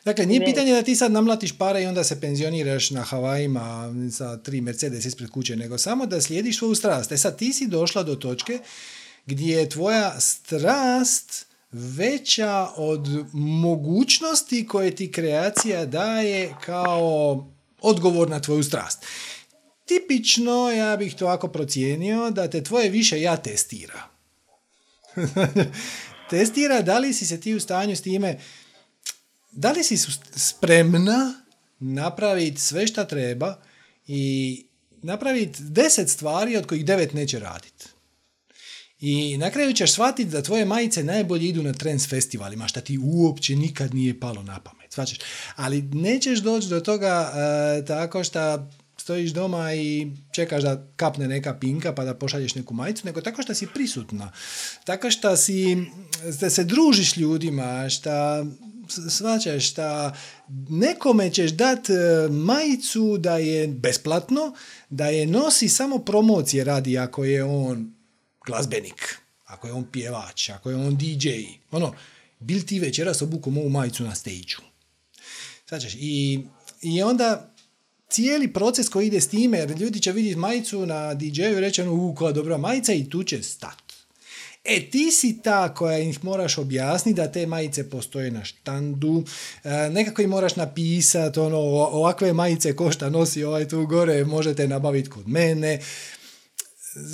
Dakle, 0.04 0.26
nije 0.26 0.36
izvini. 0.36 0.52
pitanje 0.52 0.72
da 0.72 0.82
ti 0.82 0.96
sad 0.96 1.12
namlatiš 1.12 1.58
pare 1.58 1.82
i 1.82 1.86
onda 1.86 2.04
se 2.04 2.20
penzioniraš 2.20 2.90
na 2.90 3.02
Havajima 3.02 3.94
sa 4.12 4.36
tri 4.36 4.60
Mercedes 4.60 5.04
ispred 5.04 5.30
kuće, 5.30 5.56
nego 5.56 5.78
samo 5.78 6.06
da 6.06 6.20
slijediš 6.20 6.58
svoju 6.58 6.74
strast. 6.74 7.12
E 7.12 7.16
sad, 7.16 7.38
ti 7.38 7.52
si 7.52 7.66
došla 7.66 8.02
do 8.02 8.14
točke 8.14 8.58
gdje 9.26 9.56
je 9.56 9.68
tvoja 9.68 10.20
strast 10.20 11.45
veća 11.76 12.68
od 12.76 13.08
mogućnosti 13.32 14.66
koje 14.66 14.94
ti 14.94 15.12
kreacija 15.12 15.86
daje 15.86 16.54
kao 16.64 17.46
odgovor 17.80 18.30
na 18.30 18.40
tvoju 18.40 18.62
strast. 18.62 19.04
Tipično, 19.84 20.70
ja 20.70 20.96
bih 20.96 21.14
to 21.14 21.24
ovako 21.24 21.48
procijenio, 21.48 22.30
da 22.30 22.50
te 22.50 22.64
tvoje 22.64 22.90
više 22.90 23.20
ja 23.20 23.36
testira. 23.36 24.02
Testira 26.30 26.82
da 26.82 26.98
li 26.98 27.12
si 27.12 27.26
se 27.26 27.40
ti 27.40 27.54
u 27.54 27.60
stanju 27.60 27.96
s 27.96 28.00
time, 28.00 28.38
da 29.52 29.72
li 29.72 29.84
si 29.84 29.96
spremna 30.36 31.34
napraviti 31.78 32.60
sve 32.60 32.86
šta 32.86 33.04
treba 33.04 33.62
i 34.06 34.64
napraviti 35.02 35.62
deset 35.62 36.10
stvari 36.10 36.56
od 36.56 36.66
kojih 36.66 36.84
devet 36.84 37.12
neće 37.12 37.38
raditi. 37.38 37.75
I 39.00 39.36
na 39.38 39.50
kraju 39.50 39.72
ćeš 39.72 39.92
shvatiti 39.92 40.30
da 40.30 40.42
tvoje 40.42 40.64
majice 40.64 41.04
najbolje 41.04 41.48
idu 41.48 41.62
na 41.62 41.72
trends 41.72 42.08
festivalima, 42.08 42.68
šta 42.68 42.80
ti 42.80 42.98
uopće 43.02 43.56
nikad 43.56 43.94
nije 43.94 44.20
palo 44.20 44.42
na 44.42 44.60
pamet. 44.60 44.92
Svačeš? 44.92 45.18
Ali 45.56 45.82
nećeš 45.82 46.38
doći 46.38 46.68
do 46.68 46.80
toga 46.80 47.32
uh, 47.32 47.86
tako 47.86 48.24
što 48.24 48.68
stojiš 48.96 49.30
doma 49.30 49.74
i 49.74 50.06
čekaš 50.32 50.62
da 50.62 50.86
kapne 50.96 51.28
neka 51.28 51.54
pinka 51.54 51.94
pa 51.94 52.04
da 52.04 52.14
pošalješ 52.14 52.54
neku 52.54 52.74
majicu, 52.74 53.06
nego 53.06 53.20
tako 53.20 53.42
što 53.42 53.54
si 53.54 53.66
prisutna. 53.66 54.32
Tako 54.84 55.10
što 55.10 55.36
si, 55.36 55.76
da 56.40 56.50
se 56.50 56.64
družiš 56.64 57.16
ljudima, 57.16 57.88
što 57.88 58.10
svačaš 59.10 59.70
šta 59.70 60.16
nekome 60.68 61.30
ćeš 61.30 61.50
dat 61.50 61.90
e, 61.90 61.94
majicu 62.30 63.18
da 63.18 63.36
je 63.36 63.68
besplatno, 63.68 64.54
da 64.90 65.06
je 65.06 65.26
nosi 65.26 65.68
samo 65.68 65.98
promocije 65.98 66.64
radi 66.64 66.98
ako 66.98 67.24
je 67.24 67.44
on 67.44 67.95
glazbenik, 68.46 69.18
ako 69.44 69.66
je 69.66 69.72
on 69.72 69.84
pjevač, 69.92 70.48
ako 70.50 70.70
je 70.70 70.76
on 70.76 70.96
DJ. 70.96 71.28
Ono, 71.70 71.94
bil 72.40 72.62
ti 72.66 72.80
večeras 72.80 73.22
obukom 73.22 73.58
ovu 73.58 73.68
majicu 73.68 74.04
na 74.04 74.14
stage 74.14 74.54
Svačaš, 75.68 75.94
i, 75.94 76.40
i 76.82 77.02
onda 77.02 77.54
cijeli 78.08 78.52
proces 78.52 78.88
koji 78.88 79.06
ide 79.06 79.20
s 79.20 79.28
time, 79.28 79.58
jer 79.58 79.70
ljudi 79.70 80.00
će 80.00 80.12
vidjeti 80.12 80.38
majicu 80.38 80.86
na 80.86 81.14
DJ-u 81.14 81.56
i 81.56 81.60
reći 81.60 81.82
ono, 81.82 81.92
u, 81.92 82.14
koja 82.14 82.32
dobra 82.32 82.58
majica 82.58 82.92
i 82.92 83.10
tu 83.10 83.22
će 83.22 83.42
stati. 83.42 83.94
E, 84.64 84.90
ti 84.90 85.10
si 85.10 85.42
ta 85.42 85.74
koja 85.74 85.98
ih 85.98 86.24
moraš 86.24 86.58
objasniti 86.58 87.16
da 87.16 87.32
te 87.32 87.46
majice 87.46 87.90
postoje 87.90 88.30
na 88.30 88.44
štandu, 88.44 89.24
e, 89.64 89.90
nekako 89.90 90.22
im 90.22 90.30
moraš 90.30 90.56
napisati, 90.56 91.40
ono, 91.40 91.58
ovakve 91.58 92.32
majice 92.32 92.76
košta 92.76 93.10
nosi 93.10 93.44
ovaj 93.44 93.68
tu 93.68 93.86
gore, 93.86 94.24
možete 94.24 94.68
nabaviti 94.68 95.10
kod 95.10 95.28
mene. 95.28 95.80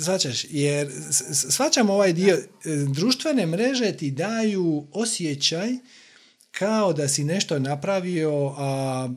Svačaš, 0.03 0.45
jer 0.49 0.91
svačam 1.31 1.89
ovaj 1.89 2.13
dio, 2.13 2.35
e, 2.35 2.45
društvene 2.93 3.45
mreže 3.45 3.91
ti 3.91 4.11
daju 4.11 4.87
osjećaj 4.91 5.69
kao 6.51 6.93
da 6.93 7.07
si 7.07 7.23
nešto 7.23 7.59
napravio, 7.59 8.53
a 8.57 9.09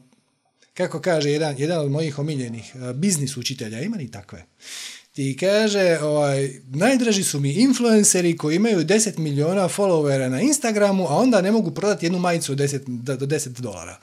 kako 0.74 1.00
kaže 1.00 1.30
jedan, 1.30 1.54
jedan 1.58 1.78
od 1.78 1.90
mojih 1.90 2.18
omiljenih 2.18 2.72
biznis 2.94 3.36
učitelja, 3.36 3.80
ima 3.80 3.96
ni 3.96 4.10
takve. 4.10 4.44
Ti 5.12 5.36
kaže, 5.40 5.98
ovaj, 6.02 6.50
najdraži 6.68 7.24
su 7.24 7.40
mi 7.40 7.52
influenceri 7.52 8.36
koji 8.36 8.56
imaju 8.56 8.84
10 8.84 9.18
miliona 9.18 9.68
followera 9.68 10.28
na 10.28 10.40
Instagramu, 10.40 11.06
a 11.08 11.16
onda 11.16 11.40
ne 11.40 11.52
mogu 11.52 11.70
prodati 11.70 12.06
jednu 12.06 12.18
majicu 12.18 12.52
od 12.52 12.58
10, 12.58 13.16
do 13.16 13.26
10 13.26 13.48
dolara. 13.48 13.98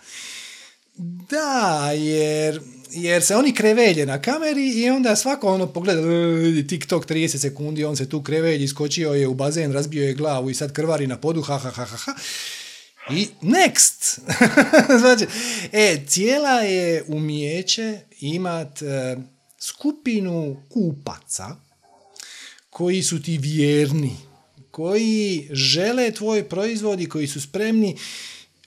Da, 1.29 1.91
jer, 1.91 2.61
jer 2.93 3.23
se 3.23 3.35
oni 3.35 3.53
krevelje 3.53 4.05
na 4.05 4.21
kameri 4.21 4.69
i 4.69 4.89
onda 4.89 5.15
svako 5.15 5.53
ono 5.53 5.67
pogleda 5.67 6.01
TikTok 6.67 7.05
30 7.05 7.37
sekundi, 7.37 7.85
on 7.85 7.95
se 7.95 8.09
tu 8.09 8.23
krevelji, 8.23 8.67
skočio 8.67 9.13
je 9.13 9.27
u 9.27 9.33
bazen, 9.33 9.73
razbio 9.73 10.07
je 10.07 10.13
glavu 10.13 10.49
i 10.49 10.53
sad 10.53 10.73
krvari 10.73 11.07
na 11.07 11.17
podu, 11.17 11.41
ha, 11.41 11.57
ha, 11.57 11.69
ha, 11.69 11.85
ha, 11.85 11.97
ha. 11.97 12.13
I 13.09 13.27
next! 13.41 14.19
znači, 15.01 15.25
e, 15.71 15.99
cijela 16.07 16.59
je 16.59 17.03
umjeće 17.07 17.99
imat 18.19 18.81
e, 18.81 19.17
skupinu 19.59 20.63
kupaca 20.69 21.55
koji 22.69 23.03
su 23.03 23.21
ti 23.21 23.37
vjerni, 23.37 24.17
koji 24.71 25.47
žele 25.51 26.11
tvoj 26.11 26.49
proizvod 26.49 27.01
i 27.01 27.09
koji 27.09 27.27
su 27.27 27.41
spremni 27.41 27.97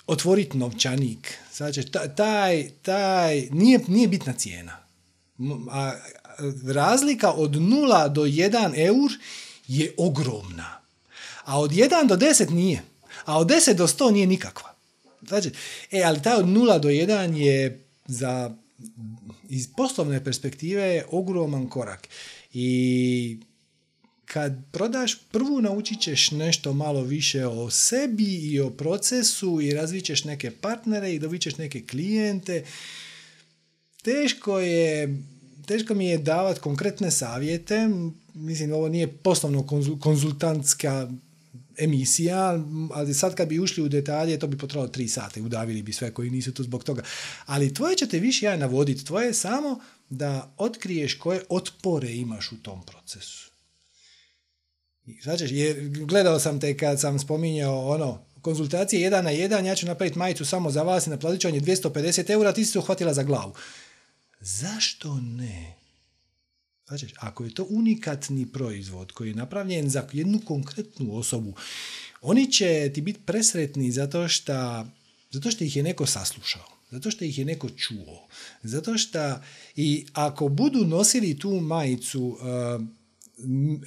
otvoriti 0.07 0.59
novčanik. 0.59 1.39
Znači, 1.57 1.83
taj, 2.17 2.71
taj, 2.83 3.49
nije, 3.51 3.81
nije 3.89 4.09
bitna 4.09 4.33
cijena. 4.33 4.77
A, 5.71 5.93
razlika 6.67 7.31
od 7.31 7.51
0 7.51 8.13
do 8.13 8.23
1 8.23 8.87
eur 8.87 9.11
je 9.69 9.95
ogromna. 9.99 10.81
A 11.45 11.61
od 11.61 11.71
1 11.71 12.07
do 12.07 12.17
10 12.17 12.51
nije. 12.51 12.83
A 13.25 13.39
od 13.39 13.47
10 13.47 13.75
do 13.75 13.87
100 13.87 14.13
nije 14.13 14.27
nikakva. 14.27 14.75
Znači, 15.29 15.51
e, 15.91 16.03
ali 16.03 16.23
taj 16.23 16.37
od 16.37 16.47
0 16.47 16.79
do 16.79 16.89
1 16.89 17.35
je 17.35 17.85
za 18.07 18.55
iz 19.49 19.69
poslovne 19.77 20.25
perspektive 20.25 21.05
ogroman 21.11 21.69
korak. 21.69 22.09
I 22.53 23.41
kad 24.27 24.53
prodaš 24.73 25.19
prvu 25.33 25.61
naučit 25.61 26.01
ćeš 26.01 26.31
nešto 26.31 26.73
malo 26.73 27.03
više 27.03 27.47
o 27.47 27.71
sebi 27.71 28.35
i 28.35 28.61
o 28.61 28.71
procesu 28.71 29.61
i 29.61 29.75
razvit 29.75 30.05
ćeš 30.05 30.25
neke 30.25 30.51
partnere 30.51 31.15
i 31.15 31.19
dobit 31.19 31.43
ćeš 31.43 31.57
neke 31.57 31.87
klijente. 31.87 32.65
Teško 34.03 34.59
je 34.59 35.19
teško 35.67 35.95
mi 35.95 36.07
je 36.07 36.19
davati 36.19 36.61
konkretne 36.61 37.11
savjete. 37.11 37.89
Mislim, 38.35 38.73
ovo 38.73 38.89
nije 38.89 39.13
poslovno 39.13 39.67
konzultantska 40.01 41.11
emisija, 41.79 42.65
ali 42.95 43.15
sad 43.15 43.35
kad 43.35 43.49
bi 43.49 43.61
ušli 43.61 43.83
u 43.83 43.89
detalje, 43.89 44.39
to 44.39 44.47
bi 44.47 44.59
potralo 44.59 44.89
tri 44.89 45.09
sata 45.09 45.41
i 45.41 45.43
udavili 45.43 45.83
bi 45.83 45.93
sve 45.93 46.15
koji 46.15 46.31
nisu 46.31 46.53
tu 46.53 46.63
zbog 46.63 46.85
toga. 46.85 47.03
Ali 47.47 47.75
tvoje 47.75 47.97
ćete 47.97 48.19
više 48.19 48.47
ja 48.47 48.57
navoditi. 48.57 49.05
Tvoje 49.05 49.27
je 49.27 49.35
samo 49.35 49.81
da 50.11 50.55
otkriješ 50.57 51.15
koje 51.15 51.43
otpore 51.49 52.13
imaš 52.13 52.53
u 52.53 52.57
tom 52.57 52.83
procesu. 52.83 53.56
Znači, 55.23 55.45
jer 55.57 55.89
gledao 55.89 56.39
sam 56.39 56.61
te 56.61 56.77
kad 56.77 57.01
sam 57.01 57.19
spominjao 57.19 57.89
ono, 57.89 58.25
konzultacije 58.43 59.03
jedan 59.03 59.25
na 59.25 59.31
jedan, 59.31 59.67
ja 59.67 59.75
ću 59.75 59.87
napraviti 59.87 60.19
majicu 60.19 60.45
samo 60.45 60.71
za 60.71 60.83
vas 60.83 61.07
i 61.07 61.11
naplatit 61.11 61.41
ću 61.41 61.49
250 61.49 62.31
eura, 62.31 62.53
ti 62.53 62.65
si 62.65 62.73
se 62.73 62.79
uhvatila 62.79 63.15
za 63.15 63.23
glavu. 63.23 63.55
Zašto 64.41 65.21
ne? 65.21 65.77
Znači, 66.89 67.07
ako 67.19 67.45
je 67.45 67.55
to 67.55 67.67
unikatni 67.69 68.47
proizvod 68.47 69.13
koji 69.13 69.29
je 69.29 69.35
napravljen 69.35 69.91
za 69.91 70.09
jednu 70.13 70.41
konkretnu 70.45 71.17
osobu, 71.17 71.55
oni 72.21 72.53
će 72.53 72.91
ti 72.95 73.01
biti 73.01 73.21
presretni 73.27 73.91
zato 73.91 74.29
što, 74.29 74.87
zato 75.31 75.51
što 75.51 75.65
ih 75.65 75.77
je 75.77 75.83
neko 75.83 76.07
saslušao, 76.07 76.67
zato 76.91 77.11
što 77.11 77.25
ih 77.25 77.39
je 77.39 77.45
neko 77.45 77.69
čuo, 77.69 78.29
zato 78.63 78.99
što 78.99 79.41
i 79.77 80.07
ako 80.13 80.49
budu 80.49 80.85
nosili 80.85 81.39
tu 81.39 81.51
majicu 81.51 82.27
uh, 82.27 82.87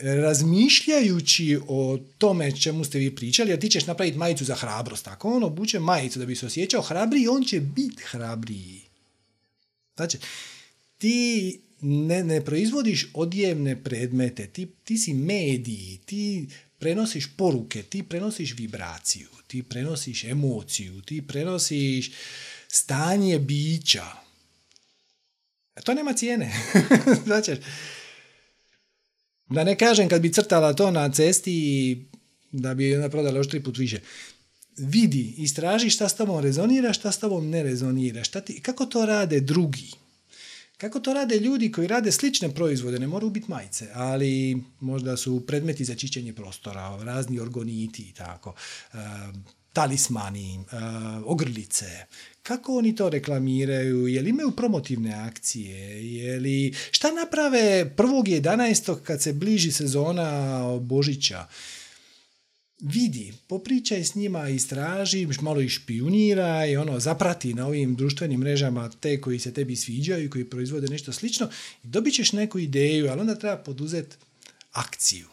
razmišljajući 0.02 1.60
o 1.68 2.00
tome 2.18 2.62
čemu 2.62 2.84
ste 2.84 3.00
vi 3.00 3.16
pričali, 3.16 3.50
jer 3.50 3.60
ti 3.60 3.70
ćeš 3.70 3.88
napraviti 3.88 4.18
majicu 4.18 4.46
za 4.46 4.56
hrabrost. 4.56 5.08
Ako 5.08 5.30
on 5.30 5.44
obuče 5.44 5.80
majicu 5.80 6.20
da 6.20 6.26
bi 6.26 6.36
se 6.36 6.46
osjećao 6.46 6.82
hrabriji, 6.82 7.28
on 7.28 7.44
će 7.44 7.60
biti 7.60 8.04
hrabriji. 8.04 8.82
Znači, 9.96 10.18
ti 10.98 11.60
ne, 11.82 12.24
ne 12.24 12.46
proizvodiš 12.46 13.08
odjevne 13.14 13.84
predmete, 13.84 14.48
ti, 14.48 14.68
ti 14.84 14.98
si 14.98 15.14
mediji, 15.14 16.00
ti 16.06 16.48
prenosiš 16.80 17.28
poruke, 17.38 17.84
ti 17.84 18.04
prenosiš 18.04 18.54
vibraciju, 18.58 19.28
ti 19.48 19.64
prenosiš 19.64 20.24
emociju, 20.24 21.02
ti 21.02 21.28
prenosiš 21.28 22.12
stanje 22.68 23.40
bića. 23.40 24.06
A 25.76 25.82
to 25.82 25.94
nema 25.94 26.14
cijene. 26.14 26.54
znači, 27.26 27.52
da 29.50 29.64
ne 29.64 29.78
kažem 29.78 30.10
kad 30.10 30.22
bi 30.22 30.34
crtala 30.34 30.74
to 30.74 30.92
na 30.92 31.12
cesti 31.12 32.06
da 32.52 32.74
bi 32.74 32.96
ona 32.96 33.10
prodala 33.10 33.38
još 33.38 33.50
tri 33.50 33.64
put 33.64 33.78
više. 33.78 34.00
Vidi, 34.78 35.34
istraži 35.38 35.90
šta 35.90 36.10
s 36.10 36.16
tobom 36.16 36.44
rezonira, 36.44 36.94
šta 36.94 37.12
s 37.12 37.20
tobom 37.20 37.50
ne 37.50 37.64
rezonira. 37.64 38.24
Šta 38.24 38.42
ti, 38.42 38.62
kako 38.62 38.86
to 38.86 39.06
rade 39.06 39.40
drugi? 39.40 39.92
Kako 40.78 41.00
to 41.00 41.14
rade 41.14 41.40
ljudi 41.40 41.72
koji 41.72 41.88
rade 41.88 42.12
slične 42.12 42.54
proizvode, 42.56 43.00
ne 43.00 43.08
moraju 43.08 43.30
biti 43.30 43.52
majice, 43.52 43.88
ali 43.94 44.64
možda 44.80 45.18
su 45.18 45.46
predmeti 45.48 45.86
za 45.86 45.96
čišćenje 45.96 46.34
prostora, 46.34 47.04
razni 47.04 47.40
organiti 47.40 48.02
i 48.02 48.14
tako, 48.14 48.56
e, 48.94 48.98
talismani, 49.74 50.56
e, 50.56 50.60
ogrlice. 51.26 52.06
Kako 52.44 52.78
oni 52.78 52.96
to 52.96 53.10
reklamiraju? 53.10 54.08
Je 54.08 54.22
li 54.22 54.30
imaju 54.30 54.52
promotivne 54.52 55.14
akcije? 55.14 56.14
Je 56.14 56.40
li... 56.40 56.74
Šta 56.92 57.12
naprave 57.12 57.94
1.11. 57.98 58.96
kad 59.04 59.22
se 59.22 59.34
bliži 59.34 59.72
sezona 59.72 60.62
Božića? 60.82 61.48
vidi, 62.80 63.34
popričaj 63.48 64.04
s 64.04 64.16
njima, 64.16 64.50
istraži, 64.50 65.28
malo 65.42 65.62
ih 65.62 65.72
špioniraj, 65.72 66.78
ono, 66.78 67.00
zaprati 67.00 67.54
na 67.54 67.68
ovim 67.68 67.96
društvenim 67.96 68.40
mrežama 68.40 68.90
te 69.00 69.22
koji 69.22 69.40
se 69.40 69.54
tebi 69.54 69.76
sviđaju 69.76 70.26
i 70.26 70.30
koji 70.30 70.46
proizvode 70.46 70.88
nešto 70.88 71.14
slično 71.14 71.50
dobit 71.84 72.14
ćeš 72.14 72.32
neku 72.32 72.60
ideju, 72.60 73.10
ali 73.12 73.22
onda 73.22 73.36
treba 73.36 73.58
poduzeti 73.58 74.16
akciju. 74.72 75.28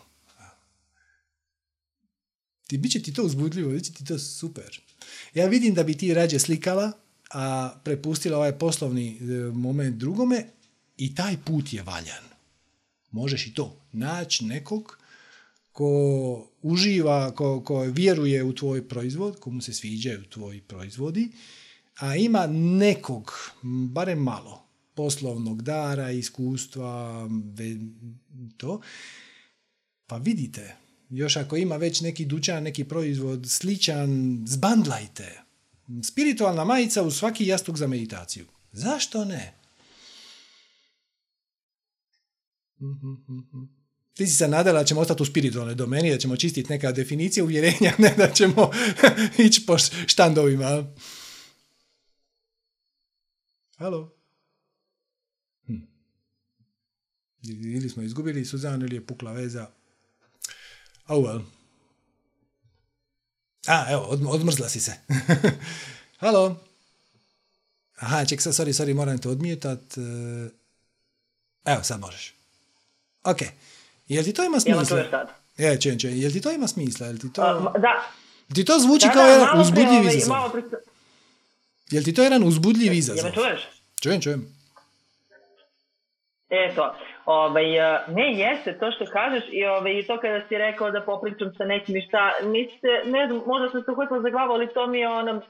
Ti 2.67 2.79
bit 2.79 2.93
će 2.93 3.03
ti 3.03 3.13
to 3.13 3.23
uzbudljivo, 3.23 3.71
bit 3.71 3.97
ti 3.97 4.05
to 4.05 4.19
super. 4.19 4.81
Ja 5.35 5.47
vidim 5.47 5.75
da 5.75 5.83
bi 5.83 5.95
ti 5.95 6.15
rađe 6.15 6.39
slikala, 6.39 6.93
a 7.31 7.75
prepustila 7.85 8.37
ovaj 8.37 8.59
poslovni 8.59 9.19
e, 9.21 9.23
moment 9.53 9.97
drugome 9.97 10.47
i 10.97 11.15
taj 11.15 11.37
put 11.45 11.73
je 11.73 11.83
valjan. 11.83 12.25
Možeš 13.11 13.47
i 13.47 13.55
to 13.55 13.81
naći 13.93 14.45
nekog 14.45 14.99
ko 15.73 16.49
uživa, 16.63 17.35
ko, 17.35 17.61
ko 17.61 17.81
vjeruje 17.81 18.45
u 18.45 18.55
tvoj 18.55 18.89
proizvod, 18.89 19.41
komu 19.41 19.61
se 19.61 19.73
sviđaju 19.73 20.25
tvoji 20.25 20.61
proizvodi, 20.61 21.29
a 21.99 22.17
ima 22.17 22.47
nekog, 22.47 23.33
barem 23.93 24.19
malo, 24.19 24.63
poslovnog 24.95 25.63
dara, 25.63 26.11
iskustva, 26.11 27.29
to, 28.57 28.81
pa 30.07 30.17
vidite, 30.17 30.77
još 31.11 31.37
ako 31.37 31.57
ima 31.57 31.77
već 31.77 32.01
neki 32.01 32.25
dućan, 32.25 32.63
neki 32.63 32.85
proizvod 32.85 33.47
sličan, 33.49 34.43
zbandlajte. 34.47 35.43
Spiritualna 36.03 36.65
majica 36.65 37.03
u 37.03 37.11
svaki 37.11 37.47
jastuk 37.47 37.77
za 37.77 37.87
meditaciju. 37.87 38.47
Zašto 38.73 39.25
ne? 39.25 39.55
Ti 44.15 44.27
si 44.27 44.33
se 44.33 44.49
nadala 44.49 44.79
da 44.81 44.85
ćemo 44.85 45.01
ostati 45.01 45.23
u 45.23 45.27
spiritualnoj 45.27 45.75
domeni, 45.75 46.11
da 46.11 46.19
ćemo 46.19 46.37
čistiti 46.37 46.73
neka 46.73 46.93
definicija 46.93 47.45
uvjerenja, 47.45 47.93
ne 47.99 48.15
da 48.17 48.33
ćemo 48.33 48.71
ići 49.47 49.67
po 49.67 49.79
štandovima. 50.07 50.95
Halo? 53.77 54.17
Hm. 55.67 55.77
Ili 57.43 57.89
smo 57.89 58.03
izgubili 58.03 58.45
Suzanu 58.45 58.85
ili 58.85 58.97
je 58.97 59.07
pukla 59.07 59.33
veza. 59.33 59.76
Oh 61.09 61.25
well. 61.25 61.41
A, 63.67 63.87
evo, 63.91 64.03
odmrzla 64.31 64.69
si 64.69 64.81
se. 64.81 64.93
Halo? 66.23 66.57
Aha, 67.99 68.25
ček, 68.25 68.41
sorry, 68.41 68.73
sorry, 68.73 68.95
moram 68.95 69.19
te 69.19 69.29
odmijetat. 69.29 69.81
Evo, 71.65 71.83
sad 71.83 72.01
možeš. 72.01 72.35
Ok. 73.25 73.39
Jel 74.09 74.25
ti 74.25 74.33
to 74.33 74.45
ima 74.45 74.61
smisla? 74.61 75.27
Je, 75.57 75.81
čujem, 75.81 75.99
čujem. 75.99 76.17
Jel 76.19 76.33
ti 76.33 76.41
to 76.41 76.53
ima 76.53 76.69
smisla? 76.69 77.07
Jel 77.07 77.19
ti 77.19 77.33
to... 77.33 77.73
da. 77.79 78.03
Ti 78.55 78.65
to 78.65 78.79
zvuči 78.79 79.07
kao 79.13 79.27
jedan 79.27 79.61
uzbudljiv 79.61 80.01
ovaj, 80.01 80.17
izazov. 80.17 80.51
Jel 81.91 82.05
ti 82.05 82.15
to 82.15 82.23
jedan 82.23 82.45
uzbudljiv 82.45 82.93
izazov? 82.93 83.17
Jel 83.17 83.27
me 83.27 83.35
čuješ? 83.35 83.61
Čujem, 84.01 84.21
čujem. 84.21 84.57
Eto, 86.51 86.95
ovaj, 87.27 87.79
e, 87.79 87.99
ne 88.09 88.33
jeste 88.33 88.79
to 88.79 88.91
što 88.91 89.05
kažeš 89.07 89.45
i, 89.51 89.65
ovaj, 89.67 90.03
to 90.07 90.21
kada 90.21 90.41
si 90.49 90.59
rekao 90.59 90.91
da 90.91 91.01
popričam 91.01 91.55
sa 91.59 91.65
nekim 91.65 91.97
i 91.97 92.03
šta, 92.03 92.33
niste, 92.43 92.89
ne 93.05 93.27
znam, 93.27 93.43
možda 93.47 93.69
sam 93.69 93.83
se 93.83 93.91
uhvatila 93.91 94.21
za 94.21 94.31
glavu, 94.31 94.53
ali 94.53 94.75
to 94.75 94.87
mi 94.87 94.99
je 94.99 95.09
ono, 95.09 95.41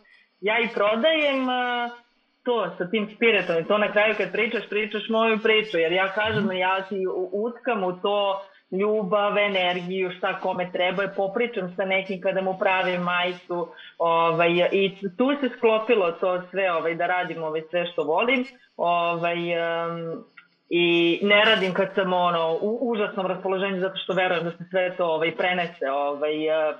ja 0.40 0.58
i 0.58 0.68
prodajem, 0.74 1.42
uh, 1.42 2.06
to 2.42 2.70
sa 2.78 2.90
tim 2.90 3.10
spiritom 3.16 3.56
i 3.58 3.68
to 3.68 3.78
na 3.78 3.92
kraju 3.92 4.14
kad 4.18 4.32
pričaš, 4.32 4.68
pričaš 4.68 5.08
moju 5.08 5.38
priču, 5.42 5.78
jer 5.78 5.92
ja 5.92 6.08
kažem, 6.08 6.52
ja 6.52 6.84
si 6.88 6.96
utkam 7.32 7.84
u 7.84 7.92
to 7.92 8.40
ljubav, 8.70 9.38
energiju, 9.38 10.10
šta 10.18 10.40
kome 10.40 10.70
treba, 10.72 11.04
i 11.04 11.14
popričam 11.16 11.74
sa 11.76 11.84
nekim 11.84 12.20
kada 12.20 12.42
mu 12.42 12.58
pravim 12.58 13.02
majicu 13.02 13.68
ovaj, 13.98 14.68
i 14.72 14.96
tu 15.18 15.30
se 15.40 15.48
sklopilo 15.56 16.12
to 16.12 16.42
sve, 16.50 16.72
ovaj, 16.72 16.94
da 16.94 17.06
radim 17.06 17.42
ovaj, 17.42 17.62
sve 17.70 17.86
što 17.86 18.02
volim 18.02 18.44
ovaj, 18.76 19.38
um, 19.38 20.24
i 20.70 20.84
ne 21.22 21.44
radim 21.44 21.74
kad 21.74 21.88
sam 21.94 22.12
ono, 22.12 22.59
u 22.60 22.78
užasnom 22.82 23.26
raspoloženju 23.26 23.80
zato 23.80 23.97
što 23.97 24.12
verujem 24.12 24.44
da 24.44 24.51
se 24.51 24.64
sve 24.70 24.97
to 24.97 25.05
ovaj, 25.06 25.36
prenese 25.36 25.90
ovaj, 25.90 26.36
uh, 26.48 26.76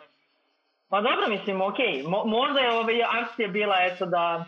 pa 0.89 1.01
dobro 1.01 1.29
mislim, 1.29 1.61
ok, 1.61 1.79
Mo, 2.07 2.25
možda 2.27 2.61
je 2.61 2.71
ovaj, 2.73 2.95
akcija 3.03 3.49
bila 3.49 3.77
eto 3.83 4.07
da 4.07 4.45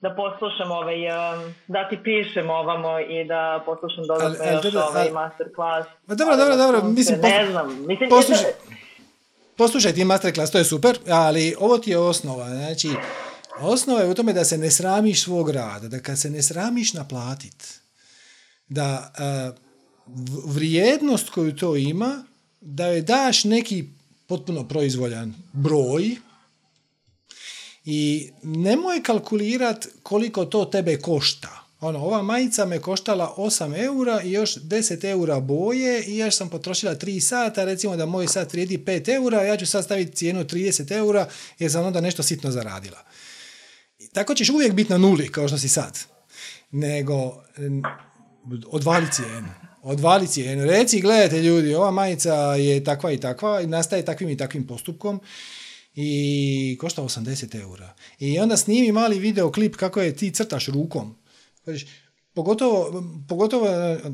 da 0.00 0.10
poslušam 0.12 0.70
ovaj, 0.70 0.96
um, 1.06 1.54
da 1.68 1.88
ti 1.88 1.98
pišem 2.04 2.50
ovamo 2.50 2.98
i 3.00 3.24
da 3.24 3.62
poslušam 3.66 4.04
dodatno 4.06 4.26
Ali- 4.40 4.48
ali 4.48 4.66
još 4.66 4.74
ovaj 4.74 5.02
ali- 5.02 5.12
masterclass. 5.12 5.88
Ma 6.06 6.14
dobro, 6.14 6.36
dobro, 6.36 6.56
dobro, 6.56 6.82
mislim, 6.84 7.20
Ne 7.20 7.30
poslu- 7.30 7.50
znam, 7.50 7.86
mislim, 7.86 8.10
poslušaj, 8.10 8.44
mislim- 8.60 8.78
poslušaj 9.56 9.92
ti 9.92 10.04
masterclass, 10.04 10.52
to 10.52 10.58
je 10.58 10.64
super, 10.64 10.98
ali 11.10 11.54
ovo 11.60 11.78
ti 11.78 11.90
je 11.90 11.98
osnova, 11.98 12.44
znači, 12.46 12.88
osnova 13.60 14.00
je 14.00 14.08
u 14.08 14.14
tome 14.14 14.32
da 14.32 14.44
se 14.44 14.58
ne 14.58 14.70
sramiš 14.70 15.24
svog 15.24 15.50
rada, 15.50 15.88
da 15.88 16.00
kad 16.00 16.18
se 16.18 16.30
ne 16.30 16.42
sramiš 16.42 16.94
naplatit, 16.94 17.80
da 18.68 19.12
vrijednost 20.44 21.30
koju 21.30 21.56
to 21.56 21.76
ima, 21.76 22.24
da 22.60 22.86
joj 22.86 23.02
daš 23.02 23.44
neki 23.44 23.84
potpuno 24.26 24.68
proizvoljan 24.68 25.34
broj 25.52 26.16
i 27.84 28.30
nemoj 28.42 29.02
kalkulirat 29.02 29.88
koliko 30.02 30.44
to 30.44 30.64
tebe 30.64 30.98
košta. 30.98 31.64
Ono, 31.80 31.98
ova 31.98 32.22
majica 32.22 32.64
me 32.64 32.80
koštala 32.80 33.34
8 33.36 33.84
eura 33.84 34.22
i 34.22 34.32
još 34.32 34.54
10 34.54 35.04
eura 35.04 35.40
boje 35.40 36.04
i 36.04 36.16
još 36.16 36.36
sam 36.36 36.50
potrošila 36.50 36.94
3 36.94 37.20
sata, 37.20 37.64
recimo 37.64 37.96
da 37.96 38.06
moj 38.06 38.26
sat 38.26 38.52
vrijedi 38.52 38.78
5 38.78 39.14
eura, 39.14 39.42
ja 39.42 39.56
ću 39.56 39.66
sad 39.66 39.84
staviti 39.84 40.16
cijenu 40.16 40.44
30 40.44 40.92
eura 40.92 41.28
jer 41.58 41.72
sam 41.72 41.86
onda 41.86 42.00
nešto 42.00 42.22
sitno 42.22 42.50
zaradila. 42.50 43.04
Tako 44.12 44.34
ćeš 44.34 44.48
uvijek 44.48 44.72
biti 44.72 44.92
na 44.92 44.98
nuli, 44.98 45.32
kao 45.32 45.48
što 45.48 45.58
si 45.58 45.68
sad. 45.68 45.98
Nego, 46.70 47.44
odvali 48.66 49.06
cijenu. 49.12 49.48
Odvali 49.82 50.26
cijenu. 50.26 50.64
Reci, 50.64 51.00
gledajte 51.00 51.42
ljudi, 51.42 51.74
ova 51.74 51.90
majica 51.90 52.34
je 52.54 52.84
takva 52.84 53.12
i 53.12 53.20
takva 53.20 53.60
i 53.60 53.66
nastaje 53.66 54.04
takvim 54.04 54.28
i 54.30 54.36
takvim 54.36 54.66
postupkom 54.66 55.20
i 55.94 56.76
košta 56.80 57.02
80 57.02 57.60
eura. 57.60 57.94
I 58.18 58.38
onda 58.38 58.56
snimi 58.56 58.92
mali 58.92 59.18
videoklip 59.18 59.76
kako 59.76 60.00
je 60.00 60.16
ti 60.16 60.30
crtaš 60.30 60.66
rukom. 60.66 61.16
Kažeš, 61.64 61.86
Pogotovo, 62.34 63.04
pogotovo, 63.28 63.66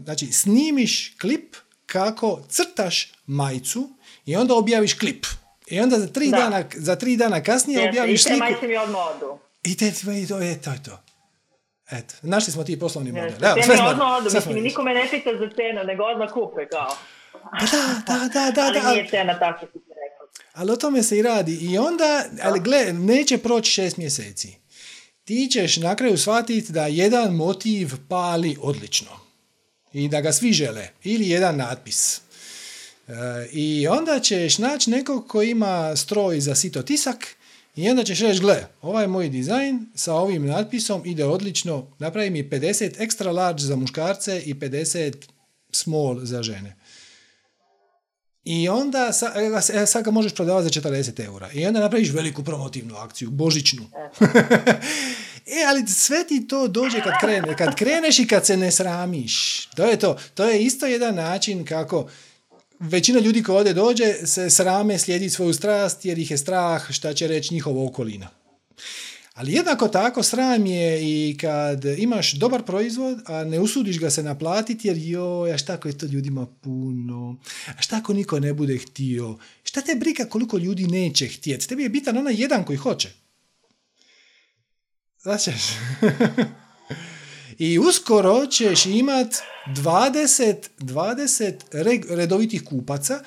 znači, 0.05 0.27
snimiš 0.27 1.17
klip 1.21 1.57
kako 1.87 2.41
crtaš 2.49 3.13
majicu 3.27 3.91
i 4.27 4.37
onda 4.37 4.55
objaviš 4.55 4.95
klip. 4.95 5.27
I 5.67 5.81
onda 5.81 5.99
za 5.99 6.07
tri, 6.07 6.31
Da. 6.31 6.37
dana, 6.37 6.65
za 6.77 6.97
tri 6.97 7.17
dana 7.17 7.43
kasnije 7.43 7.89
objaviš 7.89 8.21
I 8.21 8.25
te 8.25 8.29
sliku. 8.29 8.39
majke 8.39 8.69
mi 8.69 8.77
odmah 8.77 9.01
odu. 9.17 9.39
I 9.65 9.77
te, 9.77 9.89
i 9.89 10.27
to 10.27 10.39
je 10.39 10.61
to. 10.61 10.71
Je 10.71 10.83
to. 10.83 10.99
Eto, 11.91 12.15
našli 12.23 12.53
smo 12.53 12.65
ti 12.65 12.79
poslovni 12.79 13.13
model. 13.13 13.33
Evo, 13.41 13.55
te 13.55 13.63
sve 13.63 13.75
odmah 13.83 14.09
odu. 14.13 14.31
sve 14.31 14.41
smo 14.41 14.53
Mislim, 14.53 14.55
riješili. 14.55 14.61
niko 14.63 14.83
me 14.83 14.95
ne 14.95 15.09
pita 15.11 15.31
za 15.33 15.49
cenu, 15.51 15.85
nego 15.85 16.03
odmah 16.05 16.31
kupe 16.31 16.69
kao. 16.69 16.97
Pa 17.33 17.67
Da, 17.67 17.79
da, 18.09 18.29
da, 18.29 18.51
da, 18.51 18.63
Ali 18.63 18.81
da, 18.81 18.91
nije 18.91 19.09
cena 19.09 19.39
tako 19.39 19.67
ti 19.67 19.79
rekao. 19.79 20.27
ali 20.53 20.73
o 20.73 20.77
tome 20.77 21.03
se 21.03 21.19
i 21.19 21.23
radi. 21.23 21.59
I 21.63 21.79
onda, 21.79 22.25
ali 22.43 22.61
gle, 22.61 22.93
neće 22.93 23.39
proći 23.39 23.71
šest 23.71 23.97
mjeseci. 23.97 24.57
Ti 25.25 25.49
ćeš 25.53 25.77
na 25.77 25.97
kraju 25.97 26.19
shvatiti 26.19 26.73
da 26.73 26.87
jedan 26.87 27.35
motiv 27.35 27.91
pali 28.09 28.57
odlično. 28.61 29.11
I 29.93 30.09
da 30.09 30.21
ga 30.21 30.33
svi 30.33 30.53
žele. 30.53 30.89
Ili 31.05 31.29
jedan 31.29 31.57
natpis. 31.57 32.21
E, 33.09 33.13
I 33.53 33.87
onda 33.89 34.21
ćeš 34.21 34.59
naći 34.59 34.91
nekog 34.91 35.29
ko 35.29 35.43
ima 35.43 35.97
stroj 35.97 36.41
za 36.41 36.55
sito 36.55 36.83
tisak 36.83 37.37
i 37.77 37.91
onda 37.91 38.05
ćeš 38.05 38.21
reći, 38.21 38.41
gle, 38.41 38.67
ovaj 38.83 39.07
moj 39.07 39.29
dizajn 39.29 39.87
sa 39.95 40.15
ovim 40.15 40.47
natpisom 40.47 41.03
ide 41.05 41.25
odlično, 41.25 41.87
napravi 41.99 42.31
mi 42.31 42.43
50 42.43 42.99
extra 42.99 43.33
large 43.33 43.63
za 43.63 43.77
muškarce 43.77 44.41
i 44.41 44.55
50 44.55 45.15
small 45.73 46.21
za 46.23 46.43
žene. 46.43 46.77
I 48.45 48.69
onda 48.69 49.11
evo, 49.37 49.59
e, 49.59 49.87
sad 49.87 50.05
ga 50.05 50.11
možeš 50.11 50.35
prodavati 50.35 50.65
za 50.65 50.89
40 50.89 51.25
eura. 51.25 51.51
I 51.53 51.67
onda 51.67 51.81
napraviš 51.81 52.13
veliku 52.13 52.45
promotivnu 52.45 52.97
akciju, 52.97 53.31
božićnu. 53.31 53.83
e, 55.47 55.65
ali 55.69 55.87
sve 55.87 56.27
ti 56.29 56.49
to 56.49 56.69
dođe 56.69 57.03
kad, 57.03 57.13
krene, 57.21 57.57
kad 57.57 57.75
kreneš 57.75 58.19
i 58.19 58.27
kad 58.27 58.47
se 58.47 58.57
ne 58.57 58.71
sramiš. 58.71 59.67
To 59.77 59.85
je 59.85 59.99
to. 59.99 60.17
To 60.35 60.45
je 60.45 60.63
isto 60.63 60.87
jedan 60.87 61.15
način 61.15 61.65
kako 61.65 62.09
većina 62.81 63.21
ljudi 63.21 63.43
ko 63.43 63.57
ovdje 63.57 63.75
dođe 63.75 64.13
se 64.27 64.51
srame 64.51 64.99
slijediti 64.99 65.35
svoju 65.35 65.55
strast 65.55 66.05
jer 66.05 66.19
ih 66.19 66.31
je 66.31 66.39
strah 66.39 66.93
šta 66.93 67.15
će 67.15 67.27
reći 67.27 67.55
njihova 67.55 67.85
okolina. 67.85 68.29
Ali 69.35 69.53
jednako 69.53 69.89
tako 69.89 70.23
sram 70.23 70.67
je 70.67 71.03
i 71.03 71.37
kad 71.41 71.85
imaš 71.85 72.33
dobar 72.33 72.63
proizvod, 72.63 73.19
a 73.27 73.45
ne 73.45 73.61
usudiš 73.61 73.99
ga 73.99 74.11
se 74.11 74.23
naplatiti 74.23 74.89
jer 74.89 74.97
joj, 74.99 75.53
a 75.53 75.59
šta 75.59 75.73
ako 75.73 75.89
je 75.89 75.99
to 75.99 76.07
ljudima 76.07 76.47
puno, 76.47 77.37
a 77.79 77.83
šta 77.83 77.97
ako 77.97 78.13
niko 78.13 78.41
ne 78.41 78.55
bude 78.55 78.79
htio, 78.79 79.39
šta 79.65 79.81
te 79.81 79.95
briga 79.95 80.25
koliko 80.25 80.59
ljudi 80.59 80.87
neće 80.87 81.29
htjeti, 81.29 81.69
tebi 81.69 81.83
je 81.83 81.89
bitan 81.89 82.19
onaj 82.19 82.35
jedan 82.39 82.65
koji 82.65 82.77
hoće. 82.77 83.09
Značeš? 85.23 85.63
I 87.59 87.79
uskoro 87.79 88.47
ćeš 88.47 88.87
imat 88.87 89.35
20, 89.67 90.55
20 90.79 91.53
reg- 91.73 92.15
redovitih 92.15 92.65
kupaca 92.65 93.21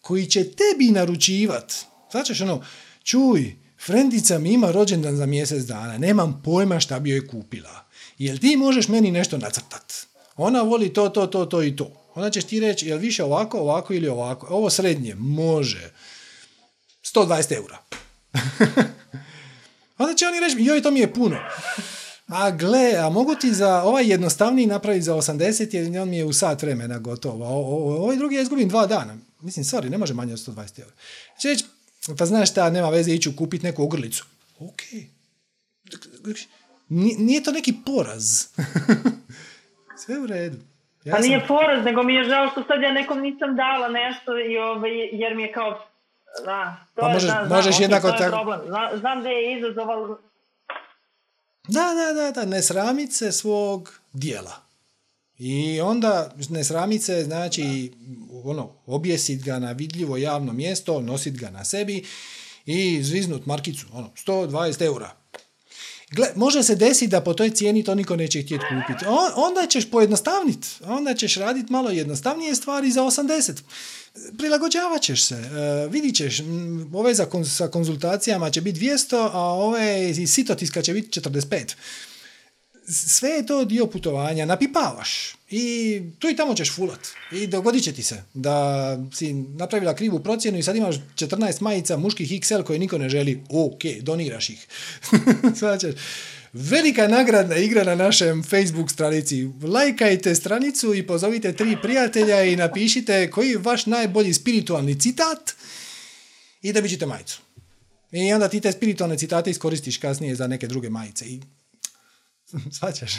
koji 0.00 0.26
će 0.26 0.44
tebi 0.44 0.90
naručivat. 0.90 1.74
Značeš 2.10 2.40
ono, 2.40 2.64
čuj, 3.04 3.56
frendica 3.86 4.38
mi 4.38 4.52
ima 4.52 4.70
rođendan 4.70 5.16
za 5.16 5.26
mjesec 5.26 5.64
dana, 5.64 5.98
nemam 5.98 6.42
pojma 6.44 6.80
šta 6.80 7.00
bi 7.00 7.10
joj 7.10 7.26
kupila. 7.26 7.84
Jel 8.18 8.38
ti 8.38 8.56
možeš 8.56 8.88
meni 8.88 9.10
nešto 9.10 9.38
nacrtat? 9.38 9.92
Ona 10.36 10.62
voli 10.62 10.92
to, 10.92 11.08
to, 11.08 11.26
to, 11.26 11.44
to 11.44 11.62
i 11.62 11.76
to. 11.76 12.10
Onda 12.14 12.30
ćeš 12.30 12.44
ti 12.44 12.60
reći, 12.60 12.88
jel 12.88 12.98
više 12.98 13.24
ovako, 13.24 13.58
ovako 13.58 13.94
ili 13.94 14.08
ovako? 14.08 14.46
Ovo 14.50 14.70
srednje, 14.70 15.14
može. 15.14 15.90
120 17.14 17.54
eura. 17.56 17.78
Onda 19.98 20.14
će 20.14 20.26
oni 20.26 20.40
reći, 20.40 20.56
joj, 20.58 20.82
to 20.82 20.90
mi 20.90 21.00
je 21.00 21.14
puno. 21.14 21.36
A 22.28 22.50
gle, 22.52 22.96
a 22.96 23.10
mogu 23.10 23.34
ti 23.34 23.52
za 23.52 23.82
ovaj 23.82 24.06
jednostavniji 24.06 24.66
napraviti 24.66 25.02
za 25.02 25.14
80 25.14 25.74
jer 25.74 26.00
on 26.00 26.08
mi 26.08 26.16
je 26.16 26.24
u 26.24 26.32
sat 26.32 26.62
vremena 26.62 26.98
gotovo. 26.98 27.44
A 27.44 27.48
o- 27.48 27.54
o- 27.54 27.96
ovaj 27.96 28.16
drugi 28.16 28.34
ja 28.34 28.42
izgubim 28.42 28.68
dva 28.68 28.86
dana. 28.86 29.16
Mislim, 29.40 29.64
sorry, 29.64 29.88
ne 29.88 29.98
može 29.98 30.14
manje 30.14 30.32
od 30.32 30.38
120 30.38 30.78
eura. 30.78 30.92
Će 31.40 31.48
reći, 31.48 31.64
pa 32.18 32.26
znaš 32.26 32.50
šta, 32.50 32.70
nema 32.70 32.88
veze 32.88 33.12
ići 33.12 33.36
kupiti 33.36 33.66
neku 33.66 33.82
ogrlicu. 33.82 34.24
Ok. 34.60 34.82
Ni- 36.88 37.16
Nije 37.18 37.42
to 37.42 37.52
neki 37.52 37.74
poraz. 37.86 38.46
Sve 40.04 40.18
u 40.18 40.26
redu. 40.26 40.56
Ja 41.04 41.14
Pa 41.14 41.20
nije 41.20 41.44
poraz, 41.48 41.84
nego 41.84 42.02
mi 42.02 42.14
je 42.14 42.24
žao 42.24 42.48
što 42.48 42.62
sad 42.62 42.82
ja 42.82 42.92
nekom 42.92 43.20
nisam 43.20 43.56
dala 43.56 43.88
nešto 43.90 44.38
i 44.40 44.58
ovaj, 44.58 44.90
jer 45.12 45.34
mi 45.36 45.42
je 45.42 45.52
kao... 45.52 45.80
Da, 46.44 46.76
to 46.94 47.00
Pa 47.00 47.08
je, 47.08 47.14
možeš- 47.14 47.30
da, 47.30 47.46
možeš 47.48 47.80
jednako 47.80 48.10
tako- 48.10 48.30
problem. 48.30 48.60
Znam 48.94 49.22
da 49.22 49.28
je 49.28 49.58
izazov, 49.58 49.90
ali 49.90 50.14
Da, 51.68 51.94
da, 51.94 52.22
da, 52.22 52.30
da, 52.30 52.44
ne 52.44 52.62
sramit 52.62 53.12
se 53.12 53.32
svog 53.32 54.00
dijela. 54.12 54.68
I 55.38 55.80
onda 55.80 56.34
ne 56.50 56.64
sramit 56.64 57.02
se, 57.02 57.24
znači, 57.24 57.92
ono, 58.44 58.72
objesit 58.86 59.44
ga 59.44 59.58
na 59.58 59.72
vidljivo 59.72 60.16
javno 60.16 60.52
mjesto, 60.52 61.00
nosit 61.00 61.34
ga 61.34 61.50
na 61.50 61.64
sebi 61.64 62.04
i 62.66 63.02
zviznut 63.02 63.46
markicu, 63.46 63.86
ono, 63.92 64.10
120 64.26 64.84
eura. 64.84 65.16
Gle, 66.10 66.28
može 66.34 66.62
se 66.62 66.74
desiti 66.74 67.06
da 67.06 67.20
po 67.20 67.34
toj 67.34 67.50
cijeni 67.50 67.84
to 67.84 67.94
niko 67.94 68.16
neće 68.16 68.42
htjeti 68.42 68.64
kupiti. 68.70 69.04
On- 69.06 69.32
onda 69.36 69.66
ćeš 69.66 69.90
pojednostavniti, 69.90 70.68
onda 70.82 71.14
ćeš 71.14 71.34
raditi 71.34 71.72
malo 71.72 71.90
jednostavnije 71.90 72.54
stvari 72.54 72.90
za 72.90 73.02
80. 73.02 73.52
Prilagođavat 74.38 75.02
ćeš 75.02 75.24
se, 75.24 75.34
e, 75.34 75.88
vidit 75.88 76.16
ćeš, 76.16 76.40
ove 76.92 77.14
za 77.14 77.26
kon- 77.26 77.56
sa 77.56 77.68
konzultacijama 77.68 78.50
će 78.50 78.60
biti 78.60 78.78
200, 78.80 79.30
a 79.32 79.38
ove 79.40 79.80
iz 80.10 80.30
sitotiska 80.30 80.82
će 80.82 80.92
biti 80.92 81.10
45. 81.10 81.74
Sve 82.88 83.30
je 83.30 83.46
to 83.46 83.64
dio 83.64 83.86
putovanja, 83.86 84.46
napipavaš 84.46 85.37
i 85.50 86.02
tu 86.18 86.28
i 86.28 86.36
tamo 86.36 86.54
ćeš 86.54 86.74
fulat 86.74 87.08
i 87.32 87.46
dogodit 87.46 87.84
će 87.84 87.92
ti 87.92 88.02
se 88.02 88.22
da 88.34 88.98
si 89.14 89.32
napravila 89.32 89.94
krivu 89.94 90.20
procjenu 90.20 90.58
i 90.58 90.62
sad 90.62 90.76
imaš 90.76 90.96
14 91.14 91.62
majica 91.62 91.96
muških 91.96 92.30
XL 92.30 92.62
koje 92.62 92.78
niko 92.78 92.98
ne 92.98 93.08
želi, 93.08 93.42
ok, 93.50 94.02
doniraš 94.02 94.50
ih. 94.50 94.66
Shvaćaš? 95.56 95.94
Velika 96.52 97.08
nagradna 97.08 97.56
igra 97.56 97.84
na 97.84 97.94
našem 97.94 98.42
Facebook 98.42 98.90
stranici. 98.90 99.48
Lajkajte 99.62 100.34
stranicu 100.34 100.94
i 100.94 101.06
pozovite 101.06 101.52
tri 101.52 101.76
prijatelja 101.82 102.44
i 102.44 102.56
napišite 102.56 103.30
koji 103.30 103.50
je 103.50 103.58
vaš 103.58 103.86
najbolji 103.86 104.34
spiritualni 104.34 105.00
citat 105.00 105.54
i 106.62 106.72
dobit 106.72 106.90
ćete 106.90 107.06
majicu. 107.06 107.40
I 108.12 108.32
onda 108.32 108.48
ti 108.48 108.60
te 108.60 108.72
spiritualne 108.72 109.18
citate 109.18 109.50
iskoristiš 109.50 109.96
kasnije 109.96 110.34
za 110.34 110.46
neke 110.46 110.66
druge 110.66 110.90
majice. 110.90 111.24
I... 111.24 111.40
Svaćaš? 112.78 113.12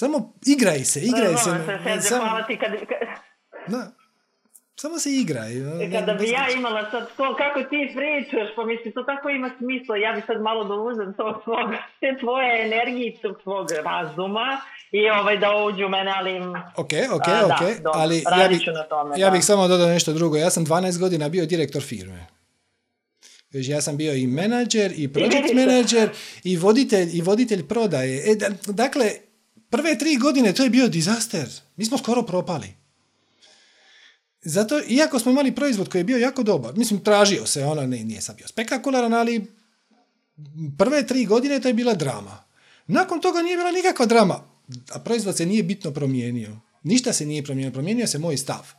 Samo 0.00 0.32
igraj 0.46 0.84
se, 0.84 1.00
igraj 1.00 1.36
se. 1.36 1.50
Se 2.00 2.08
Samo- 2.08 2.24
zahvaliti 2.24 2.58
kad, 2.58 2.72
da. 3.66 3.92
Samo 4.80 4.98
se 4.98 5.10
igraj. 5.10 5.52
kada 5.92 6.14
bi 6.14 6.30
ja 6.30 6.46
imala 6.56 6.90
sad 6.90 7.08
to 7.16 7.36
kako 7.36 7.60
ti 7.70 7.80
pričaš, 7.96 8.48
pa 8.56 8.64
mislim, 8.64 8.92
to 8.92 9.02
tako 9.02 9.28
ima 9.28 9.50
smisla, 9.58 9.96
ja 9.96 10.12
bi 10.12 10.22
sad 10.26 10.42
malo 10.42 10.64
da 10.64 10.74
uzem 10.74 11.14
tog 11.14 11.34
svog, 11.44 11.68
te 12.00 12.20
tvoje 12.20 12.66
energije 12.66 13.08
i 13.08 13.16
tog 13.22 13.36
svog 13.42 13.66
razuma 13.84 14.60
i 14.92 15.10
ovaj 15.10 15.36
da 15.38 15.48
uđu 15.66 15.86
u 15.86 15.88
mene, 15.88 16.12
ali 16.16 16.32
Ok, 16.76 16.92
ok, 17.16 17.28
A, 17.28 17.30
da, 17.30 17.44
ok, 17.46 17.82
dobro, 17.82 18.00
ali 18.00 18.16
ja, 18.40 18.48
bi, 18.48 18.58
na 18.72 18.82
tome, 18.82 19.30
bih 19.32 19.44
samo 19.44 19.68
dodao 19.68 19.88
nešto 19.88 20.12
drugo. 20.12 20.36
Ja 20.36 20.50
sam 20.50 20.66
12 20.66 21.00
godina 21.00 21.28
bio 21.28 21.46
direktor 21.46 21.82
firme. 21.82 22.26
Ja 23.52 23.80
sam 23.80 23.96
bio 23.96 24.14
i 24.14 24.26
menadžer, 24.26 24.92
i 24.96 25.12
project 25.12 25.54
menadžer, 25.54 26.08
i 26.44 26.56
voditelj, 26.56 27.08
i 27.12 27.20
voditelj 27.20 27.68
prodaje. 27.68 28.32
E, 28.32 28.36
dakle, 28.66 29.10
prve 29.70 29.98
tri 29.98 30.16
godine 30.16 30.52
to 30.52 30.64
je 30.64 30.70
bio 30.70 30.88
dizaster. 30.88 31.48
Mi 31.76 31.84
smo 31.84 31.98
skoro 31.98 32.22
propali. 32.22 32.74
Zato, 34.42 34.80
iako 34.88 35.18
smo 35.18 35.30
imali 35.30 35.54
proizvod 35.54 35.88
koji 35.88 36.00
je 36.00 36.04
bio 36.04 36.18
jako 36.18 36.42
dobar, 36.42 36.76
mislim, 36.76 37.04
tražio 37.04 37.46
se, 37.46 37.64
ono 37.64 37.86
ne, 37.86 38.04
nije 38.04 38.20
sad 38.20 38.36
bio 38.36 38.48
spektakularan, 38.48 39.14
ali 39.14 39.46
prve 40.78 41.06
tri 41.06 41.24
godine 41.24 41.60
to 41.60 41.68
je 41.68 41.74
bila 41.74 41.94
drama. 41.94 42.44
Nakon 42.86 43.20
toga 43.20 43.42
nije 43.42 43.56
bila 43.56 43.72
nikakva 43.72 44.06
drama, 44.06 44.44
a 44.92 44.98
proizvod 44.98 45.36
se 45.36 45.46
nije 45.46 45.62
bitno 45.62 45.90
promijenio. 45.90 46.60
Ništa 46.82 47.12
se 47.12 47.26
nije 47.26 47.44
promijenio, 47.44 47.72
promijenio 47.72 48.06
se 48.06 48.18
moj 48.18 48.36
stav. 48.36 48.72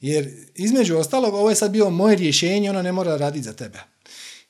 Jer 0.00 0.46
između 0.54 0.96
ostalog, 0.96 1.34
ovo 1.34 1.50
je 1.50 1.56
sad 1.56 1.70
bilo 1.70 1.90
moje 1.90 2.16
rješenje, 2.16 2.70
ono 2.70 2.82
ne 2.82 2.92
mora 2.92 3.16
raditi 3.16 3.44
za 3.44 3.52
tebe. 3.52 3.78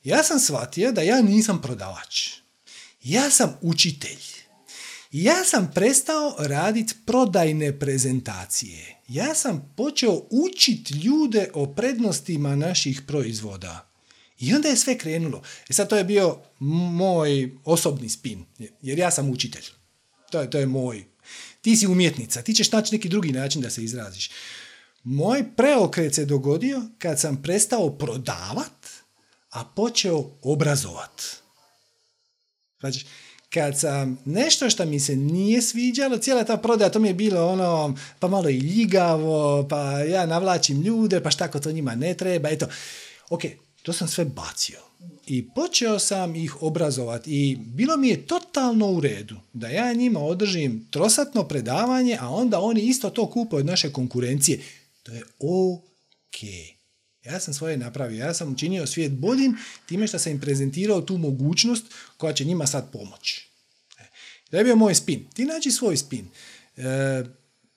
Ja 0.05 0.22
sam 0.22 0.39
shvatio 0.39 0.93
da 0.93 1.02
ja 1.02 1.22
nisam 1.22 1.62
prodavač. 1.62 2.31
Ja 3.02 3.31
sam 3.31 3.59
učitelj. 3.62 4.39
Ja 5.10 5.44
sam 5.44 5.70
prestao 5.74 6.34
raditi 6.38 6.94
prodajne 7.06 7.78
prezentacije. 7.78 8.96
Ja 9.08 9.34
sam 9.34 9.72
počeo 9.76 10.22
učiti 10.30 10.94
ljude 10.94 11.50
o 11.54 11.66
prednostima 11.66 12.56
naših 12.56 13.02
proizvoda. 13.06 13.90
I 14.38 14.54
onda 14.54 14.68
je 14.68 14.76
sve 14.76 14.98
krenulo. 14.98 15.42
E 15.68 15.72
sad 15.72 15.88
to 15.88 15.96
je 15.96 16.04
bio 16.04 16.38
moj 16.58 17.50
osobni 17.64 18.08
spin, 18.08 18.44
jer 18.82 18.98
ja 18.98 19.10
sam 19.10 19.30
učitelj. 19.30 19.64
To 20.30 20.40
je, 20.40 20.50
to 20.50 20.58
je 20.58 20.66
moj. 20.66 21.04
Ti 21.60 21.76
si 21.76 21.86
umjetnica, 21.86 22.42
ti 22.42 22.54
ćeš 22.54 22.72
naći 22.72 22.94
neki 22.94 23.08
drugi 23.08 23.32
način 23.32 23.62
da 23.62 23.70
se 23.70 23.84
izraziš. 23.84 24.30
Moj 25.02 25.44
preokret 25.56 26.14
se 26.14 26.24
dogodio 26.24 26.82
kad 26.98 27.20
sam 27.20 27.42
prestao 27.42 27.90
prodavat, 27.90 28.86
a 29.50 29.64
počeo 29.64 30.30
obrazovat. 30.42 31.22
Znači, 32.80 33.06
kad 33.51 33.78
sam 33.78 34.18
nešto 34.24 34.70
što 34.70 34.85
mi 34.85 35.01
se 35.01 35.16
nije 35.16 35.62
sviđalo, 35.62 36.18
cijela 36.18 36.44
ta 36.44 36.56
prodaja, 36.56 36.90
to 36.90 36.98
mi 36.98 37.09
je 37.09 37.14
bilo 37.14 37.48
ono, 37.48 37.97
pa 38.18 38.28
malo 38.28 38.48
i 38.48 38.59
ljigavo, 38.59 39.66
pa 39.68 40.01
ja 40.01 40.27
navlačim 40.27 40.82
ljude, 40.82 41.22
pa 41.22 41.31
šta 41.31 41.44
ako 41.44 41.60
to 41.60 41.72
njima 41.72 41.94
ne 41.94 42.14
treba, 42.14 42.48
eto. 42.48 42.66
Ok, 43.31 43.43
to 43.82 43.93
sam 43.93 44.09
sve 44.09 44.24
bacio. 44.24 44.78
I 45.27 45.48
počeo 45.48 45.98
sam 45.98 46.36
ih 46.36 46.62
obrazovati 46.62 47.31
i 47.31 47.56
bilo 47.56 47.97
mi 47.97 48.09
je 48.09 48.27
totalno 48.27 48.90
u 48.90 49.01
redu 49.01 49.36
da 49.52 49.68
ja 49.68 49.93
njima 49.93 50.20
održim 50.20 50.86
trosatno 50.90 51.44
predavanje, 51.44 52.18
a 52.20 52.28
onda 52.28 52.60
oni 52.60 52.81
isto 52.81 53.10
to 53.10 53.31
kupuju 53.31 53.60
od 53.60 53.66
naše 53.66 53.93
konkurencije. 53.93 54.60
To 55.02 55.12
je 55.12 55.22
ok. 55.39 56.80
Ja 57.24 57.40
sam 57.40 57.55
svoje 57.55 57.76
napravio, 57.76 58.24
ja 58.24 58.34
sam 58.34 58.52
učinio 58.52 58.86
svijet 58.86 59.12
boljim 59.12 59.56
time 59.86 60.06
što 60.06 60.18
sam 60.18 60.32
im 60.32 60.40
prezentirao 60.40 61.01
tu 61.01 61.18
mogućnost 61.18 61.84
koja 62.16 62.32
će 62.32 62.44
njima 62.44 62.66
sad 62.66 62.92
pomoći. 62.92 63.48
E, 63.98 64.02
to 64.51 64.56
je 64.56 64.64
bio 64.64 64.76
moj 64.76 64.94
spin. 64.94 65.26
Ti 65.34 65.44
nađi 65.44 65.70
svoj 65.70 65.97
spin. 65.97 66.28
E, 66.76 66.82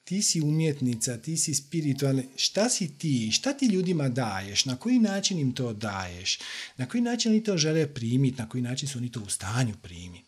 ti 0.03 0.21
si 0.21 0.41
umjetnica, 0.41 1.17
ti 1.17 1.37
si 1.37 1.53
spiritualni, 1.53 2.23
šta 2.35 2.69
si 2.69 2.97
ti, 2.97 3.31
šta 3.31 3.53
ti 3.53 3.65
ljudima 3.65 4.09
daješ, 4.09 4.65
na 4.65 4.75
koji 4.75 4.99
način 4.99 5.39
im 5.39 5.51
to 5.51 5.73
daješ, 5.73 6.39
na 6.77 6.85
koji 6.85 7.01
način 7.01 7.31
oni 7.31 7.43
to 7.43 7.57
žele 7.57 7.93
primiti, 7.93 8.41
na 8.41 8.49
koji 8.49 8.61
način 8.61 8.89
su 8.89 8.97
oni 8.97 9.11
to 9.11 9.19
u 9.19 9.29
stanju 9.29 9.73
primiti. 9.81 10.25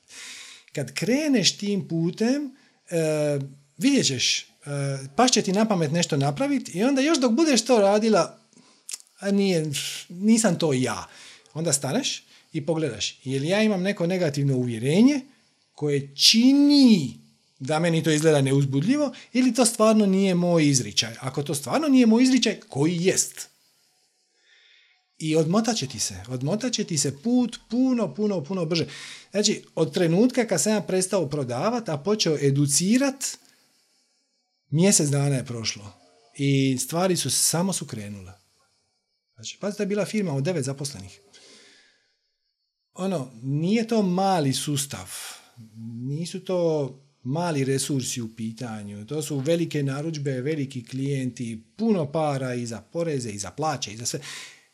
Kad 0.74 0.94
kreneš 0.94 1.58
tim 1.58 1.88
putem, 1.88 2.56
e, 2.90 3.40
vidjet 3.78 4.06
ćeš, 4.06 4.40
e, 4.42 4.46
pa 5.16 5.28
će 5.28 5.42
ti 5.42 5.54
na 5.54 5.66
pamet 5.66 5.92
nešto 5.92 6.18
napraviti 6.18 6.72
i 6.78 6.84
onda 6.84 7.02
još 7.02 7.20
dok 7.20 7.32
budeš 7.32 7.66
to 7.66 7.78
radila, 7.78 8.40
a 9.26 9.32
nije, 9.32 9.72
nisam 10.10 10.60
to 10.60 10.74
ja. 10.74 11.08
Onda 11.54 11.74
staneš 11.74 12.24
i 12.54 12.66
pogledaš, 12.66 13.20
jel 13.24 13.44
ja 13.44 13.64
imam 13.64 13.82
neko 13.82 14.08
negativno 14.08 14.58
uvjerenje 14.58 15.22
koje 15.74 16.16
čini 16.16 17.20
da 17.60 17.80
meni 17.80 18.04
to 18.04 18.12
izgleda 18.12 18.42
neuzbudljivo 18.42 19.14
ili 19.34 19.54
to 19.54 19.66
stvarno 19.66 20.06
nije 20.06 20.36
moj 20.36 20.68
izričaj. 20.68 21.16
Ako 21.20 21.44
to 21.44 21.56
stvarno 21.56 21.88
nije 21.88 22.06
moj 22.06 22.24
izričaj, 22.24 22.60
koji 22.70 22.98
jest? 23.06 23.50
I 25.18 25.36
odmotat 25.36 25.78
će 25.78 25.88
ti 25.88 26.00
se. 26.00 26.24
Odmotat 26.28 26.74
će 26.74 26.84
ti 26.84 26.98
se 26.98 27.18
put 27.18 27.60
puno, 27.70 28.16
puno, 28.16 28.44
puno 28.44 28.66
brže. 28.66 28.88
Znači, 29.32 29.64
od 29.76 29.94
trenutka 29.94 30.48
kad 30.48 30.62
sam 30.62 30.74
ja 30.74 30.82
prestao 30.82 31.30
prodavati, 31.30 31.92
a 31.92 31.98
počeo 31.98 32.38
educirat, 32.42 33.26
mjesec 34.70 35.10
dana 35.10 35.36
je 35.36 35.46
prošlo. 35.46 35.94
I 36.38 36.78
stvari 36.78 37.18
su 37.18 37.30
samo 37.30 37.74
su 37.74 37.86
krenule. 37.86 38.45
Znači, 39.36 39.57
pazite, 39.62 39.84
je 39.84 39.88
bila 39.88 40.06
firma 40.06 40.34
od 40.34 40.44
devet 40.44 40.66
zaposlenih. 40.66 41.20
Ono, 42.94 43.32
nije 43.44 43.88
to 43.88 44.02
mali 44.02 44.53
sustav. 44.53 45.12
Nisu 46.07 46.40
to 46.40 46.90
mali 47.24 47.64
resursi 47.64 48.22
u 48.22 48.36
pitanju. 48.36 49.06
To 49.06 49.22
su 49.22 49.40
velike 49.40 49.84
narudžbe, 49.84 50.41
veliki 50.41 50.86
klijenti, 50.86 51.64
puno 51.78 52.12
para 52.12 52.53
i 52.53 52.66
za 52.66 52.82
poreze, 52.82 53.30
i 53.30 53.40
za 53.40 53.52
plaće, 53.52 53.94
i 53.94 53.98
za 53.98 54.06
sve. 54.06 54.20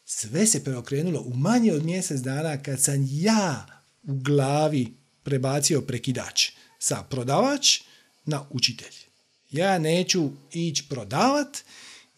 Sve 0.05 0.47
se 0.47 0.63
preokrenulo 0.63 1.21
u 1.21 1.33
manje 1.33 1.73
od 1.73 1.85
mjesec 1.85 2.21
dana 2.21 2.63
kad 2.63 2.81
sam 2.81 3.07
ja 3.09 3.65
u 4.03 4.15
glavi 4.15 4.93
prebacio 5.23 5.81
prekidač 5.81 6.49
sa 6.79 7.03
prodavač 7.09 7.81
na 8.25 8.45
učitelj. 8.49 8.95
Ja 9.51 9.79
neću 9.79 10.29
ići 10.53 10.83
prodavat, 10.89 11.57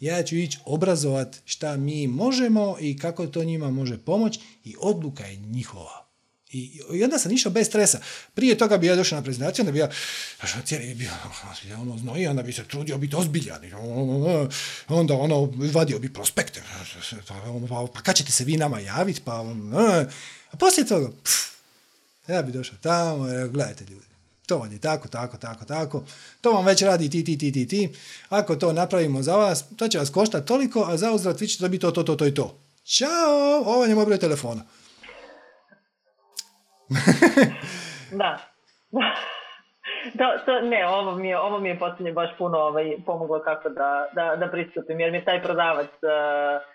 ja 0.03 0.23
ću 0.23 0.35
ići 0.35 0.57
obrazovat 0.65 1.41
šta 1.45 1.77
mi 1.77 2.07
možemo 2.07 2.77
i 2.79 2.97
kako 2.97 3.27
to 3.27 3.43
njima 3.43 3.71
može 3.71 3.97
pomoći 3.97 4.39
i 4.63 4.75
odluka 4.79 5.25
je 5.25 5.35
njihova. 5.35 6.05
I, 6.51 6.81
I 6.93 7.03
onda 7.03 7.19
sam 7.19 7.31
išao 7.31 7.51
bez 7.51 7.67
stresa. 7.67 7.99
Prije 8.33 8.57
toga 8.57 8.77
bi 8.77 8.87
ja 8.87 8.95
došao 8.95 9.19
na 9.19 9.23
prezentaciju, 9.23 9.63
onda 9.63 9.71
bi 9.71 9.79
ja 9.79 9.89
cijeli 10.65 10.95
bio 10.95 11.09
ono 11.81 11.97
znoji, 11.97 12.27
onda 12.27 12.43
bi 12.43 12.53
se 12.53 12.63
trudio 12.63 12.97
biti 12.97 13.15
ozbiljan. 13.15 13.61
Onda 14.87 15.13
ono, 15.13 15.53
vadio 15.73 15.99
bi 15.99 16.13
prospekte. 16.13 16.63
Pa, 17.27 17.35
pa, 17.69 17.87
pa 17.93 18.01
kad 18.01 18.15
ćete 18.15 18.31
se 18.31 18.43
vi 18.43 18.57
nama 18.57 18.79
javiti? 18.79 19.21
Pa, 19.25 19.45
a 20.51 20.57
poslije 20.57 20.87
toga, 20.87 21.09
pff, 21.23 21.33
ja 22.27 22.41
bi 22.41 22.51
došao 22.51 22.77
tamo, 22.81 23.23
gledajte 23.51 23.85
ljudi, 23.85 24.12
to 24.47 24.57
vam 24.57 24.71
je 24.71 24.79
tako, 24.79 25.07
tako, 25.07 25.37
tako, 25.37 25.65
tako. 25.65 26.03
To 26.41 26.51
vam 26.51 26.65
već 26.65 26.81
radi 26.81 27.09
ti, 27.09 27.23
ti, 27.25 27.37
ti, 27.37 27.51
ti, 27.51 27.67
ti. 27.67 27.89
Ako 28.29 28.55
to 28.55 28.73
napravimo 28.73 29.21
za 29.21 29.35
vas, 29.35 29.69
to 29.77 29.87
će 29.87 29.99
vas 29.99 30.09
koštati 30.09 30.47
toliko, 30.47 30.85
a 30.89 30.97
za 30.97 31.11
uzvrat 31.11 31.41
vi 31.41 31.47
ćete 31.47 31.63
dobiti 31.63 31.81
to, 31.81 31.91
to, 31.91 32.03
to, 32.03 32.15
to 32.15 32.25
i 32.25 32.33
to. 32.33 32.57
Ćao, 32.85 33.63
ovo 33.65 33.85
je 33.85 33.95
moj 33.95 34.05
broj 34.05 34.17
telefona. 34.17 34.61
da. 38.21 38.39
To, 40.03 40.25
to, 40.45 40.61
ne, 40.61 40.87
ovo 40.87 41.15
mi 41.15 41.27
je, 41.27 41.39
ovo 41.39 41.59
mi 41.59 41.69
je 41.69 41.79
posljednje 41.79 42.11
baš 42.11 42.29
puno 42.37 42.57
ovaj, 42.57 42.97
pomoglo 43.05 43.39
kako 43.39 43.69
da, 43.69 44.07
da, 44.15 44.35
da 44.35 44.51
pristupim, 44.51 44.99
jer 44.99 45.11
mi 45.11 45.25
taj 45.25 45.43
prodavac 45.43 45.87
uh, 45.87 46.72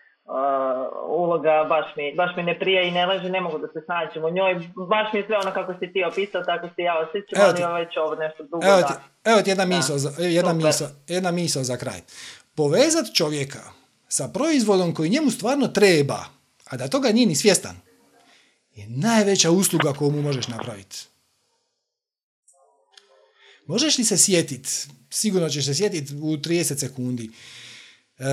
uloga 1.08 1.66
baš 1.68 1.86
mi, 1.96 2.14
baš 2.16 2.36
mi 2.36 2.42
ne 2.42 2.58
prije 2.58 2.88
i 2.88 2.90
ne 2.90 3.06
leže, 3.06 3.28
ne 3.28 3.40
mogu 3.40 3.58
da 3.58 3.66
se 3.66 3.80
snađem 3.84 4.24
u 4.24 4.30
njoj. 4.30 4.54
Baš 4.88 5.12
mi 5.12 5.18
je 5.18 5.26
sve 5.26 5.36
ono 5.38 5.52
kako 5.52 5.74
si 5.80 5.92
ti 5.92 6.04
opisao, 6.04 6.44
tako 6.44 6.68
si 6.74 6.82
ja 6.82 6.94
osjećam, 6.98 7.38
ali 7.48 7.62
ovaj 7.64 7.90
će 7.90 8.00
ovo 8.00 8.14
nešto 8.14 8.42
dugo 8.42 8.66
evo 8.66 8.82
ti, 8.82 8.92
da. 9.24 9.30
Evo 9.30 9.42
ti 9.42 9.50
jedna 9.50 9.64
misla, 9.64 9.98
za, 9.98 10.10
jedna, 10.18 10.52
misla, 10.52 10.88
jedna 11.06 11.30
misla 11.30 11.64
za 11.64 11.76
kraj. 11.76 12.00
Povezat 12.54 13.06
čovjeka 13.14 13.62
sa 14.08 14.28
proizvodom 14.28 14.94
koji 14.94 15.10
njemu 15.10 15.30
stvarno 15.30 15.68
treba, 15.68 16.24
a 16.64 16.76
da 16.76 16.88
toga 16.88 17.08
nije 17.08 17.26
ni 17.26 17.34
svjestan, 17.34 17.76
je 18.74 18.86
najveća 18.88 19.50
usluga 19.50 19.92
koju 19.92 20.10
mu 20.10 20.22
možeš 20.22 20.48
napraviti. 20.48 20.96
Možeš 23.66 23.98
li 23.98 24.04
se 24.04 24.18
sjetiti, 24.18 24.70
sigurno 25.10 25.48
ćeš 25.48 25.64
se 25.64 25.74
sjetiti 25.74 26.14
u 26.14 26.36
30 26.36 26.78
sekundi, 26.78 27.30
e, 28.18 28.24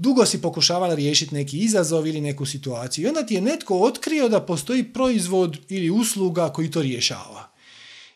dugo 0.00 0.26
si 0.26 0.42
pokušavala 0.42 0.94
riješiti 0.94 1.34
neki 1.34 1.58
izazov 1.58 2.06
ili 2.06 2.20
neku 2.20 2.46
situaciju 2.46 3.04
i 3.04 3.08
onda 3.08 3.26
ti 3.26 3.34
je 3.34 3.40
netko 3.40 3.78
otkrio 3.78 4.28
da 4.28 4.40
postoji 4.40 4.92
proizvod 4.92 5.58
ili 5.68 5.90
usluga 5.90 6.52
koji 6.52 6.70
to 6.70 6.82
rješava. 6.82 7.50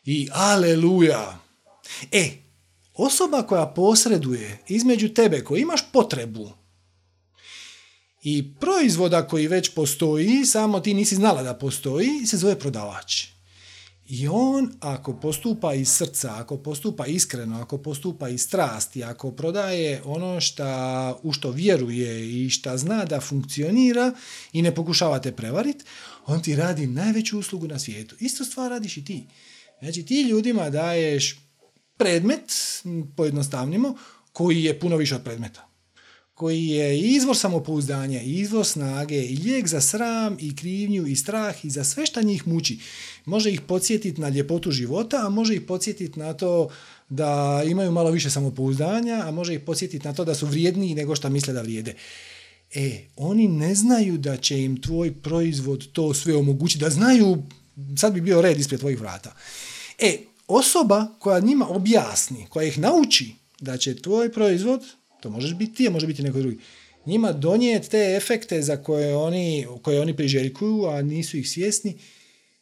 I 0.05 0.29
aleluja! 0.33 1.39
E, 2.13 2.31
osoba 2.95 3.43
koja 3.43 3.67
posreduje 3.67 4.59
između 4.69 5.09
tebe 5.09 5.45
koji 5.45 5.61
imaš 5.61 5.81
potrebu 5.93 6.51
i 8.23 8.55
proizvoda 8.61 9.27
koji 9.27 9.47
već 9.49 9.75
postoji, 9.75 10.45
samo 10.45 10.81
ti 10.81 10.95
nisi 10.95 11.15
znala 11.15 11.43
da 11.43 11.55
postoji, 11.55 12.27
se 12.27 12.37
zove 12.37 12.59
prodavač. 12.59 13.32
I 14.13 14.29
on, 14.29 14.73
ako 14.81 15.15
postupa 15.15 15.75
iz 15.75 15.89
srca, 15.89 16.35
ako 16.37 16.57
postupa 16.57 17.07
iskreno, 17.07 17.61
ako 17.63 17.79
postupa 17.79 18.29
iz 18.29 18.43
strasti, 18.43 19.05
ako 19.05 19.31
prodaje 19.31 20.03
ono 20.05 20.41
šta, 20.41 21.15
u 21.23 21.33
što 21.33 21.51
vjeruje 21.51 22.45
i 22.45 22.51
šta 22.51 22.77
zna 22.77 23.05
da 23.05 23.21
funkcionira 23.21 24.13
i 24.53 24.63
ne 24.63 24.75
pokušava 24.75 25.19
te 25.19 25.33
prevariti, 25.33 25.85
on 26.27 26.43
ti 26.43 26.57
radi 26.57 26.87
najveću 26.87 27.39
uslugu 27.39 27.69
na 27.69 27.79
svijetu. 27.79 28.17
Isto 28.21 28.45
stvar 28.45 28.71
radiš 28.71 28.97
i 28.97 29.05
ti. 29.05 29.27
Znači 29.81 30.03
ti 30.03 30.23
ljudima 30.23 30.71
daješ 30.71 31.41
predmet, 31.97 32.53
pojednostavnimo, 33.17 33.95
koji 34.33 34.65
je 34.65 34.81
puno 34.81 34.97
više 34.97 35.15
od 35.15 35.25
predmeta 35.25 35.72
koji 36.43 36.67
je 36.67 37.01
izvor 37.01 37.37
samopouzdanja, 37.37 38.21
izvor 38.21 38.67
snage, 38.67 39.23
i 39.23 39.37
lijek 39.37 39.69
za 39.69 39.81
sram 39.81 40.37
i 40.41 40.57
krivnju 40.57 41.07
i 41.07 41.17
strah 41.17 41.65
i 41.65 41.71
za 41.71 41.85
sve 41.85 42.07
šta 42.07 42.23
njih 42.23 42.49
muči. 42.49 42.79
Može 43.25 43.51
ih 43.51 43.61
podsjetiti 43.61 44.21
na 44.21 44.29
ljepotu 44.29 44.71
života, 44.71 45.27
a 45.27 45.29
može 45.29 45.55
ih 45.55 45.61
podsjetiti 45.61 46.19
na 46.19 46.33
to 46.33 46.69
da 47.09 47.63
imaju 47.67 47.93
malo 47.93 48.11
više 48.11 48.31
samopouzdanja, 48.31 49.23
a 49.25 49.31
može 49.31 49.55
ih 49.55 49.61
podsjetiti 49.61 50.07
na 50.07 50.15
to 50.15 50.25
da 50.25 50.35
su 50.35 50.47
vrijedniji 50.47 50.95
nego 50.95 51.17
što 51.17 51.31
misle 51.31 51.55
da 51.55 51.63
vrijede. 51.63 51.95
E, 52.75 53.07
oni 53.17 53.49
ne 53.49 53.75
znaju 53.75 54.19
da 54.19 54.37
će 54.37 54.63
im 54.63 54.81
tvoj 54.83 55.15
proizvod 55.23 55.93
to 55.93 56.15
sve 56.15 56.37
omogućiti, 56.37 56.85
da 56.85 56.91
znaju, 56.91 57.43
sad 57.99 58.15
bi 58.15 58.21
bio 58.21 58.43
red 58.43 58.59
ispred 58.59 58.81
tvojih 58.81 59.01
vrata. 59.01 59.35
E, 59.99 60.19
osoba 60.49 61.07
koja 61.19 61.41
njima 61.41 61.69
objasni, 61.69 62.47
koja 62.49 62.67
ih 62.67 62.79
nauči 62.79 63.35
da 63.61 63.77
će 63.77 64.03
tvoj 64.03 64.33
proizvod, 64.33 64.83
to 65.23 65.31
možeš 65.31 65.55
biti 65.55 65.75
ti, 65.75 65.89
a 65.89 65.91
može 65.91 66.07
biti 66.07 66.23
neko 66.23 66.39
drugi, 66.39 66.59
njima 67.07 67.33
donijeti 67.33 67.91
te 67.91 68.15
efekte 68.17 68.63
za 68.63 68.77
koje 68.77 69.17
oni, 69.17 69.67
koje 69.83 70.01
oni 70.01 70.17
priželjkuju, 70.17 70.85
a 70.87 71.03
nisu 71.03 71.39
ih 71.39 71.51
svjesni, 71.51 71.99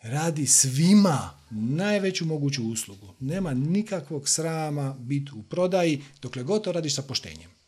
radi 0.01 0.47
svima 0.47 1.31
najveću 1.51 2.25
moguću 2.25 2.65
uslugu. 2.65 3.15
Nema 3.21 3.55
nikakvog 3.55 4.29
srama 4.29 4.97
biti 4.99 5.33
u 5.37 5.43
prodaji, 5.43 6.03
dokle 6.23 6.43
god 6.43 6.65
to 6.65 6.73
radiš 6.73 6.95
sa 6.95 7.03
poštenjem. 7.03 7.60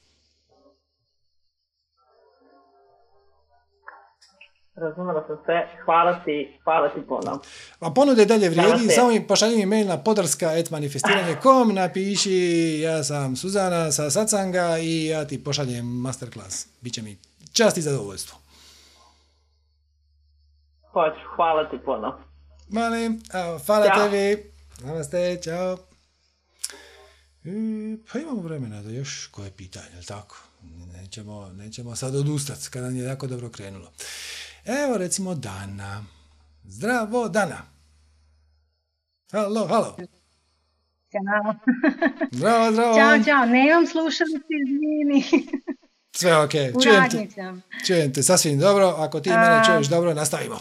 Razumela 4.75 5.25
sam 5.27 5.37
sve. 5.45 5.69
Hvala 5.85 6.25
ti, 6.25 6.59
hvala 6.65 6.89
ti 6.89 7.01
puno. 7.09 7.41
A 7.81 7.91
ponude 7.91 8.25
dalje 8.25 8.49
vrijedi, 8.49 8.89
samo 8.89 9.09
mi 9.09 9.27
pošalji 9.27 9.57
mi 9.57 9.67
mail 9.67 9.87
na 9.87 9.99
podarska.manifestiranje.com, 9.99 11.75
napiši 11.75 12.81
ja 12.81 13.05
sam 13.05 13.37
Suzana 13.37 13.93
sa 13.93 14.11
Sacanga 14.11 14.79
i 14.79 15.07
ja 15.07 15.25
ti 15.25 15.45
pošaljem 15.45 15.87
masterclass. 15.87 16.67
Biće 16.81 17.03
mi 17.03 17.19
čast 17.53 17.77
i 17.77 17.83
zadovoljstvo. 17.83 18.39
Hoću, 20.93 21.21
hvala 21.37 21.71
ti 21.71 21.79
puno. 21.85 22.19
Malim, 22.69 23.23
hvala 23.67 23.87
Ćao. 23.87 24.09
tebi. 24.09 24.53
Namaste, 24.85 25.41
čao. 25.45 25.77
pa 28.13 28.19
imamo 28.19 28.43
vremena 28.43 28.83
da 28.83 28.91
još 28.91 29.27
koje 29.27 29.51
pitanje, 29.51 30.03
tako? 30.09 30.37
Nećemo, 30.93 31.49
nećemo 31.49 31.97
sad 31.97 32.15
odustati 32.15 32.69
kada 32.71 32.87
nam 32.87 32.97
je 32.97 33.05
jako 33.05 33.27
dobro 33.27 33.49
krenulo. 33.49 33.93
Evo 34.65 34.99
recimo 34.99 35.35
Dana. 35.35 36.05
Zdravo, 36.65 37.29
Dana. 37.29 37.63
Halo, 39.33 39.67
halo. 39.67 39.97
Ćao. 41.13 41.55
Zdravo, 42.31 42.73
zdravo. 42.73 42.95
Ćao, 42.95 43.25
čao. 43.25 43.47
Nemam 43.47 43.87
slušalice, 43.87 44.47
izvini. 44.67 45.25
Sve 46.13 46.37
ok. 46.43 46.51
Čujem 46.83 47.11
te, 47.11 47.29
čujem 47.87 48.13
te 48.13 48.23
sasvim 48.23 48.59
dobro. 48.59 48.87
Ako 48.99 49.21
ti 49.21 49.31
mene 49.31 49.63
čuješ 49.67 49.89
dobro, 49.89 50.15
nastavimo. 50.15 50.59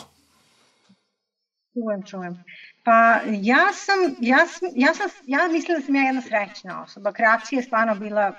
Čujem, 1.73 2.03
čujem. 2.03 2.43
Pa 2.83 3.19
ja 3.25 3.73
sam, 3.73 4.15
ja, 4.19 4.47
sam, 4.47 4.69
ja, 4.75 4.93
sam, 4.93 5.09
ja 5.27 5.47
mislim 5.51 5.79
da 5.79 5.85
sam 5.85 5.95
ja 5.95 6.01
jedna 6.01 6.21
srećna 6.21 6.83
osoba. 6.83 7.11
Kreacija 7.11 7.59
je 7.59 7.63
stvarno 7.63 7.95
bila 7.95 8.33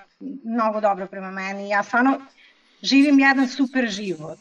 mnogo 0.44 0.80
dobro 0.80 1.06
prema 1.06 1.30
meni. 1.30 1.68
Ja 1.68 1.82
stvarno 1.82 2.20
živim 2.82 3.18
jedan 3.20 3.48
super 3.48 3.88
život. 3.88 4.38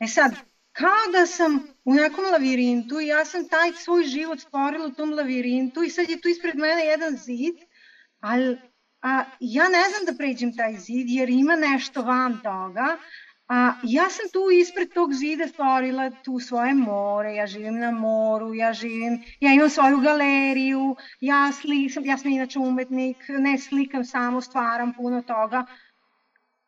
E 0.00 0.06
sad, 0.06 0.32
kao 0.80 1.12
da 1.12 1.26
sam 1.26 1.60
u 1.84 1.94
nekom 1.94 2.24
lavirintu 2.32 3.00
i 3.00 3.06
ja 3.06 3.24
sam 3.24 3.48
taj 3.48 3.72
svoj 3.72 4.04
život 4.04 4.40
stvorila 4.40 4.86
u 4.86 4.90
tom 4.90 5.10
lavirintu 5.12 5.82
i 5.82 5.90
sad 5.90 6.10
je 6.10 6.20
tu 6.20 6.28
ispred 6.28 6.56
mene 6.56 6.84
jedan 6.84 7.16
zid, 7.16 7.54
ali 8.20 8.58
a, 9.02 9.24
ja 9.40 9.68
ne 9.68 9.84
znam 9.90 10.04
da 10.06 10.18
pređem 10.18 10.56
taj 10.56 10.76
zid 10.76 11.10
jer 11.10 11.30
ima 11.30 11.56
nešto 11.56 12.02
van 12.02 12.38
toga, 12.42 12.96
a 13.48 13.72
ja 13.82 14.10
sam 14.10 14.28
tu 14.32 14.50
ispred 14.52 14.92
tog 14.94 15.14
zida 15.14 15.48
stvorila 15.48 16.10
tu 16.24 16.38
svoje 16.38 16.74
more, 16.74 17.34
ja 17.34 17.46
živim 17.46 17.78
na 17.78 17.90
moru, 17.90 18.54
ja 18.54 18.72
živim, 18.72 19.22
ja 19.40 19.52
imam 19.52 19.70
svoju 19.70 20.00
galeriju, 20.00 20.96
ja, 21.20 21.52
slikam, 21.52 22.04
ja 22.04 22.18
sam 22.18 22.30
inače 22.30 22.58
umetnik, 22.58 23.16
ne 23.28 23.58
slikam 23.58 24.04
samo, 24.04 24.40
stvaram 24.40 24.92
puno 24.94 25.22
toga. 25.22 25.66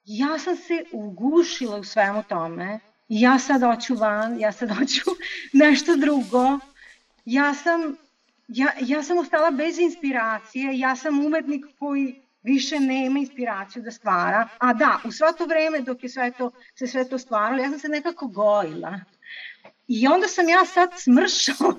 Ja 0.04 0.38
sam 0.38 0.56
se 0.56 0.84
ugušila 0.92 1.76
u 1.78 1.84
svemu 1.84 2.22
tome 2.28 2.91
ja 3.20 3.38
sad 3.38 3.62
hoću 3.62 3.94
van, 3.94 4.40
ja 4.40 4.52
sad 4.52 4.68
hoću 4.68 5.10
nešto 5.64 5.96
drugo. 5.96 6.58
Ja 7.24 7.54
sam, 7.54 7.96
ja, 8.48 8.72
ja 8.80 9.02
sam 9.02 9.18
ostala 9.18 9.50
bez 9.50 9.78
inspiracije, 9.78 10.78
ja 10.78 10.96
sam 10.96 11.26
umetnik 11.26 11.64
koji 11.78 12.22
više 12.42 12.80
nema 12.80 13.18
inspiraciju 13.18 13.82
da 13.82 13.90
stvara. 13.90 14.48
A 14.58 14.72
da, 14.72 15.00
u 15.04 15.12
sva 15.12 15.32
to 15.32 15.46
vreme 15.46 15.80
dok 15.80 16.02
je 16.02 16.08
sve 16.08 16.30
to, 16.38 16.50
se 16.74 16.86
sve 16.86 17.08
to 17.08 17.18
stvaralo, 17.18 17.62
ja 17.62 17.70
sam 17.70 17.78
se 17.78 17.88
nekako 17.88 18.26
gojila. 18.26 19.00
I 19.88 20.06
onda 20.06 20.28
sam 20.28 20.48
ja 20.48 20.64
sad 20.64 20.90
smršala. 20.98 21.74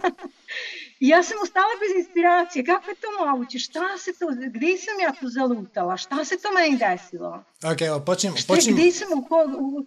ja 1.11 1.23
sam 1.23 1.37
ostala 1.43 1.73
bez 1.81 2.05
inspiracije. 2.05 2.65
Kako 2.65 2.89
je 2.89 2.95
to 2.95 3.25
moguće? 3.25 3.59
Šta 3.59 3.97
se 3.97 4.11
to, 4.19 4.27
gdje 4.49 4.77
sam 4.77 4.99
ja 5.01 5.13
tu 5.19 5.27
zalutala? 5.29 5.97
Šta 5.97 6.25
se 6.25 6.37
to 6.37 6.49
meni 6.51 6.77
desilo? 6.77 7.43
Ok, 7.73 7.81
evo, 7.81 7.99
počnemo. 7.99 8.35
počnemo. 8.47 8.77
Gdje 8.77 8.91
sam, 8.91 9.07
u, 9.13 9.25
u, 9.57 9.85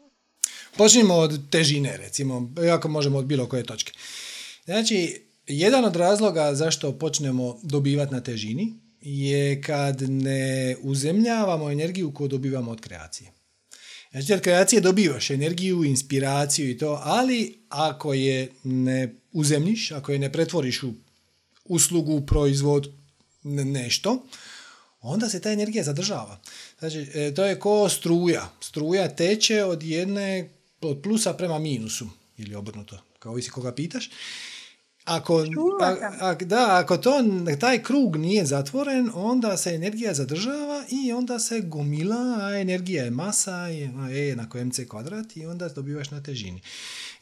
Počnimo 0.76 1.14
od 1.14 1.50
težine, 1.50 1.96
recimo, 1.96 2.52
ako 2.72 2.88
možemo 2.88 3.18
od 3.18 3.24
bilo 3.24 3.46
koje 3.46 3.64
točke. 3.64 3.92
Znači, 4.64 5.22
jedan 5.46 5.84
od 5.84 5.96
razloga 5.96 6.54
zašto 6.54 6.98
počnemo 6.98 7.58
dobivati 7.62 8.14
na 8.14 8.20
težini 8.20 8.74
je 9.00 9.62
kad 9.62 10.02
ne 10.02 10.76
uzemljavamo 10.82 11.70
energiju 11.70 12.14
koju 12.14 12.28
dobivamo 12.28 12.70
od 12.70 12.80
kreacije. 12.80 13.32
Znači, 14.10 14.32
od 14.32 14.40
kreacije 14.40 14.80
dobivaš 14.80 15.30
energiju, 15.30 15.84
inspiraciju 15.84 16.70
i 16.70 16.78
to, 16.78 17.00
ali 17.02 17.58
ako 17.68 18.14
je 18.14 18.48
ne 18.64 19.14
uzemljiš, 19.32 19.92
ako 19.92 20.12
je 20.12 20.18
ne 20.18 20.32
pretvoriš 20.32 20.82
u 20.82 20.92
uslugu, 21.64 22.20
proizvod, 22.26 22.92
nešto, 23.44 24.26
onda 25.00 25.28
se 25.28 25.40
ta 25.40 25.52
energija 25.52 25.84
zadržava. 25.84 26.40
Znači, 26.78 27.06
e, 27.14 27.34
to 27.34 27.44
je 27.44 27.60
ko 27.60 27.88
struja. 27.88 28.52
Struja 28.60 29.08
teče 29.08 29.64
od 29.64 29.82
jedne 29.82 30.55
od 30.80 31.02
plusa 31.02 31.32
prema 31.32 31.58
minusu 31.58 32.06
ili 32.38 32.54
obrnuto, 32.54 32.98
kao 33.18 33.32
ovisi 33.32 33.50
koga 33.50 33.74
pitaš. 33.74 34.10
Ako, 35.04 35.44
a, 36.20 36.34
da, 36.34 36.78
ako 36.78 36.96
to, 36.96 37.24
taj 37.60 37.82
krug 37.82 38.16
nije 38.16 38.46
zatvoren, 38.46 39.10
onda 39.14 39.56
se 39.56 39.70
energija 39.70 40.14
zadržava 40.14 40.84
i 40.90 41.12
onda 41.12 41.38
se 41.38 41.60
gomila, 41.60 42.38
a 42.40 42.60
energija 42.60 43.04
je 43.04 43.10
masa, 43.10 43.68
E 44.10 44.14
jednako 44.14 44.58
mc 44.64 44.80
kvadrat 44.88 45.36
i 45.36 45.46
onda 45.46 45.68
dobivaš 45.68 46.10
na 46.10 46.22
težini. 46.22 46.60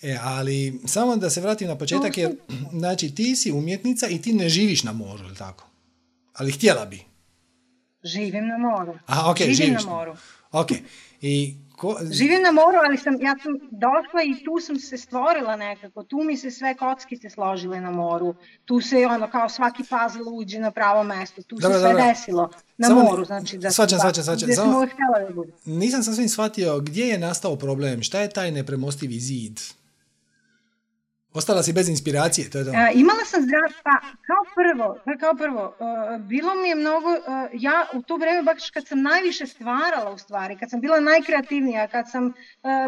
E, 0.02 0.18
ali 0.22 0.80
samo 0.86 1.16
da 1.16 1.30
se 1.30 1.40
vratim 1.40 1.68
na 1.68 1.78
početak, 1.78 2.18
jer 2.18 2.36
znači 2.72 3.14
ti 3.14 3.36
si 3.36 3.52
umjetnica 3.52 4.08
i 4.08 4.22
ti 4.22 4.32
ne 4.32 4.48
živiš 4.48 4.82
na 4.82 4.92
moru, 4.92 5.24
ili 5.24 5.36
tako? 5.36 5.66
Ali 6.32 6.52
htjela 6.52 6.86
bi. 6.86 7.00
Živim 8.04 8.46
na 8.46 8.58
moru. 8.58 8.98
Aha, 9.06 9.30
ok, 9.30 9.38
Živim 9.38 9.54
živiš. 9.54 9.84
na 9.84 9.90
moru. 9.90 10.16
Ok. 10.52 10.70
I 11.20 11.56
Ko... 11.76 11.96
Živim 12.10 12.42
na 12.42 12.52
moru, 12.52 12.78
ali 12.86 12.96
sam, 12.96 13.14
ja 13.20 13.34
sam 13.42 13.52
došla 13.70 14.22
i 14.24 14.44
tu 14.44 14.60
sam 14.60 14.78
se 14.78 14.98
stvorila 14.98 15.56
nekako, 15.56 16.02
tu 16.02 16.16
mi 16.16 16.36
se 16.36 16.50
sve 16.50 16.76
kockice 16.76 17.30
složile 17.30 17.80
na 17.80 17.90
moru, 17.90 18.34
tu 18.64 18.80
se 18.80 19.06
ono 19.06 19.30
kao 19.30 19.48
svaki 19.48 19.82
puzzle 19.82 20.32
uđe 20.32 20.58
na 20.58 20.70
pravo 20.70 21.02
mesto, 21.02 21.42
tu 21.42 21.56
dobro, 21.56 21.78
se 21.78 21.80
sve 21.80 21.94
desilo 22.02 22.50
na 22.76 22.88
Samo 22.88 23.02
moru, 23.02 23.24
znači 23.24 23.58
da 23.58 23.70
svačam, 23.70 23.98
svačam, 23.98 24.24
svačam. 24.24 24.48
Samo, 24.52 24.86
da. 24.86 25.72
Nisam 25.72 26.02
sasvim 26.02 26.28
shvatio 26.28 26.80
gdje 26.80 27.06
je 27.06 27.18
nastao 27.18 27.56
problem, 27.56 28.02
šta 28.02 28.20
je 28.20 28.30
taj 28.30 28.50
nepremostivi 28.50 29.20
zid? 29.20 29.60
Ostala 31.34 31.62
si 31.62 31.72
bez 31.72 31.88
inspiracije, 31.88 32.50
to 32.50 32.58
je 32.58 32.64
to. 32.64 32.70
Uh, 32.70 32.76
imala 32.94 33.24
sam 33.24 33.42
zdrav, 33.42 33.70
pa 33.82 33.94
kao 34.28 34.42
prvo, 34.54 34.96
pa 35.04 35.16
kao 35.16 35.34
prvo, 35.34 35.64
uh, 35.78 36.20
bilo 36.20 36.54
mi 36.54 36.68
je 36.68 36.74
mnogo, 36.74 37.08
ja 37.52 37.86
u 37.94 38.02
to 38.02 38.16
vreme 38.16 38.42
baš 38.42 38.70
kad 38.70 38.86
sam 38.86 39.02
najviše 39.02 39.46
stvarala 39.46 40.10
u 40.12 40.18
stvari, 40.18 40.58
kad 40.58 40.70
sam 40.70 40.80
bila 40.80 41.00
najkreativnija, 41.00 41.88
kad 41.88 42.10
sam, 42.10 42.32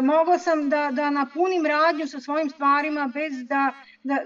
mogla 0.03 0.39
sam 0.39 0.69
da, 0.69 0.89
da 0.91 1.09
napunim 1.09 1.65
radnju 1.65 2.07
sa 2.07 2.19
svojim 2.19 2.49
stvarima 2.49 3.11
bez 3.13 3.33
da, 3.47 3.73
da 4.03 4.17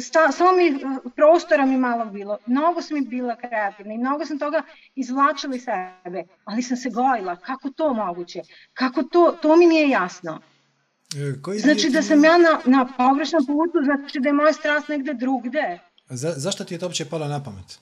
sta, 0.00 0.32
samo 0.32 0.52
mi 0.52 0.80
prostora 1.16 1.66
mi 1.66 1.76
malo 1.78 2.04
bilo, 2.04 2.38
mnogo 2.46 2.82
sam 2.82 2.98
mi 2.98 3.06
bila 3.06 3.36
kreativna 3.36 3.94
i 3.94 3.98
mnogo 3.98 4.26
sam 4.26 4.38
toga 4.38 4.62
izvlačila 4.94 5.56
iz 5.56 5.62
sebe, 5.64 6.24
ali 6.44 6.62
sam 6.62 6.76
se 6.76 6.90
gojila, 6.90 7.36
kako 7.36 7.70
to 7.70 7.94
moguće, 7.94 8.40
kako 8.74 9.02
to, 9.02 9.38
to 9.42 9.56
mi 9.56 9.66
nije 9.66 9.88
jasno. 9.88 10.40
E, 11.14 11.42
koji 11.42 11.58
znači 11.58 11.90
da 11.90 12.02
sam 12.02 12.24
ja 12.24 12.38
na, 12.38 12.60
na 12.64 12.88
pogrešnom 12.96 13.46
putu, 13.46 13.78
znači 13.84 14.20
da 14.20 14.28
je 14.28 14.32
moja 14.32 14.52
strast 14.52 14.88
negde 14.88 15.14
drugde. 15.14 15.78
Za, 16.08 16.32
zašto 16.36 16.64
ti 16.64 16.74
je 16.74 16.78
to 16.78 16.86
uopće 16.86 17.04
palo 17.04 17.28
na 17.28 17.42
pamet? 17.42 17.78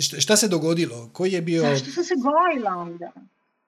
Šta, 0.00 0.20
šta 0.20 0.36
se 0.36 0.48
dogodilo? 0.48 1.10
Koji 1.12 1.32
je 1.32 1.42
bio... 1.42 1.62
Zašto 1.62 1.90
sam 1.90 2.04
se 2.04 2.14
gojila 2.14 2.76
onda? 2.76 3.12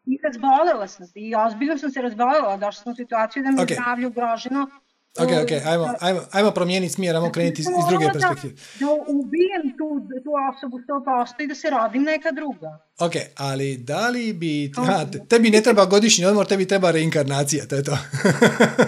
I 0.07 0.19
razbolela 0.25 0.89
sam 0.89 1.07
se 1.07 1.21
i 1.21 1.35
ozbiljno 1.35 1.79
sam 1.79 1.91
se 1.91 2.03
razbolela, 2.03 2.57
došla 2.57 2.83
sam 2.83 2.93
u 2.93 2.97
situaciju 2.97 3.43
da 3.43 3.51
mi 3.51 3.57
okay. 3.57 3.71
je 3.71 3.75
zdravlje 3.75 4.07
ugroženo 4.07 4.71
Ok, 5.19 5.31
ok, 5.43 5.51
ajmo, 5.67 5.95
ajmo, 6.01 6.21
ajmo 6.31 6.51
promijeniti 6.51 6.95
smjer, 6.95 7.17
ajmo 7.17 7.33
krenuti 7.33 7.63
iz, 7.63 7.67
iz 7.67 7.85
druge 7.89 8.07
perspektive. 8.13 8.55
Da, 8.81 8.87
da 8.87 8.93
ubijem 8.93 9.63
tu, 9.79 10.09
tu 10.25 10.31
osobu 10.51 10.79
100% 10.79 11.45
i 11.45 11.47
da 11.47 11.55
se 11.55 11.71
rodim 11.71 12.03
neka 12.03 12.31
druga. 12.31 12.87
Ok, 12.99 13.13
ali 13.37 13.77
da 13.77 14.09
li 14.09 14.33
bi... 14.33 14.73
Ha, 14.77 15.07
tebi 15.29 15.51
ne 15.51 15.61
treba 15.61 15.85
godišnji 15.85 16.25
odmor, 16.25 16.47
tebi 16.47 16.69
treba 16.69 16.91
reinkarnacija, 16.91 17.67
to 17.67 17.77
je 17.77 17.85
to. 17.85 17.99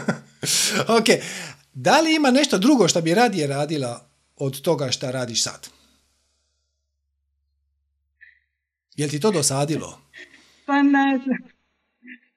ok, 0.99 1.07
da 1.75 2.01
li 2.01 2.15
ima 2.15 2.31
nešto 2.31 2.59
drugo 2.59 2.89
što 2.89 3.01
bi 3.01 3.15
radije 3.15 3.47
radila 3.47 4.07
od 4.37 4.61
toga 4.61 4.91
što 4.91 5.13
radiš 5.13 5.43
sad? 5.43 5.69
Jel 8.97 9.09
ti 9.09 9.21
to 9.21 9.31
dosadilo? 9.31 10.01
Pa 10.67 10.83
ne 10.83 11.21
znam. 11.25 11.39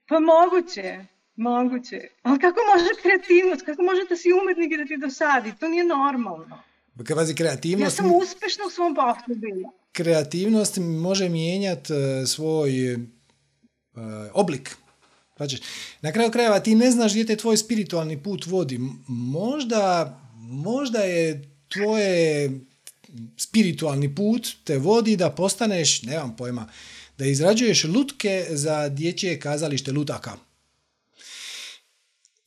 Pa 0.07 0.20
moguće. 0.20 1.06
Moguće. 1.35 1.99
Ali 2.23 2.39
kako 2.39 2.60
može 2.73 2.89
kreativnost, 3.01 3.65
kako 3.65 3.81
može 3.84 4.01
da 4.10 4.15
si 4.15 4.30
umetnik 4.41 4.72
i 4.72 4.77
da 4.77 4.85
ti 4.85 4.97
dosadi? 4.97 5.53
To 5.60 5.68
nije 5.68 5.84
normalno. 5.84 6.64
Pazi, 7.15 7.35
kreativnost... 7.35 7.97
Ja 7.97 8.03
sam 8.03 8.11
uspešna 8.15 8.65
u 8.68 8.69
svom 8.69 8.95
poslu 8.95 9.35
bila. 9.35 9.69
Kreativnost 9.91 10.77
može 10.77 11.30
mijenjati 11.30 11.93
uh, 11.93 12.27
svoj 12.27 12.93
uh, 12.93 13.01
oblik. 14.34 14.76
Znači, 15.38 15.61
na 16.01 16.11
kraju 16.11 16.31
krajeva 16.31 16.60
ti 16.60 16.76
ne 16.76 16.91
znaš 16.91 17.11
gdje 17.11 17.26
te 17.26 17.35
tvoj 17.35 17.57
spiritualni 17.57 18.23
put 18.23 18.45
vodi. 18.45 18.80
Možda, 19.07 20.19
možda 20.35 20.99
je 20.99 21.49
tvoje 21.68 22.51
spiritualni 23.38 24.15
put 24.15 24.47
te 24.64 24.77
vodi 24.77 25.18
da 25.18 25.30
postaneš, 25.30 26.01
nemam 26.03 26.35
pojma, 26.35 26.69
da 27.18 27.26
izrađuješ 27.26 27.84
lutke 27.84 28.45
za 28.49 28.89
dječje 28.89 29.39
kazalište 29.39 29.91
lutaka. 29.91 30.31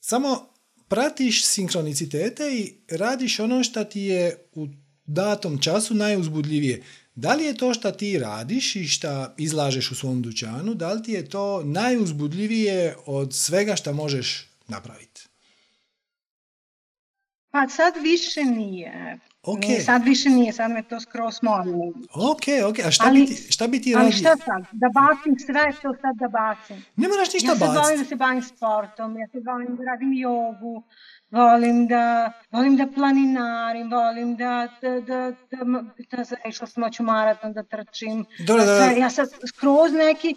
Samo 0.08 0.48
pratiš 0.88 1.44
sinkronicitete 1.44 2.44
i 2.54 2.74
radiš 2.90 3.40
ono 3.40 3.64
što 3.64 3.84
ti 3.84 4.00
je 4.00 4.48
u 4.54 4.68
datom 5.06 5.58
času 5.62 5.94
najuzbudljivije. 5.94 6.82
Da 7.14 7.34
li 7.34 7.44
je 7.44 7.56
to 7.56 7.74
što 7.74 7.90
ti 7.92 8.18
radiš 8.18 8.76
i 8.76 8.84
što 8.88 9.34
izlažeš 9.38 9.90
u 9.90 9.94
svom 9.94 10.22
dućanu, 10.22 10.74
da 10.74 10.92
li 10.92 11.02
ti 11.02 11.12
je 11.12 11.28
to 11.28 11.62
najuzbudljivije 11.64 12.96
od 13.06 13.34
svega 13.34 13.76
što 13.76 13.92
možeš 13.92 14.48
napraviti? 14.68 15.26
Pa 17.50 17.68
sad 17.68 17.94
više 18.02 18.44
nije. 18.44 19.18
Ok. 19.46 19.58
Nije, 19.60 19.80
sad 19.80 20.04
više 20.04 20.28
nije, 20.30 20.52
sad 20.52 20.70
me 20.70 20.82
to 20.82 21.00
skroz 21.00 21.38
molim. 21.42 21.78
Ok, 22.30 22.40
ok. 22.68 22.78
A 22.78 22.90
šta, 22.90 23.04
Ali- 23.06 23.20
bi, 23.20 23.26
ti, 23.26 23.52
šta 23.52 23.66
bi 23.66 23.82
ti 23.82 23.94
Ali 23.94 24.04
radila? 24.04 24.18
šta 24.20 24.36
sad? 24.38 24.62
Da 24.72 24.88
bacim 24.90 25.38
sve 25.38 25.62
to 25.72 25.94
sad 25.94 26.16
da 26.16 26.28
bacim. 26.30 26.84
Ne 26.96 27.08
moraš 27.08 27.32
ništa 27.34 27.48
Ja 27.48 27.56
se 27.56 27.64
volim 27.64 27.76
baciti. 27.76 27.98
da 27.98 28.04
se 28.04 28.16
bavim 28.16 28.42
sportom, 28.44 29.18
ja 29.18 29.26
se 29.28 29.38
volim 29.42 29.76
da 29.76 29.84
radim 29.84 30.12
jogu, 30.14 30.82
volim 31.30 31.86
da, 31.86 32.32
volim 32.50 32.76
da 32.76 32.86
planinarim, 32.88 33.90
volim 33.90 34.36
da, 34.36 34.52
da, 34.82 34.90
da, 34.90 35.20
da, 35.50 35.64
da, 36.10 36.24
da 36.24 36.48
išla 36.48 36.66
sam 36.66 36.82
hoću 36.82 37.02
maraton, 37.04 37.52
da 37.52 37.62
trčim. 37.64 38.24
Dobro, 38.40 38.64
da 38.64 38.70
dobro. 38.70 38.84
sve- 38.84 38.98
Ja 38.98 39.10
sad 39.10 39.28
skroz 39.48 39.92
neki, 39.94 40.34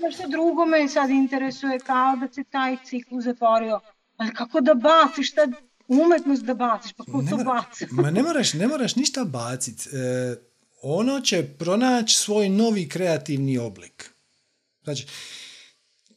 nešto 0.00 0.28
drugo 0.28 0.64
me 0.66 0.88
sad 0.88 1.10
interesuje, 1.12 1.78
kao 1.80 2.16
da 2.16 2.28
se 2.28 2.44
taj 2.44 2.76
ciklus 2.78 3.24
zatvorio. 3.24 3.80
Ali 4.16 4.34
kako 4.34 4.60
da 4.60 4.74
baciš, 4.76 5.30
šta 5.30 5.46
umetnost 5.88 6.42
da 6.42 6.54
baciš, 6.54 6.92
pa 6.92 7.04
ko 7.04 7.22
Ne 7.22 7.30
to 7.30 7.36
baca? 7.36 7.86
Ma 7.90 8.10
ne 8.10 8.22
moraš, 8.22 8.52
ne 8.52 8.66
moraš 8.66 8.96
ništa 8.96 9.24
baciti. 9.24 9.88
E, 9.96 10.36
ono 10.82 11.20
će 11.20 11.48
pronaći 11.58 12.16
svoj 12.16 12.48
novi 12.48 12.88
kreativni 12.88 13.58
oblik. 13.58 14.10
Znači, 14.84 15.06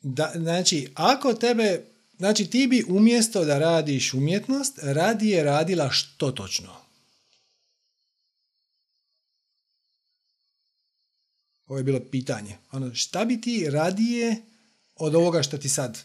da, 0.01 0.31
znači, 0.35 0.91
ako 0.95 1.33
tebe, 1.33 1.85
znači 2.17 2.45
ti 2.49 2.67
bi 2.67 2.83
umjesto 2.87 3.45
da 3.45 3.59
radiš 3.59 4.13
umjetnost, 4.13 4.79
radije 4.83 5.43
radila 5.43 5.89
što 5.91 6.31
točno? 6.31 6.81
Ovo 11.67 11.77
je 11.77 11.83
bilo 11.83 11.99
pitanje. 12.11 12.57
Ono, 12.71 12.95
šta 12.95 13.25
bi 13.25 13.41
ti 13.41 13.69
radije 13.69 14.41
od 14.95 15.15
ovoga 15.15 15.43
što 15.43 15.57
ti 15.57 15.69
sad 15.69 15.99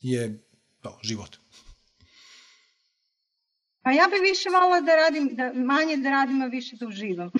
je 0.00 0.42
to, 0.80 0.98
život? 1.02 1.36
Pa 3.90 3.94
ja 3.94 4.06
bi 4.08 4.28
više 4.30 4.48
volila 4.50 4.80
da 4.80 4.94
radim, 4.96 5.30
da, 5.36 5.52
manje 5.52 5.96
da 5.96 6.10
radim, 6.10 6.42
a 6.42 6.46
više 6.46 6.76
da 6.76 6.86
uživam. 6.86 7.30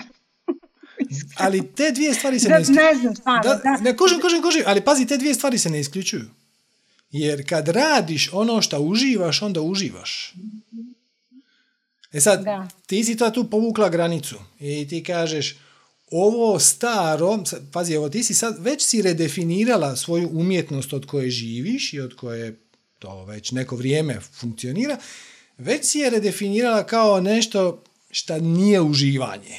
Ali 1.45 1.73
te 1.75 1.93
dvije 1.93 2.15
stvari 2.15 2.41
se 2.41 2.49
Da, 2.49 2.55
ne 2.55 2.61
isključuju. 2.61 2.87
ne 2.87 2.95
znam, 3.01 3.15
stvarno. 3.17 3.43
Da, 3.43 3.55
da. 3.65 3.77
ne, 3.77 3.97
kužim, 3.97 4.21
kužim, 4.21 4.43
kužim, 4.43 4.63
ali 4.67 4.81
pazi, 4.81 5.07
te 5.07 5.17
dvije 5.17 5.35
stvari 5.35 5.59
se 5.59 5.71
ne 5.71 5.81
isključuju. 5.81 6.27
Jer 7.11 7.49
kad 7.49 7.69
radiš 7.69 8.31
ono 8.33 8.63
što 8.63 8.81
uživaš, 8.81 9.43
onda 9.43 9.61
uživaš. 9.61 10.35
E 12.13 12.21
sad, 12.21 12.45
Da. 12.45 12.69
ti 12.87 13.05
si 13.05 13.17
to 13.17 13.31
tu 13.31 13.51
povukla 13.51 13.89
granicu 13.89 14.37
i 14.61 14.89
ti 14.89 15.03
kažeš 15.05 15.57
ovo 16.11 16.59
staro, 16.59 17.39
pazi, 17.73 17.95
evo 17.95 18.09
ti 18.09 18.23
si 18.23 18.35
sad, 18.35 18.57
već 18.59 18.83
si 18.83 19.03
redefinirala 19.03 19.97
svoju 19.97 20.31
umjetnost 20.33 20.93
od 20.93 21.07
koje 21.07 21.31
živiš 21.31 21.93
i 21.93 22.01
od 22.01 22.15
koje 22.15 22.57
to 22.99 23.25
već 23.25 23.53
neko 23.53 23.77
vrijeme 23.77 24.21
funkcionira, 24.21 24.99
već 25.61 25.85
si 25.85 25.99
je 25.99 26.11
redefinirala 26.11 26.85
kao 26.87 27.21
nešto 27.21 27.83
što 28.11 28.39
nije 28.39 28.81
uživanje. 28.81 29.59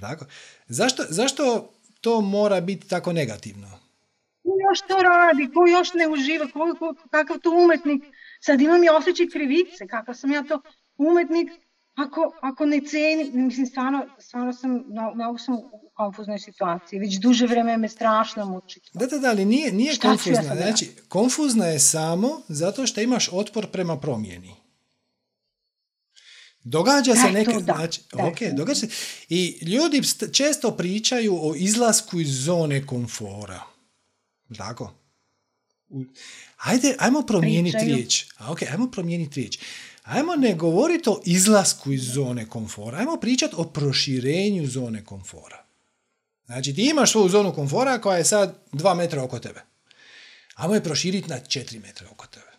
Tako? 0.00 0.24
Zašto, 0.66 1.02
zašto 1.08 1.72
to 2.00 2.20
mora 2.20 2.60
biti 2.60 2.88
tako 2.88 3.12
negativno? 3.12 3.68
Ko 4.42 4.50
još 4.70 4.80
to 4.88 5.02
radi, 5.02 5.50
ko 5.54 5.66
još 5.66 5.94
ne 5.94 6.08
uživa, 6.08 6.46
ko, 6.52 6.76
ko, 6.78 6.94
kakav 7.10 7.38
to 7.38 7.50
umetnik. 7.50 8.02
Sad 8.40 8.60
imam 8.60 8.84
i 8.84 8.88
osjećaj 8.88 9.26
krivice, 9.26 9.86
kakav 9.86 10.14
sam 10.14 10.32
ja 10.32 10.42
to 10.42 10.62
umetnik, 10.96 11.50
ako, 11.94 12.32
ako 12.40 12.66
ne 12.66 12.80
cenim, 12.80 13.30
mislim, 13.46 13.66
stvarno, 13.66 14.06
stvarno 14.18 14.52
sam, 14.52 14.84
mnogo 15.14 15.38
sam 15.38 15.56
konfuznoj 15.98 16.38
situaciji, 16.38 16.98
već 16.98 17.14
duže 17.16 17.46
vreme 17.46 17.76
me 17.76 17.88
strašno 17.88 18.46
muči. 18.46 18.80
Da, 18.94 19.06
da, 19.06 19.18
da, 19.18 19.28
ali 19.28 19.44
nije, 19.44 19.72
nije 19.72 19.92
Šta 19.92 20.06
ja 20.06 20.10
konfuzna. 20.10 20.42
sad 20.42 20.56
znači, 20.56 20.90
konfuzna 21.08 21.66
je 21.66 21.78
samo 21.78 22.42
zato 22.48 22.86
što 22.86 23.00
imaš 23.00 23.28
otpor 23.32 23.66
prema 23.66 23.98
promjeni. 23.98 24.54
Događa 26.60 27.14
se 27.14 27.32
neke... 27.32 27.52
to 27.52 27.60
da, 27.60 27.74
Znači, 27.74 28.00
da. 28.12 28.26
ok, 28.26 28.38
događa 28.52 28.80
se... 28.80 28.88
I 29.28 29.58
ljudi 29.62 29.98
st- 29.98 30.32
često 30.32 30.70
pričaju 30.70 31.38
o 31.42 31.54
izlasku 31.56 32.20
iz 32.20 32.44
zone 32.44 32.86
komfora. 32.86 33.62
Tako? 34.56 34.92
Ajde, 36.56 36.94
ajmo 36.98 37.22
promijeniti 37.22 37.76
Pričaju. 37.76 37.96
riječ. 37.96 38.26
A, 38.38 38.52
ok, 38.52 38.62
ajmo 38.62 38.90
promijeniti 38.90 39.40
riječ. 39.40 39.58
Ajmo 40.02 40.36
ne 40.36 40.54
govoriti 40.54 41.08
o 41.08 41.20
izlasku 41.24 41.92
iz 41.92 42.02
zone 42.04 42.48
komfora. 42.48 42.98
Ajmo 42.98 43.16
pričati 43.16 43.54
o 43.58 43.64
proširenju 43.64 44.66
zone 44.66 45.04
komfora. 45.04 45.67
Znači, 46.48 46.74
ti 46.74 46.88
imaš 46.90 47.12
svoju 47.12 47.28
zonu 47.28 47.52
komfora 47.54 47.98
koja 47.98 48.18
je 48.18 48.24
sad 48.24 48.58
2 48.72 48.94
metra 48.94 49.24
oko 49.24 49.38
tebe. 49.38 49.60
Ajmo 50.54 50.74
je 50.74 50.84
proširiti 50.84 51.28
na 51.28 51.36
4 51.36 51.82
metra 51.82 52.06
oko 52.10 52.26
tebe. 52.26 52.52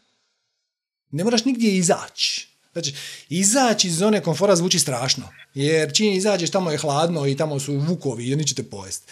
Ne 1.11 1.24
moraš 1.24 1.45
nigdje 1.45 1.78
izaći. 1.78 2.48
Znači, 2.74 2.94
izaći 3.30 3.88
iz 3.88 3.98
zone 3.98 4.24
komfora 4.24 4.56
zvuči 4.56 4.80
strašno. 4.80 5.30
Jer 5.53 5.94
čim 5.94 6.14
izađeš, 6.14 6.49
tamo 6.49 6.72
je 6.72 6.78
hladno 6.78 7.28
i 7.28 7.38
tamo 7.38 7.60
su 7.60 7.74
vukovi 7.74 8.28
i 8.28 8.34
oni 8.34 8.48
će 8.48 8.56
te 8.56 8.64
pojesti. 8.64 9.11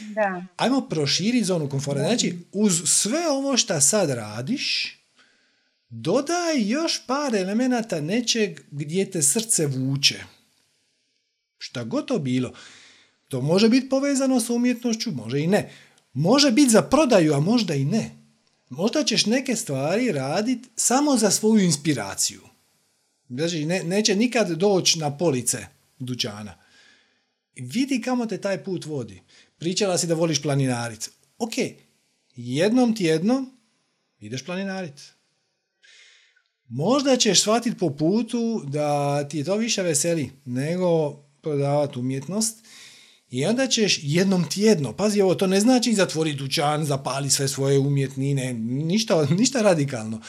Da. 0.00 0.42
Ajmo 0.56 0.80
proširiti 0.80 1.44
zonu 1.44 1.68
komfora. 1.68 2.00
Znači, 2.00 2.38
uz 2.52 2.82
sve 2.84 3.28
ovo 3.30 3.56
što 3.56 3.80
sad 3.80 4.10
radiš, 4.10 4.96
dodaj 5.88 6.68
još 6.68 7.06
par 7.06 7.34
elemenata 7.34 8.00
nečeg 8.00 8.60
gdje 8.70 9.10
te 9.10 9.22
srce 9.22 9.66
vuče. 9.66 10.18
Šta 11.58 11.84
god 11.84 12.08
to 12.08 12.18
bilo. 12.18 12.52
To 13.28 13.40
može 13.40 13.68
biti 13.68 13.88
povezano 13.88 14.40
sa 14.40 14.52
umjetnošću, 14.52 15.10
može 15.12 15.40
i 15.40 15.46
ne. 15.46 15.70
Može 16.12 16.52
biti 16.52 16.70
za 16.70 16.82
prodaju, 16.82 17.34
a 17.34 17.40
možda 17.40 17.74
i 17.74 17.84
ne. 17.84 18.10
Možda 18.68 19.04
ćeš 19.04 19.26
neke 19.26 19.56
stvari 19.56 20.12
raditi 20.12 20.68
samo 20.76 21.16
za 21.16 21.30
svoju 21.30 21.64
inspiraciju. 21.64 22.40
Znači, 23.28 23.66
ne, 23.66 23.84
neće 23.84 24.16
nikad 24.16 24.50
doći 24.50 24.98
na 24.98 25.16
police 25.16 25.66
dućana. 25.98 26.54
Vidi 27.56 28.00
kamo 28.00 28.26
te 28.26 28.40
taj 28.40 28.64
put 28.64 28.84
vodi. 28.84 29.22
Pričala 29.58 29.98
si 29.98 30.06
da 30.06 30.14
voliš 30.14 30.42
planinarit. 30.42 31.10
Ok, 31.38 31.52
jednom 32.36 32.96
tjedno 32.96 33.44
ideš 34.20 34.44
planinarit. 34.44 35.12
Možda 36.68 37.16
ćeš 37.16 37.40
shvatiti 37.40 37.78
po 37.78 37.90
putu 37.90 38.62
da 38.66 39.28
ti 39.28 39.38
je 39.38 39.44
to 39.44 39.56
više 39.56 39.82
veseli 39.82 40.30
nego 40.44 41.12
prodavati 41.42 41.98
umjetnost 41.98 42.64
i 43.30 43.46
onda 43.46 43.66
ćeš 43.66 44.00
jednom 44.02 44.48
tjedno, 44.48 44.92
pazi 44.92 45.20
ovo, 45.20 45.34
to 45.34 45.46
ne 45.46 45.60
znači 45.60 45.94
zatvori 45.94 46.32
dućan, 46.32 46.84
zapali 46.84 47.30
sve 47.30 47.48
svoje 47.48 47.78
umjetnine, 47.78 48.54
ništa, 48.54 49.26
ništa 49.30 49.62
radikalno. 49.62 50.20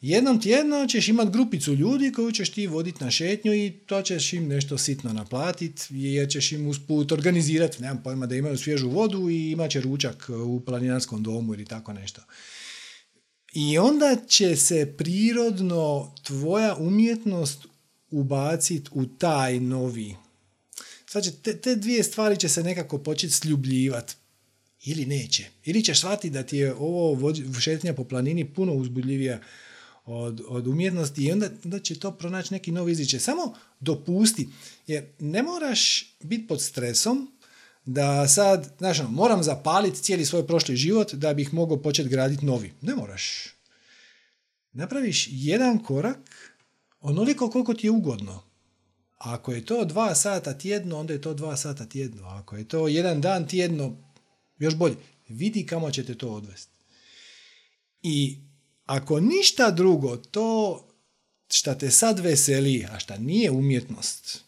Jednom 0.00 0.40
tjedno 0.40 0.86
ćeš 0.86 1.08
imati 1.08 1.30
grupicu 1.30 1.74
ljudi 1.74 2.12
koju 2.12 2.32
ćeš 2.32 2.50
ti 2.50 2.66
voditi 2.66 3.04
na 3.04 3.10
šetnju 3.10 3.54
i 3.54 3.70
to 3.86 4.02
ćeš 4.02 4.32
im 4.32 4.48
nešto 4.48 4.78
sitno 4.78 5.12
naplatiti 5.12 5.82
jer 5.90 6.28
ćeš 6.28 6.52
im 6.52 6.66
usput 6.66 7.12
organizirati, 7.12 7.82
nemam 7.82 8.02
pojma, 8.02 8.26
da 8.26 8.34
imaju 8.34 8.58
svježu 8.58 8.90
vodu 8.90 9.30
i 9.30 9.50
imat 9.50 9.70
će 9.70 9.80
ručak 9.80 10.30
u 10.46 10.60
planinarskom 10.60 11.22
domu 11.22 11.54
ili 11.54 11.64
tako 11.64 11.92
nešto. 11.92 12.22
I 13.52 13.78
onda 13.78 14.16
će 14.28 14.56
se 14.56 14.94
prirodno 14.98 16.14
tvoja 16.22 16.76
umjetnost 16.76 17.66
ubaciti 18.10 18.90
u 18.92 19.06
taj 19.06 19.60
novi. 19.60 20.16
Znači, 21.12 21.32
te, 21.32 21.56
te 21.56 21.76
dvije 21.76 22.02
stvari 22.02 22.36
će 22.36 22.48
se 22.48 22.62
nekako 22.62 22.98
početi 22.98 23.32
sljubljivati. 23.32 24.14
Ili 24.84 25.06
neće. 25.06 25.44
Ili 25.64 25.84
ćeš 25.84 25.98
shvatiti 25.98 26.30
da 26.30 26.42
ti 26.42 26.56
je 26.56 26.74
ovo 26.74 27.32
šetnja 27.60 27.94
po 27.94 28.04
planini 28.04 28.54
puno 28.54 28.72
uzbudljivija 28.72 29.40
od, 30.04 30.42
od 30.48 30.66
umjetnosti 30.66 31.24
i 31.24 31.32
onda, 31.32 31.50
onda 31.64 31.78
će 31.78 31.98
to 31.98 32.10
pronaći 32.10 32.54
neki 32.54 32.72
novi 32.72 32.92
izričaj. 32.92 33.20
Samo 33.20 33.54
dopusti. 33.80 34.48
Jer 34.86 35.04
ne 35.18 35.42
moraš 35.42 36.14
biti 36.22 36.46
pod 36.46 36.62
stresom 36.62 37.32
da 37.84 38.28
sad, 38.28 38.74
znaš, 38.78 39.00
ono, 39.00 39.10
moram 39.10 39.42
zapaliti 39.42 40.02
cijeli 40.02 40.26
svoj 40.26 40.46
prošli 40.46 40.76
život 40.76 41.14
da 41.14 41.34
bih 41.34 41.54
mogao 41.54 41.82
početi 41.82 42.08
graditi 42.08 42.46
novi. 42.46 42.72
Ne 42.80 42.94
moraš. 42.94 43.54
Napraviš 44.72 45.28
jedan 45.30 45.78
korak 45.78 46.52
onoliko 47.00 47.50
koliko 47.50 47.74
ti 47.74 47.86
je 47.86 47.90
ugodno. 47.90 48.51
Ako 49.22 49.52
je 49.52 49.64
to 49.64 49.84
dva 49.84 50.14
sata 50.14 50.58
tjedno, 50.58 50.98
onda 50.98 51.12
je 51.12 51.20
to 51.20 51.34
dva 51.34 51.56
sata 51.56 51.86
tjedno. 51.86 52.28
Ako 52.28 52.56
je 52.56 52.68
to 52.68 52.88
jedan 52.88 53.20
dan 53.20 53.48
tjedno, 53.48 53.96
još 54.58 54.76
bolje. 54.76 54.96
Vidi 55.28 55.66
kamo 55.66 55.90
ćete 55.90 56.14
to 56.14 56.28
odvesti. 56.28 56.72
I 58.02 58.38
ako 58.86 59.20
ništa 59.20 59.70
drugo, 59.70 60.16
to 60.16 60.80
šta 61.50 61.78
te 61.78 61.90
sad 61.90 62.18
veseli, 62.18 62.86
a 62.90 62.98
šta 62.98 63.18
nije 63.18 63.50
umjetnost, 63.50 64.40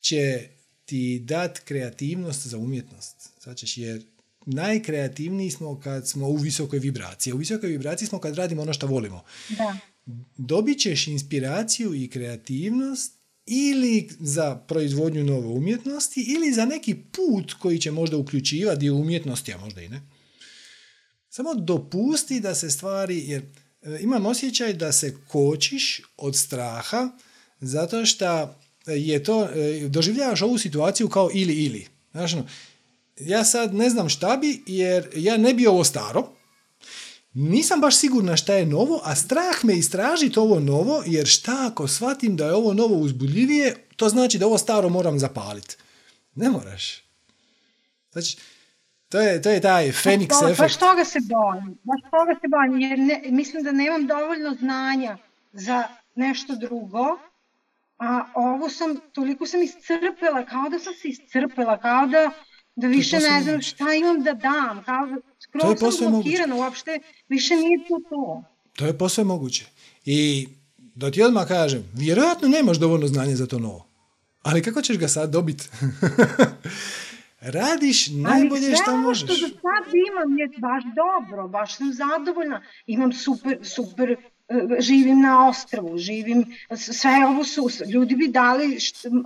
će 0.00 0.48
ti 0.84 1.18
dat 1.18 1.58
kreativnost 1.58 2.46
za 2.46 2.58
umjetnost. 2.58 3.30
Znači, 3.42 3.80
jer 3.80 4.02
najkreativniji 4.46 5.50
smo 5.50 5.80
kad 5.80 6.08
smo 6.08 6.28
u 6.28 6.36
visokoj 6.36 6.78
vibraciji. 6.78 7.32
U 7.32 7.36
visokoj 7.36 7.68
vibraciji 7.68 8.08
smo 8.08 8.18
kad 8.18 8.34
radimo 8.34 8.62
ono 8.62 8.72
što 8.72 8.86
volimo. 8.86 9.24
Da. 9.48 9.78
Dobit 10.36 10.78
ćeš 10.80 11.06
inspiraciju 11.06 11.94
i 11.94 12.08
kreativnost 12.08 13.23
ili 13.46 14.08
za 14.20 14.56
proizvodnju 14.56 15.24
nove 15.24 15.46
umjetnosti 15.46 16.20
ili 16.20 16.52
za 16.52 16.64
neki 16.64 16.94
put 16.94 17.52
koji 17.52 17.78
će 17.78 17.90
možda 17.90 18.16
uključivati 18.16 18.80
dio 18.80 18.94
umjetnosti, 18.94 19.52
a 19.52 19.58
možda 19.58 19.82
i 19.82 19.88
ne. 19.88 20.02
Samo 21.30 21.54
dopusti 21.54 22.40
da 22.40 22.54
se 22.54 22.70
stvari, 22.70 23.24
jer 23.26 23.42
e, 23.82 23.98
imam 24.00 24.26
osjećaj 24.26 24.72
da 24.72 24.92
se 24.92 25.16
kočiš 25.28 26.00
od 26.16 26.36
straha 26.36 27.10
zato 27.60 28.06
što 28.06 28.54
je 28.86 29.22
to, 29.22 29.48
e, 29.48 29.88
doživljavaš 29.88 30.42
ovu 30.42 30.58
situaciju 30.58 31.08
kao 31.08 31.30
ili 31.34 31.54
ili. 31.54 31.86
Znači, 32.12 32.36
ja 33.20 33.44
sad 33.44 33.74
ne 33.74 33.90
znam 33.90 34.08
šta 34.08 34.36
bi, 34.36 34.62
jer 34.66 35.08
ja 35.16 35.36
ne 35.36 35.54
bi 35.54 35.66
ovo 35.66 35.84
staro, 35.84 36.28
nisam 37.34 37.80
baš 37.80 37.96
sigurna 37.96 38.36
šta 38.36 38.54
je 38.54 38.66
novo, 38.66 39.00
a 39.04 39.14
strah 39.14 39.64
me 39.64 39.74
istražiti 39.74 40.38
ovo 40.38 40.60
novo, 40.60 41.02
jer 41.06 41.26
šta 41.26 41.68
ako 41.70 41.88
shvatim 41.88 42.36
da 42.36 42.46
je 42.46 42.54
ovo 42.54 42.74
novo 42.74 42.94
uzbudljivije, 42.94 43.86
to 43.96 44.08
znači 44.08 44.38
da 44.38 44.46
ovo 44.46 44.58
staro 44.58 44.88
moram 44.88 45.18
zapaliti. 45.18 45.76
Ne 46.34 46.50
moraš. 46.50 47.04
Znači, 48.12 48.38
to 49.08 49.20
je, 49.20 49.42
to 49.42 49.50
je 49.50 49.60
taj 49.60 49.86
baš 49.86 49.98
efekt. 49.98 50.58
Baš 50.58 50.76
toga 50.76 51.04
se 51.04 51.18
bojim. 51.20 51.78
Baš 51.82 52.00
toga 52.10 52.40
se 52.40 52.48
bojim, 52.48 52.80
jer 52.80 52.98
ne, 52.98 53.22
mislim 53.30 53.62
da 53.62 53.72
nemam 53.72 54.06
dovoljno 54.06 54.54
znanja 54.54 55.18
za 55.52 55.84
nešto 56.14 56.56
drugo, 56.56 57.18
a 57.98 58.24
ovo 58.34 58.68
sam, 58.68 58.96
toliko 59.12 59.46
sam 59.46 59.62
iscrpela, 59.62 60.46
kao 60.46 60.68
da 60.70 60.78
sam 60.78 60.94
se 60.94 61.08
iscrpela, 61.08 61.78
kao 61.80 62.06
da 62.06 62.30
da 62.76 62.86
više 62.86 63.18
ne 63.18 63.42
znam 63.42 63.62
šta 63.62 63.94
imam 63.94 64.22
da 64.22 64.32
dam, 64.32 64.82
kao 64.84 65.06
da 65.06 65.16
skroz 65.76 65.98
sam 65.98 66.10
blokirana, 66.12 66.54
uopšte 66.54 67.00
više 67.28 67.56
nije 67.56 67.78
to 67.88 68.00
to. 68.10 68.42
To 68.76 68.86
je 68.86 68.98
posve 68.98 69.24
moguće. 69.24 69.66
I 70.04 70.48
da 70.94 71.10
ti 71.10 71.22
odmah 71.22 71.48
kažem, 71.48 71.84
vjerojatno 71.94 72.48
nemaš 72.48 72.76
dovoljno 72.76 73.06
znanja 73.06 73.36
za 73.36 73.46
to 73.46 73.58
novo. 73.58 73.86
Ali 74.42 74.62
kako 74.62 74.82
ćeš 74.82 74.98
ga 74.98 75.08
sad 75.08 75.30
dobiti? 75.30 75.68
Radiš 77.40 78.06
najbolje 78.06 78.76
što 78.82 78.96
možeš. 78.96 79.28
Ali 79.28 79.38
sve 79.38 79.48
što 79.48 79.56
do 79.56 79.60
sad 79.62 79.94
imam 80.10 80.38
je 80.38 80.48
baš 80.58 80.82
dobro, 80.96 81.48
baš 81.48 81.76
sam 81.76 81.92
zadovoljna. 81.92 82.62
Imam 82.86 83.12
super, 83.12 83.58
super 83.62 84.10
e, 84.10 84.16
živim 84.78 85.20
na 85.20 85.48
ostrvu, 85.48 85.98
živim, 85.98 86.56
sve 86.76 87.10
ovo 87.28 87.44
su, 87.44 87.70
ljudi 87.92 88.16
bi 88.16 88.28
dali, 88.28 88.78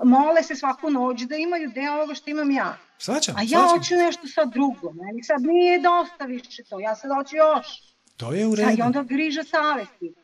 mole 0.05 0.43
se 0.43 0.55
svaku 0.55 0.91
noć 0.91 1.23
da 1.23 1.37
imaju 1.37 1.71
deo 1.75 1.95
ovoga 1.95 2.15
što 2.15 2.31
imam 2.31 2.51
ja. 2.51 2.79
Svačam, 2.99 3.37
A 3.37 3.43
ja 3.43 3.69
hoću 3.77 3.95
nešto 3.95 4.27
sad 4.35 4.53
drugo. 4.53 4.93
Meni 4.93 5.23
sad 5.23 5.43
nije 5.43 5.81
dosta 5.81 6.25
više 6.25 6.63
to. 6.63 6.81
Ja 6.81 6.97
sad 6.97 7.11
hoću 7.17 7.37
još. 7.37 7.67
To 8.17 8.33
je 8.33 8.47
u 8.47 8.55
redu. 8.55 8.79
I 8.79 8.83
onda 8.83 9.03
griža 9.03 9.43
savesti. 9.45 10.15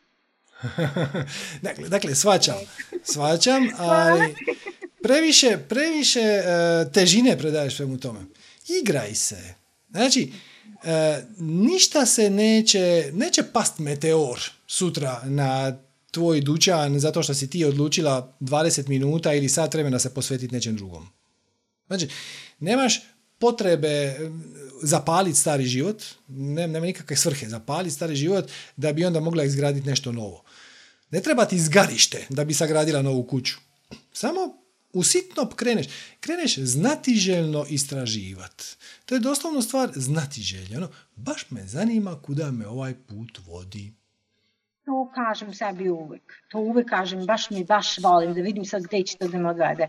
dakle, 1.67 1.89
dakle, 1.89 2.15
svačam. 2.15 2.57
Svačam, 3.03 3.69
ali 3.79 4.35
previše, 5.03 5.59
previše 5.69 6.21
uh, 6.21 6.93
težine 6.93 7.39
predaješ 7.39 7.77
svemu 7.77 7.99
tome. 7.99 8.21
Igraj 8.83 9.15
se. 9.15 9.55
Znači, 9.91 10.33
uh, 10.65 10.91
ništa 11.39 12.07
se 12.07 12.31
neće, 12.31 13.11
neće 13.13 13.43
past 13.43 13.79
meteor 13.79 14.41
sutra 14.67 15.21
na 15.25 15.77
tvoj 16.11 16.41
dućan 16.41 17.01
zato 17.01 17.23
što 17.23 17.35
si 17.35 17.51
ti 17.51 17.65
odlučila 17.65 18.37
20 18.41 18.89
minuta 18.89 19.35
ili 19.35 19.49
sat 19.49 19.75
vremena 19.75 19.99
se 19.99 20.15
posvetiti 20.15 20.55
nečem 20.55 20.77
drugom. 20.77 21.09
Znači, 21.87 22.09
nemaš 22.60 23.01
potrebe 23.39 24.16
zapaliti 24.82 25.39
stari 25.39 25.64
život, 25.64 26.02
nema, 26.28 26.81
nikakve 26.81 27.16
svrhe 27.16 27.48
zapaliti 27.48 27.94
stari 27.94 28.16
život 28.16 28.51
da 28.76 28.93
bi 28.93 29.05
onda 29.05 29.20
mogla 29.20 29.44
izgraditi 29.44 29.89
nešto 29.89 30.12
novo. 30.12 30.44
Ne 31.10 31.20
treba 31.20 31.44
ti 31.44 31.59
zgarište 31.59 32.26
da 32.28 32.44
bi 32.44 32.55
sagradila 32.55 33.02
novu 33.02 33.22
kuću. 33.22 33.55
Samo 34.12 34.64
usitno 34.93 35.48
kreneš. 35.56 35.86
Kreneš 36.20 36.59
znatiželjno 36.59 37.66
istraživati. 37.68 38.64
To 39.06 39.14
je 39.14 39.20
doslovno 39.20 39.62
stvar 39.62 39.90
znatiželjno. 39.94 40.76
Ono, 40.76 40.89
baš 41.16 41.51
me 41.51 41.66
zanima 41.66 42.22
kuda 42.22 42.51
me 42.51 42.66
ovaj 42.66 42.94
put 42.94 43.40
vodi. 43.47 43.93
To 44.85 45.10
kažem 45.14 45.55
sebi 45.55 45.89
uvek. 45.89 46.32
To 46.48 46.59
uvek 46.59 46.89
kažem, 46.89 47.26
baš 47.26 47.51
mi 47.51 47.64
baš 47.64 47.98
volim 47.98 48.35
da 48.35 48.40
vidim 48.40 48.64
sad 48.64 48.82
gde 48.82 49.02
će 49.02 49.16
to 49.16 49.28
da 49.28 49.39
me 49.39 49.51
odvede 49.51 49.89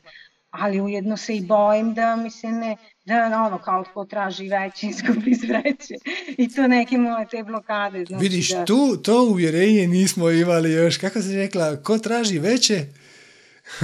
ali 0.60 0.82
ujedno 0.82 1.18
se 1.18 1.36
i 1.36 1.42
bojim 1.42 1.94
da 1.94 2.16
mi 2.16 2.32
se 2.32 2.48
ne, 2.48 2.78
da 3.06 3.44
ono 3.48 3.58
kao 3.58 3.84
tko 3.84 4.06
traži 4.06 4.50
veće 4.50 4.88
izgubi 4.94 5.32
iz 5.32 5.44
vreće 5.44 5.94
i 6.38 6.50
to 6.50 6.68
neke 6.68 6.98
moje 6.98 7.28
te 7.32 7.44
blokade. 7.44 8.06
Znači 8.06 8.24
Vidiš, 8.24 8.50
da... 8.50 8.66
tu 8.66 8.98
to 8.98 9.24
uvjerenje 9.24 9.88
nismo 9.88 10.30
imali 10.30 10.72
još, 10.72 10.98
kako 10.98 11.22
se 11.22 11.36
rekla, 11.36 11.76
ko 11.84 11.98
traži 11.98 12.40
veće, 12.40 12.86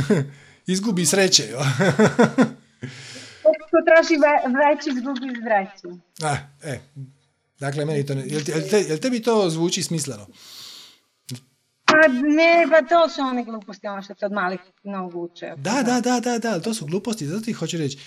izgubi 0.73 1.05
sreće. 1.05 1.43
ko 3.71 3.79
traži 3.85 4.15
ve, 4.23 4.33
veće, 4.59 4.89
izgubi 4.89 5.27
iz 5.27 5.43
vreće. 5.45 5.87
A, 6.23 6.37
e, 6.63 6.79
dakle, 7.59 7.85
meni 7.85 8.05
to 8.05 8.15
ne, 8.15 8.21
jel, 8.21 8.41
jel, 8.47 8.61
te, 8.69 8.81
jel 8.81 8.97
tebi 8.97 9.21
to 9.21 9.49
zvuči 9.49 9.83
smisleno? 9.83 10.27
Pa 11.91 12.07
ne, 12.07 12.67
pa 12.71 12.87
to 12.87 13.09
su 13.09 13.21
one 13.21 13.43
gluposti, 13.43 13.87
ono 13.87 14.01
što 14.01 14.15
se 14.15 14.25
od 14.25 14.31
malih 14.31 14.59
mnogo 14.83 15.19
uče. 15.19 15.53
Da, 15.57 15.83
da, 15.85 16.01
da, 16.01 16.19
da, 16.19 16.37
da, 16.37 16.59
to 16.59 16.73
su 16.73 16.85
gluposti, 16.85 17.27
zato 17.27 17.41
ti 17.41 17.53
hoću 17.53 17.77
reći. 17.77 17.97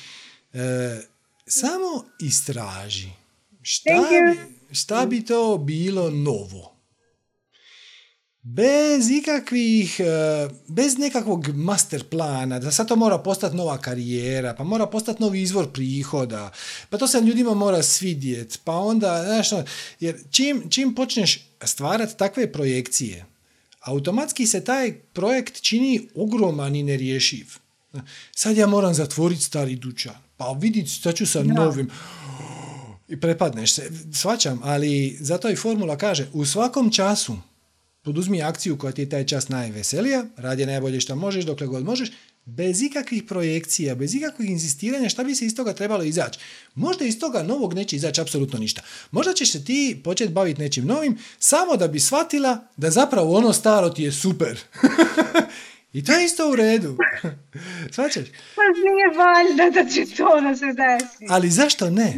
E, 0.52 1.01
samo 1.47 2.05
istraži. 2.20 3.09
Šta 3.62 3.90
bi, 3.90 4.40
šta 4.74 5.06
bi 5.06 5.24
to 5.24 5.59
bilo 5.59 6.11
novo? 6.11 6.74
Bez 8.43 9.11
ikakvih, 9.11 10.01
e, 10.01 10.48
bez 10.69 10.98
nekakvog 10.98 11.48
master 11.48 12.05
plana, 12.05 12.59
da 12.59 12.70
sad 12.70 12.89
to 12.89 12.97
mora 12.97 13.19
postati 13.19 13.56
nova 13.56 13.78
karijera, 13.78 14.55
pa 14.55 14.65
mora 14.65 14.86
postati 14.86 15.23
novi 15.23 15.43
izvor 15.43 15.73
prihoda, 15.73 16.51
pa 16.90 16.98
to 16.98 17.06
se 17.06 17.20
ljudima 17.20 17.55
mora 17.55 17.82
svidjeti, 17.82 18.59
pa 18.65 18.73
onda, 18.73 19.24
znaš, 19.27 19.66
jer 20.01 20.16
čim, 20.31 20.70
čim 20.70 20.94
počneš 20.94 21.48
stvarati 21.62 22.16
takve 22.16 22.52
projekcije, 22.52 23.27
automatski 23.85 24.47
se 24.47 24.65
taj 24.65 24.93
projekt 24.93 25.62
čini 25.62 26.09
ogroman 26.15 26.77
i 26.77 26.82
nerješiv. 26.82 27.47
Sad 28.32 28.56
ja 28.56 28.66
moram 28.66 28.94
zatvoriti 28.94 29.43
stari 29.43 29.77
dućan, 29.77 30.15
pa 30.36 30.52
vidjeti 30.52 30.90
sad 30.90 31.15
ću 31.15 31.27
sa 31.27 31.43
novim. 31.43 31.90
I 33.09 33.20
prepadneš 33.20 33.73
se. 33.73 33.90
Svačam, 34.12 34.61
ali 34.62 35.16
zato 35.20 35.51
i 35.51 35.56
formula 35.56 35.97
kaže, 35.97 36.28
u 36.32 36.44
svakom 36.44 36.90
času 36.90 37.36
poduzmi 38.02 38.43
akciju 38.43 38.78
koja 38.78 38.93
ti 38.93 39.02
je 39.02 39.09
taj 39.09 39.27
čas 39.27 39.48
najveselija, 39.48 40.24
radi 40.36 40.66
najbolje 40.66 41.01
što 41.01 41.16
možeš, 41.16 41.44
dokle 41.44 41.66
god 41.66 41.85
možeš, 41.85 42.11
bez 42.47 42.83
ikakvih 42.83 43.23
projekcija, 43.23 43.95
bez 43.95 44.15
ikakvih 44.15 44.51
insistiranja 44.51 45.09
šta 45.09 45.25
bi 45.25 45.35
se 45.35 45.47
iz 45.47 45.57
toga 45.57 45.73
trebalo 45.73 46.03
izaći. 46.03 46.39
Možda 46.75 47.05
iz 47.05 47.19
toga 47.19 47.43
novog 47.43 47.75
neće 47.75 47.97
izaći 47.97 48.21
apsolutno 48.21 48.59
ništa. 48.59 48.83
Možda 49.11 49.33
ćeš 49.33 49.53
se 49.53 49.65
ti 49.65 50.01
početi 50.05 50.33
baviti 50.33 50.61
nečim 50.61 50.87
novim 50.87 51.19
samo 51.39 51.77
da 51.77 51.89
bi 51.89 52.01
shvatila 52.01 52.66
da 52.77 52.91
zapravo 52.91 53.37
ono 53.37 53.53
staro 53.53 53.91
ti 53.91 54.03
je 54.03 54.12
super. 54.12 54.59
I 55.93 56.05
to 56.05 56.12
je 56.12 56.25
isto 56.25 56.51
u 56.51 56.57
redu. 56.57 56.97
Svačaš? 57.95 58.25
Pa 58.57 58.62
nije 58.62 59.19
valjda 59.19 59.83
da 59.83 59.91
će 59.91 60.16
to 60.16 60.41
da 60.41 60.57
se 60.57 60.66
desi. 60.66 61.27
Ali 61.29 61.51
zašto 61.51 61.91
ne? 61.91 62.15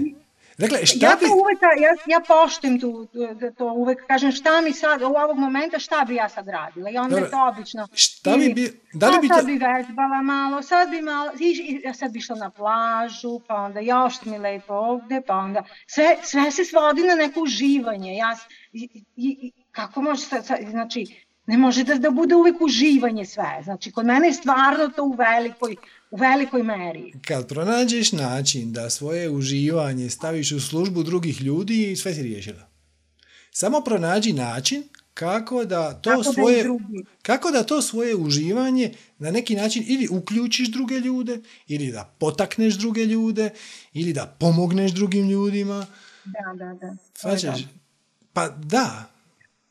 Dakle, 0.59 0.87
šta 0.87 1.07
ja 1.07 1.17
bi... 1.21 1.27
uvek, 1.27 1.59
ja, 1.63 2.17
ja 2.17 2.21
poštujem 2.29 2.81
tu, 2.81 3.07
to 3.59 3.73
uvek, 3.73 4.07
kažem 4.07 4.33
šta 4.33 4.61
mi 4.61 4.73
sad, 4.73 5.03
u 5.03 5.05
ovog 5.05 5.39
momenta 5.39 5.79
šta 5.79 6.05
bi 6.09 6.15
ja 6.15 6.29
sad 6.29 6.49
radila 6.49 6.91
i 6.91 6.97
onda 6.97 7.11
Dobro, 7.11 7.25
je 7.25 7.31
to 7.31 7.49
obično. 7.49 7.89
Šta 7.93 8.37
bi, 8.37 8.49
bi, 8.55 8.81
da 8.93 9.09
li 9.11 9.17
"A, 9.17 9.21
bi 9.21 9.29
sad 9.29 9.41
to... 9.41 9.47
bi 9.47 9.53
vežbala 9.53 10.23
malo, 10.23 10.63
sad 10.63 10.91
bi 10.91 11.01
malo, 11.01 11.31
i, 11.41 11.45
i, 11.45 11.81
ja 11.85 11.95
sad 11.95 12.13
bi 12.13 12.19
išla 12.19 12.37
na 12.37 12.51
plažu, 12.51 13.41
pa 13.49 13.55
onda 13.55 13.81
još 13.81 14.25
mi 14.25 14.39
lepo 14.39 14.75
ovde, 14.75 15.21
pa 15.27 15.35
onda 15.35 15.65
sve, 15.87 16.17
sve 16.23 16.51
se 16.51 16.65
svodi 16.65 17.03
na 17.03 17.15
neko 17.15 17.41
uživanje. 17.41 18.17
Ja, 18.17 18.37
i, 18.73 19.03
i, 19.17 19.53
kako 19.71 20.03
može 20.03 20.23
sad, 20.23 20.47
sad, 20.47 20.59
znači, 20.71 21.27
ne 21.47 21.59
može 21.59 21.85
da, 21.85 21.95
da 21.95 22.11
bude 22.11 22.35
uvek 22.35 22.61
uživanje 22.61 23.25
sve. 23.27 23.61
Znači, 23.65 23.93
kod 23.93 24.07
mene 24.07 24.29
je 24.29 24.33
stvarno 24.33 24.89
to 24.89 25.05
u 25.05 25.13
velikoj, 25.13 25.77
u 26.11 26.17
velikoj 26.17 26.63
meri. 26.63 27.13
Kad 27.27 27.49
pronađeš 27.49 28.13
način 28.13 28.73
da 28.73 28.91
svoje 28.91 29.31
uživanje 29.31 30.11
staviš 30.11 30.53
u 30.53 30.61
službu 30.61 31.03
drugih 31.03 31.41
ljudi, 31.43 31.97
sve 31.97 32.15
si 32.15 32.23
riješila. 32.23 32.69
Samo 33.51 33.81
pronađi 33.81 34.33
način 34.33 34.83
kako 35.15 35.65
da 35.65 35.95
to 35.95 36.11
Kako 36.11 36.23
da 36.23 36.33
svoje 36.33 36.63
drugi. 36.63 37.05
kako 37.23 37.51
da 37.51 37.63
to 37.63 37.83
svoje 37.83 38.17
uživanje 38.17 38.95
na 39.19 39.31
neki 39.31 39.55
način 39.55 39.85
ili 39.87 40.09
uključiš 40.11 40.69
druge 40.69 40.95
ljude 40.95 41.39
ili 41.67 41.93
da 41.93 42.15
potakneš 42.19 42.75
druge 42.75 43.05
ljude 43.05 43.51
ili 43.93 44.13
da 44.13 44.37
pomogneš 44.41 44.93
drugim 44.93 45.29
ljudima. 45.31 45.87
Da, 46.25 46.65
da, 46.65 46.75
da. 46.75 46.97
Svaćaš? 47.15 47.61
dobro. 47.61 47.77
Pa 48.33 48.49
da. 48.49 49.13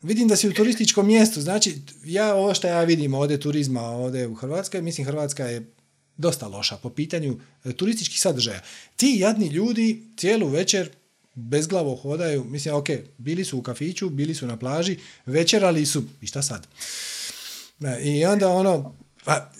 Vidim 0.02 0.28
da 0.28 0.36
si 0.36 0.50
u 0.50 0.54
turističkom 0.54 1.08
mjestu. 1.08 1.42
Znači, 1.42 1.76
ja 2.06 2.36
ovo 2.36 2.54
što 2.54 2.68
ja 2.68 2.84
vidim 2.84 3.14
ovdje 3.14 3.40
turizma 3.40 3.82
ovdje 3.82 4.28
u 4.28 4.36
Hrvatskoj, 4.36 4.82
mislim 4.82 5.08
Hrvatska 5.08 5.46
je 5.46 5.75
dosta 6.18 6.48
loša 6.48 6.78
po 6.78 6.90
pitanju 6.90 7.40
e, 7.66 7.74
turističkih 7.74 8.22
sadržaja. 8.22 8.62
Ti 8.96 9.16
jadni 9.20 9.48
ljudi 9.48 10.04
cijelu 10.18 10.48
večer 10.48 10.90
bezglavo 11.34 11.96
hodaju, 11.96 12.44
mislim, 12.44 12.76
ok, 12.76 12.88
bili 13.18 13.46
su 13.46 13.58
u 13.58 13.62
kafiću, 13.62 14.10
bili 14.10 14.36
su 14.36 14.48
na 14.48 14.58
plaži, 14.58 14.98
večerali 15.26 15.86
su, 15.86 16.04
i 16.22 16.28
šta 16.28 16.42
sad? 16.42 16.68
E, 17.82 18.02
I 18.04 18.26
onda 18.26 18.50
ono, 18.50 18.96
pa, 19.26 19.52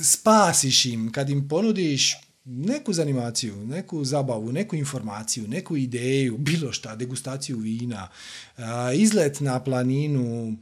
spasiš 0.00 0.84
im, 0.84 1.12
kad 1.12 1.30
im 1.30 1.48
ponudiš 1.48 2.16
neku 2.44 2.92
zanimaciju, 2.92 3.56
neku 3.66 4.04
zabavu, 4.04 4.52
neku 4.52 4.76
informaciju, 4.76 5.48
neku 5.48 5.76
ideju, 5.76 6.38
bilo 6.38 6.72
šta, 6.72 6.96
degustaciju 6.96 7.58
vina, 7.58 8.08
izlet 8.94 9.40
na 9.40 9.60
planinu, 9.64 10.56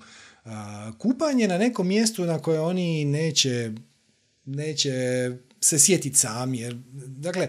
kupanje 0.98 1.48
na 1.48 1.58
nekom 1.58 1.88
mjestu 1.88 2.24
na 2.24 2.38
koje 2.38 2.60
oni 2.60 3.04
neće, 3.04 3.72
neće 4.44 4.90
se 5.60 5.78
sjetiti 5.78 6.18
sami. 6.18 6.58
Jer, 6.58 6.76
dakle, 7.06 7.48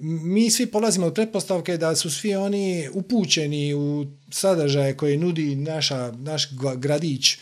mi 0.00 0.50
svi 0.50 0.66
polazimo 0.66 1.06
od 1.06 1.14
pretpostavke 1.14 1.76
da 1.76 1.96
su 1.96 2.10
svi 2.10 2.34
oni 2.34 2.88
upućeni 2.92 3.74
u 3.74 4.06
sadržaje 4.30 4.96
koje 4.96 5.16
nudi 5.16 5.56
naša, 5.56 6.12
naš 6.12 6.50
gra- 6.50 6.76
gradić, 6.76 7.38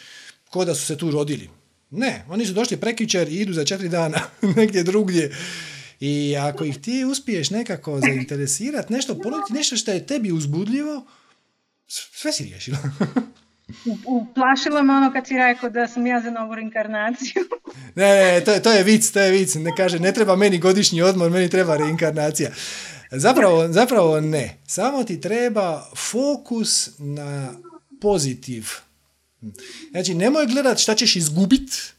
ko 0.51 0.65
da 0.65 0.75
su 0.75 0.87
se 0.87 0.97
tu 0.97 1.11
rodili. 1.11 1.49
Ne, 1.91 2.25
oni 2.29 2.47
su 2.47 2.53
došli 2.53 2.77
prekjučer 2.77 3.29
i 3.29 3.37
idu 3.37 3.53
za 3.53 3.65
četiri 3.65 3.89
dana 3.89 4.21
negdje 4.57 4.83
drugdje. 4.83 5.37
I 6.01 6.37
ako 6.37 6.65
ih 6.65 6.79
ti 6.79 7.05
uspiješ 7.05 7.51
nekako 7.51 8.01
zainteresirati, 8.01 8.93
nešto 8.93 9.19
ponuditi, 9.19 9.53
nešto 9.53 9.77
što 9.77 9.93
je 9.93 10.07
tebi 10.07 10.33
uzbudljivo, 10.33 11.07
sve 11.89 12.33
si 12.33 12.45
riješila. 12.45 12.79
Uplašilo 14.07 14.83
me 14.83 14.95
ono 14.95 15.13
kad 15.13 15.27
si 15.27 15.35
rekao 15.35 15.71
da 15.71 15.89
sam 15.89 16.07
ja 16.07 16.21
za 16.21 16.31
novu 16.31 16.55
reinkarnaciju. 16.55 17.43
Ne, 17.95 18.07
ne, 18.07 18.45
to 18.45 18.53
je, 18.53 18.63
to 18.63 18.73
je 18.73 18.83
vic, 18.83 19.11
to 19.11 19.21
je 19.21 19.31
vic. 19.31 19.55
Ne 19.55 19.71
kaže, 19.77 19.99
ne 19.99 20.13
treba 20.13 20.37
meni 20.37 20.59
godišnji 20.59 21.03
odmor, 21.03 21.31
meni 21.31 21.49
treba 21.51 21.77
reinkarnacija. 21.77 22.51
Zapravo, 23.11 23.69
zapravo 23.69 24.21
ne. 24.21 24.59
Samo 24.67 25.05
ti 25.05 25.21
treba 25.21 25.91
fokus 25.97 26.91
na 26.99 27.53
pozitiv. 28.01 28.67
Znači, 29.91 30.15
nemoj 30.15 30.47
gledat 30.47 30.79
šta 30.79 30.95
ćeš 30.95 31.17
izgubit, 31.17 31.95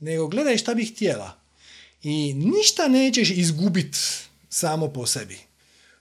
nego 0.00 0.28
gledaj 0.28 0.56
šta 0.56 0.74
bih 0.74 0.92
htjela. 0.92 1.38
I 2.02 2.34
ništa 2.34 2.88
nećeš 2.88 3.30
izgubit 3.30 3.96
samo 4.48 4.88
po 4.88 5.06
sebi. 5.06 5.45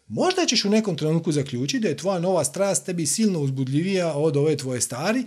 Možda 0.08 0.46
ćeš 0.46 0.66
u 0.66 0.70
nekom 0.70 0.98
trenutku 0.98 1.32
zaključiti 1.32 1.80
da 1.80 1.88
je 1.88 1.98
tvoja 1.98 2.20
nova 2.20 2.44
strast 2.44 2.86
tebi 2.86 3.06
silno 3.06 3.40
uzbudljivija 3.40 4.14
od 4.14 4.38
ove 4.38 4.58
tvoje 4.58 4.82
stari 4.82 5.24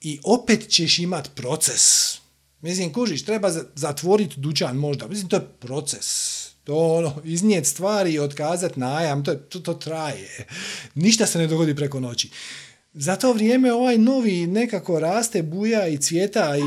i 0.00 0.20
opet 0.24 0.68
ćeš 0.68 0.98
imat 0.98 1.30
proces. 1.34 2.14
Mislim, 2.60 2.92
kužiš, 2.92 3.24
treba 3.24 3.50
za- 3.50 3.64
zatvoriti 3.74 4.40
dućan 4.40 4.76
možda. 4.76 5.08
Mislim, 5.08 5.28
to 5.28 5.36
je 5.36 5.48
proces. 5.60 6.06
To 6.64 6.76
ono, 6.76 7.22
iznijet 7.24 7.66
stvari 7.66 8.12
i 8.12 8.18
otkazat 8.18 8.76
najam, 8.76 9.24
to, 9.24 9.34
to, 9.34 9.60
to 9.60 9.74
traje. 9.74 10.46
Ništa 10.94 11.26
se 11.26 11.38
ne 11.38 11.46
dogodi 11.46 11.76
preko 11.76 12.00
noći. 12.00 12.30
Za 12.92 13.16
to 13.16 13.32
vrijeme 13.32 13.72
ovaj 13.72 13.98
novi 13.98 14.46
nekako 14.46 15.00
raste, 15.00 15.42
buja 15.42 15.88
i 15.88 15.98
cvjeta 15.98 16.56
i 16.56 16.62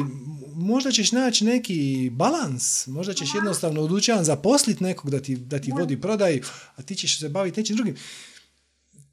možda 0.55 0.91
ćeš 0.91 1.11
naći 1.11 1.45
neki 1.45 2.09
balans, 2.11 2.87
možda 2.87 3.13
ćeš 3.13 3.29
jednostavno 3.35 3.87
dućan 3.87 4.23
zaposliti 4.23 4.83
nekog 4.83 5.09
da 5.09 5.19
ti, 5.19 5.35
da 5.35 5.59
ti 5.59 5.71
vodi 5.71 6.01
prodaj, 6.01 6.41
a 6.75 6.81
ti 6.81 6.95
ćeš 6.95 7.19
se 7.19 7.29
baviti 7.29 7.59
nečim 7.59 7.75
drugim. 7.75 7.95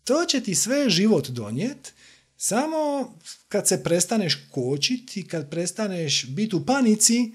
To 0.04 0.24
će 0.28 0.40
ti 0.40 0.54
sve 0.54 0.90
život 0.90 1.28
donijet, 1.28 1.92
samo 2.36 3.14
kad 3.48 3.68
se 3.68 3.82
prestaneš 3.82 4.38
kočiti, 4.50 5.26
kad 5.26 5.50
prestaneš 5.50 6.26
biti 6.26 6.56
u 6.56 6.66
panici 6.66 7.32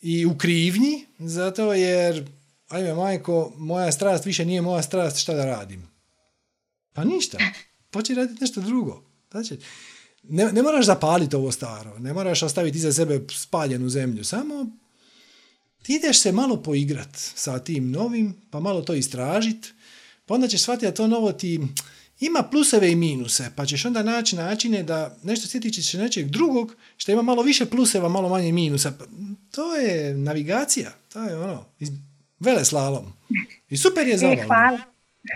i 0.00 0.26
u 0.26 0.38
krivnji, 0.38 1.06
zato 1.18 1.72
jer, 1.72 2.26
ajme 2.68 2.94
majko, 2.94 3.52
moja 3.56 3.92
strast 3.92 4.26
više 4.26 4.44
nije 4.44 4.62
moja 4.62 4.82
strast, 4.82 5.18
šta 5.18 5.34
da 5.34 5.44
radim? 5.44 5.88
Pa 6.92 7.04
ništa. 7.04 7.38
Počni 7.90 8.14
raditi 8.14 8.40
nešto 8.40 8.60
drugo. 8.60 9.04
Znači, 9.30 9.58
ne, 10.28 10.52
ne 10.52 10.62
moraš 10.62 10.86
zapaliti 10.86 11.36
ovo 11.36 11.52
staro, 11.52 11.98
ne 11.98 12.12
moraš 12.12 12.42
ostaviti 12.42 12.78
iza 12.78 12.92
sebe 12.92 13.20
spaljenu 13.30 13.88
zemlju, 13.88 14.24
samo 14.24 14.66
ti 15.82 15.94
ideš 15.94 16.20
se 16.20 16.32
malo 16.32 16.56
poigrat 16.56 17.08
sa 17.14 17.58
tim 17.58 17.90
novim, 17.90 18.34
pa 18.50 18.60
malo 18.60 18.82
to 18.82 18.94
istražit, 18.94 19.74
pa 20.26 20.34
onda 20.34 20.48
ćeš 20.48 20.62
shvatiti 20.62 20.86
da 20.86 20.94
to 20.94 21.06
novo 21.06 21.32
ti 21.32 21.60
ima 22.20 22.42
pluseve 22.42 22.92
i 22.92 22.96
minuse, 22.96 23.50
pa 23.56 23.66
ćeš 23.66 23.84
onda 23.84 24.02
naći 24.02 24.36
načine 24.36 24.82
da 24.82 25.16
nešto 25.22 25.48
sjetit 25.48 25.84
se 25.84 25.98
nečeg 25.98 26.26
drugog, 26.26 26.74
što 26.96 27.12
ima 27.12 27.22
malo 27.22 27.42
više 27.42 27.66
pluseva, 27.66 28.08
malo 28.08 28.28
manje 28.28 28.52
minusa. 28.52 28.92
Pa, 28.98 29.04
To 29.50 29.74
je 29.76 30.14
navigacija, 30.14 30.90
to 31.12 31.22
je 31.22 31.38
ono, 31.38 31.64
iz, 31.78 31.88
vele 32.40 32.64
slalom. 32.64 33.12
I 33.70 33.76
super 33.76 34.06
je 34.08 34.14
E, 34.14 34.18
zabavno. 34.18 34.44
hvala. 34.46 34.78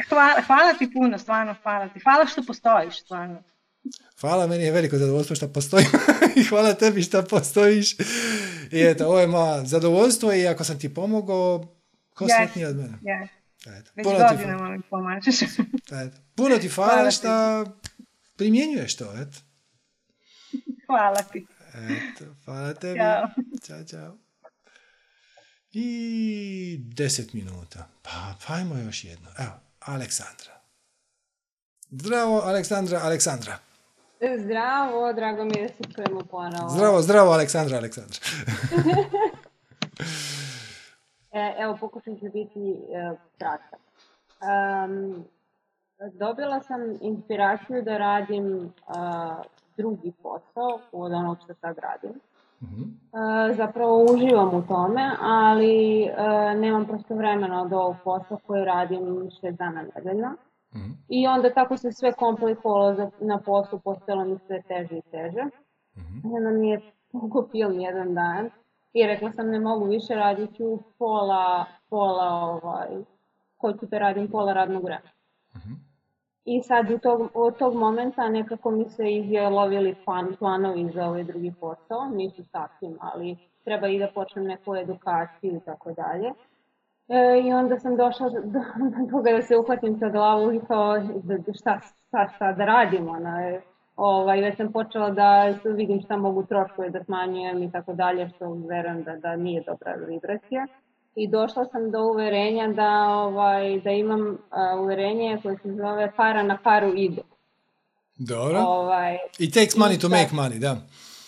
Hvala, 0.08 0.42
hvala 0.42 0.74
ti 0.74 0.90
puno, 0.92 1.18
stvarno 1.18 1.54
hvala 1.62 1.88
ti. 1.88 2.00
Hvala 2.00 2.26
što 2.26 2.42
postojiš, 2.42 3.00
stvarno. 3.00 3.42
Hvala, 4.20 4.46
meni 4.46 4.64
je 4.64 4.72
veliko 4.72 4.98
zadovoljstvo 4.98 5.36
što 5.36 5.52
postojim 5.52 5.88
i 6.36 6.44
hvala 6.44 6.74
tebi 6.74 7.02
što 7.02 7.24
postojiš. 7.24 7.94
I 8.72 8.82
eto, 8.82 9.06
ovo 9.06 9.20
je 9.20 9.26
moja 9.26 9.64
zadovoljstvo 9.64 10.32
i 10.34 10.46
ako 10.46 10.64
sam 10.64 10.78
ti 10.78 10.94
pomogao, 10.94 11.76
ko 12.14 12.24
Yes. 12.24 12.36
sretniji 12.36 12.64
od 12.64 12.76
mene. 12.76 12.98
Yes. 13.02 13.28
Eto, 13.78 13.90
Već 13.96 14.04
puno, 14.04 14.18
godinama 14.30 14.70
mi 14.70 14.82
pomažeš. 14.90 15.42
eto, 16.04 16.16
puno 16.34 16.58
ti 16.58 16.68
Hvala 16.68 16.92
hvala 16.92 17.10
što 17.10 17.64
primjenjuješ 18.36 18.96
to, 18.96 19.12
eto. 19.20 19.38
hvala 20.86 21.22
ti. 21.22 21.46
Eto, 21.74 22.24
hvala 22.44 22.74
tebi. 22.74 22.98
Ćao. 23.00 23.28
Ćao, 23.66 23.84
čao. 23.84 24.16
I 25.72 26.76
deset 26.80 27.32
minuta. 27.32 27.88
Pa, 28.02 28.34
pa 28.46 28.54
ajmo 28.54 28.76
još 28.78 29.04
jedno. 29.04 29.28
Evo, 29.38 29.52
Aleksandra. 29.80 30.60
Zdravo, 31.90 32.40
Aleksandra, 32.40 33.00
Aleksandra. 33.02 33.58
Zdravo, 34.38 35.12
drago 35.12 35.44
mi 35.44 35.56
je 35.56 35.62
da 35.62 35.68
se 35.68 35.92
čujemo 35.94 36.20
ponovo. 36.30 36.68
Zdravo, 36.68 37.02
zdravo, 37.02 37.32
Aleksandra, 37.32 37.76
Aleksandra. 37.76 38.18
E, 41.32 41.54
evo, 41.58 41.76
pokušat 41.80 42.18
ću 42.18 42.24
biti 42.32 42.70
e, 42.70 43.16
kratka. 43.38 43.76
Em, 44.42 45.24
dobila 46.12 46.60
sam 46.60 46.80
inspiraciju 47.00 47.82
da 47.82 47.98
radim 47.98 48.72
a, 48.86 49.42
drugi 49.76 50.12
posao 50.22 50.80
od 50.92 51.12
onog 51.12 51.38
što 51.44 51.54
sad 51.54 51.78
radim. 51.78 52.20
Mhm. 52.62 52.82
E, 52.82 53.54
zapravo 53.54 54.04
uživam 54.04 54.54
u 54.54 54.62
tome, 54.62 55.10
ali 55.20 56.02
e, 56.02 56.14
nemam 56.54 56.86
prosto 56.86 57.14
vremena 57.14 57.62
od 57.62 57.72
ovog 57.72 57.96
posla 58.04 58.38
koji 58.46 58.64
radim 58.64 59.30
šest 59.40 59.58
dana 59.58 59.84
nedeljno. 59.94 60.34
Mhm. 60.74 60.90
I 61.08 61.26
onda 61.26 61.54
tako 61.54 61.76
se 61.76 61.92
sve 61.92 62.12
komplikovalo 62.12 63.10
na 63.20 63.38
poslu, 63.38 63.78
postojalo 63.78 64.24
mi 64.24 64.38
sve 64.46 64.62
teže 64.62 64.96
i 64.96 65.02
teže. 65.10 65.44
Mhm. 65.96 66.34
Onda 66.34 66.50
mi 66.50 66.70
je 66.70 66.80
film 67.50 67.80
jedan 67.80 68.14
dan 68.14 68.50
i 68.92 69.06
rekla 69.06 69.32
sam 69.32 69.48
ne 69.48 69.60
mogu 69.60 69.84
više, 69.84 70.14
radit 70.14 70.56
ću 70.56 70.78
pola, 70.98 71.64
pola 71.90 72.28
ovaj, 72.28 72.88
hoću 73.60 73.86
da 73.86 73.98
radim 73.98 74.28
pola 74.30 74.52
radnog 74.52 74.84
vremena. 74.84 75.10
Mhm. 75.56 75.72
I 76.44 76.62
sad 76.62 76.90
u 76.90 76.98
tog, 76.98 77.30
od 77.34 77.58
tog 77.58 77.74
momenta 77.74 78.28
nekako 78.28 78.70
mi 78.70 78.88
se 78.88 79.12
izjelovili 79.12 79.96
plan, 80.04 80.36
planovi 80.38 80.90
za 80.94 81.06
ovaj 81.06 81.24
drugi 81.24 81.52
posao, 81.60 82.08
nisu 82.14 82.44
sasvim, 82.44 82.98
ali 83.00 83.36
treba 83.64 83.88
i 83.88 83.98
da 83.98 84.08
počnem 84.14 84.44
neku 84.44 84.76
edukaciju 84.76 85.56
i 85.56 85.60
tako 85.60 85.92
dalje. 85.92 86.32
E, 87.08 87.40
I 87.44 87.52
onda 87.52 87.78
sam 87.78 87.96
došla 87.96 88.28
do, 88.28 88.40
do 88.40 89.10
toga 89.10 89.32
da 89.32 89.42
se 89.42 89.56
uhvatim 89.56 89.98
sa 89.98 90.08
glavu 90.08 90.52
i 90.52 90.60
kao 90.68 91.02
šta, 91.58 91.80
šta, 92.08 92.28
šta 92.36 92.52
da 92.52 92.64
radim. 92.64 93.08
Ona, 93.08 93.58
ovaj, 93.96 94.40
već 94.40 94.56
sam 94.56 94.72
počela 94.72 95.10
da 95.10 95.54
vidim 95.64 96.02
šta 96.02 96.16
mogu 96.16 96.46
troškove 96.46 96.90
da 96.90 97.04
smanjujem 97.04 97.62
i 97.62 97.72
tako 97.72 97.92
dalje, 97.92 98.30
što 98.36 98.52
verujem 98.52 99.02
da, 99.02 99.16
da 99.16 99.36
nije 99.36 99.62
dobra 99.66 99.94
vibracija. 100.08 100.66
I 101.14 101.28
došla 101.28 101.64
sam 101.64 101.90
do 101.90 102.02
uverenja 102.02 102.68
da, 102.68 103.08
ovaj, 103.08 103.80
da 103.80 103.90
imam 103.90 104.38
a, 104.50 104.76
uverenje 104.80 105.38
koje 105.42 105.56
se 105.62 105.72
zove 105.72 106.12
para 106.16 106.42
na 106.42 106.58
paru 106.64 106.92
ide. 106.96 107.22
Dobro. 108.18 108.58
Ovaj, 108.58 109.18
I 109.38 109.50
takes 109.50 109.76
money 109.76 110.00
to 110.00 110.08
make 110.08 110.30
money, 110.32 110.58
da. 110.58 110.76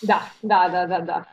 Da, 0.03 0.21
da, 0.43 0.69
da, 0.73 0.87
da, 0.87 1.01
da. 1.01 1.25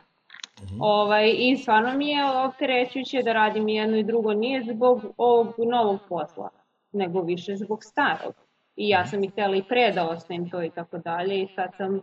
Uh-huh. 0.62 0.78
Ovaj, 0.80 1.34
I 1.38 1.56
stvarno 1.56 1.94
mi 1.94 2.08
je 2.08 2.30
opterećujuće 2.30 3.22
da 3.22 3.32
radim 3.32 3.68
jedno 3.68 3.96
i 3.96 4.04
drugo, 4.04 4.34
nije 4.34 4.64
zbog 4.72 5.02
ovog 5.16 5.54
novog 5.58 6.00
posla, 6.08 6.50
nego 6.92 7.22
više 7.22 7.56
zbog 7.56 7.84
starog. 7.84 8.34
I 8.76 8.88
ja 8.88 9.06
sam 9.06 9.24
i 9.24 9.28
htjela 9.28 9.56
i 9.56 9.62
pre 9.68 9.92
da 9.94 10.08
ostajem 10.08 10.50
to 10.50 10.62
i 10.62 10.70
tako 10.70 10.98
dalje 10.98 11.42
i 11.42 11.48
sad 11.54 11.70
sam, 11.76 12.00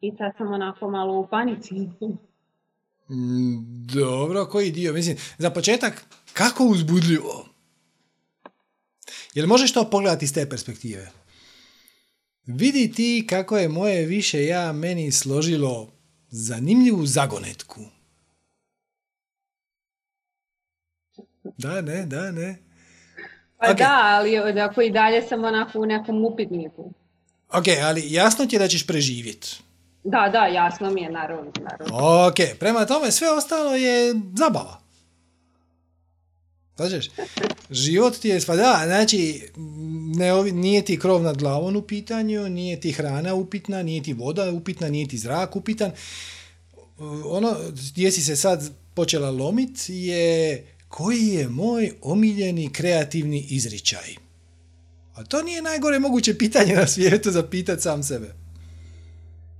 i 0.00 0.12
sad 0.18 0.32
sam 0.38 0.52
onako 0.52 0.90
malo 0.90 1.18
u 1.18 1.26
panici. 1.26 1.74
Mm, 3.10 3.86
dobro, 3.94 4.46
koji 4.46 4.70
dio? 4.70 4.92
Mislim, 4.92 5.16
za 5.38 5.50
početak, 5.50 6.04
kako 6.32 6.64
uzbudljivo? 6.64 7.46
Jel 9.34 9.46
možeš 9.46 9.72
to 9.72 9.90
pogledati 9.90 10.24
iz 10.24 10.34
te 10.34 10.48
perspektive? 10.48 11.10
Vidi 12.46 12.92
ti 12.92 13.26
kako 13.28 13.58
je 13.58 13.68
moje 13.68 14.06
više 14.06 14.44
ja 14.44 14.72
meni 14.72 15.12
složilo 15.12 15.88
zanimljivu 16.32 17.06
zagonetku. 17.06 17.80
Da, 21.58 21.80
ne, 21.80 22.06
da, 22.06 22.30
ne. 22.30 22.58
Pa 23.58 23.66
okay. 23.66 23.78
da, 23.78 24.00
ali 24.02 24.60
ako 24.60 24.82
i 24.82 24.90
dalje 24.90 25.22
sam 25.22 25.44
onako 25.44 25.78
u 25.78 25.86
nekom 25.86 26.24
upitniku. 26.24 26.92
Ok, 27.52 27.64
ali 27.84 28.12
jasno 28.12 28.46
ti 28.46 28.56
je 28.56 28.58
da 28.58 28.68
ćeš 28.68 28.86
preživjeti. 28.86 29.62
Da, 30.04 30.28
da, 30.32 30.46
jasno 30.46 30.90
mi 30.90 31.02
je, 31.02 31.10
naravno. 31.10 31.52
naravno. 31.60 32.26
Ok, 32.26 32.36
prema 32.60 32.86
tome 32.86 33.10
sve 33.10 33.30
ostalo 33.30 33.74
je 33.74 34.14
zabava. 34.36 34.81
Znaš, 36.76 37.10
život 37.70 38.18
ti 38.18 38.28
je, 38.28 38.40
pa 38.46 38.56
da, 38.56 38.82
znači, 38.84 39.42
ne, 40.16 40.52
nije 40.52 40.84
ti 40.84 40.98
krov 40.98 41.22
nad 41.22 41.36
glavom 41.36 41.76
u 41.76 41.82
pitanju, 41.82 42.48
nije 42.48 42.80
ti 42.80 42.92
hrana 42.92 43.34
upitna, 43.34 43.82
nije 43.82 44.02
ti 44.02 44.12
voda 44.12 44.50
upitna, 44.50 44.88
nije 44.88 45.08
ti 45.08 45.18
zrak 45.18 45.56
upitan. 45.56 45.90
Ono 47.24 47.56
gdje 47.92 48.12
si 48.12 48.22
se 48.22 48.36
sad 48.36 48.70
počela 48.94 49.30
lomit 49.30 49.78
je 49.88 50.64
koji 50.88 51.26
je 51.26 51.48
moj 51.48 51.92
omiljeni 52.02 52.72
kreativni 52.72 53.46
izričaj. 53.50 54.14
A 55.14 55.24
to 55.24 55.42
nije 55.42 55.62
najgore 55.62 55.98
moguće 55.98 56.38
pitanje 56.38 56.74
na 56.74 56.86
svijetu 56.86 57.30
za 57.30 57.42
pitat 57.42 57.80
sam 57.80 58.02
sebe. 58.02 58.34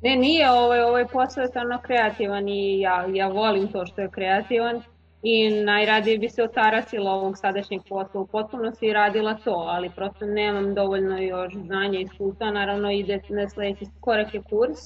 Ne, 0.02 0.16
nije, 0.16 0.50
ovaj, 0.50 0.80
ovaj 0.80 1.08
posao 1.08 1.42
je 1.42 1.48
stvarno 1.48 1.80
kreativan 1.86 2.48
i 2.48 2.80
ja, 2.80 3.06
ja 3.14 3.28
volim 3.28 3.72
to 3.72 3.86
što 3.86 4.00
je 4.00 4.10
kreativan 4.10 4.82
i 5.22 5.50
najradije 5.50 6.18
bi 6.18 6.28
se 6.28 6.42
otarasila 6.42 7.12
ovog 7.12 7.38
sadašnjeg 7.38 7.80
posla 7.88 8.20
u 8.20 8.26
potpunosti 8.26 8.86
i 8.86 8.92
radila 8.92 9.34
to, 9.34 9.50
ali 9.68 9.90
prosto 9.96 10.26
nemam 10.26 10.74
dovoljno 10.74 11.18
još 11.18 11.54
znanja 11.54 11.98
i 11.98 12.02
iskustva, 12.02 12.50
naravno 12.50 12.90
ide 12.90 13.20
na 13.28 13.48
sledeći 13.48 13.84
korak 14.00 14.34
je 14.34 14.42
kurs. 14.42 14.78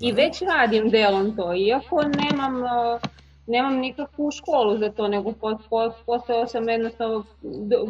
I 0.00 0.12
već 0.12 0.42
radim 0.42 0.88
delom 0.90 1.36
to, 1.36 1.54
iako 1.54 2.02
nemam, 2.02 2.62
nemam 3.46 3.76
nikakvu 3.76 4.30
školu 4.30 4.78
za 4.78 4.92
to, 4.92 5.08
nego 5.08 5.32
postao 6.06 6.46
sam 6.46 6.68
jednostavno, 6.68 7.24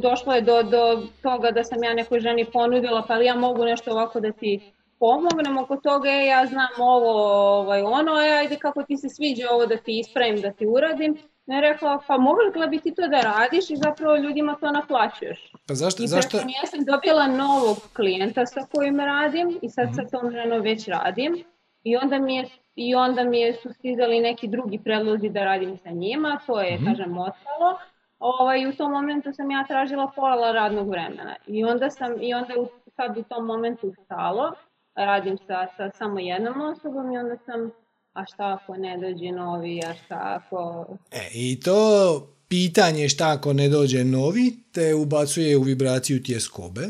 došlo 0.03 0.33
je 0.35 0.41
do, 0.41 0.63
do 0.63 1.03
toga 1.23 1.51
da 1.51 1.65
sam 1.65 1.85
ja 1.85 1.95
nekoj 1.95 2.21
ženi 2.21 2.45
ponudila, 2.53 3.05
pa 3.09 3.15
ja 3.15 3.35
mogu 3.35 3.65
nešto 3.65 3.91
ovako 3.91 4.21
da 4.21 4.33
ti 4.33 4.73
pomognem? 4.99 5.59
Oko 5.59 5.77
toga, 5.77 6.11
ja 6.11 6.47
znam 6.47 6.69
ovo, 6.79 7.13
ovaj, 7.59 7.83
ono, 7.83 8.13
e, 8.21 8.29
ajde 8.29 8.57
kako 8.57 8.83
ti 8.83 8.97
se 8.97 9.09
sviđa 9.09 9.47
ovo 9.51 9.67
da 9.67 9.77
ti 9.77 9.99
ispravim, 9.99 10.41
da 10.41 10.53
ti 10.53 10.67
uradim, 10.67 11.17
ne 11.47 11.61
rekla, 11.61 12.01
pa 12.07 12.19
mogla 12.19 12.67
bi 12.67 12.79
ti 12.79 12.95
to 12.95 13.09
da 13.09 13.21
radiš 13.21 13.71
i 13.71 13.77
zapravo 13.77 14.17
ljudima 14.17 14.55
to 14.61 14.71
naplaćuješ. 14.71 15.53
Pa 15.69 15.75
zašto? 15.75 16.03
I 16.03 16.07
zašto? 16.07 16.37
ja 16.37 16.67
sam 16.67 16.85
dobila 16.85 17.27
novog 17.27 17.77
klijenta 17.97 18.47
sa 18.47 18.61
kojim 18.75 19.01
radim 19.01 19.59
i 19.63 19.69
sad 19.71 19.85
mm-hmm. 19.85 20.09
sa 20.09 20.19
tom 20.19 20.31
ženom 20.31 20.61
već 20.61 20.89
radim 20.89 21.45
i 21.83 21.97
onda 21.97 22.19
mi 22.19 22.37
je 22.37 22.49
i 22.75 22.95
onda 22.95 23.25
mi 23.25 23.41
je 23.41 23.55
su 23.55 23.73
stizali 23.73 24.21
neki 24.21 24.49
drugi 24.49 24.79
predlozi 24.79 25.29
da 25.29 25.45
radim 25.45 25.77
sa 25.77 25.91
njima, 25.91 26.41
to 26.47 26.61
je, 26.61 26.75
mm-hmm. 26.75 26.87
kažem, 26.87 27.19
ostalo. 27.19 27.79
Ovaj, 28.19 28.67
u 28.67 28.73
tom 28.73 28.93
momentu 28.93 29.33
sam 29.33 29.51
ja 29.51 29.65
tražila 29.69 30.11
pola 30.17 30.53
radnog 30.53 30.89
vremena 30.89 31.37
i 31.47 31.65
onda 31.65 31.91
sam, 31.91 32.23
i 32.23 32.35
onda 32.35 32.55
sad 32.97 33.19
u 33.19 33.23
tom 33.23 33.47
momentu 33.47 33.93
stalo, 34.05 34.53
radim 34.95 35.39
sa, 35.39 35.67
sa 35.77 35.91
samo 35.91 36.19
jednom 36.19 36.61
osobom 36.61 37.13
i 37.13 37.19
onda 37.19 37.37
sam 37.37 37.71
a 38.17 38.25
šta 38.27 38.59
ako 38.63 38.77
ne 38.77 38.99
dođe 38.99 39.33
novi, 39.33 39.81
a 39.87 39.95
šta 40.05 40.41
ako... 40.41 40.87
E, 41.11 41.31
i 41.35 41.61
to 41.61 42.33
pitanje 42.49 43.09
šta 43.09 43.31
ako 43.31 43.53
ne 43.53 43.69
dođe 43.69 44.05
novi 44.05 44.57
te 44.73 44.95
ubacuje 44.95 45.57
u 45.57 45.63
vibraciju 45.63 46.23
tjeskobe 46.23 46.89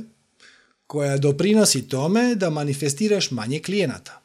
koja 0.87 1.17
doprinosi 1.17 1.89
tome 1.89 2.35
da 2.35 2.51
manifestiraš 2.51 3.31
manje 3.31 3.59
klijenata. 3.59 4.21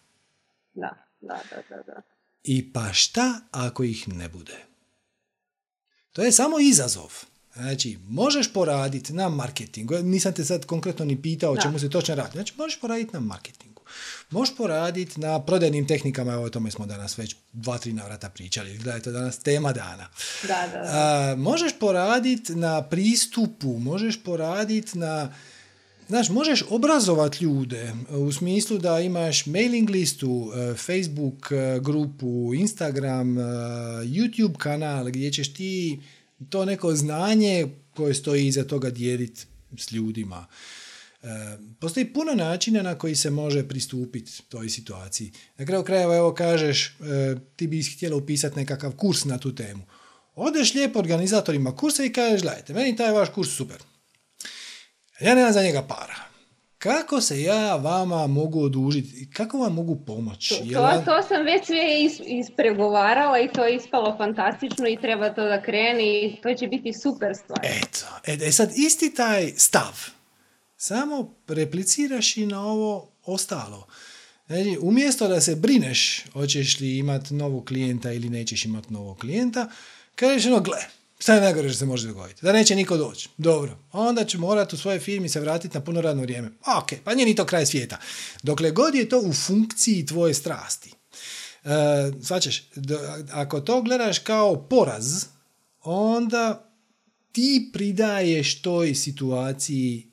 Da, 0.73 0.89
da, 1.21 1.39
da, 1.49 1.75
da. 1.75 1.83
da. 1.83 2.01
I 2.43 2.73
pa 2.73 2.93
šta 2.93 3.41
ako 3.51 3.83
ih 3.83 4.07
ne 4.07 4.29
bude? 4.29 4.57
To 6.11 6.23
je 6.23 6.31
samo 6.31 6.59
izazov. 6.59 7.13
Znači, 7.53 7.97
možeš 8.07 8.53
poraditi 8.53 9.13
na 9.13 9.29
marketingu. 9.29 9.93
Nisam 9.93 10.33
te 10.33 10.45
sad 10.45 10.65
konkretno 10.65 11.05
ni 11.05 11.21
pitao 11.21 11.51
o 11.51 11.57
čemu 11.57 11.79
se 11.79 11.89
točno 11.89 12.15
radi. 12.15 12.31
Znači, 12.31 12.53
možeš 12.57 12.79
poraditi 12.79 13.13
na 13.13 13.19
marketingu. 13.19 13.70
Možeš 14.31 14.55
poraditi 14.55 15.19
na 15.19 15.41
prodajnim 15.41 15.87
tehnikama, 15.87 16.33
evo 16.33 16.43
o 16.43 16.49
tome 16.49 16.71
smo 16.71 16.85
danas 16.85 17.17
već 17.17 17.35
dva, 17.53 17.77
tri 17.77 17.93
navrata 17.93 18.29
pričali, 18.29 18.77
da 18.77 18.93
je 18.93 19.01
to 19.01 19.11
danas 19.11 19.39
tema 19.39 19.73
dana. 19.73 20.07
Da, 20.47 20.67
da, 20.73 20.81
A, 20.83 21.35
možeš 21.37 21.71
poraditi 21.79 22.55
na 22.55 22.81
pristupu, 22.81 23.77
možeš 23.77 24.23
poraditi 24.23 24.97
na 24.97 25.33
Znaš, 26.11 26.29
možeš 26.29 26.63
obrazovati 26.69 27.43
ljude 27.43 27.93
u 28.09 28.31
smislu 28.31 28.77
da 28.77 28.99
imaš 28.99 29.45
mailing 29.45 29.89
listu, 29.89 30.51
e, 30.55 30.73
Facebook 30.73 31.51
e, 31.51 31.79
grupu, 31.79 32.53
Instagram, 32.53 33.37
e, 33.37 33.41
YouTube 34.03 34.57
kanal 34.57 35.05
gdje 35.05 35.31
ćeš 35.31 35.53
ti 35.53 36.01
to 36.49 36.65
neko 36.65 36.95
znanje 36.95 37.67
koje 37.95 38.13
stoji 38.13 38.47
iza 38.47 38.63
toga 38.63 38.89
dijeliti 38.89 39.45
s 39.77 39.91
ljudima. 39.91 40.45
Postoji 41.79 42.13
puno 42.13 42.33
načina 42.33 42.81
na 42.81 42.97
koji 42.97 43.15
se 43.15 43.29
može 43.29 43.67
pristupiti 43.67 44.41
toj 44.49 44.69
situaciji. 44.69 45.31
Na 45.57 45.65
kraju 45.65 45.83
krajeva, 45.83 46.17
evo 46.17 46.33
kažeš, 46.33 46.87
e, 46.87 47.35
ti 47.55 47.67
bi 47.67 47.83
htjela 47.83 48.15
upisati 48.15 48.59
nekakav 48.59 48.91
kurs 48.91 49.25
na 49.25 49.37
tu 49.37 49.55
temu. 49.55 49.83
Odeš 50.35 50.73
lijepo 50.73 50.99
organizatorima 50.99 51.75
kursa 51.75 52.03
i 52.03 52.13
kažeš, 52.13 52.41
gledajte, 52.41 52.73
meni 52.73 52.95
taj 52.95 53.11
vaš 53.11 53.29
kurs 53.29 53.49
super. 53.49 53.77
Ja 55.19 55.35
nemam 55.35 55.53
za 55.53 55.63
njega 55.63 55.81
para. 55.81 56.15
Kako 56.77 57.21
se 57.21 57.41
ja 57.41 57.75
vama 57.75 58.27
mogu 58.27 58.63
odužiti? 58.63 59.29
Kako 59.33 59.57
vam 59.57 59.73
mogu 59.73 60.05
pomoći? 60.05 60.55
To, 60.73 60.73
to, 60.73 61.01
to 61.05 61.23
sam 61.27 61.45
već 61.45 61.65
sve 61.65 62.03
is, 62.03 62.21
ispregovarala 62.25 63.39
i 63.39 63.49
to 63.53 63.65
je 63.65 63.75
ispalo 63.75 64.17
fantastično 64.17 64.87
i 64.87 64.97
treba 65.01 65.33
to 65.33 65.43
da 65.43 65.61
krene 65.61 66.03
i 66.03 66.35
to 66.43 66.53
će 66.53 66.67
biti 66.67 66.93
super 66.93 67.35
stvar. 67.35 67.59
Eto, 67.63 68.05
e, 68.25 68.47
e 68.47 68.51
sad 68.51 68.71
isti 68.75 69.13
taj 69.13 69.53
stav 69.57 70.20
samo 70.81 71.35
repliciraš 71.47 72.37
i 72.37 72.45
na 72.45 72.65
ovo 72.65 73.11
ostalo. 73.25 73.87
Znači, 74.47 74.77
umjesto 74.81 75.27
da 75.27 75.41
se 75.41 75.55
brineš 75.55 76.23
hoćeš 76.33 76.79
li 76.79 76.97
imati 76.97 77.33
novog 77.33 77.65
klijenta 77.65 78.11
ili 78.11 78.29
nećeš 78.29 78.65
imati 78.65 78.93
novog 78.93 79.17
klijenta, 79.19 79.69
kažeš 80.15 80.45
ono, 80.45 80.59
gle, 80.59 80.77
šta 81.19 81.33
je 81.33 81.41
najgore 81.41 81.69
što 81.69 81.77
se 81.77 81.85
može 81.85 82.07
dogoditi? 82.07 82.45
Da 82.45 82.51
neće 82.51 82.75
niko 82.75 82.97
doći. 82.97 83.29
Dobro. 83.37 83.77
Onda 83.91 84.25
ću 84.25 84.39
morati 84.39 84.75
u 84.75 84.77
svojoj 84.77 84.99
firmi 84.99 85.29
se 85.29 85.39
vratiti 85.39 85.77
na 85.77 85.83
puno 85.83 86.01
radno 86.01 86.21
vrijeme. 86.21 86.51
Ok, 86.77 86.91
pa 87.03 87.15
nije 87.15 87.25
ni 87.25 87.35
to 87.35 87.45
kraj 87.45 87.65
svijeta. 87.65 87.97
Dokle 88.43 88.71
god 88.71 88.95
je 88.95 89.09
to 89.09 89.19
u 89.19 89.33
funkciji 89.33 90.05
tvoje 90.05 90.33
strasti. 90.33 90.93
E, 91.63 91.69
svačeš, 92.23 92.63
ako 93.31 93.61
to 93.61 93.81
gledaš 93.81 94.19
kao 94.19 94.67
poraz, 94.69 95.25
onda 95.83 96.71
ti 97.31 97.69
pridaješ 97.73 98.61
toj 98.61 98.95
situaciji 98.95 100.10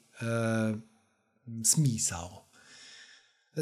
smisao. 1.65 2.49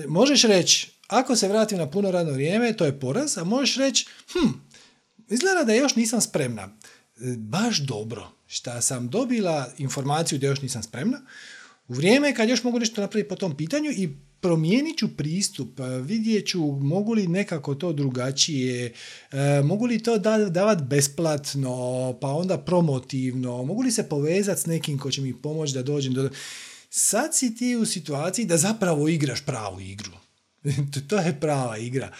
Možeš 0.08 0.42
reći, 0.42 0.90
ako 1.06 1.36
se 1.36 1.48
vratim 1.48 1.78
na 1.78 1.90
puno 1.90 2.10
radno 2.10 2.32
vrijeme, 2.32 2.72
to 2.72 2.84
je 2.84 3.00
poraz, 3.00 3.38
a 3.38 3.44
možeš 3.44 3.76
reći, 3.76 4.06
hm, 4.32 4.48
izgleda 5.28 5.64
da 5.64 5.74
još 5.74 5.96
nisam 5.96 6.20
spremna. 6.20 6.62
E, 6.62 7.34
baš 7.38 7.78
dobro, 7.78 8.28
šta 8.46 8.80
sam 8.80 9.08
dobila 9.08 9.72
informaciju 9.78 10.38
da 10.38 10.46
još 10.46 10.62
nisam 10.62 10.82
spremna, 10.82 11.20
u 11.88 11.94
vrijeme 11.94 12.34
kad 12.34 12.48
još 12.48 12.62
mogu 12.64 12.78
nešto 12.78 13.00
napraviti 13.00 13.28
po 13.28 13.36
tom 13.36 13.56
pitanju 13.56 13.90
i 13.90 14.16
promijenit 14.46 14.98
ću 14.98 15.16
pristup, 15.16 15.80
vidjet 16.02 16.46
ću 16.46 16.60
mogu 16.62 17.14
li 17.14 17.26
nekako 17.26 17.74
to 17.74 17.92
drugačije, 17.92 18.92
mogu 19.64 19.86
li 19.86 20.02
to 20.02 20.18
da, 20.18 20.38
davati 20.38 20.82
besplatno, 20.84 22.18
pa 22.20 22.28
onda 22.28 22.58
promotivno, 22.58 23.64
mogu 23.64 23.82
li 23.82 23.90
se 23.92 24.08
povezati 24.08 24.60
s 24.60 24.66
nekim 24.66 24.98
ko 24.98 25.10
će 25.10 25.20
mi 25.20 25.34
pomoći 25.42 25.74
da 25.74 25.82
dođem 25.82 26.14
do... 26.14 26.30
Sad 26.90 27.34
si 27.34 27.54
ti 27.54 27.76
u 27.76 27.86
situaciji 27.86 28.44
da 28.44 28.56
zapravo 28.56 29.08
igraš 29.08 29.44
pravu 29.44 29.80
igru. 29.80 30.12
to 31.08 31.18
je 31.18 31.40
prava 31.40 31.78
igra. 31.78 32.12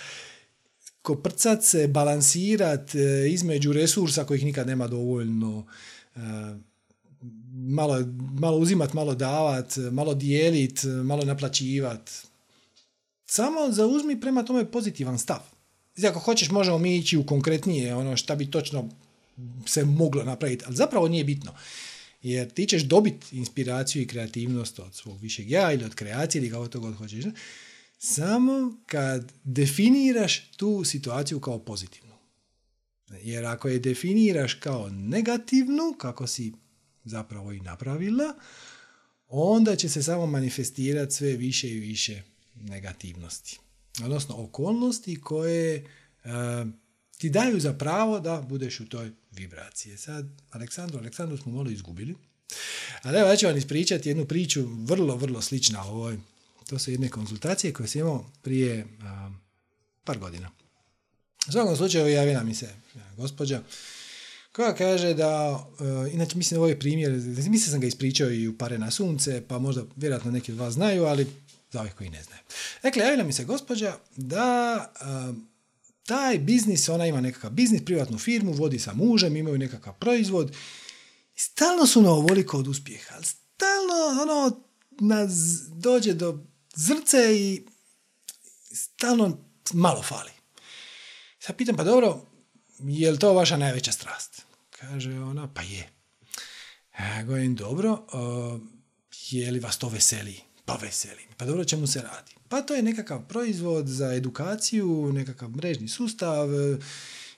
Koprcat 1.03 1.65
se, 1.65 1.89
balansirat 1.89 2.95
e, 2.95 3.29
između 3.31 3.73
resursa 3.73 4.25
kojih 4.25 4.45
nikad 4.45 4.67
nema 4.67 4.87
dovoljno, 4.87 5.67
e, 6.17 6.21
malo, 7.53 8.05
malo 8.39 8.57
uzimat, 8.59 8.93
malo 8.93 9.15
davat, 9.15 9.77
malo 9.93 10.15
dijelit, 10.15 10.81
malo 11.05 11.25
naplaćivat. 11.25 12.11
Samo 13.27 13.71
zauzmi 13.71 14.21
prema 14.21 14.43
tome 14.43 14.71
pozitivan 14.71 15.19
stav. 15.19 15.41
Znači, 15.95 16.07
ako 16.07 16.19
hoćeš, 16.19 16.51
možemo 16.51 16.79
mi 16.79 16.97
ići 16.97 17.17
u 17.17 17.27
konkretnije, 17.27 17.95
ono 17.95 18.17
šta 18.17 18.35
bi 18.35 18.51
točno 18.51 18.89
se 19.67 19.85
moglo 19.85 20.25
napraviti, 20.25 20.65
ali 20.67 20.77
zapravo 20.77 21.09
nije 21.09 21.25
bitno. 21.25 21.55
Jer 22.23 22.51
ti 22.51 22.67
ćeš 22.67 22.83
dobiti 22.83 23.37
inspiraciju 23.37 24.03
i 24.03 24.07
kreativnost 24.07 24.79
od 24.79 24.95
svog 24.95 25.21
višeg 25.21 25.51
ja 25.51 25.73
ili 25.73 25.85
od 25.85 25.95
kreacije 25.95 26.41
ili 26.41 26.51
kako 26.51 26.69
to 26.69 26.81
god 26.81 26.95
hoćeš. 26.95 27.25
Samo 27.99 28.77
kad 28.87 29.33
definiraš 29.45 30.51
tu 30.57 30.85
situaciju 30.85 31.41
kao 31.41 31.59
pozitivnu. 31.59 32.15
Jer 33.23 33.45
ako 33.45 33.69
je 33.69 33.79
definiraš 33.79 34.55
kao 34.55 34.91
negativnu, 34.91 35.95
kako 35.99 36.27
si 36.27 36.53
zapravo 37.07 37.53
i 37.53 37.61
napravila, 37.61 38.35
onda 39.29 39.77
će 39.77 39.89
se 39.89 40.03
samo 40.03 40.27
manifestirati 40.27 41.15
sve 41.15 41.37
više 41.37 41.69
i 41.69 41.81
više 41.81 42.23
negativnosti. 42.55 43.59
Odnosno 44.05 44.35
okolnosti 44.39 45.21
koje 45.21 45.85
uh, 46.25 46.31
ti 47.19 47.31
daju 47.31 47.61
za 47.61 47.73
pravo 47.73 48.21
da 48.21 48.41
budeš 48.49 48.81
u 48.81 48.89
toj 48.89 49.11
vibraciji. 49.31 49.97
Sad, 49.97 50.27
Aleksandru, 50.51 50.99
Aleksandru 50.99 51.37
smo 51.37 51.53
malo 51.53 51.71
izgubili. 51.71 52.15
Ali 53.03 53.19
evo, 53.19 53.29
ja 53.29 53.37
ću 53.37 53.47
vam 53.47 53.57
ispričati 53.57 54.09
jednu 54.09 54.25
priču 54.25 54.67
vrlo, 54.67 55.17
vrlo 55.17 55.43
slična 55.43 55.85
ovoj. 55.85 56.19
To 56.67 56.79
su 56.79 56.91
jedne 56.91 57.09
konzultacije 57.09 57.73
koje 57.73 57.89
sam 57.89 58.01
imao 58.01 58.31
prije 58.43 58.87
par 60.05 60.19
godina. 60.19 60.51
U 61.49 61.53
svakom 61.53 61.77
slučaju 61.77 62.09
javila 62.09 62.43
mi 62.43 62.55
se 62.55 62.75
gospođa 63.17 63.63
koja 64.57 64.75
kaže 64.75 65.15
da, 65.15 65.51
uh, 65.79 66.15
inače 66.15 66.37
mislim 66.37 66.61
ovaj 66.61 66.79
primjer, 66.79 67.13
mislim 67.13 67.59
sam 67.59 67.81
ga 67.81 67.87
ispričao 67.87 68.31
i 68.31 68.49
u 68.49 68.59
Pare 68.59 68.79
na 68.79 68.91
sunce, 68.91 69.43
pa 69.49 69.59
možda 69.59 69.83
vjerojatno 69.97 70.31
neki 70.31 70.53
od 70.53 70.59
vas 70.59 70.75
znaju, 70.75 71.05
ali 71.05 71.27
za 71.71 71.81
ovih 71.81 71.95
koji 71.95 72.11
ne 72.11 72.23
znaju. 72.23 72.43
Dakle, 72.83 73.03
javila 73.03 73.25
mi 73.25 73.33
se 73.33 73.45
gospođa 73.45 73.97
da 74.17 74.93
taj 76.07 76.39
biznis, 76.39 76.89
ona 76.89 77.07
ima 77.07 77.21
nekakav 77.21 77.51
biznis, 77.51 77.85
privatnu 77.85 78.19
firmu, 78.19 78.53
vodi 78.53 78.79
sa 78.79 78.93
mužem, 78.95 79.37
imaju 79.37 79.59
nekakav 79.59 79.95
proizvod 79.95 80.57
stalno 81.35 81.87
su 81.87 82.03
na 82.03 82.11
ovoliko 82.11 82.59
od 82.59 82.69
uspjeha, 82.69 83.15
ali 83.15 83.25
stalno 83.25 84.23
ono, 84.23 84.61
nas 85.01 85.33
dođe 85.69 86.15
do 86.15 86.45
zrce 86.75 87.37
i 87.37 87.67
stalno 88.75 89.39
malo 89.73 90.03
fali. 90.03 90.31
Sad 91.39 91.57
pitam, 91.57 91.77
pa 91.77 91.85
dobro, 91.85 92.27
je 92.79 93.11
li 93.11 93.19
to 93.19 93.35
vaša 93.35 93.57
najveća 93.57 93.93
strast? 93.93 94.46
Kaže 94.91 95.21
ona, 95.21 95.49
pa 95.55 95.63
je. 95.63 95.89
Ja 96.99 97.25
govorim, 97.25 97.55
dobro, 97.55 98.07
je 99.31 99.51
li 99.51 99.61
vas 99.61 99.79
to 99.79 99.89
veseli? 99.89 100.41
Pa 100.65 100.79
veseli. 100.83 101.23
Pa 101.37 101.45
dobro, 101.45 101.65
čemu 101.65 101.87
se 101.87 102.03
radi? 102.03 102.35
Pa 102.49 102.63
to 102.63 102.75
je 102.75 102.83
nekakav 102.83 103.29
proizvod 103.29 103.89
za 103.89 104.15
edukaciju, 104.15 105.13
nekakav 105.13 105.51
mrežni 105.51 105.89
sustav 105.89 106.55
e, 106.55 106.79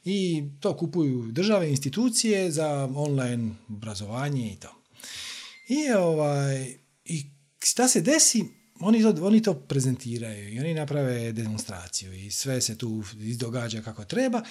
i 0.04 0.44
to 0.60 0.76
kupuju 0.76 1.32
države, 1.32 1.70
institucije 1.70 2.50
za 2.50 2.88
online 2.94 3.54
obrazovanje 3.68 4.52
i 4.52 4.56
to. 4.56 4.74
I, 5.68 5.92
ovaj, 5.92 6.76
i 7.04 7.26
šta 7.58 7.88
se 7.88 8.00
desi? 8.00 8.44
Oni 8.80 9.02
to, 9.02 9.26
oni 9.26 9.42
to 9.42 9.54
prezentiraju 9.54 10.54
i 10.54 10.60
oni 10.60 10.74
naprave 10.74 11.32
demonstraciju 11.32 12.12
i 12.12 12.30
sve 12.30 12.60
se 12.60 12.78
tu 12.78 13.02
izdogađa 13.20 13.82
kako 13.82 14.04
treba 14.04 14.42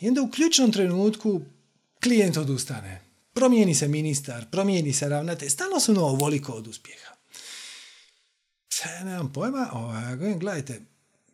i 0.00 0.08
onda 0.08 0.22
u 0.22 0.30
ključnom 0.30 0.72
trenutku 0.72 1.40
klijent 2.02 2.36
odustane. 2.36 3.00
Promijeni 3.34 3.74
se 3.74 3.88
ministar, 3.88 4.50
promijeni 4.50 4.92
se 4.92 5.08
ravnatelj, 5.08 5.48
stalno 5.48 5.80
su 5.80 5.92
no 5.92 6.00
ovoliko 6.00 6.52
od 6.52 6.66
uspjeha. 6.66 7.14
Sve, 8.68 9.00
nemam 9.04 9.32
pojma, 9.32 9.68
ovaj, 9.72 10.16
gledajte, 10.16 10.80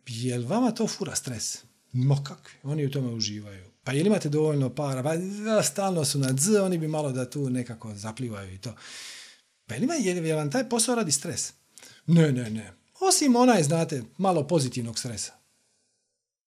je 0.07 0.37
li 0.37 0.45
vama 0.45 0.71
to 0.71 0.87
fura 0.87 1.15
stres? 1.15 1.57
Mo 1.91 2.23
kakvi, 2.23 2.53
oni 2.63 2.85
u 2.85 2.91
tome 2.91 3.13
uživaju. 3.13 3.65
Pa 3.83 3.91
jel 3.91 4.07
imate 4.07 4.29
dovoljno 4.29 4.75
para? 4.75 5.03
Pa 5.03 5.13
stalno 5.63 6.05
su 6.05 6.19
na 6.19 6.31
dz, 6.31 6.55
oni 6.55 6.77
bi 6.77 6.87
malo 6.87 7.11
da 7.11 7.29
tu 7.29 7.49
nekako 7.49 7.95
zaplivaju 7.95 8.53
i 8.53 8.57
to. 8.57 8.75
Pa 9.67 9.75
jel, 9.75 9.83
ima, 9.83 9.93
je 9.93 10.35
vam 10.35 10.51
taj 10.51 10.69
posao 10.69 10.95
radi 10.95 11.11
stres? 11.11 11.53
Ne, 12.07 12.31
ne, 12.31 12.49
ne. 12.49 12.73
Osim 12.99 13.35
onaj, 13.35 13.63
znate, 13.63 14.03
malo 14.17 14.47
pozitivnog 14.47 14.99
stresa. 14.99 15.38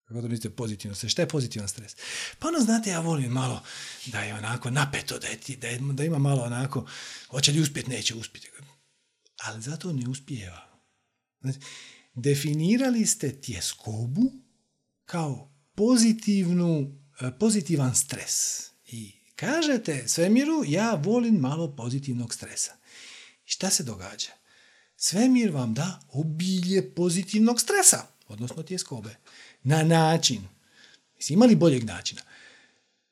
Kako 0.10 0.22
to 0.22 0.28
mislite 0.28 0.56
pozitivno 0.56 0.96
stres? 0.96 1.12
Šta 1.12 1.22
je 1.22 1.28
pozitivan 1.28 1.68
stres? 1.68 1.96
Pa 2.40 2.48
ono, 2.48 2.60
znate, 2.60 2.90
ja 2.90 3.00
volim 3.00 3.32
malo 3.32 3.64
da 4.06 4.20
je 4.22 4.34
onako 4.34 4.70
napeto, 4.70 5.20
da, 5.20 5.28
je, 5.28 5.40
da, 5.58 5.68
je, 5.68 5.80
da 5.94 6.04
ima 6.04 6.18
malo 6.18 6.42
onako, 6.42 6.88
hoće 7.28 7.52
li 7.52 7.62
uspjeti, 7.62 7.90
neće 7.90 8.16
uspjeti. 8.16 8.50
Ali 9.44 9.62
zato 9.62 9.94
ne 9.94 10.10
uspijeva. 10.10 10.82
Znači, 11.42 11.60
definirali 12.14 13.06
ste 13.06 13.42
tjeskobu 13.42 14.32
kao 15.06 15.52
pozitivnu, 15.76 17.00
e, 17.22 17.32
pozitivan 17.40 17.96
stres. 17.96 18.66
I 18.88 19.14
kažete 19.36 20.08
svemiru, 20.08 20.64
ja 20.68 20.94
volim 20.94 21.36
malo 21.36 21.76
pozitivnog 21.76 22.34
stresa. 22.34 22.76
Šta 23.46 23.70
se 23.70 23.84
događa? 23.84 24.32
Svemir 24.96 25.52
vam 25.52 25.74
da 25.74 26.00
obilje 26.08 26.96
pozitivnog 26.96 27.62
stresa, 27.62 28.08
odnosno 28.28 28.64
tjeskobe 28.64 29.16
na 29.64 29.84
način, 29.84 30.42
mislim, 31.16 31.38
ima 31.38 31.46
li 31.46 31.56
boljeg 31.56 31.84
načina? 31.84 32.22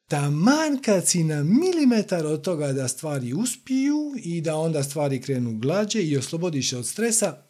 Taman 0.08 0.82
kad 0.82 1.08
si 1.08 1.24
na 1.24 1.44
milimetar 1.44 2.26
od 2.26 2.42
toga 2.42 2.74
da 2.74 2.88
stvari 2.88 3.34
uspiju 3.34 4.14
i 4.24 4.42
da 4.42 4.56
onda 4.56 4.84
stvari 4.84 5.22
krenu 5.22 5.58
glađe 5.60 6.04
i 6.04 6.18
oslobodiš 6.18 6.70
se 6.70 6.78
od 6.78 6.88
stresa, 6.88 7.44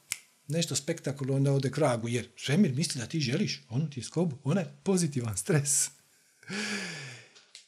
nešto 0.48 0.76
spektakularno 0.76 1.56
ode 1.56 1.72
kragu, 1.72 2.08
jer 2.08 2.28
svemir 2.36 2.74
misli 2.74 3.02
da 3.02 3.08
ti 3.08 3.20
želiš, 3.20 3.64
ono 3.70 3.86
ti 3.86 4.00
je 4.00 4.04
skobu, 4.04 4.38
onaj 4.44 4.66
pozitivan 4.84 5.38
stres. 5.38 5.90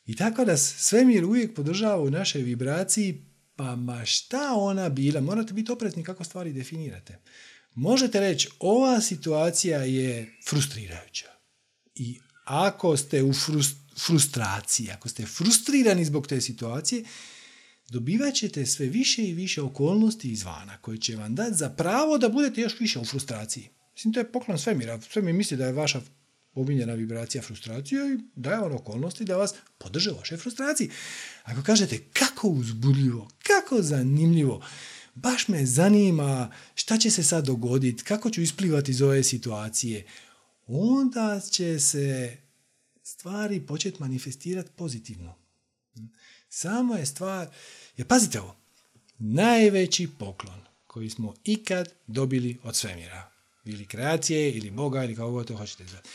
I 0.06 0.16
tako 0.16 0.46
da 0.46 0.58
svemir 0.58 1.26
uvijek 1.26 1.56
podržava 1.56 2.04
u 2.04 2.10
našoj 2.10 2.42
vibraciji, 2.42 3.26
pa 3.56 3.76
ma 3.76 4.06
šta 4.06 4.54
ona 4.56 4.90
bila, 4.90 5.22
morate 5.22 5.54
biti 5.54 5.72
oprezni 5.72 6.04
kako 6.04 6.24
stvari 6.24 6.54
definirate. 6.54 7.20
Možete 7.76 8.20
reći, 8.20 8.50
ova 8.60 9.02
situacija 9.02 9.80
je 9.80 10.38
frustrirajuća. 10.50 11.28
I 11.96 12.20
ako 12.44 12.98
ste 12.98 13.24
u 13.24 13.32
frustraciji, 14.06 14.92
ako 14.92 15.10
ste 15.10 15.26
frustrirani 15.26 16.06
zbog 16.06 16.28
te 16.28 16.42
situacije, 16.42 17.04
dobivat 17.90 18.34
ćete 18.34 18.66
sve 18.66 18.86
više 18.86 19.24
i 19.24 19.34
više 19.34 19.62
okolnosti 19.62 20.32
izvana 20.32 20.78
koje 20.78 20.98
će 20.98 21.16
vam 21.16 21.36
dati 21.36 21.54
za 21.54 21.70
pravo 21.70 22.18
da 22.18 22.30
budete 22.30 22.62
još 22.62 22.80
više 22.80 23.00
u 23.00 23.06
frustraciji. 23.06 23.70
Mislim, 23.94 24.14
to 24.14 24.20
je 24.20 24.32
poklon 24.32 24.60
svemira. 24.60 25.02
Svemir 25.02 25.34
misli 25.34 25.58
da 25.58 25.66
je 25.66 25.74
vaša 25.74 26.02
omiljena 26.54 26.94
vibracija 26.94 27.42
frustracija 27.42 28.06
i 28.06 28.18
daje 28.36 28.60
vam 28.60 28.76
okolnosti 28.76 29.26
da 29.26 29.38
vas 29.38 29.54
podrže 29.78 30.12
u 30.12 30.18
vašoj 30.18 30.38
frustraciji. 30.38 30.90
Ako 31.44 31.64
kažete 31.64 32.00
kako 32.14 32.48
uzbudljivo, 32.48 33.30
kako 33.44 33.82
zanimljivo, 33.82 34.66
baš 35.22 35.48
me 35.48 35.66
zanima 35.66 36.52
šta 36.76 36.98
će 36.98 37.12
se 37.12 37.24
sad 37.24 37.46
dogoditi, 37.46 38.04
kako 38.04 38.30
ću 38.30 38.42
isplivati 38.42 38.92
iz 38.92 39.02
ove 39.02 39.24
situacije, 39.24 40.06
onda 40.68 41.42
će 41.52 41.80
se 41.80 42.38
stvari 43.04 43.66
početi 43.66 43.98
manifestirati 44.00 44.70
pozitivno. 44.76 45.36
Samo 46.50 46.96
je 46.96 47.06
stvar, 47.06 47.48
jer 47.98 48.08
pazite 48.08 48.42
ovo, 48.42 48.56
najveći 49.20 50.08
poklon 50.20 50.62
koji 50.88 51.10
smo 51.10 51.34
ikad 51.44 51.94
dobili 52.08 52.58
od 52.64 52.76
svemira, 52.76 53.32
ili 53.66 53.86
kreacije, 53.86 54.52
ili 54.52 54.72
Boga, 54.72 55.04
ili 55.04 55.16
kako 55.16 55.32
god 55.32 55.48
to 55.48 55.58
hoćete 55.58 55.86
zvati, 55.86 56.10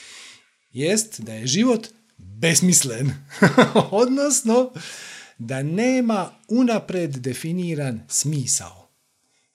jest 0.72 1.20
da 1.20 1.34
je 1.34 1.46
život 1.46 1.88
besmislen. 2.16 3.12
Odnosno, 3.90 4.72
da 5.38 5.62
nema 5.62 6.30
unapred 6.48 7.10
definiran 7.10 8.00
smisao 8.08 8.83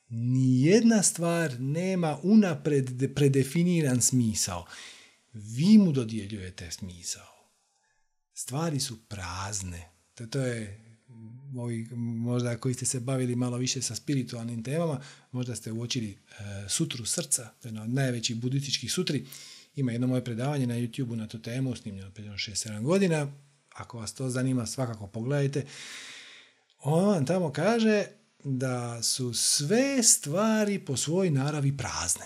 nijedna 0.10 1.04
stvar 1.04 1.60
nema 1.60 2.18
unapred 2.24 3.14
predefiniran 3.16 4.02
smisao. 4.02 4.66
Vi 5.34 5.78
mu 5.78 5.92
dodjeljujete 5.92 6.72
smisao. 6.72 7.28
Stvari 8.34 8.80
su 8.80 8.98
prazne. 9.08 9.90
To, 10.16 10.28
to 10.28 10.40
je 10.40 10.86
ovi, 11.58 11.88
možda 11.96 12.58
koji 12.58 12.74
ste 12.74 12.86
se 12.86 13.00
bavili 13.00 13.36
malo 13.36 13.58
više 13.58 13.82
sa 13.82 13.96
spiritualnim 13.96 14.64
temama, 14.64 15.02
možda 15.32 15.56
ste 15.56 15.72
uočili 15.72 16.10
e, 16.10 16.16
sutru 16.70 17.06
srca, 17.06 17.50
jedna 17.64 17.84
od 17.84 17.90
najvećih 17.90 18.36
budističkih 18.36 18.92
sutri. 18.92 19.26
Ima 19.76 19.92
jedno 19.92 20.08
moje 20.08 20.24
predavanje 20.24 20.68
na 20.68 20.76
YouTube 20.76 21.16
na 21.16 21.28
tu 21.28 21.42
temu, 21.42 21.76
snimljeno 21.76 22.12
prije 22.12 22.32
6-7 22.32 22.82
godina. 22.82 23.32
Ako 23.76 23.98
vas 23.98 24.14
to 24.14 24.30
zanima, 24.30 24.66
svakako 24.66 25.08
pogledajte. 25.08 25.66
On 26.80 27.06
vam 27.06 27.26
tamo 27.26 27.52
kaže 27.52 28.06
da 28.44 29.04
su 29.04 29.34
sve 29.34 30.04
stvari 30.04 30.80
po 30.80 30.98
svojoj 30.98 31.32
naravi 31.32 31.78
prazne. 31.78 32.26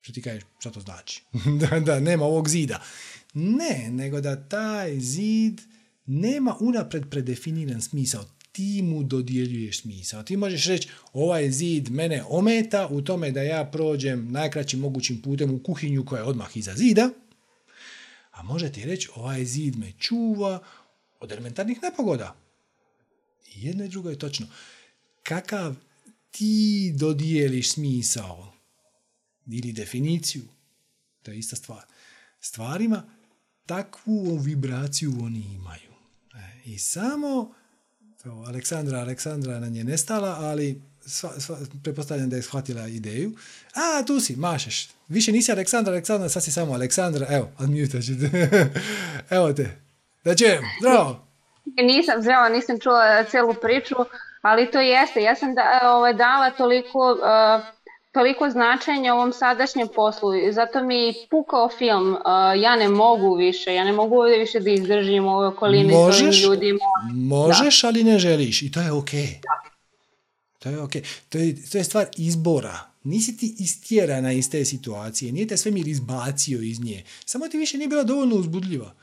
Što 0.00 0.12
ti 0.12 0.22
kažeš, 0.22 0.42
što 0.58 0.70
to 0.70 0.80
znači? 0.80 1.22
da, 1.60 1.80
da, 1.80 2.00
nema 2.00 2.24
ovog 2.24 2.48
zida. 2.48 2.82
Ne, 3.34 3.88
nego 3.90 4.20
da 4.20 4.48
taj 4.48 5.00
zid 5.00 5.60
nema 6.06 6.56
unapred 6.60 7.04
predefiniran 7.10 7.82
smisao. 7.82 8.24
Ti 8.52 8.82
mu 8.82 9.02
dodjeljuješ 9.02 9.80
smisao. 9.80 10.22
Ti 10.22 10.36
možeš 10.36 10.66
reći, 10.66 10.88
ovaj 11.12 11.50
zid 11.50 11.90
mene 11.90 12.24
ometa 12.28 12.88
u 12.90 13.02
tome 13.02 13.30
da 13.30 13.42
ja 13.42 13.64
prođem 13.64 14.32
najkraćim 14.32 14.80
mogućim 14.80 15.22
putem 15.22 15.54
u 15.54 15.62
kuhinju 15.62 16.04
koja 16.04 16.20
je 16.20 16.26
odmah 16.26 16.56
iza 16.56 16.74
zida, 16.74 17.10
a 18.30 18.42
možete 18.42 18.84
reći, 18.84 19.08
ovaj 19.14 19.44
zid 19.44 19.76
me 19.76 19.92
čuva 19.98 20.62
od 21.20 21.32
elementarnih 21.32 21.82
nepogoda. 21.82 22.43
Jedno 23.54 23.84
i 23.84 23.88
drugo 23.88 24.10
je 24.10 24.18
točno. 24.18 24.46
Kakav 25.22 25.74
ti 26.30 26.92
dodijeliš 26.96 27.72
smisao 27.72 28.52
ili 29.46 29.72
definiciju, 29.72 30.42
to 31.22 31.30
je 31.30 31.38
ista 31.38 31.56
stvar, 31.56 31.82
stvarima, 32.40 33.04
takvu 33.66 34.36
vibraciju 34.36 35.12
oni 35.22 35.40
imaju. 35.54 35.92
E, 36.34 36.60
I 36.64 36.78
samo, 36.78 37.54
evo, 38.24 38.44
Aleksandra, 38.44 38.98
Aleksandra 38.98 39.60
na 39.60 39.68
nje 39.68 39.84
nestala, 39.84 40.36
ali 40.40 40.82
sva, 41.06 41.40
sva, 41.40 41.58
prepostavljam 41.82 42.30
da 42.30 42.36
je 42.36 42.42
shvatila 42.42 42.88
ideju. 42.88 43.36
A, 43.74 44.06
tu 44.06 44.20
si, 44.20 44.36
mašeš. 44.36 44.88
Više 45.08 45.32
nisi 45.32 45.52
Aleksandra, 45.52 45.92
Aleksandra, 45.92 46.28
sad 46.28 46.44
si 46.44 46.52
samo 46.52 46.72
Aleksandra. 46.72 47.26
Evo, 47.30 47.52
unmute 47.58 48.00
Evo 49.36 49.52
te. 49.52 49.80
Da 50.24 50.36
čujem, 50.36 50.62
zdravo. 50.80 51.33
Nisam, 51.64 52.22
zdravo, 52.22 52.48
nisam 52.48 52.80
čula 52.80 53.24
celu 53.24 53.54
priču, 53.54 53.94
ali 54.42 54.70
to 54.70 54.80
jeste. 54.80 55.22
Ja 55.22 55.34
sam 55.34 55.54
da, 55.54 55.80
ovaj, 55.84 56.14
dala 56.14 56.50
toliko 56.50 57.12
uh, 57.12 57.74
toliko 58.14 58.50
značenja 58.50 59.14
ovom 59.14 59.32
sadašnjem 59.32 59.88
poslu 59.94 60.34
i 60.34 60.52
zato 60.52 60.82
mi 60.82 61.14
pukao 61.30 61.68
film, 61.78 62.12
uh, 62.12 62.18
ja 62.60 62.76
ne 62.76 62.88
mogu 62.88 63.34
više, 63.34 63.74
ja 63.74 63.84
ne 63.84 63.92
mogu 63.92 64.16
ovdje 64.16 64.38
više 64.38 64.60
da 64.60 64.70
izdržim 64.70 65.26
ove 65.26 65.46
okoline 65.46 65.94
možeš, 65.94 66.20
s 66.20 66.22
ovim 66.22 66.42
ljudima. 66.42 66.78
Možeš, 67.14 67.82
da. 67.82 67.88
ali 67.88 68.04
ne 68.04 68.18
želiš 68.18 68.62
i 68.62 68.72
to 68.72 68.80
je 68.80 68.92
ok. 68.92 69.10
Da. 69.42 69.70
To 70.58 70.68
je 70.68 70.80
ok. 70.82 70.92
To 71.28 71.38
je, 71.38 71.70
to 71.72 71.78
je 71.78 71.84
stvar 71.84 72.06
izbora. 72.16 72.78
Nisi 73.02 73.36
ti 73.36 73.54
istjerana 73.58 74.32
iz 74.32 74.50
te 74.50 74.64
situacije, 74.64 75.32
nije 75.32 75.48
te 75.48 75.56
svemir 75.56 75.88
izbacio 75.88 76.60
iz 76.60 76.80
nje. 76.80 77.02
Samo 77.24 77.48
ti 77.48 77.58
više 77.58 77.78
nije 77.78 77.88
bila 77.88 78.02
dovoljno 78.02 78.36
uzbudljiva. 78.36 78.94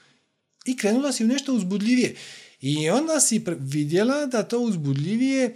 I 0.66 0.78
krenula 0.78 1.12
si 1.12 1.24
u 1.24 1.28
nešto 1.28 1.54
uzbudljivije. 1.54 2.16
I 2.62 2.90
onda 2.90 3.20
si 3.20 3.46
vidjela 3.60 4.26
da 4.26 4.44
to 4.44 4.60
uzbudljivije 4.60 5.56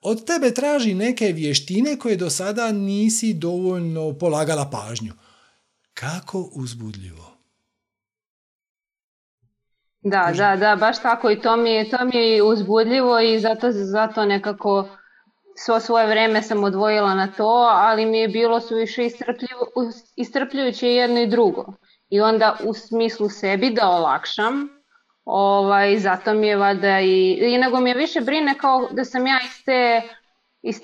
od 0.00 0.24
tebe 0.24 0.54
traži 0.54 0.94
neke 0.94 1.26
vještine 1.26 1.98
koje 1.98 2.16
do 2.16 2.30
sada 2.30 2.72
nisi 2.72 3.34
dovoljno 3.34 4.18
polagala 4.18 4.70
pažnju. 4.70 5.12
Kako 5.94 6.50
uzbudljivo. 6.52 7.34
Da, 10.00 10.32
da, 10.36 10.56
da, 10.56 10.76
baš 10.76 11.02
tako 11.02 11.30
i 11.30 11.40
to 11.40 11.56
mi 11.56 11.70
je, 11.70 11.90
to 11.90 12.04
mi 12.04 12.16
je 12.16 12.42
uzbudljivo 12.42 13.20
i 13.20 13.40
zato, 13.40 13.68
zato 13.72 14.24
nekako 14.24 14.88
svo 15.56 15.80
svoje 15.80 16.06
vreme 16.06 16.42
sam 16.42 16.64
odvojila 16.64 17.14
na 17.14 17.32
to, 17.32 17.68
ali 17.70 18.06
mi 18.06 18.18
je 18.18 18.28
bilo 18.28 18.60
suviše 18.60 19.08
istrpljujuće 20.16 20.88
jedno 20.88 21.20
i 21.20 21.26
drugo. 21.26 21.72
I 22.08 22.20
onda 22.20 22.56
u 22.64 22.74
smislu 22.74 23.28
sebi 23.28 23.70
da 23.70 23.88
olakšam, 23.88 24.68
Ovaj, 25.24 25.98
zato 25.98 26.34
mi 26.34 26.46
je 26.46 26.56
valjda 26.56 27.00
i, 27.00 27.38
i 27.40 27.58
nego 27.58 27.80
mi 27.80 27.90
je 27.90 27.96
više 27.96 28.20
brine 28.20 28.58
kao 28.58 28.88
da 28.92 29.04
sam 29.04 29.26
ja 29.26 29.40
iz 29.44 29.64
te, 29.64 30.02
iz 30.62 30.80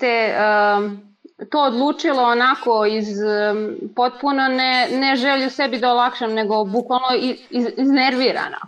to 1.49 1.63
odlučila 1.63 2.23
onako 2.23 2.85
iz 2.85 3.07
um, 3.07 3.75
potpuno 3.95 4.47
ne, 4.47 4.89
ne 4.91 5.15
želju 5.15 5.49
sebi 5.49 5.79
da 5.79 5.91
olakšam, 5.91 6.33
nego 6.33 6.63
bukvalno 6.63 7.07
iz, 7.21 7.37
iz, 7.49 7.65
iznervirana. 7.77 8.59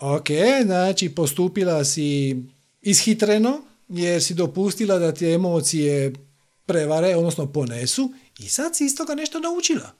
Ok, 0.00 0.26
znači 0.64 1.14
postupila 1.14 1.84
si 1.84 2.36
ishitreno 2.82 3.60
jer 3.88 4.22
si 4.22 4.34
dopustila 4.34 4.98
da 4.98 5.14
te 5.14 5.26
emocije 5.26 6.12
prevare, 6.66 7.16
odnosno 7.16 7.52
ponesu 7.52 8.12
i 8.38 8.48
sad 8.48 8.76
si 8.76 8.84
iz 8.84 8.96
toga 8.96 9.14
nešto 9.14 9.40
naučila. 9.40 9.90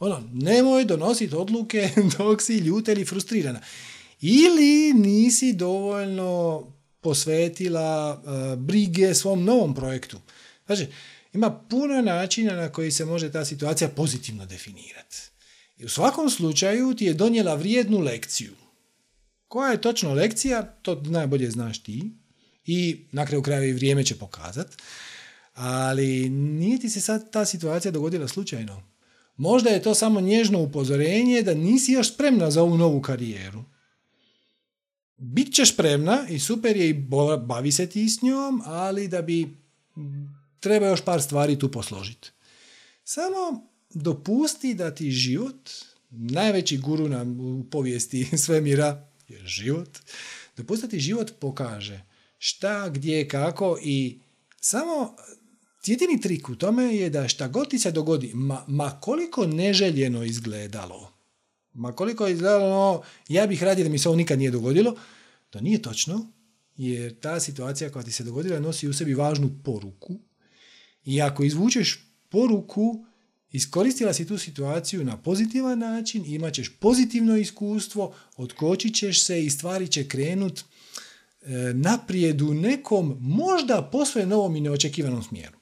Ono, 0.00 0.22
nemoj 0.32 0.84
donositi 0.84 1.36
odluke 1.36 1.88
dok 2.18 2.42
si 2.42 2.58
ljuta 2.58 2.92
ili 2.92 3.04
frustrirana 3.04 3.60
ili 4.20 4.92
nisi 4.94 5.52
dovoljno 5.52 6.62
posvetila 7.00 8.22
uh, 8.24 8.58
brige 8.58 9.14
svom 9.14 9.44
novom 9.44 9.74
projektu. 9.74 10.18
Znači, 10.66 10.86
ima 11.32 11.50
puno 11.50 12.02
načina 12.02 12.56
na 12.56 12.68
koji 12.68 12.90
se 12.90 13.04
može 13.04 13.32
ta 13.32 13.44
situacija 13.44 13.88
pozitivno 13.88 14.46
definirati. 14.46 15.16
I 15.78 15.84
u 15.84 15.88
svakom 15.88 16.30
slučaju 16.30 16.94
ti 16.94 17.04
je 17.04 17.14
donijela 17.14 17.54
vrijednu 17.54 17.98
lekciju. 17.98 18.52
Koja 19.48 19.70
je 19.70 19.80
točno 19.80 20.14
lekcija, 20.14 20.62
to 20.62 21.02
najbolje 21.04 21.50
znaš 21.50 21.82
ti 21.82 22.10
i 22.66 23.06
na 23.12 23.26
kraju 23.26 23.42
krajeva 23.42 23.66
i 23.66 23.72
vrijeme 23.72 24.04
će 24.04 24.14
pokazati. 24.14 24.76
Ali 25.54 26.28
nije 26.28 26.78
ti 26.78 26.88
se 26.88 27.00
sad 27.00 27.32
ta 27.32 27.44
situacija 27.44 27.92
dogodila 27.92 28.28
slučajno. 28.28 28.82
Možda 29.36 29.70
je 29.70 29.82
to 29.82 29.94
samo 29.94 30.20
nježno 30.20 30.60
upozorenje 30.60 31.42
da 31.42 31.54
nisi 31.54 31.92
još 31.92 32.14
spremna 32.14 32.50
za 32.50 32.62
ovu 32.62 32.76
novu 32.76 33.02
karijeru 33.02 33.64
bit 35.20 35.54
ćeš 35.54 35.72
spremna 35.72 36.26
i 36.28 36.38
super 36.38 36.76
je 36.76 36.88
i 36.88 36.92
bavi 37.46 37.72
se 37.72 37.86
ti 37.86 38.08
s 38.08 38.22
njom, 38.22 38.62
ali 38.64 39.08
da 39.08 39.22
bi 39.22 39.56
treba 40.60 40.86
još 40.86 41.04
par 41.04 41.22
stvari 41.22 41.58
tu 41.58 41.70
posložiti. 41.72 42.30
Samo 43.04 43.68
dopusti 43.90 44.74
da 44.74 44.94
ti 44.94 45.10
život, 45.10 45.70
najveći 46.10 46.78
guru 46.78 47.08
nam 47.08 47.40
u 47.40 47.64
povijesti 47.70 48.28
svemira 48.44 49.08
je 49.28 49.46
život, 49.46 49.98
dopusti 50.56 50.86
da 50.86 50.90
ti 50.90 51.00
život 51.00 51.32
pokaže 51.40 52.02
šta, 52.38 52.88
gdje, 52.88 53.28
kako 53.28 53.78
i 53.82 54.18
samo 54.60 55.16
jedini 55.86 56.20
trik 56.20 56.48
u 56.48 56.56
tome 56.56 56.96
je 56.96 57.10
da 57.10 57.28
šta 57.28 57.48
god 57.48 57.70
ti 57.70 57.78
se 57.78 57.90
dogodi, 57.90 58.30
ma, 58.34 58.64
ma 58.68 59.00
koliko 59.00 59.46
neželjeno 59.46 60.24
izgledalo, 60.24 61.12
Ma 61.72 61.92
koliko 61.92 62.26
je 62.26 62.32
izgledalo, 62.32 63.02
ja 63.28 63.46
bih 63.46 63.62
radio 63.62 63.84
da 63.84 63.90
mi 63.90 63.98
se 63.98 64.08
ovo 64.08 64.16
nikad 64.16 64.38
nije 64.38 64.50
dogodilo, 64.50 64.96
to 65.50 65.60
nije 65.60 65.82
točno, 65.82 66.26
jer 66.76 67.20
ta 67.20 67.40
situacija 67.40 67.90
koja 67.90 68.02
ti 68.02 68.12
se 68.12 68.24
dogodila 68.24 68.60
nosi 68.60 68.88
u 68.88 68.92
sebi 68.92 69.14
važnu 69.14 69.50
poruku 69.64 70.18
i 71.04 71.22
ako 71.22 71.44
izvučeš 71.44 72.06
poruku, 72.28 73.04
iskoristila 73.50 74.12
si 74.12 74.26
tu 74.26 74.38
situaciju 74.38 75.04
na 75.04 75.16
pozitivan 75.16 75.78
način, 75.78 76.24
imat 76.26 76.54
ćeš 76.54 76.68
pozitivno 76.80 77.36
iskustvo, 77.36 78.14
otkočit 78.36 78.94
ćeš 78.94 79.24
se 79.24 79.44
i 79.44 79.50
stvari 79.50 79.88
će 79.88 80.08
krenut 80.08 80.60
e, 80.60 80.64
naprijed 81.74 82.42
u 82.42 82.54
nekom 82.54 83.16
možda 83.20 83.88
posve 83.92 84.26
novom 84.26 84.56
i 84.56 84.60
neočekivanom 84.60 85.22
smjeru. 85.22 85.58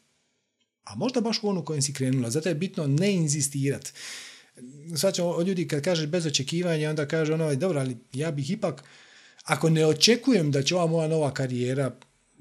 A 0.85 0.95
možda 0.95 1.21
baš 1.21 1.43
u 1.43 1.49
onu 1.49 1.65
kojem 1.65 1.83
si 1.83 1.93
krenula. 1.93 2.31
Zato 2.31 2.49
je 2.49 2.55
bitno 2.55 2.87
ne 2.87 3.13
inzistirati 3.13 3.93
sad 4.97 5.15
ćemo 5.15 5.43
ljudi 5.43 5.69
kad 5.69 5.83
kažeš 5.83 6.07
bez 6.07 6.27
očekivanja, 6.27 6.91
onda 6.91 7.09
kaže 7.09 7.35
ono, 7.35 7.55
dobro, 7.55 7.81
ali 7.81 7.97
ja 8.13 8.31
bih 8.31 8.51
ipak, 8.51 8.85
ako 9.45 9.71
ne 9.71 9.87
očekujem 9.87 10.51
da 10.51 10.63
će 10.63 10.75
ova 10.75 10.87
moja 10.87 11.09
nova 11.09 11.35
karijera 11.35 11.97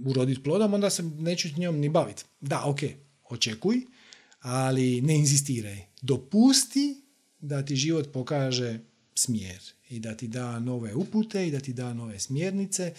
uroditi 0.06 0.44
plodom, 0.44 0.73
onda 0.73 0.89
se 0.89 1.03
neću 1.03 1.49
s 1.49 1.57
njom 1.57 1.80
ni 1.80 1.89
baviti. 1.89 2.23
Da, 2.41 2.64
ok, 2.65 2.80
očekuj, 3.30 3.77
ali 4.39 5.02
ne 5.02 5.15
inzistiraj. 5.15 5.77
Dopusti 6.02 7.02
da 7.39 7.65
ti 7.65 7.76
život 7.76 8.11
pokaže 8.14 8.80
smjer 9.15 9.61
i 9.89 9.99
da 9.99 10.15
ti 10.15 10.27
da 10.27 10.60
nove 10.60 10.95
upute 10.95 11.48
i 11.48 11.52
da 11.52 11.60
ti 11.60 11.73
da 11.73 11.94
nove 11.94 12.19
smjernice 12.19 12.94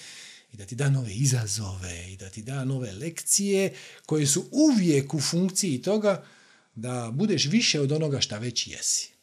i 0.52 0.56
da 0.56 0.64
ti 0.64 0.74
da 0.74 0.90
nove 0.90 1.14
izazove 1.14 2.12
i 2.12 2.16
da 2.16 2.30
ti 2.30 2.42
da 2.42 2.64
nove 2.64 2.92
lekcije 2.92 3.74
koje 4.06 4.26
su 4.26 4.44
uvijek 4.50 5.14
u 5.14 5.20
funkciji 5.20 5.82
toga 5.82 6.24
da 6.80 7.10
budeš 7.12 7.46
više 7.50 7.80
od 7.80 7.92
onoga 7.92 8.20
šta 8.20 8.38
već 8.38 8.66
jesi. 8.66 9.14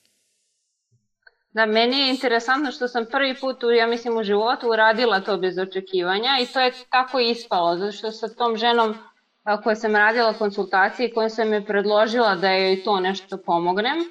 Da, 1.53 1.65
meni 1.65 1.99
je 1.99 2.09
interesantno 2.09 2.71
što 2.71 2.87
sam 2.87 3.05
prvi 3.11 3.35
put, 3.39 3.63
u, 3.63 3.71
ja 3.71 3.87
mislim, 3.87 4.17
u 4.17 4.23
životu 4.23 4.69
uradila 4.69 5.19
to 5.19 5.37
bez 5.37 5.57
očekivanja 5.57 6.37
i 6.41 6.45
to 6.45 6.59
je 6.59 6.73
tako 6.89 7.19
ispalo, 7.19 7.77
zato 7.77 7.91
što 7.91 8.11
sa 8.11 8.27
tom 8.29 8.57
ženom 8.57 8.95
koja 9.63 9.75
sam 9.75 9.95
radila 9.95 10.33
konsultacije, 10.33 11.13
kojom 11.13 11.29
sam 11.29 11.53
je 11.53 11.65
predložila 11.65 12.35
da 12.35 12.51
joj 12.51 12.83
to 12.83 12.99
nešto 12.99 13.37
pomognem, 13.37 14.03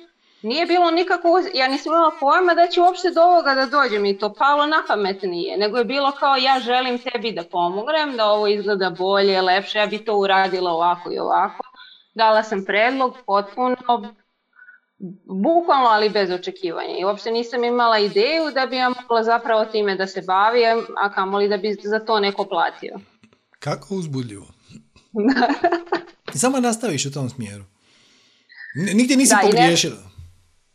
nije 0.42 0.66
bilo 0.66 0.90
nikako, 0.90 1.28
ja 1.54 1.68
nisam 1.68 1.92
imala 1.92 2.12
pojma 2.20 2.54
da 2.54 2.66
će 2.66 2.80
uopšte 2.80 3.10
do 3.10 3.22
ovoga 3.22 3.54
da 3.54 3.66
dođem 3.66 4.04
i 4.04 4.18
to 4.18 4.32
palo 4.32 4.66
na 4.66 4.82
pamet 4.88 5.22
nije, 5.22 5.58
nego 5.58 5.78
je 5.78 5.84
bilo 5.84 6.12
kao 6.12 6.36
ja 6.36 6.60
želim 6.60 6.98
tebi 6.98 7.32
da 7.32 7.42
pomognem, 7.42 8.16
da 8.16 8.26
ovo 8.26 8.46
izgleda 8.46 8.90
bolje, 8.90 9.42
lepše, 9.42 9.78
ja 9.78 9.86
bi 9.86 10.04
to 10.04 10.16
uradila 10.16 10.70
ovako 10.70 11.12
i 11.12 11.18
ovako. 11.18 11.73
Dala 12.14 12.42
sam 12.42 12.64
predlog 12.64 13.16
potpuno 13.26 13.76
bukvalno 15.24 15.88
ali 15.88 16.08
bez 16.08 16.30
očekivanja 16.30 16.98
i 17.00 17.04
uopšte 17.04 17.30
nisam 17.30 17.64
imala 17.64 17.98
ideju 17.98 18.50
da 18.54 18.66
bi 18.66 18.76
ja 18.76 18.88
mogla 18.88 19.22
zapravo 19.22 19.64
time 19.64 19.96
da 19.96 20.06
se 20.06 20.22
bavim, 20.22 20.86
a 20.96 21.12
kamoli 21.12 21.48
da 21.48 21.56
bi 21.56 21.76
za 21.82 21.98
to 21.98 22.20
neko 22.20 22.44
platio. 22.44 22.98
Kako 23.58 23.94
uzbudljivo. 23.94 24.46
Samo 26.42 26.60
nastaviš 26.60 27.06
u 27.06 27.12
tom 27.12 27.28
smjeru. 27.28 27.64
Nigdje 28.94 29.16
nisi 29.16 29.34
da, 29.34 29.46
pogriješila. 29.46 29.96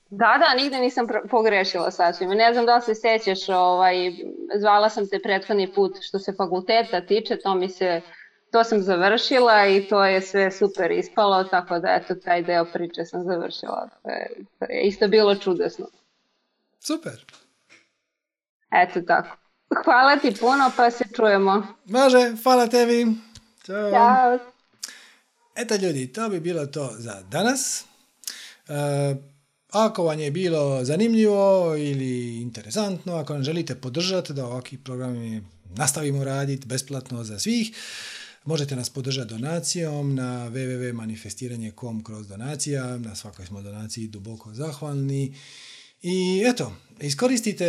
Da, 0.10 0.38
da, 0.40 0.62
nigdje 0.62 0.80
nisam 0.80 1.08
pogrešila 1.30 1.92
sasvim. 1.92 2.30
Ne 2.30 2.54
znam 2.54 2.66
da 2.66 2.76
li 2.76 2.82
se 2.82 2.96
sećaš, 2.96 3.50
ovaj, 3.50 3.96
zvala 4.60 4.90
sam 4.90 5.10
te 5.10 5.20
prethodni 5.24 5.74
put 5.74 5.98
što 6.02 6.20
se 6.20 6.34
fakulteta 6.38 7.02
tiče, 7.02 7.38
to 7.44 7.56
mi 7.56 7.70
se 7.70 8.02
to 8.52 8.64
sam 8.64 8.82
završila 8.82 9.68
i 9.68 9.88
to 9.88 10.06
je 10.06 10.22
sve 10.22 10.52
super 10.52 10.92
ispalo, 10.92 11.44
tako 11.44 11.80
da 11.80 11.88
eto 12.02 12.16
taj 12.16 12.44
deo 12.44 12.66
priče 12.66 13.06
sam 13.06 13.24
završila. 13.24 13.90
To 14.04 14.10
je, 14.10 14.30
to 14.60 14.66
je 14.66 14.82
isto 14.82 15.08
bilo 15.08 15.36
čudesno. 15.36 15.88
Super. 16.80 17.26
Eto 18.72 19.02
tako. 19.02 19.38
Hvala 19.84 20.18
ti 20.18 20.34
puno, 20.40 20.72
pa 20.78 20.92
se 20.92 21.04
čujemo. 21.16 21.68
Može, 21.86 22.36
hvala 22.44 22.68
tebi. 22.68 23.08
Ćao. 23.66 23.92
Ćao. 23.92 24.40
Eto 25.56 25.76
ljudi, 25.76 26.14
to 26.14 26.30
bi 26.30 26.40
bilo 26.40 26.66
to 26.66 26.90
za 26.98 27.22
danas. 27.32 27.86
E, 28.68 29.16
ako 29.70 30.04
vam 30.04 30.20
je 30.20 30.32
bilo 30.32 30.84
zanimljivo 30.84 31.76
ili 31.78 32.42
interesantno, 32.42 33.16
ako 33.16 33.34
nam 33.34 33.44
želite 33.44 33.76
podržati 33.76 34.34
da 34.34 34.46
ovakvi 34.46 34.78
programi 34.78 35.44
nastavimo 35.76 36.24
raditi 36.24 36.68
besplatno 36.68 37.24
za 37.24 37.40
svih, 37.40 37.72
Možete 38.50 38.76
nas 38.76 38.90
podržati 38.90 39.30
donacijom 39.30 40.16
na 40.16 40.50
www.manifestiranje.com 40.50 42.04
kroz 42.04 42.28
donacija. 42.28 42.98
Na 42.98 43.16
svakoj 43.16 43.46
smo 43.46 43.62
donaciji 43.62 44.08
duboko 44.08 44.54
zahvalni. 44.54 45.36
I 46.02 46.44
eto, 46.46 46.74
iskoristite 47.02 47.66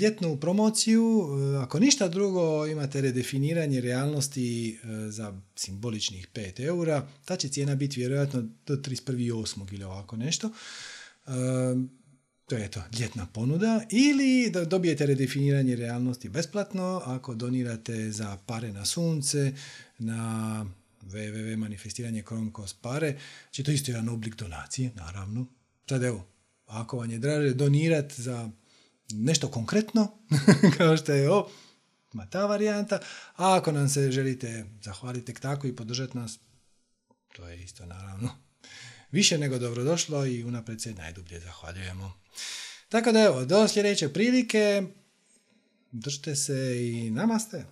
ljetnu 0.00 0.36
promociju, 0.36 1.28
ako 1.62 1.78
ništa 1.78 2.08
drugo 2.08 2.66
imate 2.66 3.00
redefiniranje 3.00 3.80
realnosti 3.80 4.70
e, 4.70 4.76
za 5.10 5.40
simboličnih 5.56 6.28
5 6.34 6.66
eura, 6.66 7.08
ta 7.24 7.36
će 7.36 7.48
cijena 7.48 7.74
biti 7.74 8.00
vjerojatno 8.00 8.42
do 8.66 8.76
31.8. 8.76 9.74
ili 9.74 9.84
ovako 9.84 10.16
nešto. 10.16 10.50
E, 11.26 11.30
to 12.46 12.56
je 12.56 12.70
to, 12.70 12.82
ljetna 13.00 13.26
ponuda. 13.26 13.82
Ili 13.90 14.50
da 14.50 14.64
dobijete 14.64 15.06
redefiniranje 15.06 15.76
realnosti 15.76 16.28
besplatno 16.28 17.02
ako 17.04 17.34
donirate 17.34 18.10
za 18.10 18.36
pare 18.46 18.72
na 18.72 18.84
sunce, 18.84 19.52
na 19.98 20.66
www.manifestiranje 21.02 22.22
kronkos 22.22 22.74
pare. 22.74 23.18
Znači 23.44 23.64
to 23.64 23.70
isto 23.70 23.90
jedan 23.90 24.08
oblik 24.08 24.34
donacije, 24.34 24.90
naravno. 24.94 25.46
Sad 25.88 26.02
evo, 26.02 26.26
ako 26.66 26.98
vam 26.98 27.10
je 27.10 27.18
draže 27.18 27.54
donirati 27.54 28.22
za 28.22 28.50
nešto 29.12 29.48
konkretno, 29.48 30.18
kao 30.78 30.96
što 30.96 31.12
je 31.12 31.30
ovo, 31.30 31.50
ma 32.12 32.26
ta 32.26 32.46
varijanta, 32.46 33.00
a 33.36 33.56
ako 33.56 33.72
nam 33.72 33.88
se 33.88 34.10
želite 34.10 34.64
zahvaliti 34.82 35.26
tek 35.26 35.40
tako 35.40 35.66
i 35.66 35.76
podržati 35.76 36.18
nas, 36.18 36.38
to 37.36 37.48
je 37.48 37.62
isto 37.62 37.86
naravno 37.86 38.30
više 39.12 39.38
nego 39.38 39.58
dobrodošlo 39.58 40.26
i 40.26 40.44
unaprijed 40.44 40.82
se 40.82 40.94
najdublje 40.94 41.40
zahvaljujemo. 41.40 42.12
Tako 42.88 43.12
da 43.12 43.22
evo, 43.22 43.44
do 43.44 43.68
sljedeće 43.68 44.12
prilike, 44.12 44.82
držite 45.92 46.36
se 46.36 46.76
i 46.80 47.10
namaste. 47.10 47.64